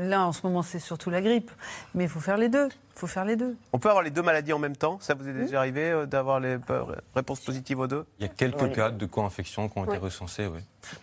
là, 0.00 0.26
en 0.26 0.32
ce 0.32 0.40
moment, 0.44 0.62
c'est 0.62 0.78
surtout 0.78 1.10
la 1.10 1.20
grippe. 1.20 1.50
Mais 1.94 2.04
il 2.04 2.10
faut 2.10 2.20
faire 2.20 2.36
les 2.36 2.48
deux. 2.48 2.68
Il 2.94 2.98
faut 2.98 3.06
faire 3.06 3.24
les 3.24 3.36
deux. 3.36 3.56
On 3.72 3.78
peut 3.78 3.88
avoir 3.88 4.04
les 4.04 4.10
deux 4.10 4.20
maladies 4.20 4.52
en 4.52 4.58
même 4.58 4.76
temps? 4.76 4.98
Ça 5.00 5.14
vous 5.14 5.26
est 5.26 5.32
déjà 5.32 5.58
arrivé 5.60 5.90
euh, 5.90 6.04
d'avoir 6.04 6.40
les 6.40 6.58
euh, 6.68 6.82
réponses 7.14 7.40
positives 7.40 7.78
aux 7.78 7.86
deux? 7.86 8.04
Il 8.18 8.22
y 8.22 8.28
a 8.28 8.28
quelques 8.28 8.70
cas 8.74 8.90
de 8.90 9.06
co-infections 9.06 9.68
qui 9.70 9.78
ont 9.78 9.84
été 9.86 9.96
recensés, 9.96 10.46
oui. 10.46 10.60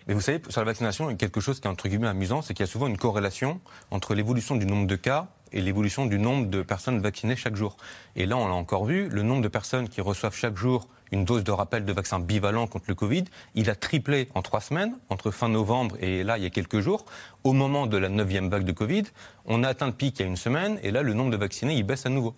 Mais 0.07 0.13
vous 0.13 0.21
savez, 0.21 0.39
sur 0.49 0.61
la 0.61 0.65
vaccination, 0.65 1.09
il 1.09 1.13
y 1.13 1.15
a 1.15 1.17
quelque 1.17 1.39
chose 1.39 1.59
qui 1.59 1.67
est 1.67 1.71
entre 1.71 1.87
guillemets 1.87 2.07
amusant, 2.07 2.41
c'est 2.43 2.53
qu'il 2.53 2.63
y 2.65 2.69
a 2.69 2.71
souvent 2.71 2.85
une 2.87 2.97
corrélation 2.97 3.59
entre 3.89 4.13
l'évolution 4.13 4.55
du 4.55 4.65
nombre 4.67 4.85
de 4.85 4.95
cas 4.97 5.27
et 5.51 5.61
l'évolution 5.61 6.05
du 6.05 6.19
nombre 6.19 6.47
de 6.47 6.61
personnes 6.61 6.99
vaccinées 6.99 7.35
chaque 7.35 7.55
jour. 7.55 7.77
Et 8.15 8.25
là, 8.25 8.37
on 8.37 8.47
l'a 8.47 8.53
encore 8.53 8.85
vu, 8.85 9.09
le 9.09 9.23
nombre 9.23 9.41
de 9.41 9.47
personnes 9.47 9.89
qui 9.89 10.01
reçoivent 10.01 10.35
chaque 10.35 10.57
jour 10.57 10.87
une 11.11 11.25
dose 11.25 11.43
de 11.43 11.51
rappel 11.51 11.85
de 11.85 11.93
vaccin 11.93 12.19
bivalent 12.19 12.67
contre 12.67 12.85
le 12.87 12.95
Covid, 12.95 13.25
il 13.55 13.69
a 13.69 13.75
triplé 13.75 14.29
en 14.35 14.41
trois 14.41 14.61
semaines, 14.61 14.97
entre 15.09 15.31
fin 15.31 15.49
novembre 15.49 15.95
et 15.99 16.23
là, 16.23 16.37
il 16.37 16.43
y 16.43 16.47
a 16.47 16.49
quelques 16.49 16.79
jours. 16.79 17.05
Au 17.43 17.53
moment 17.53 17.87
de 17.87 17.97
la 17.97 18.09
neuvième 18.09 18.49
vague 18.49 18.63
de 18.63 18.71
Covid, 18.71 19.03
on 19.45 19.63
a 19.63 19.69
atteint 19.69 19.87
le 19.87 19.93
pic 19.93 20.19
il 20.19 20.21
y 20.21 20.25
a 20.25 20.27
une 20.27 20.37
semaine, 20.37 20.79
et 20.83 20.91
là, 20.91 21.01
le 21.01 21.13
nombre 21.13 21.31
de 21.31 21.37
vaccinés, 21.37 21.75
il 21.75 21.83
baisse 21.83 22.05
à 22.05 22.09
nouveau. 22.09 22.35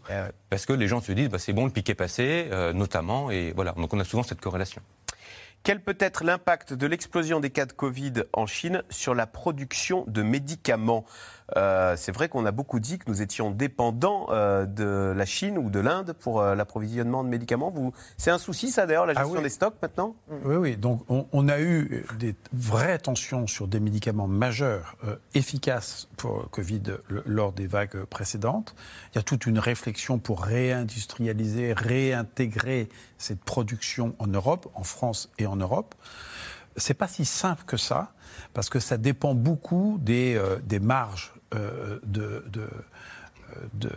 Parce 0.49 0.65
que 0.65 0.73
les 0.73 0.87
gens 0.87 1.01
se 1.01 1.11
disent, 1.11 1.29
bah, 1.29 1.39
c'est 1.39 1.53
bon, 1.53 1.65
le 1.65 1.71
pic 1.71 1.89
est 1.89 1.95
passé, 1.95 2.47
euh, 2.51 2.73
notamment, 2.73 3.31
et 3.31 3.51
voilà. 3.55 3.73
Donc 3.73 3.93
on 3.93 3.99
a 3.99 4.03
souvent 4.03 4.23
cette 4.23 4.41
corrélation. 4.41 4.81
Quel 5.63 5.79
peut 5.79 5.97
être 5.99 6.23
l'impact 6.23 6.73
de 6.73 6.87
l'explosion 6.87 7.39
des 7.39 7.51
cas 7.51 7.67
de 7.67 7.73
Covid 7.73 8.13
en 8.33 8.47
Chine 8.47 8.81
sur 8.89 9.13
la 9.13 9.27
production 9.27 10.05
de 10.07 10.23
médicaments? 10.23 11.05
Euh, 11.57 11.95
C'est 11.97 12.11
vrai 12.11 12.29
qu'on 12.29 12.45
a 12.45 12.51
beaucoup 12.51 12.79
dit 12.79 12.97
que 12.97 13.05
nous 13.07 13.21
étions 13.21 13.51
dépendants 13.51 14.27
euh, 14.29 14.65
de 14.65 15.13
la 15.15 15.25
Chine 15.25 15.57
ou 15.57 15.69
de 15.69 15.79
l'Inde 15.79 16.13
pour 16.19 16.41
euh, 16.41 16.55
l'approvisionnement 16.55 17.23
de 17.23 17.29
médicaments. 17.29 17.71
Vous... 17.71 17.93
C'est 18.17 18.31
un 18.31 18.37
souci, 18.37 18.71
ça 18.71 18.85
d'ailleurs, 18.85 19.05
la 19.05 19.13
Ah 19.15 19.21
gestion 19.23 19.37
oui. 19.37 19.43
des 19.43 19.49
stocks 19.49 19.75
maintenant? 19.81 20.15
Oui, 20.45 20.55
oui. 20.55 20.77
Donc, 20.77 21.03
on, 21.09 21.27
on 21.31 21.49
a 21.49 21.59
eu 21.59 22.05
des 22.19 22.35
vraies 22.53 22.99
tensions 22.99 23.47
sur 23.47 23.67
des 23.67 23.79
médicaments 23.79 24.27
majeurs 24.27 24.95
euh, 25.05 25.15
efficaces 25.33 26.07
pour 26.17 26.49
Covid 26.49 26.83
le- 27.07 27.23
lors 27.25 27.51
des 27.51 27.67
vagues 27.67 28.03
précédentes. 28.05 28.75
Il 29.13 29.17
y 29.17 29.19
a 29.19 29.23
toute 29.23 29.45
une 29.45 29.59
réflexion 29.59 30.19
pour 30.19 30.43
réindustrialiser, 30.43 31.73
réintégrer 31.73 32.89
cette 33.17 33.43
production 33.43 34.15
en 34.19 34.27
Europe, 34.27 34.69
en 34.73 34.83
France 34.83 35.29
et 35.37 35.45
en 35.45 35.55
Europe. 35.55 35.95
C'est 36.77 36.93
pas 36.93 37.07
si 37.09 37.25
simple 37.25 37.63
que 37.65 37.75
ça, 37.75 38.13
parce 38.53 38.69
que 38.69 38.79
ça 38.79 38.97
dépend 38.97 39.35
beaucoup 39.35 39.97
des, 40.01 40.35
euh, 40.35 40.57
des 40.63 40.79
marges 40.79 41.33
euh, 41.53 41.99
de, 42.03 42.43
de, 42.51 42.67
de, 43.73 43.91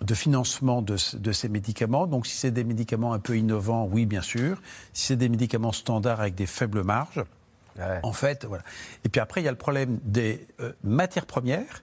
de 0.00 0.14
financement 0.14 0.82
de, 0.82 0.96
de 1.16 1.32
ces 1.32 1.48
médicaments. 1.48 2.06
Donc, 2.06 2.26
si 2.26 2.36
c'est 2.36 2.50
des 2.50 2.64
médicaments 2.64 3.12
un 3.12 3.18
peu 3.18 3.36
innovants, 3.36 3.88
oui, 3.90 4.06
bien 4.06 4.22
sûr. 4.22 4.60
Si 4.92 5.06
c'est 5.06 5.16
des 5.16 5.28
médicaments 5.28 5.72
standards 5.72 6.20
avec 6.20 6.34
des 6.34 6.46
faibles 6.46 6.82
marges, 6.84 7.24
en 8.04 8.12
fait, 8.12 8.44
voilà. 8.44 8.62
Et 9.04 9.08
puis 9.08 9.20
après, 9.20 9.40
il 9.40 9.44
y 9.44 9.48
a 9.48 9.50
le 9.50 9.58
problème 9.58 9.98
des 10.04 10.46
euh, 10.60 10.72
matières 10.84 11.26
premières 11.26 11.82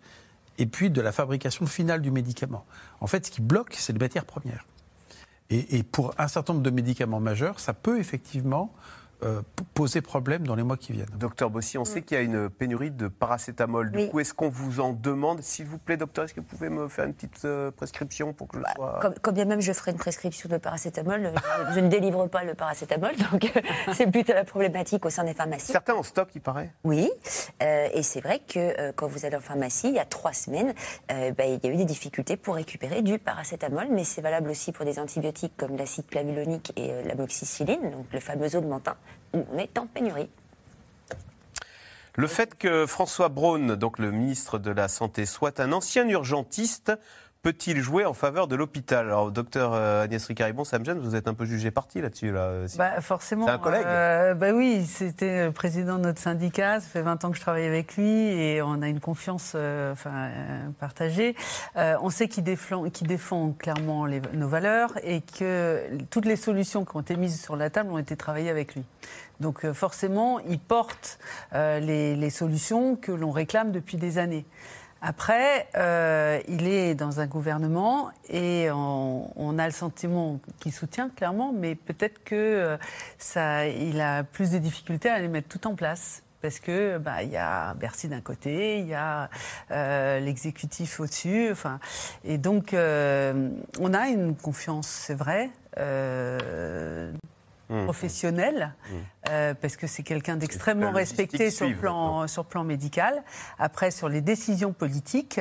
et 0.57 0.65
puis 0.65 0.89
de 0.89 1.01
la 1.01 1.11
fabrication 1.11 1.65
finale 1.65 2.01
du 2.01 2.11
médicament. 2.11 2.65
En 3.01 3.07
fait, 3.07 3.25
ce 3.25 3.31
qui 3.31 3.41
bloque, 3.41 3.75
c'est 3.77 3.91
les 3.91 3.99
matières 3.99 4.23
premières. 4.23 4.65
Et, 5.49 5.77
et 5.77 5.83
pour 5.83 6.13
un 6.17 6.29
certain 6.29 6.53
nombre 6.53 6.63
de 6.63 6.69
médicaments 6.69 7.19
majeurs, 7.19 7.59
ça 7.59 7.73
peut 7.73 7.99
effectivement 7.99 8.73
euh, 9.23 9.41
poser 9.73 10.01
problème 10.01 10.45
dans 10.47 10.55
les 10.55 10.63
mois 10.63 10.77
qui 10.77 10.93
viennent. 10.93 11.07
Docteur 11.15 11.49
Bossy, 11.49 11.77
on 11.77 11.85
sait 11.85 12.01
qu'il 12.01 12.15
y 12.17 12.19
a 12.19 12.23
une 12.23 12.49
pénurie 12.49 12.91
de 12.91 13.07
paracétamol. 13.07 13.91
Du 13.91 13.97
Oui. 13.97 14.09
coup, 14.09 14.19
est-ce 14.19 14.33
qu'on 14.33 14.49
vous 14.49 14.79
en 14.79 14.93
demande 14.93 15.41
S'il 15.41 15.65
vous 15.65 15.77
plaît, 15.77 15.97
docteur, 15.97 16.25
est-ce 16.25 16.33
que 16.33 16.39
vous 16.41 16.45
pouvez 16.47 16.69
me 16.69 16.87
faire 16.87 17.05
une 17.05 17.13
petite 17.13 17.45
euh, 17.45 17.71
prescription 17.71 18.33
pour 18.33 18.47
que 18.47 18.57
je 18.57 18.63
sois... 18.75 18.99
Comme, 19.01 19.13
quand 19.21 19.31
bien 19.31 19.45
même 19.45 19.61
je 19.61 19.71
ferai 19.73 19.91
une 19.91 19.97
prescription 19.97 20.49
de 20.49 20.57
paracétamol, 20.57 21.25
euh, 21.25 21.31
je, 21.69 21.75
je 21.75 21.79
ne 21.79 21.87
délivre 21.89 22.27
pas 22.27 22.43
le 22.43 22.53
paracétamol, 22.53 23.11
donc 23.31 23.51
c'est 23.93 24.07
plutôt 24.09 24.33
la 24.33 24.43
problématique 24.43 25.05
au 25.05 25.09
sein 25.09 25.23
des 25.23 25.33
pharmacies. 25.33 25.71
Certains 25.71 25.93
en 25.95 26.03
stock, 26.03 26.29
il 26.35 26.41
paraît 26.41 26.71
Oui, 26.83 27.09
euh, 27.61 27.87
et 27.93 28.03
c'est 28.03 28.21
vrai 28.21 28.39
que 28.39 28.57
euh, 28.57 28.91
quand 28.95 29.07
vous 29.07 29.25
allez 29.25 29.35
en 29.35 29.41
pharmacie, 29.41 29.87
il 29.89 29.95
y 29.95 29.99
a 29.99 30.05
trois 30.05 30.33
semaines, 30.33 30.73
euh, 31.11 31.31
bah, 31.31 31.45
il 31.45 31.59
y 31.63 31.67
a 31.67 31.71
eu 31.71 31.75
des 31.77 31.85
difficultés 31.85 32.37
pour 32.37 32.55
récupérer 32.55 33.01
du 33.01 33.19
paracétamol, 33.19 33.87
mais 33.91 34.03
c'est 34.03 34.21
valable 34.21 34.49
aussi 34.49 34.71
pour 34.71 34.85
des 34.85 34.99
antibiotiques 34.99 35.53
comme 35.57 35.77
l'acide 35.77 36.07
clavulonique 36.07 36.73
et 36.75 36.91
euh, 36.91 37.03
l'amoxicilline, 37.05 37.91
donc 37.91 38.05
le 38.11 38.19
fameux 38.19 38.55
augmentin, 38.55 38.95
est 39.57 39.77
en 39.77 39.87
pénurie. 39.87 40.29
Le 42.15 42.27
fait 42.27 42.55
que 42.55 42.85
François 42.85 43.29
Braun, 43.29 43.77
donc 43.77 43.97
le 43.97 44.11
ministre 44.11 44.59
de 44.59 44.69
la 44.69 44.89
Santé, 44.89 45.25
soit 45.25 45.61
un 45.61 45.71
ancien 45.71 46.07
urgentiste, 46.09 46.91
peut-il 47.41 47.79
jouer 47.81 48.05
en 48.05 48.13
faveur 48.13 48.47
de 48.47 48.55
l'hôpital? 48.55 49.05
Alors, 49.07 49.31
docteur 49.31 49.73
euh, 49.73 50.03
Agnès 50.03 50.23
Ricaribon, 50.25 50.63
ça 50.63 50.77
me 50.79 50.85
gêne, 50.85 50.99
vous 50.99 51.15
êtes 51.15 51.27
un 51.27 51.33
peu 51.33 51.45
jugé 51.45 51.71
parti 51.71 52.01
là-dessus. 52.01 52.31
Là. 52.31 52.67
Si- 52.67 52.77
Bah, 52.77 53.01
forcément. 53.01 53.45
C'est 53.45 53.51
un 53.51 53.57
collègue 53.57 53.83
Euh, 53.85 54.33
bah 54.35 54.51
oui, 54.53 54.85
c'était 54.85 55.45
le 55.45 55.51
président 55.51 55.97
de 55.97 56.03
notre 56.03 56.19
syndicat. 56.19 56.79
Ça 56.79 56.87
fait 56.87 57.01
20 57.01 57.25
ans 57.25 57.31
que 57.31 57.37
je 57.37 57.41
travaille 57.41 57.65
avec 57.65 57.97
lui 57.97 58.07
et 58.09 58.61
on 58.61 58.81
a 58.81 58.87
une 58.87 58.99
confiance 58.99 59.53
euh, 59.55 59.91
enfin, 59.93 60.11
euh, 60.13 60.67
partagée. 60.79 61.35
Euh, 61.77 61.95
on 62.01 62.09
sait 62.09 62.27
qu'il 62.27 62.43
défend, 62.43 62.89
qu'il 62.89 63.07
défend 63.07 63.51
clairement 63.51 64.05
les- 64.05 64.21
nos 64.33 64.47
valeurs 64.47 64.93
et 65.03 65.21
que 65.21 65.81
toutes 66.09 66.25
les 66.25 66.35
solutions 66.35 66.85
qui 66.85 66.95
ont 66.95 67.01
été 67.01 67.15
mises 67.15 67.41
sur 67.41 67.55
la 67.55 67.69
table 67.69 67.91
ont 67.91 67.97
été 67.97 68.15
travaillées 68.15 68.49
avec 68.51 68.75
lui. 68.75 68.83
Donc 69.39 69.65
euh, 69.65 69.73
forcément, 69.73 70.39
il 70.41 70.59
porte 70.59 71.17
euh, 71.53 71.79
les, 71.79 72.15
les 72.15 72.29
solutions 72.29 72.95
que 72.95 73.11
l'on 73.11 73.31
réclame 73.31 73.71
depuis 73.71 73.97
des 73.97 74.19
années. 74.19 74.45
Après, 75.01 75.67
euh, 75.75 76.39
il 76.47 76.67
est 76.67 76.93
dans 76.93 77.19
un 77.19 77.25
gouvernement 77.25 78.11
et 78.29 78.69
on, 78.71 79.31
on 79.35 79.57
a 79.57 79.65
le 79.65 79.73
sentiment 79.73 80.39
qu'il 80.59 80.71
soutient 80.71 81.09
clairement, 81.09 81.51
mais 81.51 81.73
peut-être 81.73 82.23
que 82.23 82.35
euh, 82.35 82.77
ça, 83.17 83.67
il 83.67 83.99
a 83.99 84.23
plus 84.23 84.51
de 84.51 84.59
difficultés 84.59 85.09
à 85.09 85.19
les 85.19 85.27
mettre 85.27 85.47
tout 85.47 85.65
en 85.67 85.75
place. 85.75 86.21
Parce 86.41 86.59
que 86.59 86.97
bah, 86.97 87.21
il 87.21 87.29
y 87.29 87.37
a 87.37 87.75
Bercy 87.75 88.07
d'un 88.07 88.21
côté, 88.21 88.79
il 88.79 88.87
y 88.87 88.95
a 88.95 89.29
euh, 89.69 90.19
l'exécutif 90.19 90.99
au-dessus, 90.99 91.49
enfin, 91.51 91.79
et 92.23 92.39
donc 92.39 92.73
euh, 92.73 93.49
on 93.79 93.93
a 93.93 94.07
une 94.07 94.35
confiance, 94.35 94.87
c'est 94.87 95.13
vrai, 95.13 95.51
euh, 95.77 97.11
Mmh. 97.71 97.85
professionnelle, 97.85 98.73
euh, 99.29 99.53
parce 99.53 99.77
que 99.77 99.87
c'est 99.87 100.03
quelqu'un 100.03 100.35
d'extrêmement 100.35 100.91
respecté 100.91 101.49
sur 101.49 101.69
le 101.69 101.75
plan, 101.75 102.27
sur 102.27 102.43
le 102.43 102.47
plan 102.49 102.65
médical. 102.65 103.23
Après, 103.59 103.91
sur 103.91 104.09
les 104.09 104.19
décisions 104.19 104.73
politiques, 104.73 105.39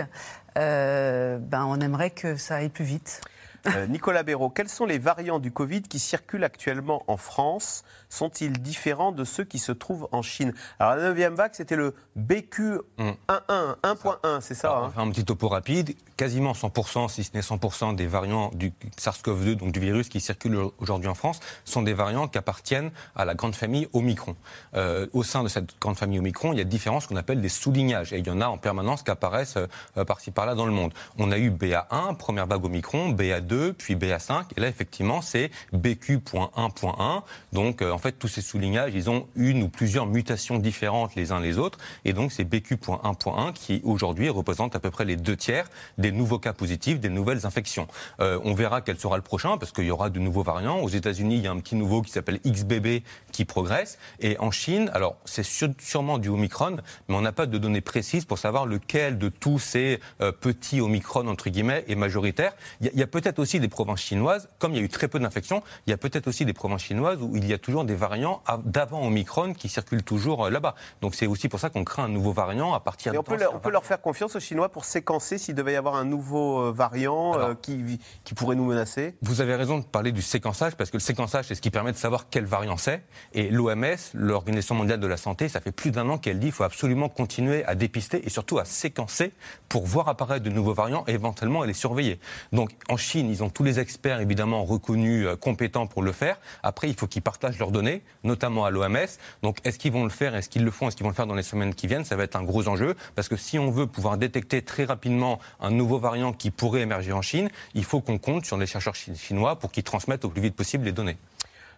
euh, 0.57 1.39
ben, 1.39 1.64
on 1.66 1.81
aimerait 1.81 2.11
que 2.11 2.37
ça 2.37 2.57
aille 2.57 2.68
plus 2.68 2.85
vite. 2.85 3.20
Euh, 3.67 3.87
Nicolas 3.87 4.23
Béraud, 4.23 4.51
quels 4.51 4.69
sont 4.69 4.87
les 4.87 4.99
variants 4.99 5.39
du 5.39 5.51
Covid 5.53 5.83
qui 5.83 5.99
circulent 5.99 6.45
actuellement 6.45 7.05
en 7.09 7.17
France? 7.17 7.85
Sont-ils 8.09 8.61
différents 8.61 9.13
de 9.13 9.25
ceux 9.25 9.45
qui 9.45 9.59
se 9.59 9.73
trouvent 9.73 10.09
en 10.13 10.23
Chine? 10.23 10.55
Alors, 10.79 10.97
la 10.97 11.13
9 11.13 11.35
vague, 11.35 11.53
c'était 11.55 11.77
le 11.77 11.95
BQ11, 12.19 12.83
1.1, 13.29 14.41
c'est 14.41 14.55
ça 14.55 14.77
hein? 14.77 14.93
un 14.97 15.11
petit 15.11 15.25
topo 15.25 15.49
rapide. 15.49 15.95
Quasiment 16.17 16.53
100%, 16.53 17.09
si 17.09 17.25
ce 17.25 17.31
n'est 17.35 17.41
100% 17.41 17.95
des 17.95 18.07
variants 18.07 18.51
du 18.55 18.73
SARS-CoV-2, 18.99 19.57
donc 19.57 19.73
du 19.73 19.81
virus 19.81 20.09
qui 20.09 20.21
circule 20.21 20.59
aujourd'hui 20.79 21.09
en 21.09 21.15
France, 21.15 21.41
sont 21.65 21.83
des 21.83 21.95
variants 21.95 22.29
qui 22.29 22.39
appartiennent 22.39 22.91
à 23.17 23.25
la 23.25 23.35
grande 23.35 23.55
famille 23.55 23.89
Omicron. 23.93 24.37
Euh, 24.75 25.07
au 25.13 25.23
sein 25.23 25.43
de 25.43 25.49
cette 25.49 25.79
grande 25.81 25.97
famille 25.97 26.19
Omicron, 26.19 26.53
il 26.53 26.59
y 26.59 26.63
a 26.63 26.65
différents 26.65 27.01
ce 27.01 27.09
qu'on 27.09 27.17
appelle 27.17 27.41
des 27.41 27.49
sous-lignages. 27.49 28.13
Et 28.13 28.19
il 28.19 28.27
y 28.27 28.31
en 28.31 28.41
a 28.41 28.47
en 28.47 28.59
permanence 28.59 29.03
qui 29.03 29.11
apparaissent 29.11 29.57
euh, 29.57 30.05
par-ci 30.05 30.31
par-là 30.31 30.55
dans 30.55 30.67
le 30.67 30.73
monde. 30.73 30.93
On 31.19 31.31
a 31.31 31.39
eu 31.39 31.51
BA1, 31.51 32.17
première 32.17 32.47
vague 32.47 32.65
Omicron, 32.65 33.13
BA2, 33.13 33.50
puis 33.77 33.95
BA5. 33.97 34.45
Et 34.57 34.61
là, 34.61 34.69
effectivement, 34.69 35.21
c'est 35.23 35.51
BQ.1.1. 35.73 37.23
Donc, 37.53 37.83
euh, 37.83 37.93
en 37.93 37.99
fait, 37.99 38.13
tous 38.13 38.29
ces 38.29 38.41
sous-lignages, 38.43 38.93
ils 38.95 39.11
ont 39.11 39.27
une 39.37 39.63
ou 39.63 39.69
plusieurs 39.69 40.07
mutations 40.07 40.59
différentes 40.59 41.15
les 41.15 41.33
uns 41.33 41.41
les 41.41 41.59
autres. 41.59 41.79
Et 42.05 42.13
donc, 42.13 42.33
c'est 42.33 42.45
BQ.1.1 42.45 43.53
qui, 43.53 43.81
aujourd'hui, 43.85 44.29
représente 44.29 44.77
à 44.77 44.81
peu 44.81 44.91
près 44.91 45.05
les 45.05 45.17
deux 45.17 45.37
tiers 45.37 45.69
des 45.99 46.13
nouveaux 46.13 46.39
cas 46.39 46.53
positifs, 46.53 47.01
des 47.01 47.09
nouvelles 47.09 47.47
infections. 47.47 47.87
Euh, 48.21 48.39
on 48.45 48.55
verra 48.55 48.81
quel 48.81 48.99
sera 48.99 49.17
le 49.17 49.23
prochain, 49.23 49.59
parce 49.59 49.73
qu'il 49.73 49.85
y 49.85 49.91
aura 49.91 50.11
de 50.11 50.19
nouveaux 50.19 50.43
variants. 50.43 50.81
Aux 50.81 50.89
États-Unis, 50.89 51.37
il 51.37 51.43
y 51.43 51.47
a 51.47 51.51
un 51.51 51.61
petit 51.61 51.77
nouveau 51.77 52.03
qui 52.03 52.11
s'appelle 52.13 52.41
XBB 52.47 53.03
qui 53.33 53.45
progresse. 53.45 53.99
Et 54.21 54.39
en 54.39 54.51
Chine, 54.51 54.91
alors, 54.95 55.17
c'est 55.25 55.43
sûr- 55.43 55.71
sûrement 55.79 56.19
du 56.19 56.29
Omicron, 56.29 56.77
mais 57.09 57.15
on 57.17 57.21
n'a 57.21 57.33
pas 57.33 57.47
de 57.47 57.59
données 57.59 57.81
précises 57.81 58.25
pour 58.25 58.39
savoir 58.39 58.67
lequel 58.67 59.19
de 59.19 59.29
tous 59.29 59.59
ces 59.59 60.01
euh, 60.21 60.33
petits 60.33 60.81
Omicron, 60.81 61.27
entre 61.27 61.51
guillemets, 61.51 61.85
est 61.89 61.95
majoritaire. 61.95 62.53
Il 62.81 62.91
y 62.95 63.01
a, 63.01 63.05
a 63.05 63.07
peut-être 63.07 63.39
aussi 63.41 63.61
des 63.61 63.68
provinces 63.68 64.01
chinoises, 64.01 64.49
comme 64.59 64.72
il 64.72 64.78
y 64.78 64.80
a 64.80 64.84
eu 64.84 64.88
très 64.88 65.09
peu 65.09 65.18
d'infections, 65.18 65.62
il 65.86 65.91
y 65.91 65.93
a 65.93 65.97
peut-être 65.97 66.28
aussi 66.28 66.45
des 66.45 66.53
provinces 66.53 66.82
chinoises 66.82 67.18
où 67.20 67.36
il 67.36 67.47
y 67.47 67.53
a 67.53 67.59
toujours 67.59 67.84
des 67.84 67.95
variants 67.95 68.43
d'avant 68.64 69.07
Omicron 69.07 69.55
qui 69.55 69.68
circulent 69.68 70.03
toujours 70.03 70.47
euh, 70.47 70.51
là-bas. 70.51 70.74
Donc 71.01 71.14
c'est 71.14 71.26
aussi 71.26 71.49
pour 71.49 71.61
ça 71.61 71.70
qu'on 71.70 71.84
crée 71.84 72.03
un 72.03 72.09
nouveau 72.09 72.32
variant 72.32 72.74
à 72.74 72.80
partir 72.80 73.12
de. 73.12 73.18
On, 73.18 73.22
peut, 73.22 73.36
leur, 73.36 73.55
on 73.55 73.59
peut 73.59 73.70
leur 73.70 73.84
faire 73.84 74.01
confiance 74.01 74.36
aux 74.36 74.41
Chinois 74.41 74.68
pour 74.68 74.84
séquencer 74.84 75.38
s'il 75.38 75.55
devait 75.55 75.72
y 75.72 75.76
avoir 75.76 75.97
un 75.97 76.05
nouveau 76.05 76.61
euh, 76.61 76.72
variant 76.72 77.38
euh, 77.38 77.55
qui, 77.61 78.01
qui 78.24 78.34
pourrait 78.34 78.57
nous 78.57 78.64
menacer? 78.64 79.14
Vous 79.22 79.41
avez 79.41 79.55
raison 79.55 79.78
de 79.78 79.84
parler 79.84 80.12
du 80.12 80.22
séquençage 80.22 80.74
parce 80.76 80.91
que 80.91 80.97
le 80.97 81.03
séquençage, 81.03 81.47
c'est 81.47 81.55
ce 81.55 81.61
qui 81.61 81.70
permet 81.70 81.93
de 81.93 81.97
savoir 81.97 82.26
quel 82.30 82.45
variant 82.45 82.76
c'est. 82.76 83.03
Et 83.32 83.51
l'OMS, 83.51 83.97
l'Organisation 84.14 84.74
mondiale 84.74 85.01
de 85.01 85.07
la 85.07 85.16
santé, 85.16 85.49
ça 85.49 85.61
fait 85.61 85.72
plus 85.72 85.91
d'un 85.91 86.09
an 86.09 86.18
qu'elle 86.18 86.38
dit 86.38 86.47
qu'il 86.47 86.53
faut 86.53 86.64
absolument 86.64 87.09
continuer 87.09 87.64
à 87.64 87.74
dépister 87.74 88.24
et 88.26 88.30
surtout 88.30 88.59
à 88.59 88.64
séquencer 88.64 89.32
pour 89.68 89.86
voir 89.86 90.09
apparaître 90.09 90.45
de 90.45 90.51
nouveaux 90.51 90.74
variants 90.74 91.05
et 91.07 91.12
éventuellement 91.12 91.64
les 91.64 91.74
surveiller. 91.74 92.20
Donc 92.53 92.70
en 92.88 92.97
Chine, 92.97 93.30
ils 93.31 93.43
ont 93.43 93.51
tous 93.51 93.62
les 93.62 93.78
experts 93.78 94.20
évidemment 94.20 94.64
reconnus 94.64 95.26
euh, 95.26 95.37
compétents 95.37 95.87
pour 95.87 96.03
le 96.03 96.12
faire. 96.12 96.39
Après, 96.62 96.89
il 96.89 96.95
faut 96.95 97.07
qu'ils 97.07 97.22
partagent 97.22 97.59
leurs 97.59 97.70
données, 97.70 98.03
notamment 98.24 98.64
à 98.64 98.70
l'OMS. 98.70 98.99
Donc 99.43 99.59
est-ce 99.64 99.78
qu'ils 99.78 99.93
vont 99.93 100.05
le 100.05 100.11
faire? 100.11 100.35
Est-ce 100.35 100.49
qu'ils 100.49 100.64
le 100.64 100.70
font? 100.70 100.89
Est-ce 100.89 100.97
qu'ils 100.97 101.05
vont 101.05 101.11
le 101.11 101.16
faire 101.16 101.26
dans 101.26 101.35
les 101.35 101.43
semaines 101.43 101.74
qui 101.74 101.87
viennent? 101.87 102.05
Ça 102.05 102.16
va 102.16 102.24
être 102.24 102.37
un 102.37 102.43
gros 102.43 102.68
enjeu 102.68 102.95
parce 103.14 103.28
que 103.28 103.37
si 103.37 103.59
on 103.59 103.70
veut 103.70 103.87
pouvoir 103.87 104.18
détecter 104.18 104.62
très 104.62 104.85
rapidement 104.85 105.39
un 105.61 105.70
nouveau 105.70 105.99
variant 105.99 106.33
qui 106.33 106.51
pourrait 106.51 106.81
émerger 106.81 107.12
en 107.12 107.22
Chine, 107.22 107.49
il 107.74 107.85
faut 107.85 108.01
qu'on 108.01 108.18
compte 108.18 108.45
sur 108.45 108.57
les 108.57 108.66
chercheurs 108.66 108.95
chinois 108.95 109.59
pour 109.59 109.72
qu'ils 109.72 109.85
transmettent 109.85 110.24
au 110.24 110.31
plus 110.31 110.43
vite 110.43 110.57
possible 110.57 110.85
les 110.85 110.93
données. 110.93 111.16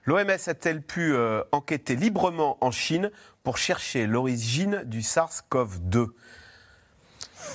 L'OMS 0.04 0.30
a-t-elle 0.46 0.82
pu 0.82 1.14
euh, 1.14 1.42
enquêter 1.52 1.94
librement 1.94 2.58
en 2.60 2.72
Chine 2.72 3.10
pour 3.44 3.58
chercher 3.58 4.06
l'origine 4.06 4.82
du 4.84 5.00
SARS-CoV-2 5.00 6.08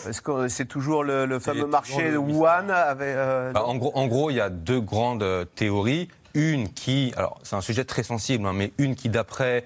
est-ce 0.08 0.22
que 0.22 0.48
c'est 0.48 0.66
toujours 0.66 1.04
le, 1.04 1.40
fameux 1.40 1.68
marché 1.68 2.12
de 2.12 2.18
Wuhan 2.18 2.68
euh, 2.70 3.52
bah, 3.52 3.64
en, 3.66 3.76
gros, 3.76 3.92
en 3.96 4.08
gros, 4.08 4.30
il 4.30 4.36
y 4.36 4.42
a 4.42 4.50
deux 4.50 4.80
grandes 4.80 5.24
euh, 5.24 5.46
théories. 5.46 6.08
Une 6.34 6.72
qui, 6.72 7.14
alors 7.18 7.40
c'est 7.44 7.56
un 7.56 7.62
sujet 7.62 7.84
très 7.84 8.04
sensible, 8.04 8.46
hein, 8.46 8.54
mais 8.54 8.72
une 8.78 8.96
qui, 8.96 9.10
d'après 9.10 9.66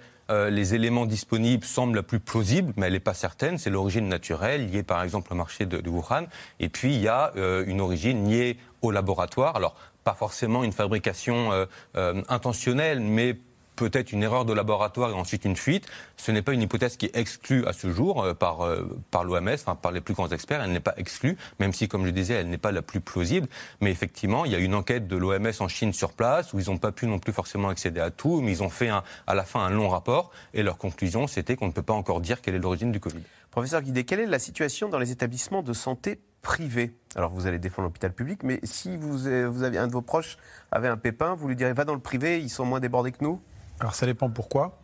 les 0.50 0.76
éléments 0.76 1.06
disponibles 1.06 1.66
semble 1.66 1.98
la 1.98 2.04
plus 2.04 2.22
plausible, 2.22 2.72
mais 2.78 2.88
elle 2.88 2.94
n'est 2.94 3.02
pas 3.02 3.14
certaine. 3.14 3.58
C'est 3.58 3.70
l'origine 3.70 4.08
naturelle, 4.08 4.72
liée 4.72 4.82
par 4.82 5.04
exemple 5.04 5.34
au 5.34 5.36
marché 5.36 5.66
de, 5.66 5.90
Wuhan. 5.90 6.28
Et 6.62 6.70
puis 6.70 6.96
il 6.96 7.02
y 7.02 7.10
a 7.10 7.34
une 7.36 7.82
origine 7.82 8.30
liée 8.30 8.56
au 8.82 8.92
laboratoire. 8.92 9.58
Alors 9.58 9.76
pas 10.04 10.14
forcément 10.14 10.64
une 10.64 10.72
fabrication 10.72 11.52
euh, 11.52 11.66
euh, 11.96 12.22
intentionnelle, 12.30 13.00
mais 13.00 13.38
peut-être 13.76 14.12
une 14.12 14.24
erreur 14.24 14.46
de 14.46 14.54
laboratoire 14.54 15.12
et 15.12 15.14
ensuite 15.14 15.46
une 15.46 15.56
fuite. 15.56 15.88
Ce 16.18 16.32
n'est 16.32 16.42
pas 16.42 16.54
une 16.54 16.62
hypothèse 16.62 16.98
qui 16.98 17.08
est 17.08 17.16
exclue 17.16 17.66
à 17.66 17.74
ce 17.74 17.92
jour 17.92 18.24
euh, 18.24 18.34
par, 18.34 18.68
par 19.10 19.24
l'OMS, 19.24 19.58
par 19.82 19.92
les 19.92 20.02
plus 20.02 20.14
grands 20.14 20.30
experts. 20.30 20.62
Elle 20.62 20.72
n'est 20.72 20.80
pas 20.80 20.94
exclue, 20.98 21.38
même 21.60 21.74
si, 21.74 21.88
comme 21.88 22.06
je 22.06 22.12
disais, 22.12 22.36
elle 22.36 22.50
n'est 22.50 22.58
pas 22.58 22.72
la 22.72 22.82
plus 22.82 23.02
plausible. 23.02 23.48
Mais 23.82 23.92
effectivement, 23.92 24.46
il 24.46 24.52
y 24.52 24.56
a 24.56 24.60
une 24.60 24.76
enquête 24.76 25.08
de 25.08 25.16
l'OMS 25.16 25.52
en 25.60 25.68
Chine 25.68 25.94
sur 25.94 26.14
place 26.14 26.54
où 26.54 26.60
ils 26.60 26.70
n'ont 26.70 26.78
pas 26.78 26.92
pu 26.92 27.08
non 27.08 27.20
plus 27.20 27.34
forcément 27.34 27.70
accéder 27.70 28.00
à 28.00 28.12
tout, 28.12 28.42
mais 28.42 28.52
ils 28.52 28.64
ont 28.64 28.70
fait 28.70 28.90
à 28.90 29.36
la 29.36 29.44
fin 29.44 29.62
un 29.62 29.70
long 29.70 29.90
rapport 29.90 30.32
et 30.54 30.64
leur 30.64 30.78
conclusion, 30.78 31.28
c'était 31.28 31.56
qu'on 31.56 31.68
ne 31.68 31.72
peut 31.72 31.82
pas 31.82 31.94
encore 31.94 32.22
dire 32.22 32.42
quelle 32.42 32.56
est 32.56 32.60
l'origine 32.60 32.92
du 32.92 33.00
Covid. 33.00 33.22
Professeur 33.52 33.82
Guidé, 33.82 34.04
quelle 34.04 34.22
est 34.22 34.26
la 34.26 34.40
situation 34.40 34.90
dans 34.90 35.00
les 35.00 35.12
établissements 35.12 35.62
de 35.62 35.74
santé 35.74 36.20
privé. 36.42 36.96
Alors 37.16 37.32
vous 37.32 37.48
allez 37.48 37.60
défendre 37.60 37.88
l'hôpital 37.88 38.14
public, 38.14 38.44
mais 38.44 38.60
si 38.64 38.98
vous, 38.98 39.18
vous 39.18 39.64
avez 39.64 39.78
un 39.78 39.88
de 39.88 39.92
vos 39.92 40.02
proches 40.02 40.38
avait 40.72 40.88
un 40.88 40.98
pépin, 40.98 41.36
vous 41.36 41.48
lui 41.48 41.56
direz 41.56 41.74
va 41.74 41.86
dans 41.86 41.94
le 41.94 42.00
privé, 42.00 42.42
ils 42.42 42.50
sont 42.50 42.66
moins 42.66 42.80
débordés 42.80 43.12
que 43.12 43.24
nous 43.24 43.42
Alors 43.80 43.96
ça 43.96 44.06
dépend 44.06 44.30
pourquoi. 44.30 44.80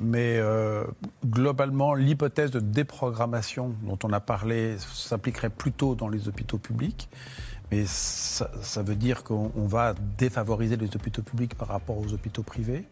Mais 0.00 0.38
euh, 0.38 0.84
globalement, 1.26 1.94
l'hypothèse 1.94 2.52
de 2.52 2.60
déprogrammation 2.60 3.74
dont 3.82 3.98
on 4.04 4.12
a 4.12 4.20
parlé 4.20 4.76
s'appliquerait 4.78 5.50
plutôt 5.50 5.96
dans 5.96 6.08
les 6.08 6.28
hôpitaux 6.28 6.58
publics. 6.58 7.08
Mais 7.70 7.84
ça 7.86 8.82
veut 8.82 8.94
dire 8.94 9.24
qu'on 9.24 9.66
va 9.66 9.94
défavoriser 10.16 10.76
les 10.76 10.94
hôpitaux 10.94 11.22
publics 11.22 11.54
par 11.54 11.68
rapport 11.68 11.98
aux 11.98 12.12
hôpitaux 12.14 12.42
privés. 12.42 12.84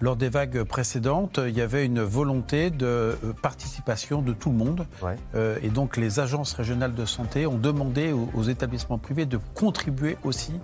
Lors 0.00 0.16
des 0.16 0.30
vagues 0.30 0.62
précédentes, 0.64 1.38
il 1.46 1.54
y 1.54 1.60
avait 1.60 1.84
une 1.84 2.00
volonté 2.00 2.70
de 2.70 2.86
euh, 2.86 3.14
participation 3.42 4.22
de 4.22 4.32
tout 4.32 4.50
le 4.50 4.56
monde. 4.56 4.86
Euh, 5.34 5.58
et 5.62 5.68
donc 5.68 5.98
les 5.98 6.20
agences 6.20 6.54
régionales 6.54 6.94
de 6.94 7.04
santé 7.04 7.46
ont 7.46 7.58
demandé 7.58 8.12
aux, 8.12 8.42
établissements 8.42 8.96
privés 8.96 9.26
de 9.26 9.38
contribuer 9.54 10.16
aussi 10.24 10.54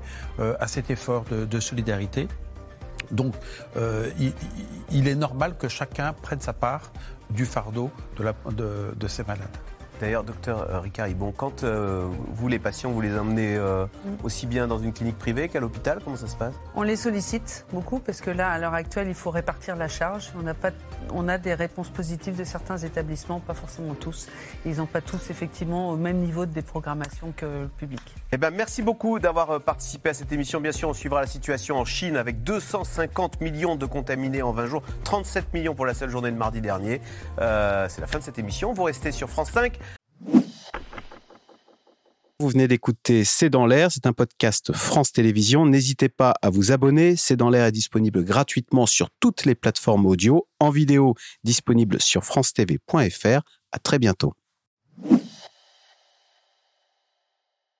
euh, 0.40 0.54
à 0.58 0.66
cet 0.66 0.90
effort 0.90 1.24
de, 1.24 1.60
solidarité. 1.60 2.28
Donc 3.10 3.34
il, 4.90 5.08
est 5.08 5.14
normal 5.14 5.56
que 5.58 5.68
chacun 5.68 6.12
prenne 6.12 6.40
sa 6.40 6.52
part 6.52 6.90
du 7.30 7.44
fardeau 7.44 7.90
de 8.18 9.08
ces 9.08 9.22
malades. 9.24 9.48
D'ailleurs, 10.00 10.24
docteur 10.24 10.70
euh, 10.70 10.80
Ricard 10.80 11.08
bon, 11.10 11.32
quand 11.32 11.64
euh, 11.64 12.06
vous, 12.28 12.48
les 12.48 12.58
patients, 12.58 12.90
vous 12.90 13.00
les 13.00 13.16
emmenez 13.16 13.56
euh, 13.56 13.86
mm. 13.86 14.24
aussi 14.24 14.46
bien 14.46 14.66
dans 14.66 14.78
une 14.78 14.92
clinique 14.92 15.18
privée 15.18 15.48
qu'à 15.48 15.60
l'hôpital 15.60 16.00
Comment 16.04 16.16
ça 16.16 16.26
se 16.26 16.36
passe? 16.36 16.54
On 16.74 16.82
les 16.82 16.96
sollicite 16.96 17.64
beaucoup 17.72 17.98
parce 17.98 18.20
que 18.20 18.30
là, 18.30 18.50
à 18.50 18.58
l'heure 18.58 18.74
actuelle, 18.74 19.08
il 19.08 19.14
faut 19.14 19.30
répartir 19.30 19.76
la 19.76 19.88
charge. 19.88 20.32
On 20.40 20.46
a, 20.46 20.54
pas, 20.54 20.70
on 21.12 21.28
a 21.28 21.38
des 21.38 21.54
réponses 21.54 21.88
positives 21.88 22.36
de 22.36 22.44
certains 22.44 22.76
établissements, 22.78 23.40
pas 23.40 23.54
forcément 23.54 23.94
tous. 23.94 24.28
Ils 24.66 24.76
n'ont 24.76 24.86
pas 24.86 25.00
tous, 25.00 25.30
effectivement, 25.30 25.90
au 25.90 25.96
même 25.96 26.18
niveau 26.18 26.44
de 26.44 26.52
déprogrammation 26.52 27.32
que 27.36 27.46
le 27.46 27.68
public. 27.68 28.02
Eh 28.32 28.38
ben, 28.38 28.50
merci 28.50 28.82
beaucoup 28.82 29.18
d'avoir 29.18 29.60
participé 29.60 30.10
à 30.10 30.14
cette 30.14 30.32
émission. 30.32 30.60
Bien 30.60 30.72
sûr, 30.72 30.88
on 30.88 30.94
suivra 30.94 31.20
la 31.20 31.26
situation 31.26 31.76
en 31.76 31.84
Chine 31.84 32.16
avec 32.16 32.42
250 32.42 33.40
millions 33.40 33.76
de 33.76 33.86
contaminés 33.86 34.42
en 34.42 34.52
20 34.52 34.66
jours, 34.66 34.82
37 35.04 35.54
millions 35.54 35.74
pour 35.74 35.86
la 35.86 35.94
seule 35.94 36.10
journée 36.10 36.30
de 36.30 36.36
mardi 36.36 36.60
dernier. 36.60 37.00
C'est 37.38 38.00
la 38.00 38.06
fin 38.06 38.18
de 38.18 38.24
cette 38.24 38.38
émission. 38.38 38.72
Vous 38.72 38.82
restez 38.82 39.12
sur 39.12 39.30
France 39.30 39.50
5. 39.52 39.78
Vous 42.38 42.48
venez 42.50 42.68
d'écouter 42.68 43.24
C'est 43.24 43.48
dans 43.48 43.64
l'air, 43.64 43.90
c'est 43.90 44.04
un 44.04 44.12
podcast 44.12 44.70
France 44.74 45.10
Télévisions. 45.10 45.64
N'hésitez 45.64 46.10
pas 46.10 46.34
à 46.42 46.50
vous 46.50 46.70
abonner. 46.70 47.16
C'est 47.16 47.36
dans 47.36 47.48
l'air 47.48 47.64
est 47.64 47.72
disponible 47.72 48.22
gratuitement 48.24 48.84
sur 48.84 49.08
toutes 49.20 49.46
les 49.46 49.54
plateformes 49.54 50.04
audio, 50.04 50.46
en 50.60 50.68
vidéo 50.68 51.14
disponible 51.44 51.98
sur 51.98 52.24
francetv.fr. 52.24 53.40
À 53.72 53.78
très 53.78 53.98
bientôt. 53.98 54.34